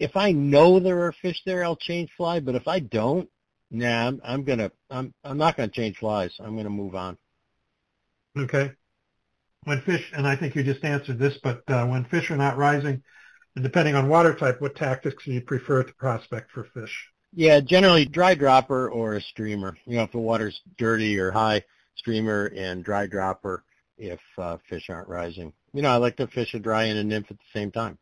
If 0.00 0.16
I 0.16 0.32
know 0.32 0.80
there 0.80 1.06
are 1.06 1.12
fish 1.12 1.40
there, 1.46 1.64
I'll 1.64 1.76
change 1.76 2.10
fly. 2.16 2.40
But 2.40 2.56
if 2.56 2.66
I 2.66 2.80
don't, 2.80 3.28
nah, 3.70 4.08
I'm, 4.08 4.20
I'm 4.24 4.44
gonna 4.44 4.72
I'm 4.90 5.14
I'm 5.22 5.38
not 5.38 5.56
gonna 5.56 5.68
change 5.68 5.98
flies. 5.98 6.34
I'm 6.40 6.56
gonna 6.56 6.70
move 6.70 6.96
on. 6.96 7.16
Okay. 8.38 8.72
When 9.64 9.82
fish, 9.82 10.12
and 10.14 10.26
I 10.26 10.36
think 10.36 10.56
you 10.56 10.62
just 10.64 10.84
answered 10.84 11.18
this, 11.18 11.38
but 11.42 11.62
uh, 11.70 11.86
when 11.86 12.04
fish 12.06 12.30
are 12.30 12.36
not 12.36 12.56
rising, 12.58 13.02
and 13.56 13.64
depending 13.64 13.94
on 13.96 14.08
water 14.08 14.34
type, 14.34 14.60
what 14.60 14.76
tactics 14.76 15.24
do 15.24 15.32
you 15.32 15.42
prefer 15.42 15.84
to 15.84 15.94
prospect 15.94 16.52
for 16.52 16.64
fish? 16.64 17.10
Yeah, 17.36 17.60
generally 17.60 18.04
dry 18.04 18.34
dropper 18.34 18.88
or 18.88 19.14
a 19.14 19.20
streamer. 19.20 19.76
You 19.86 19.96
know, 19.96 20.04
if 20.04 20.12
the 20.12 20.18
water's 20.18 20.60
dirty 20.78 21.18
or 21.18 21.32
high, 21.32 21.64
streamer 21.96 22.52
and 22.54 22.84
dry 22.84 23.06
dropper 23.06 23.64
if 23.98 24.20
uh, 24.38 24.58
fish 24.68 24.88
aren't 24.88 25.08
rising. 25.08 25.52
You 25.72 25.82
know, 25.82 25.90
I 25.90 25.96
like 25.96 26.16
to 26.16 26.26
fish 26.28 26.54
a 26.54 26.60
dry 26.60 26.84
and 26.84 26.98
a 26.98 27.04
nymph 27.04 27.30
at 27.30 27.38
the 27.38 27.58
same 27.58 27.70
time. 27.70 27.98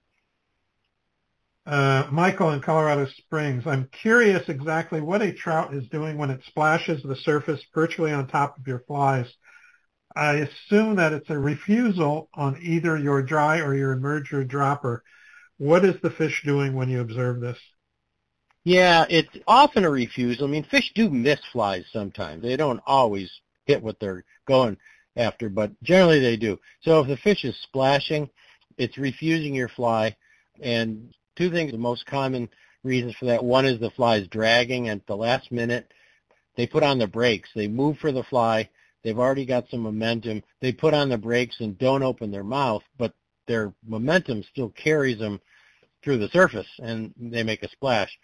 Uh, 1.64 2.08
Michael 2.10 2.50
in 2.50 2.60
Colorado 2.60 3.06
Springs, 3.06 3.66
I'm 3.66 3.88
curious 4.02 4.48
exactly 4.48 5.00
what 5.00 5.22
a 5.22 5.32
trout 5.32 5.72
is 5.72 5.88
doing 5.88 6.18
when 6.18 6.30
it 6.30 6.40
splashes 6.48 7.02
the 7.02 7.16
surface 7.16 7.60
virtually 7.72 8.12
on 8.12 8.26
top 8.26 8.58
of 8.58 8.66
your 8.66 8.80
flies. 8.80 9.26
I 10.14 10.34
assume 10.34 10.96
that 10.96 11.12
it's 11.12 11.30
a 11.30 11.38
refusal 11.38 12.28
on 12.34 12.58
either 12.60 12.98
your 12.98 13.22
dry 13.22 13.60
or 13.60 13.74
your 13.74 13.96
emerger 13.96 14.46
dropper. 14.46 15.04
What 15.56 15.84
is 15.84 15.94
the 16.02 16.10
fish 16.10 16.42
doing 16.44 16.74
when 16.74 16.90
you 16.90 17.00
observe 17.00 17.40
this? 17.40 17.58
Yeah, 18.64 19.06
it's 19.08 19.36
often 19.46 19.84
a 19.84 19.90
refusal. 19.90 20.46
I 20.46 20.50
mean, 20.50 20.64
fish 20.64 20.92
do 20.94 21.10
miss 21.10 21.40
flies 21.52 21.84
sometimes. 21.92 22.42
They 22.42 22.56
don't 22.56 22.80
always 22.86 23.30
hit 23.66 23.82
what 23.82 23.98
they're 23.98 24.24
going 24.46 24.76
after, 25.16 25.48
but 25.48 25.72
generally 25.82 26.20
they 26.20 26.36
do. 26.36 26.58
So 26.82 27.00
if 27.00 27.08
the 27.08 27.16
fish 27.16 27.44
is 27.44 27.56
splashing, 27.62 28.30
it's 28.78 28.98
refusing 28.98 29.54
your 29.54 29.68
fly. 29.68 30.16
And 30.60 31.12
two 31.36 31.50
things, 31.50 31.72
the 31.72 31.78
most 31.78 32.06
common 32.06 32.48
reasons 32.84 33.16
for 33.16 33.26
that. 33.26 33.44
One 33.44 33.66
is 33.66 33.80
the 33.80 33.90
fly 33.90 34.16
is 34.16 34.28
dragging 34.28 34.88
at 34.88 35.06
the 35.06 35.16
last 35.16 35.50
minute. 35.50 35.92
They 36.56 36.66
put 36.66 36.82
on 36.84 36.98
the 36.98 37.06
brakes. 37.06 37.48
They 37.54 37.68
move 37.68 37.98
for 37.98 38.12
the 38.12 38.24
fly. 38.24 38.68
They've 39.02 39.18
already 39.18 39.46
got 39.46 39.68
some 39.70 39.80
momentum. 39.80 40.42
They 40.60 40.72
put 40.72 40.94
on 40.94 41.08
the 41.08 41.18
brakes 41.18 41.56
and 41.58 41.76
don't 41.78 42.04
open 42.04 42.30
their 42.30 42.44
mouth, 42.44 42.82
but 42.96 43.12
their 43.48 43.72
momentum 43.84 44.44
still 44.44 44.68
carries 44.70 45.18
them 45.18 45.40
through 46.04 46.18
the 46.18 46.28
surface 46.28 46.66
and 46.78 47.12
they 47.18 47.42
make 47.42 47.62
a 47.62 47.68
splash. 47.70 48.16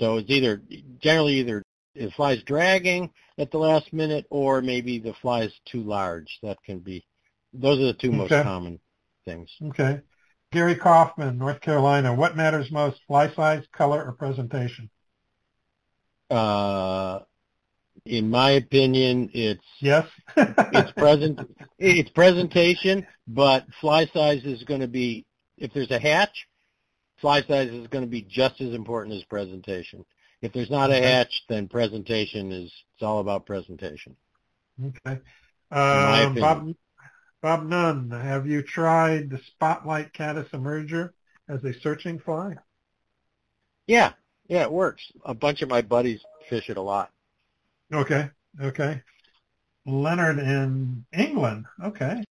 So 0.00 0.16
it's 0.16 0.30
either 0.30 0.62
generally 1.02 1.34
either 1.34 1.62
the 1.94 2.10
fly's 2.10 2.42
dragging 2.42 3.10
at 3.36 3.50
the 3.50 3.58
last 3.58 3.92
minute 3.92 4.26
or 4.30 4.62
maybe 4.62 4.98
the 4.98 5.12
fly's 5.20 5.52
too 5.66 5.82
large. 5.82 6.38
That 6.42 6.56
can 6.64 6.78
be 6.78 7.04
those 7.52 7.78
are 7.78 7.86
the 7.86 7.94
two 7.94 8.10
most 8.10 8.30
common 8.30 8.80
things. 9.26 9.50
Okay. 9.62 10.00
Gary 10.52 10.74
Kaufman, 10.74 11.38
North 11.38 11.60
Carolina. 11.60 12.14
What 12.14 12.34
matters 12.34 12.72
most, 12.72 13.00
fly 13.06 13.32
size, 13.34 13.64
color, 13.72 14.04
or 14.04 14.12
presentation? 14.12 14.88
Uh 16.30 17.20
in 18.06 18.30
my 18.30 18.52
opinion 18.52 19.30
it's 19.34 19.64
Yes? 19.80 20.06
it's 20.36 20.92
present 20.92 21.40
it's 21.78 22.10
presentation, 22.10 23.06
but 23.28 23.66
fly 23.82 24.06
size 24.06 24.44
is 24.44 24.62
going 24.64 24.80
to 24.80 24.88
be 24.88 25.26
if 25.58 25.74
there's 25.74 25.90
a 25.90 25.98
hatch, 25.98 26.46
fly 27.20 27.42
size 27.42 27.70
is 27.70 27.86
going 27.88 28.04
to 28.04 28.10
be 28.10 28.22
just 28.22 28.60
as 28.60 28.74
important 28.74 29.16
as 29.16 29.24
presentation. 29.24 30.04
If 30.42 30.52
there's 30.52 30.70
not 30.70 30.90
a 30.90 30.96
hatch, 30.96 31.42
then 31.48 31.68
presentation 31.68 32.50
is 32.50 32.72
it's 32.94 33.02
all 33.02 33.20
about 33.20 33.46
presentation. 33.46 34.16
Okay. 34.82 35.20
Um. 35.70 36.34
Bob, 36.34 36.74
Bob 37.42 37.64
Nunn, 37.64 38.10
have 38.10 38.46
you 38.46 38.62
tried 38.62 39.30
the 39.30 39.40
Spotlight 39.46 40.12
Caddis 40.12 40.48
Emerger 40.52 41.10
as 41.48 41.62
a 41.64 41.78
searching 41.80 42.18
fly? 42.18 42.56
Yeah, 43.86 44.12
yeah, 44.48 44.62
it 44.62 44.72
works. 44.72 45.02
A 45.24 45.34
bunch 45.34 45.62
of 45.62 45.68
my 45.68 45.82
buddies 45.82 46.20
fish 46.48 46.70
it 46.70 46.76
a 46.76 46.82
lot. 46.82 47.10
Okay. 47.92 48.30
Okay. 48.60 49.02
Leonard 49.86 50.38
in 50.38 51.04
England. 51.12 51.66
Okay. 51.82 52.22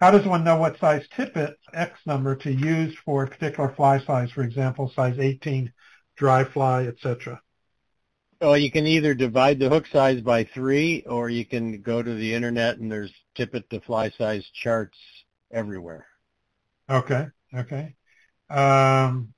How 0.00 0.12
does 0.12 0.26
one 0.26 0.44
know 0.44 0.56
what 0.56 0.78
size 0.78 1.04
tippet 1.14 1.58
X 1.74 1.98
number 2.06 2.36
to 2.36 2.52
use 2.52 2.96
for 3.04 3.24
a 3.24 3.28
particular 3.28 3.68
fly 3.74 3.98
size? 3.98 4.30
For 4.30 4.42
example, 4.42 4.92
size 4.94 5.18
18, 5.18 5.72
dry 6.16 6.44
fly, 6.44 6.84
etc. 6.84 7.40
Well, 8.40 8.56
you 8.56 8.70
can 8.70 8.86
either 8.86 9.14
divide 9.14 9.58
the 9.58 9.68
hook 9.68 9.88
size 9.88 10.20
by 10.20 10.44
three, 10.44 11.02
or 11.02 11.28
you 11.28 11.44
can 11.44 11.82
go 11.82 12.00
to 12.00 12.14
the 12.14 12.32
internet 12.32 12.78
and 12.78 12.90
there's 12.90 13.12
tippet 13.34 13.68
to 13.70 13.80
fly 13.80 14.10
size 14.10 14.46
charts 14.54 14.96
everywhere. 15.50 16.06
Okay. 16.88 17.26
Okay. 17.52 17.96
Um, 18.48 19.34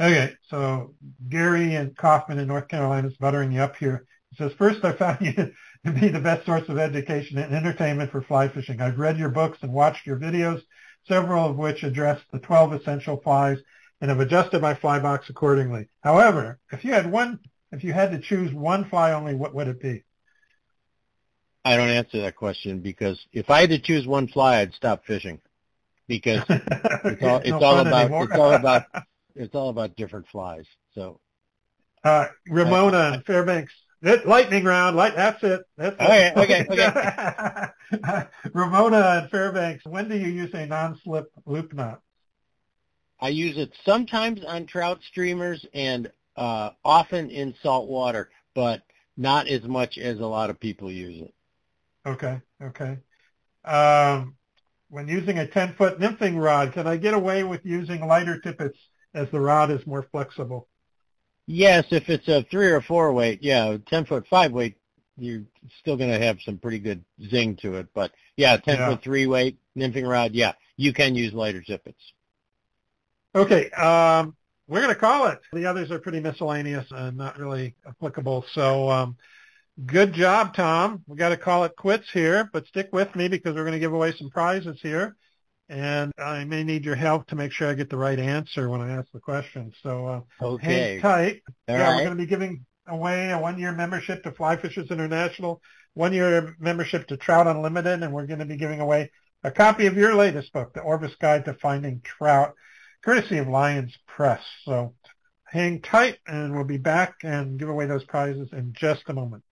okay. 0.00 0.34
So 0.48 0.94
Gary 1.28 1.76
and 1.76 1.96
Kaufman 1.96 2.40
in 2.40 2.48
North 2.48 2.66
Carolina 2.66 3.06
is 3.06 3.16
buttering 3.16 3.52
you 3.52 3.60
up 3.60 3.76
here. 3.76 4.07
Says, 4.38 4.52
first 4.56 4.84
I 4.84 4.92
found 4.92 5.18
you 5.20 5.32
to 5.84 5.92
be 6.00 6.08
the 6.08 6.20
best 6.20 6.46
source 6.46 6.68
of 6.68 6.78
education 6.78 7.38
and 7.38 7.54
entertainment 7.54 8.10
for 8.12 8.22
fly 8.22 8.48
fishing. 8.48 8.80
I've 8.80 8.98
read 8.98 9.18
your 9.18 9.30
books 9.30 9.58
and 9.62 9.72
watched 9.72 10.06
your 10.06 10.18
videos. 10.18 10.62
several 11.06 11.50
of 11.50 11.56
which 11.56 11.82
address 11.82 12.20
the 12.32 12.38
12 12.38 12.74
essential 12.74 13.16
flies 13.18 13.58
and 14.00 14.10
have 14.10 14.20
adjusted 14.20 14.60
my 14.62 14.74
fly 14.74 14.98
box 15.00 15.28
accordingly. 15.30 15.88
However, 16.02 16.58
if 16.70 16.84
you 16.84 16.92
had 16.92 17.10
one, 17.10 17.40
if 17.72 17.82
you 17.82 17.92
had 17.92 18.12
to 18.12 18.20
choose 18.20 18.52
one 18.52 18.88
fly 18.88 19.12
only, 19.12 19.34
what 19.34 19.54
would 19.54 19.68
it 19.68 19.80
be? 19.80 20.04
I 21.64 21.76
don't 21.76 21.88
answer 21.88 22.20
that 22.22 22.36
question 22.36 22.80
because 22.80 23.18
if 23.32 23.50
I 23.50 23.60
had 23.60 23.70
to 23.70 23.78
choose 23.78 24.06
one 24.06 24.28
fly, 24.28 24.60
I'd 24.60 24.74
stop 24.74 25.04
fishing 25.04 25.40
because 26.06 26.44
it's 26.48 27.22
all, 27.22 27.38
it's 27.38 27.50
no 27.50 27.62
all 27.62 27.78
about 27.78 28.10
it's 28.10 28.32
all 28.32 28.54
about 28.54 28.84
it's 29.34 29.54
all 29.54 29.68
about 29.68 29.96
different 29.96 30.26
flies. 30.28 30.64
So, 30.94 31.20
uh, 32.04 32.26
Ramona 32.48 33.12
and 33.14 33.24
Fairbanks, 33.24 33.72
it, 34.02 34.26
lightning 34.26 34.64
round, 34.64 34.96
light. 34.96 35.16
That's 35.16 35.42
it. 35.42 35.62
That's 35.76 36.00
okay. 36.00 36.32
It. 36.34 36.36
Okay. 36.36 36.66
Okay. 36.70 38.26
Ramona 38.52 39.20
and 39.22 39.30
Fairbanks, 39.30 39.84
when 39.84 40.08
do 40.08 40.16
you 40.16 40.28
use 40.28 40.52
a 40.54 40.66
non-slip 40.66 41.30
loop 41.46 41.72
knot? 41.72 42.00
I 43.20 43.30
use 43.30 43.56
it 43.58 43.72
sometimes 43.84 44.44
on 44.44 44.66
trout 44.66 45.00
streamers 45.08 45.64
and 45.74 46.10
uh, 46.36 46.70
often 46.84 47.30
in 47.30 47.54
salt 47.62 47.88
water, 47.88 48.30
but 48.54 48.82
not 49.16 49.48
as 49.48 49.62
much 49.64 49.98
as 49.98 50.20
a 50.20 50.26
lot 50.26 50.50
of 50.50 50.60
people 50.60 50.90
use 50.90 51.22
it. 51.22 51.34
Okay. 52.06 52.40
Okay. 52.62 52.98
Um, 53.64 54.36
when 54.88 55.08
using 55.08 55.38
a 55.38 55.46
10-foot 55.46 55.98
nymphing 55.98 56.40
rod, 56.40 56.72
can 56.72 56.86
I 56.86 56.96
get 56.96 57.14
away 57.14 57.44
with 57.44 57.60
using 57.64 58.06
lighter 58.06 58.40
tippets 58.40 58.78
as 59.14 59.28
the 59.30 59.40
rod 59.40 59.70
is 59.70 59.86
more 59.86 60.06
flexible? 60.10 60.68
Yes, 61.50 61.86
if 61.92 62.10
it's 62.10 62.28
a 62.28 62.42
three 62.50 62.66
or 62.66 62.82
four 62.82 63.10
weight, 63.14 63.42
yeah, 63.42 63.78
10-foot 63.90 64.26
five 64.28 64.52
weight, 64.52 64.76
you're 65.16 65.44
still 65.80 65.96
going 65.96 66.10
to 66.10 66.18
have 66.18 66.36
some 66.44 66.58
pretty 66.58 66.78
good 66.78 67.02
zing 67.30 67.56
to 67.62 67.76
it. 67.76 67.86
But 67.94 68.12
yeah, 68.36 68.58
10 68.58 68.76
yeah. 68.76 68.90
foot 68.90 69.02
three 69.02 69.26
weight 69.26 69.56
nymphing 69.74 70.06
rod, 70.06 70.34
yeah, 70.34 70.52
you 70.76 70.92
can 70.92 71.14
use 71.14 71.32
lighter 71.32 71.62
tippets. 71.62 72.00
Okay, 73.34 73.70
um, 73.70 74.36
we're 74.66 74.82
going 74.82 74.94
to 74.94 75.00
call 75.00 75.28
it. 75.28 75.40
The 75.54 75.64
others 75.64 75.90
are 75.90 75.98
pretty 75.98 76.20
miscellaneous 76.20 76.86
and 76.90 77.16
not 77.16 77.38
really 77.38 77.74
applicable. 77.88 78.44
So 78.52 78.90
um, 78.90 79.16
good 79.86 80.12
job, 80.12 80.54
Tom. 80.54 81.02
We 81.06 81.16
got 81.16 81.30
to 81.30 81.38
call 81.38 81.64
it 81.64 81.76
quits 81.76 82.10
here, 82.12 82.50
but 82.52 82.66
stick 82.66 82.90
with 82.92 83.16
me 83.16 83.26
because 83.26 83.54
we're 83.54 83.62
going 83.62 83.72
to 83.72 83.78
give 83.78 83.94
away 83.94 84.12
some 84.18 84.28
prizes 84.28 84.80
here. 84.82 85.16
And 85.68 86.12
I 86.18 86.44
may 86.44 86.64
need 86.64 86.84
your 86.84 86.94
help 86.94 87.26
to 87.26 87.36
make 87.36 87.52
sure 87.52 87.68
I 87.68 87.74
get 87.74 87.90
the 87.90 87.98
right 87.98 88.18
answer 88.18 88.70
when 88.70 88.80
I 88.80 88.92
ask 88.92 89.08
the 89.12 89.20
question. 89.20 89.72
So 89.82 90.06
uh, 90.06 90.20
okay. 90.42 90.92
hang 90.92 91.00
tight. 91.00 91.42
All 91.68 91.76
yeah, 91.76 91.82
right. 91.82 91.96
we're 91.96 92.04
going 92.04 92.16
to 92.16 92.22
be 92.22 92.26
giving 92.26 92.64
away 92.86 93.30
a 93.30 93.38
one-year 93.38 93.72
membership 93.72 94.22
to 94.22 94.32
Fly 94.32 94.56
Fishers 94.56 94.90
International, 94.90 95.60
one-year 95.92 96.56
membership 96.58 97.06
to 97.08 97.18
Trout 97.18 97.46
Unlimited, 97.46 98.02
and 98.02 98.12
we're 98.14 98.26
going 98.26 98.38
to 98.38 98.46
be 98.46 98.56
giving 98.56 98.80
away 98.80 99.10
a 99.44 99.50
copy 99.50 99.86
of 99.86 99.96
your 99.96 100.14
latest 100.14 100.52
book, 100.52 100.72
The 100.72 100.80
Orvis 100.80 101.14
Guide 101.20 101.44
to 101.44 101.54
Finding 101.54 102.00
Trout 102.02 102.54
courtesy 103.04 103.38
of 103.38 103.48
Lyons 103.48 103.96
Press. 104.06 104.42
So 104.64 104.94
hang 105.44 105.80
tight 105.80 106.18
and 106.26 106.54
we'll 106.54 106.64
be 106.64 106.78
back 106.78 107.16
and 107.22 107.58
give 107.58 107.68
away 107.68 107.86
those 107.86 108.04
prizes 108.04 108.48
in 108.52 108.72
just 108.72 109.02
a 109.08 109.14
moment. 109.14 109.42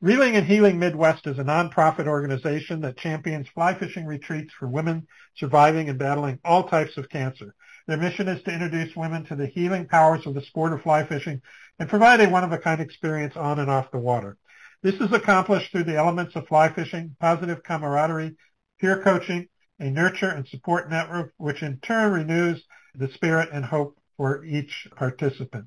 Reeling 0.00 0.36
and 0.36 0.44
Healing 0.44 0.78
Midwest 0.78 1.26
is 1.26 1.38
a 1.38 1.44
nonprofit 1.44 2.06
organization 2.06 2.80
that 2.80 2.98
champions 2.98 3.48
fly 3.48 3.74
fishing 3.74 4.04
retreats 4.04 4.52
for 4.52 4.66
women 4.66 5.06
surviving 5.36 5.88
and 5.88 5.98
battling 5.98 6.40
all 6.44 6.68
types 6.68 6.96
of 6.98 7.08
cancer. 7.08 7.54
Their 7.86 7.96
mission 7.96 8.28
is 8.28 8.42
to 8.42 8.52
introduce 8.52 8.96
women 8.96 9.24
to 9.26 9.36
the 9.36 9.46
healing 9.46 9.86
powers 9.86 10.26
of 10.26 10.34
the 10.34 10.42
sport 10.42 10.72
of 10.72 10.82
fly 10.82 11.06
fishing 11.06 11.40
and 11.78 11.88
provide 11.88 12.20
a 12.20 12.28
one-of-a-kind 12.28 12.80
experience 12.80 13.36
on 13.36 13.60
and 13.60 13.70
off 13.70 13.92
the 13.92 13.98
water. 13.98 14.36
This 14.82 14.96
is 14.96 15.12
accomplished 15.12 15.70
through 15.70 15.84
the 15.84 15.96
elements 15.96 16.34
of 16.36 16.48
fly 16.48 16.70
fishing, 16.70 17.16
positive 17.20 17.62
camaraderie, 17.62 18.36
peer 18.80 19.00
coaching, 19.00 19.48
a 19.78 19.90
nurture 19.90 20.28
and 20.28 20.46
support 20.48 20.90
network, 20.90 21.32
which 21.38 21.62
in 21.62 21.78
turn 21.78 22.12
renews 22.12 22.62
the 22.94 23.08
spirit 23.08 23.48
and 23.52 23.64
hope 23.64 23.98
for 24.16 24.44
each 24.44 24.88
participant. 24.96 25.66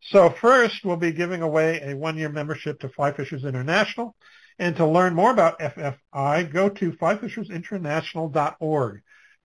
So 0.07 0.29
first, 0.29 0.83
we'll 0.83 0.97
be 0.97 1.13
giving 1.13 1.41
away 1.41 1.79
a 1.81 1.95
one-year 1.95 2.27
membership 2.29 2.81
to 2.81 2.89
Fly 2.89 3.13
Fishers 3.13 3.45
International. 3.45 4.15
And 4.59 4.75
to 4.75 4.85
learn 4.85 5.15
more 5.15 5.31
about 5.31 5.57
FFI, 5.59 6.51
go 6.51 6.69
to 6.69 6.91
flyfishersinternational.org. 6.91 9.01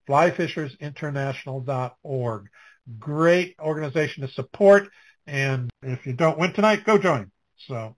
Flyfishersinternational.org. 0.09 2.49
Great 2.99 3.55
organization 3.61 4.27
to 4.27 4.33
support. 4.33 4.89
And 5.27 5.71
if 5.83 6.07
you 6.07 6.13
don't 6.13 6.39
win 6.39 6.53
tonight, 6.53 6.85
go 6.85 6.99
join. 6.99 7.31
So 7.67 7.97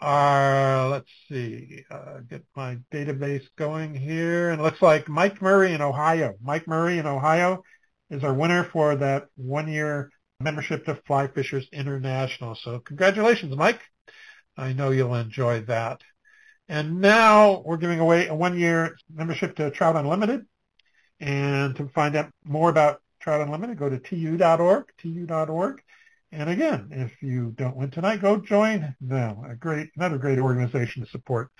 uh, 0.00 0.88
let's 0.90 1.10
see, 1.28 1.84
uh, 1.90 2.20
get 2.28 2.44
my 2.54 2.78
database 2.92 3.42
going 3.56 3.94
here. 3.94 4.50
And 4.50 4.60
it 4.60 4.64
looks 4.64 4.82
like 4.82 5.08
Mike 5.08 5.42
Murray 5.42 5.72
in 5.72 5.80
Ohio. 5.80 6.34
Mike 6.42 6.68
Murray 6.68 6.98
in 6.98 7.06
Ohio 7.06 7.64
is 8.10 8.24
our 8.24 8.34
winner 8.34 8.64
for 8.64 8.96
that 8.96 9.28
one-year 9.36 10.10
membership 10.40 10.84
to 10.84 10.94
Fly 10.94 11.26
Fishers 11.26 11.68
International. 11.72 12.54
So 12.54 12.78
congratulations, 12.78 13.56
Mike. 13.56 13.80
I 14.56 14.72
know 14.72 14.90
you'll 14.90 15.16
enjoy 15.16 15.62
that. 15.62 16.02
And 16.68 17.00
now 17.00 17.62
we're 17.64 17.76
giving 17.76 17.98
away 17.98 18.28
a 18.28 18.34
one-year 18.34 18.96
membership 19.12 19.56
to 19.56 19.70
Trout 19.70 19.96
Unlimited. 19.96 20.46
And 21.18 21.74
to 21.76 21.88
find 21.88 22.14
out 22.14 22.30
more 22.44 22.70
about 22.70 23.02
Trout 23.18 23.40
Unlimited, 23.40 23.78
go 23.78 23.88
to 23.88 23.98
tu.org, 23.98 24.84
tu.org. 24.98 25.82
And 26.30 26.50
again, 26.50 26.88
if 26.92 27.20
you 27.20 27.52
don't 27.56 27.76
win 27.76 27.90
tonight, 27.90 28.20
go 28.20 28.36
join 28.36 28.94
them. 29.00 29.38
A 29.44 29.56
great, 29.56 29.90
another 29.96 30.18
great 30.18 30.38
organization 30.38 31.02
to 31.04 31.10
support. 31.10 31.50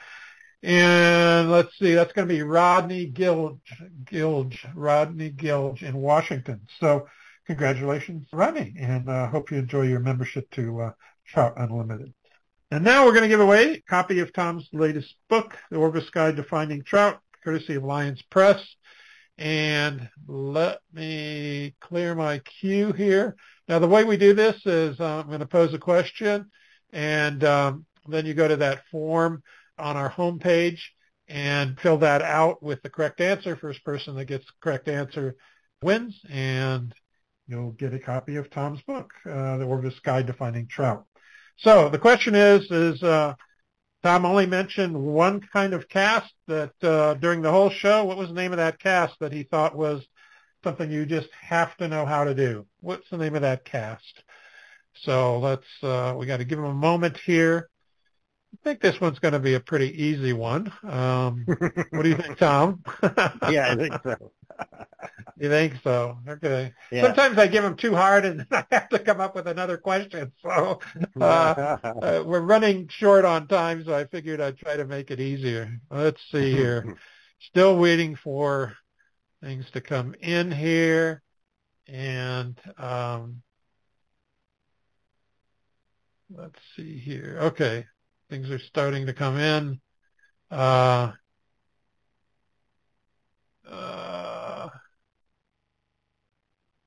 And 0.62 1.50
let's 1.50 1.76
see, 1.78 1.94
that's 1.94 2.12
going 2.12 2.28
to 2.28 2.34
be 2.34 2.42
Rodney 2.42 3.06
Gilge, 3.06 3.58
Gilge, 4.04 4.64
Rodney 4.74 5.30
Gilge 5.30 5.82
in 5.82 5.96
Washington. 5.96 6.60
So 6.78 7.08
congratulations, 7.48 8.28
Rodney, 8.30 8.74
and 8.78 9.08
uh, 9.08 9.26
hope 9.26 9.50
you 9.50 9.56
enjoy 9.56 9.84
your 9.84 10.00
membership 10.00 10.50
to 10.50 10.82
uh, 10.82 10.90
Trout 11.26 11.54
Unlimited. 11.56 12.12
And 12.70 12.84
now 12.84 13.06
we're 13.06 13.12
going 13.12 13.22
to 13.22 13.28
give 13.28 13.40
away 13.40 13.72
a 13.72 13.80
copy 13.80 14.20
of 14.20 14.34
Tom's 14.34 14.68
latest 14.74 15.14
book, 15.30 15.56
The 15.70 15.78
Orvis 15.78 16.10
Guide 16.10 16.36
to 16.36 16.42
Finding 16.42 16.82
Trout, 16.82 17.20
courtesy 17.42 17.76
of 17.76 17.84
Lyons 17.84 18.20
Press. 18.20 18.62
And 19.38 20.10
let 20.26 20.80
me 20.92 21.74
clear 21.80 22.14
my 22.14 22.40
queue 22.40 22.92
here. 22.92 23.34
Now, 23.66 23.78
the 23.78 23.88
way 23.88 24.04
we 24.04 24.18
do 24.18 24.34
this 24.34 24.60
is 24.66 25.00
uh, 25.00 25.20
I'm 25.20 25.28
going 25.28 25.40
to 25.40 25.46
pose 25.46 25.72
a 25.72 25.78
question, 25.78 26.50
and 26.92 27.42
um, 27.44 27.86
then 28.06 28.26
you 28.26 28.34
go 28.34 28.46
to 28.46 28.56
that 28.56 28.82
form 28.90 29.42
on 29.78 29.96
our 29.96 30.10
homepage 30.10 30.80
and 31.28 31.80
fill 31.80 31.98
that 31.98 32.20
out 32.20 32.62
with 32.62 32.82
the 32.82 32.90
correct 32.90 33.22
answer. 33.22 33.56
First 33.56 33.82
person 33.84 34.16
that 34.16 34.26
gets 34.26 34.44
the 34.44 34.52
correct 34.60 34.88
answer 34.88 35.36
wins, 35.80 36.20
and 36.28 36.92
you'll 37.48 37.72
get 37.72 37.94
a 37.94 37.98
copy 37.98 38.36
of 38.36 38.50
Tom's 38.50 38.82
book, 38.82 39.12
uh, 39.26 39.56
The 39.56 39.64
Orvis 39.64 39.98
Guide 40.00 40.26
to 40.28 40.32
Finding 40.32 40.68
Trout. 40.68 41.04
So 41.56 41.88
the 41.88 41.98
question 41.98 42.34
is, 42.34 42.70
is 42.70 43.02
uh, 43.02 43.34
Tom 44.04 44.24
only 44.24 44.46
mentioned 44.46 44.96
one 44.96 45.40
kind 45.40 45.72
of 45.72 45.88
cast 45.88 46.32
that 46.46 46.72
uh, 46.82 47.14
during 47.14 47.42
the 47.42 47.50
whole 47.50 47.70
show. 47.70 48.04
What 48.04 48.18
was 48.18 48.28
the 48.28 48.34
name 48.34 48.52
of 48.52 48.58
that 48.58 48.78
cast 48.78 49.18
that 49.20 49.32
he 49.32 49.42
thought 49.42 49.74
was 49.74 50.06
something 50.62 50.90
you 50.90 51.06
just 51.06 51.28
have 51.40 51.76
to 51.78 51.88
know 51.88 52.06
how 52.06 52.24
to 52.24 52.34
do? 52.34 52.66
What's 52.80 53.08
the 53.10 53.18
name 53.18 53.34
of 53.34 53.42
that 53.42 53.64
cast? 53.64 54.22
So 55.02 55.38
let's 55.38 55.66
uh, 55.82 56.14
we 56.16 56.26
got 56.26 56.36
to 56.36 56.44
give 56.44 56.58
him 56.58 56.64
a 56.64 56.74
moment 56.74 57.16
here 57.16 57.68
I 58.54 58.56
think 58.64 58.80
this 58.80 59.00
one's 59.00 59.18
going 59.18 59.32
to 59.32 59.38
be 59.38 59.54
a 59.54 59.60
pretty 59.60 60.02
easy 60.02 60.32
one. 60.32 60.72
Um, 60.82 61.44
what 61.90 62.02
do 62.02 62.08
you 62.08 62.16
think, 62.16 62.38
Tom? 62.38 62.82
yeah, 63.02 63.70
I 63.70 63.76
think 63.76 63.94
so. 64.02 64.32
you 65.38 65.48
think 65.48 65.74
so? 65.84 66.18
Okay. 66.26 66.72
Yeah. 66.90 67.02
Sometimes 67.02 67.38
I 67.38 67.46
give 67.46 67.62
them 67.62 67.76
too 67.76 67.94
hard, 67.94 68.24
and 68.24 68.40
then 68.40 68.46
I 68.50 68.64
have 68.74 68.88
to 68.90 68.98
come 68.98 69.20
up 69.20 69.34
with 69.34 69.46
another 69.46 69.76
question. 69.76 70.32
So 70.42 70.80
uh, 71.20 71.24
uh, 71.24 72.22
we're 72.26 72.40
running 72.40 72.88
short 72.88 73.24
on 73.24 73.46
time, 73.48 73.84
so 73.84 73.94
I 73.94 74.06
figured 74.06 74.40
I'd 74.40 74.58
try 74.58 74.76
to 74.76 74.84
make 74.84 75.10
it 75.10 75.20
easier. 75.20 75.80
Let's 75.90 76.20
see 76.32 76.52
here. 76.52 76.96
Still 77.40 77.76
waiting 77.76 78.16
for 78.16 78.74
things 79.42 79.66
to 79.72 79.80
come 79.80 80.14
in 80.20 80.50
here, 80.50 81.22
and 81.86 82.58
um, 82.76 83.42
let's 86.34 86.58
see 86.76 86.98
here. 86.98 87.38
Okay, 87.42 87.86
things 88.30 88.50
are 88.50 88.58
starting 88.58 89.06
to 89.06 89.12
come 89.12 89.38
in. 89.38 89.80
Uh, 90.50 91.12
uh, 93.70 94.68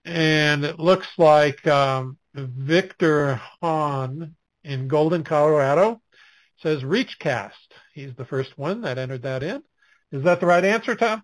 and 0.05 0.63
it 0.63 0.79
looks 0.79 1.07
like 1.17 1.65
um, 1.67 2.17
Victor 2.33 3.41
Hahn 3.61 4.35
in 4.63 4.87
Golden, 4.87 5.23
Colorado 5.23 6.01
says 6.61 6.83
Reachcast. 6.83 7.51
He's 7.93 8.13
the 8.15 8.25
first 8.25 8.57
one 8.57 8.81
that 8.81 8.97
entered 8.97 9.23
that 9.23 9.43
in. 9.43 9.63
Is 10.11 10.23
that 10.23 10.39
the 10.39 10.45
right 10.45 10.63
answer, 10.63 10.95
Tom? 10.95 11.23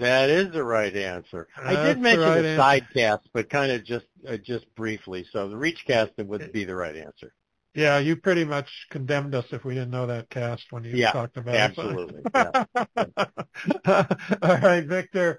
That 0.00 0.30
is 0.30 0.52
the 0.52 0.64
right 0.64 0.94
answer. 0.94 1.48
I 1.56 1.74
That's 1.74 1.86
did 1.88 1.96
the 1.98 2.00
mention 2.00 2.20
right 2.20 2.42
the 2.42 2.98
sidecast, 3.00 3.20
but 3.32 3.50
kind 3.50 3.72
of 3.72 3.84
just 3.84 4.06
uh, 4.26 4.36
just 4.38 4.66
briefly. 4.74 5.26
So 5.32 5.48
the 5.48 5.56
reachcast 5.56 6.12
would 6.24 6.52
be 6.52 6.64
the 6.64 6.74
right 6.74 6.96
answer. 6.96 7.32
Yeah, 7.76 7.98
you 7.98 8.16
pretty 8.16 8.44
much 8.44 8.68
condemned 8.90 9.34
us 9.34 9.44
if 9.52 9.64
we 9.64 9.74
didn't 9.74 9.90
know 9.90 10.06
that 10.06 10.30
cast 10.30 10.64
when 10.70 10.84
you 10.84 10.96
Yeah, 10.96 11.12
talked 11.12 11.36
about 11.36 11.54
it. 11.54 11.60
Absolutely. 11.60 12.22
All 13.86 14.58
right, 14.58 14.84
Victor. 14.86 15.38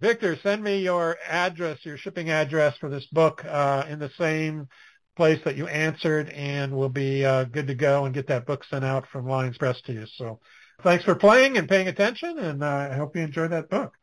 Victor, 0.00 0.36
send 0.42 0.62
me 0.62 0.82
your 0.82 1.16
address, 1.26 1.78
your 1.84 1.96
shipping 1.96 2.28
address 2.28 2.76
for 2.78 2.90
this 2.90 3.06
book 3.06 3.44
uh, 3.44 3.86
in 3.88 3.98
the 3.98 4.10
same 4.18 4.68
place 5.16 5.40
that 5.44 5.56
you 5.56 5.68
answered, 5.68 6.28
and 6.30 6.76
we'll 6.76 6.88
be 6.90 7.24
uh, 7.24 7.44
good 7.44 7.68
to 7.68 7.74
go 7.74 8.04
and 8.04 8.14
get 8.14 8.26
that 8.26 8.46
book 8.46 8.64
sent 8.64 8.84
out 8.84 9.06
from 9.10 9.26
Lyons 9.26 9.56
Press 9.56 9.80
to 9.82 9.92
you. 9.92 10.06
So 10.16 10.40
thanks 10.82 11.04
for 11.04 11.14
playing 11.14 11.56
and 11.56 11.68
paying 11.68 11.88
attention, 11.88 12.38
and 12.38 12.62
uh, 12.62 12.88
I 12.90 12.96
hope 12.96 13.16
you 13.16 13.22
enjoy 13.22 13.48
that 13.48 13.70
book. 13.70 13.94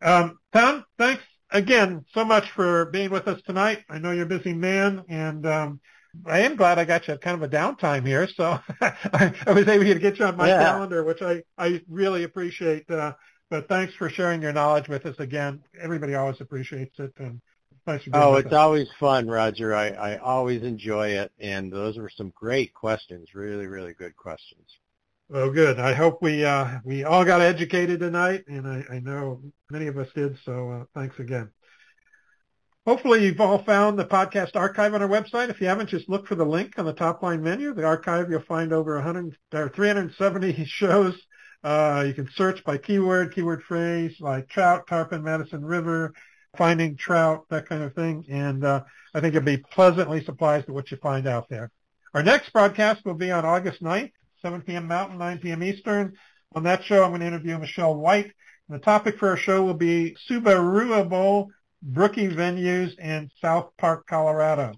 Um, 0.00 0.38
Tom, 0.52 0.84
thanks 0.96 1.22
again 1.50 2.04
so 2.14 2.24
much 2.24 2.50
for 2.52 2.86
being 2.86 3.10
with 3.10 3.28
us 3.28 3.42
tonight. 3.42 3.84
I 3.90 3.98
know 3.98 4.12
you're 4.12 4.24
a 4.24 4.38
busy 4.38 4.54
man, 4.54 5.02
and 5.08 5.44
um, 5.44 5.80
I 6.26 6.40
am 6.40 6.56
glad 6.56 6.78
I 6.78 6.84
got 6.84 7.06
you 7.08 7.14
at 7.14 7.20
kind 7.20 7.34
of 7.34 7.42
a 7.42 7.54
downtime 7.54 8.06
here, 8.06 8.28
so 8.28 8.58
I, 8.80 9.34
I 9.46 9.52
was 9.52 9.68
able 9.68 9.84
to 9.84 9.98
get 9.98 10.18
you 10.18 10.24
on 10.26 10.36
my 10.36 10.50
Yeah. 10.50 10.52
calendar, 10.52 11.04
which 11.04 11.22
I, 11.22 11.42
I 11.58 11.82
really 11.88 12.24
appreciate. 12.24 12.90
Uh, 12.90 13.14
but 13.50 13.68
thanks 13.68 13.94
for 13.94 14.08
sharing 14.08 14.42
your 14.42 14.52
knowledge 14.52 14.88
with 14.88 15.06
us 15.06 15.16
again. 15.18 15.62
Everybody 15.80 16.14
always 16.14 16.40
appreciates 16.40 16.98
it, 16.98 17.12
and 17.18 17.40
thanks 17.86 18.04
for 18.04 18.10
being 18.10 18.32
Oh, 18.32 18.36
it's 18.36 18.50
us. 18.50 18.52
always 18.52 18.88
fun, 18.98 19.28
Roger. 19.28 19.74
I, 19.74 19.88
I 19.90 20.16
always 20.16 20.62
enjoy 20.62 21.08
it, 21.08 21.32
and 21.38 21.70
those 21.70 21.98
were 21.98 22.08
some 22.08 22.30
great 22.30 22.72
questions. 22.72 23.34
Really, 23.34 23.66
really 23.66 23.92
good 23.92 24.16
questions. 24.16 24.78
Well, 25.28 25.50
good. 25.50 25.78
I 25.80 25.94
hope 25.94 26.22
we 26.22 26.44
uh, 26.44 26.80
we 26.84 27.04
all 27.04 27.24
got 27.24 27.40
educated 27.40 28.00
tonight, 28.00 28.44
and 28.46 28.66
I, 28.68 28.84
I 28.90 28.98
know 29.00 29.42
many 29.70 29.86
of 29.86 29.96
us 29.98 30.08
did. 30.14 30.38
So 30.44 30.70
uh, 30.70 30.84
thanks 30.94 31.18
again. 31.18 31.50
Hopefully, 32.86 33.24
you've 33.24 33.40
all 33.40 33.64
found 33.64 33.98
the 33.98 34.04
podcast 34.04 34.56
archive 34.56 34.92
on 34.92 35.00
our 35.00 35.08
website. 35.08 35.48
If 35.48 35.58
you 35.58 35.68
haven't, 35.68 35.88
just 35.88 36.06
look 36.10 36.26
for 36.26 36.34
the 36.34 36.44
link 36.44 36.78
on 36.78 36.84
the 36.84 36.92
top 36.92 37.22
line 37.22 37.42
menu. 37.42 37.72
The 37.72 37.84
archive, 37.84 38.30
you'll 38.30 38.42
find 38.42 38.74
over 38.74 38.96
100 38.96 39.38
or 39.54 39.70
370 39.70 40.64
shows. 40.66 41.18
Uh, 41.62 42.04
you 42.06 42.12
can 42.12 42.28
search 42.34 42.62
by 42.62 42.76
keyword, 42.76 43.34
keyword 43.34 43.62
phrase 43.62 44.16
like 44.20 44.50
trout, 44.50 44.86
tarpon, 44.86 45.22
Madison 45.22 45.64
River, 45.64 46.12
finding 46.58 46.94
trout, 46.94 47.46
that 47.48 47.66
kind 47.66 47.82
of 47.82 47.94
thing. 47.94 48.26
And 48.28 48.62
uh, 48.66 48.82
I 49.14 49.20
think 49.20 49.32
you'll 49.32 49.44
be 49.44 49.56
pleasantly 49.56 50.22
surprised 50.22 50.68
at 50.68 50.74
what 50.74 50.90
you 50.90 50.98
find 50.98 51.26
out 51.26 51.48
there. 51.48 51.70
Our 52.12 52.22
next 52.22 52.52
broadcast 52.52 53.06
will 53.06 53.14
be 53.14 53.30
on 53.30 53.46
August 53.46 53.82
9th, 53.82 54.12
7 54.42 54.60
p.m. 54.60 54.86
Mountain, 54.86 55.16
9 55.16 55.38
p.m. 55.38 55.62
Eastern. 55.62 56.12
On 56.54 56.64
that 56.64 56.84
show, 56.84 57.02
I'm 57.02 57.12
going 57.12 57.22
to 57.22 57.26
interview 57.26 57.56
Michelle 57.56 57.96
White. 57.96 58.30
And 58.68 58.78
the 58.78 58.84
topic 58.84 59.18
for 59.18 59.30
our 59.30 59.38
show 59.38 59.64
will 59.64 59.72
be 59.72 60.18
Subaruable 60.28 61.48
Brookie 61.84 62.28
venues 62.28 62.98
in 62.98 63.30
South 63.40 63.70
Park, 63.76 64.06
Colorado. 64.06 64.72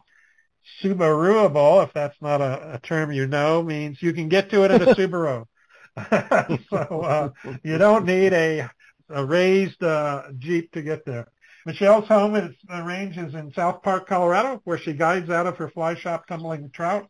Subaruable, 0.82 1.84
if 1.84 1.92
that's 1.92 2.20
not 2.20 2.40
a, 2.40 2.74
a 2.74 2.80
term 2.80 3.12
you 3.12 3.28
know, 3.28 3.62
means 3.62 4.02
you 4.02 4.12
can 4.12 4.28
get 4.28 4.50
to 4.50 4.64
it 4.64 4.72
in 4.72 4.82
a 4.82 4.94
Subaru. 4.94 5.44
so 6.70 6.76
uh, 6.76 7.30
you 7.62 7.78
don't 7.78 8.04
need 8.04 8.32
a, 8.32 8.68
a 9.08 9.24
raised 9.24 9.82
uh, 9.82 10.24
Jeep 10.36 10.70
to 10.72 10.82
get 10.82 11.06
there. 11.06 11.28
Michelle's 11.64 12.06
home 12.06 12.36
is 12.36 12.54
the 12.68 12.82
range 12.82 13.16
is 13.16 13.34
in 13.34 13.52
South 13.52 13.82
Park, 13.82 14.06
Colorado, 14.06 14.60
where 14.64 14.78
she 14.78 14.92
guides 14.92 15.30
out 15.30 15.46
of 15.46 15.56
her 15.56 15.70
fly 15.70 15.94
shop 15.94 16.26
tumbling 16.26 16.70
trout. 16.70 17.08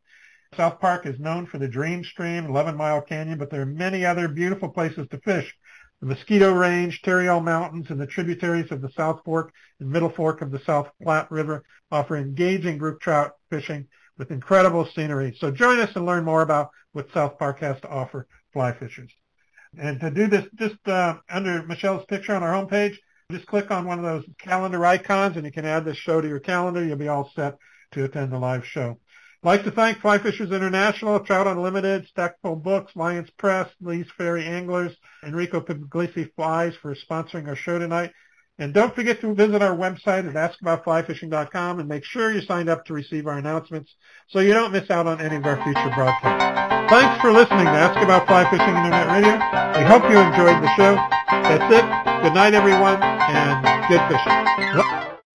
South 0.56 0.81
Park 0.81 1.06
is 1.06 1.18
known 1.18 1.47
for 1.47 1.59
the 1.59 1.68
Dream 1.68 2.05
Stream, 2.05 2.47
11 2.47 2.77
Mile 2.77 3.02
Canyon, 3.02 3.39
but 3.39 3.51
there 3.51 3.62
are 3.62 3.66
many 3.66 4.06
other 4.06 4.28
beautiful 4.28 4.68
places 4.68 5.09
to 5.10 5.18
fish. 5.18 5.55
The 6.01 6.06
Mosquito 6.06 6.52
Range, 6.52 7.01
Tarryall 7.02 7.43
Mountains, 7.43 7.86
and 7.90 8.01
the 8.01 8.06
tributaries 8.06 8.70
of 8.70 8.82
the 8.82 8.90
South 8.90 9.23
Fork 9.24 9.52
and 9.81 9.90
Middle 9.90 10.10
Fork 10.10 10.43
of 10.43 10.51
the 10.51 10.59
South 10.60 10.90
Platte 11.02 11.31
River 11.31 11.64
offer 11.90 12.16
engaging 12.16 12.78
group 12.78 13.01
trout 13.01 13.32
fishing 13.51 13.86
with 14.18 14.31
incredible 14.31 14.86
scenery. 14.94 15.36
So 15.39 15.51
join 15.51 15.78
us 15.78 15.94
and 15.97 16.05
learn 16.05 16.24
more 16.24 16.43
about 16.43 16.70
what 16.93 17.12
South 17.12 17.39
Park 17.39 17.60
has 17.60 17.81
to 17.81 17.89
offer 17.89 18.27
fly 18.52 18.73
fishers. 18.73 19.12
And 19.78 20.01
to 20.01 20.10
do 20.10 20.27
this, 20.27 20.47
just 20.55 20.86
uh, 20.89 21.18
under 21.28 21.62
Michelle's 21.62 22.06
picture 22.06 22.35
on 22.35 22.43
our 22.43 22.52
homepage, 22.52 22.97
just 23.31 23.47
click 23.47 23.70
on 23.70 23.86
one 23.86 23.98
of 23.98 24.05
those 24.05 24.24
calendar 24.39 24.85
icons 24.86 25.36
and 25.36 25.44
you 25.44 25.52
can 25.52 25.64
add 25.64 25.85
this 25.85 25.97
show 25.97 26.20
to 26.20 26.28
your 26.28 26.40
calendar. 26.40 26.85
You'll 26.85 26.97
be 26.97 27.09
all 27.09 27.31
set 27.35 27.56
to 27.93 28.05
attend 28.05 28.32
the 28.32 28.39
live 28.39 28.64
show. 28.64 28.98
I'd 29.43 29.48
like 29.48 29.64
to 29.64 29.70
thank 29.70 29.98
Fly 29.98 30.18
Fishers 30.18 30.51
International, 30.51 31.20
Trout 31.20 31.47
Unlimited, 31.47 32.06
Stackpole 32.09 32.56
Books, 32.56 32.97
Lyons 32.97 33.31
Press, 33.31 33.68
Lee's 33.81 34.06
Ferry 34.16 34.44
Anglers, 34.44 34.97
Enrico 35.26 35.60
Puglisi 35.60 36.32
Flies 36.34 36.74
for 36.80 36.94
sponsoring 36.94 37.48
our 37.48 37.56
show 37.56 37.78
tonight. 37.78 38.12
And 38.58 38.72
don't 38.72 38.94
forget 38.94 39.20
to 39.20 39.34
visit 39.34 39.60
our 39.60 39.76
website 39.76 40.26
at 40.26 40.34
askaboutflyfishing.com 40.34 41.78
and 41.78 41.88
make 41.88 42.04
sure 42.04 42.32
you 42.32 42.40
signed 42.40 42.70
up 42.70 42.86
to 42.86 42.94
receive 42.94 43.26
our 43.26 43.36
announcements 43.36 43.94
so 44.28 44.40
you 44.40 44.54
don't 44.54 44.72
miss 44.72 44.90
out 44.90 45.06
on 45.06 45.20
any 45.20 45.36
of 45.36 45.44
our 45.44 45.62
future 45.62 45.92
broadcasts. 45.94 46.90
Thanks 46.90 47.20
for 47.20 47.32
listening 47.32 47.66
to 47.66 47.70
Ask 47.70 48.00
About 48.02 48.26
Fly 48.26 48.48
Fishing 48.50 48.68
Internet 48.68 49.08
Radio. 49.08 49.34
We 49.76 49.84
hope 49.84 50.08
you 50.10 50.18
enjoyed 50.18 50.62
the 50.62 50.74
show. 50.76 50.94
That's 51.28 51.74
it. 51.74 52.22
Good 52.22 52.32
night, 52.32 52.54
everyone, 52.54 53.02
and 53.02 53.88
good 53.88 54.00
fishing. 54.08 55.05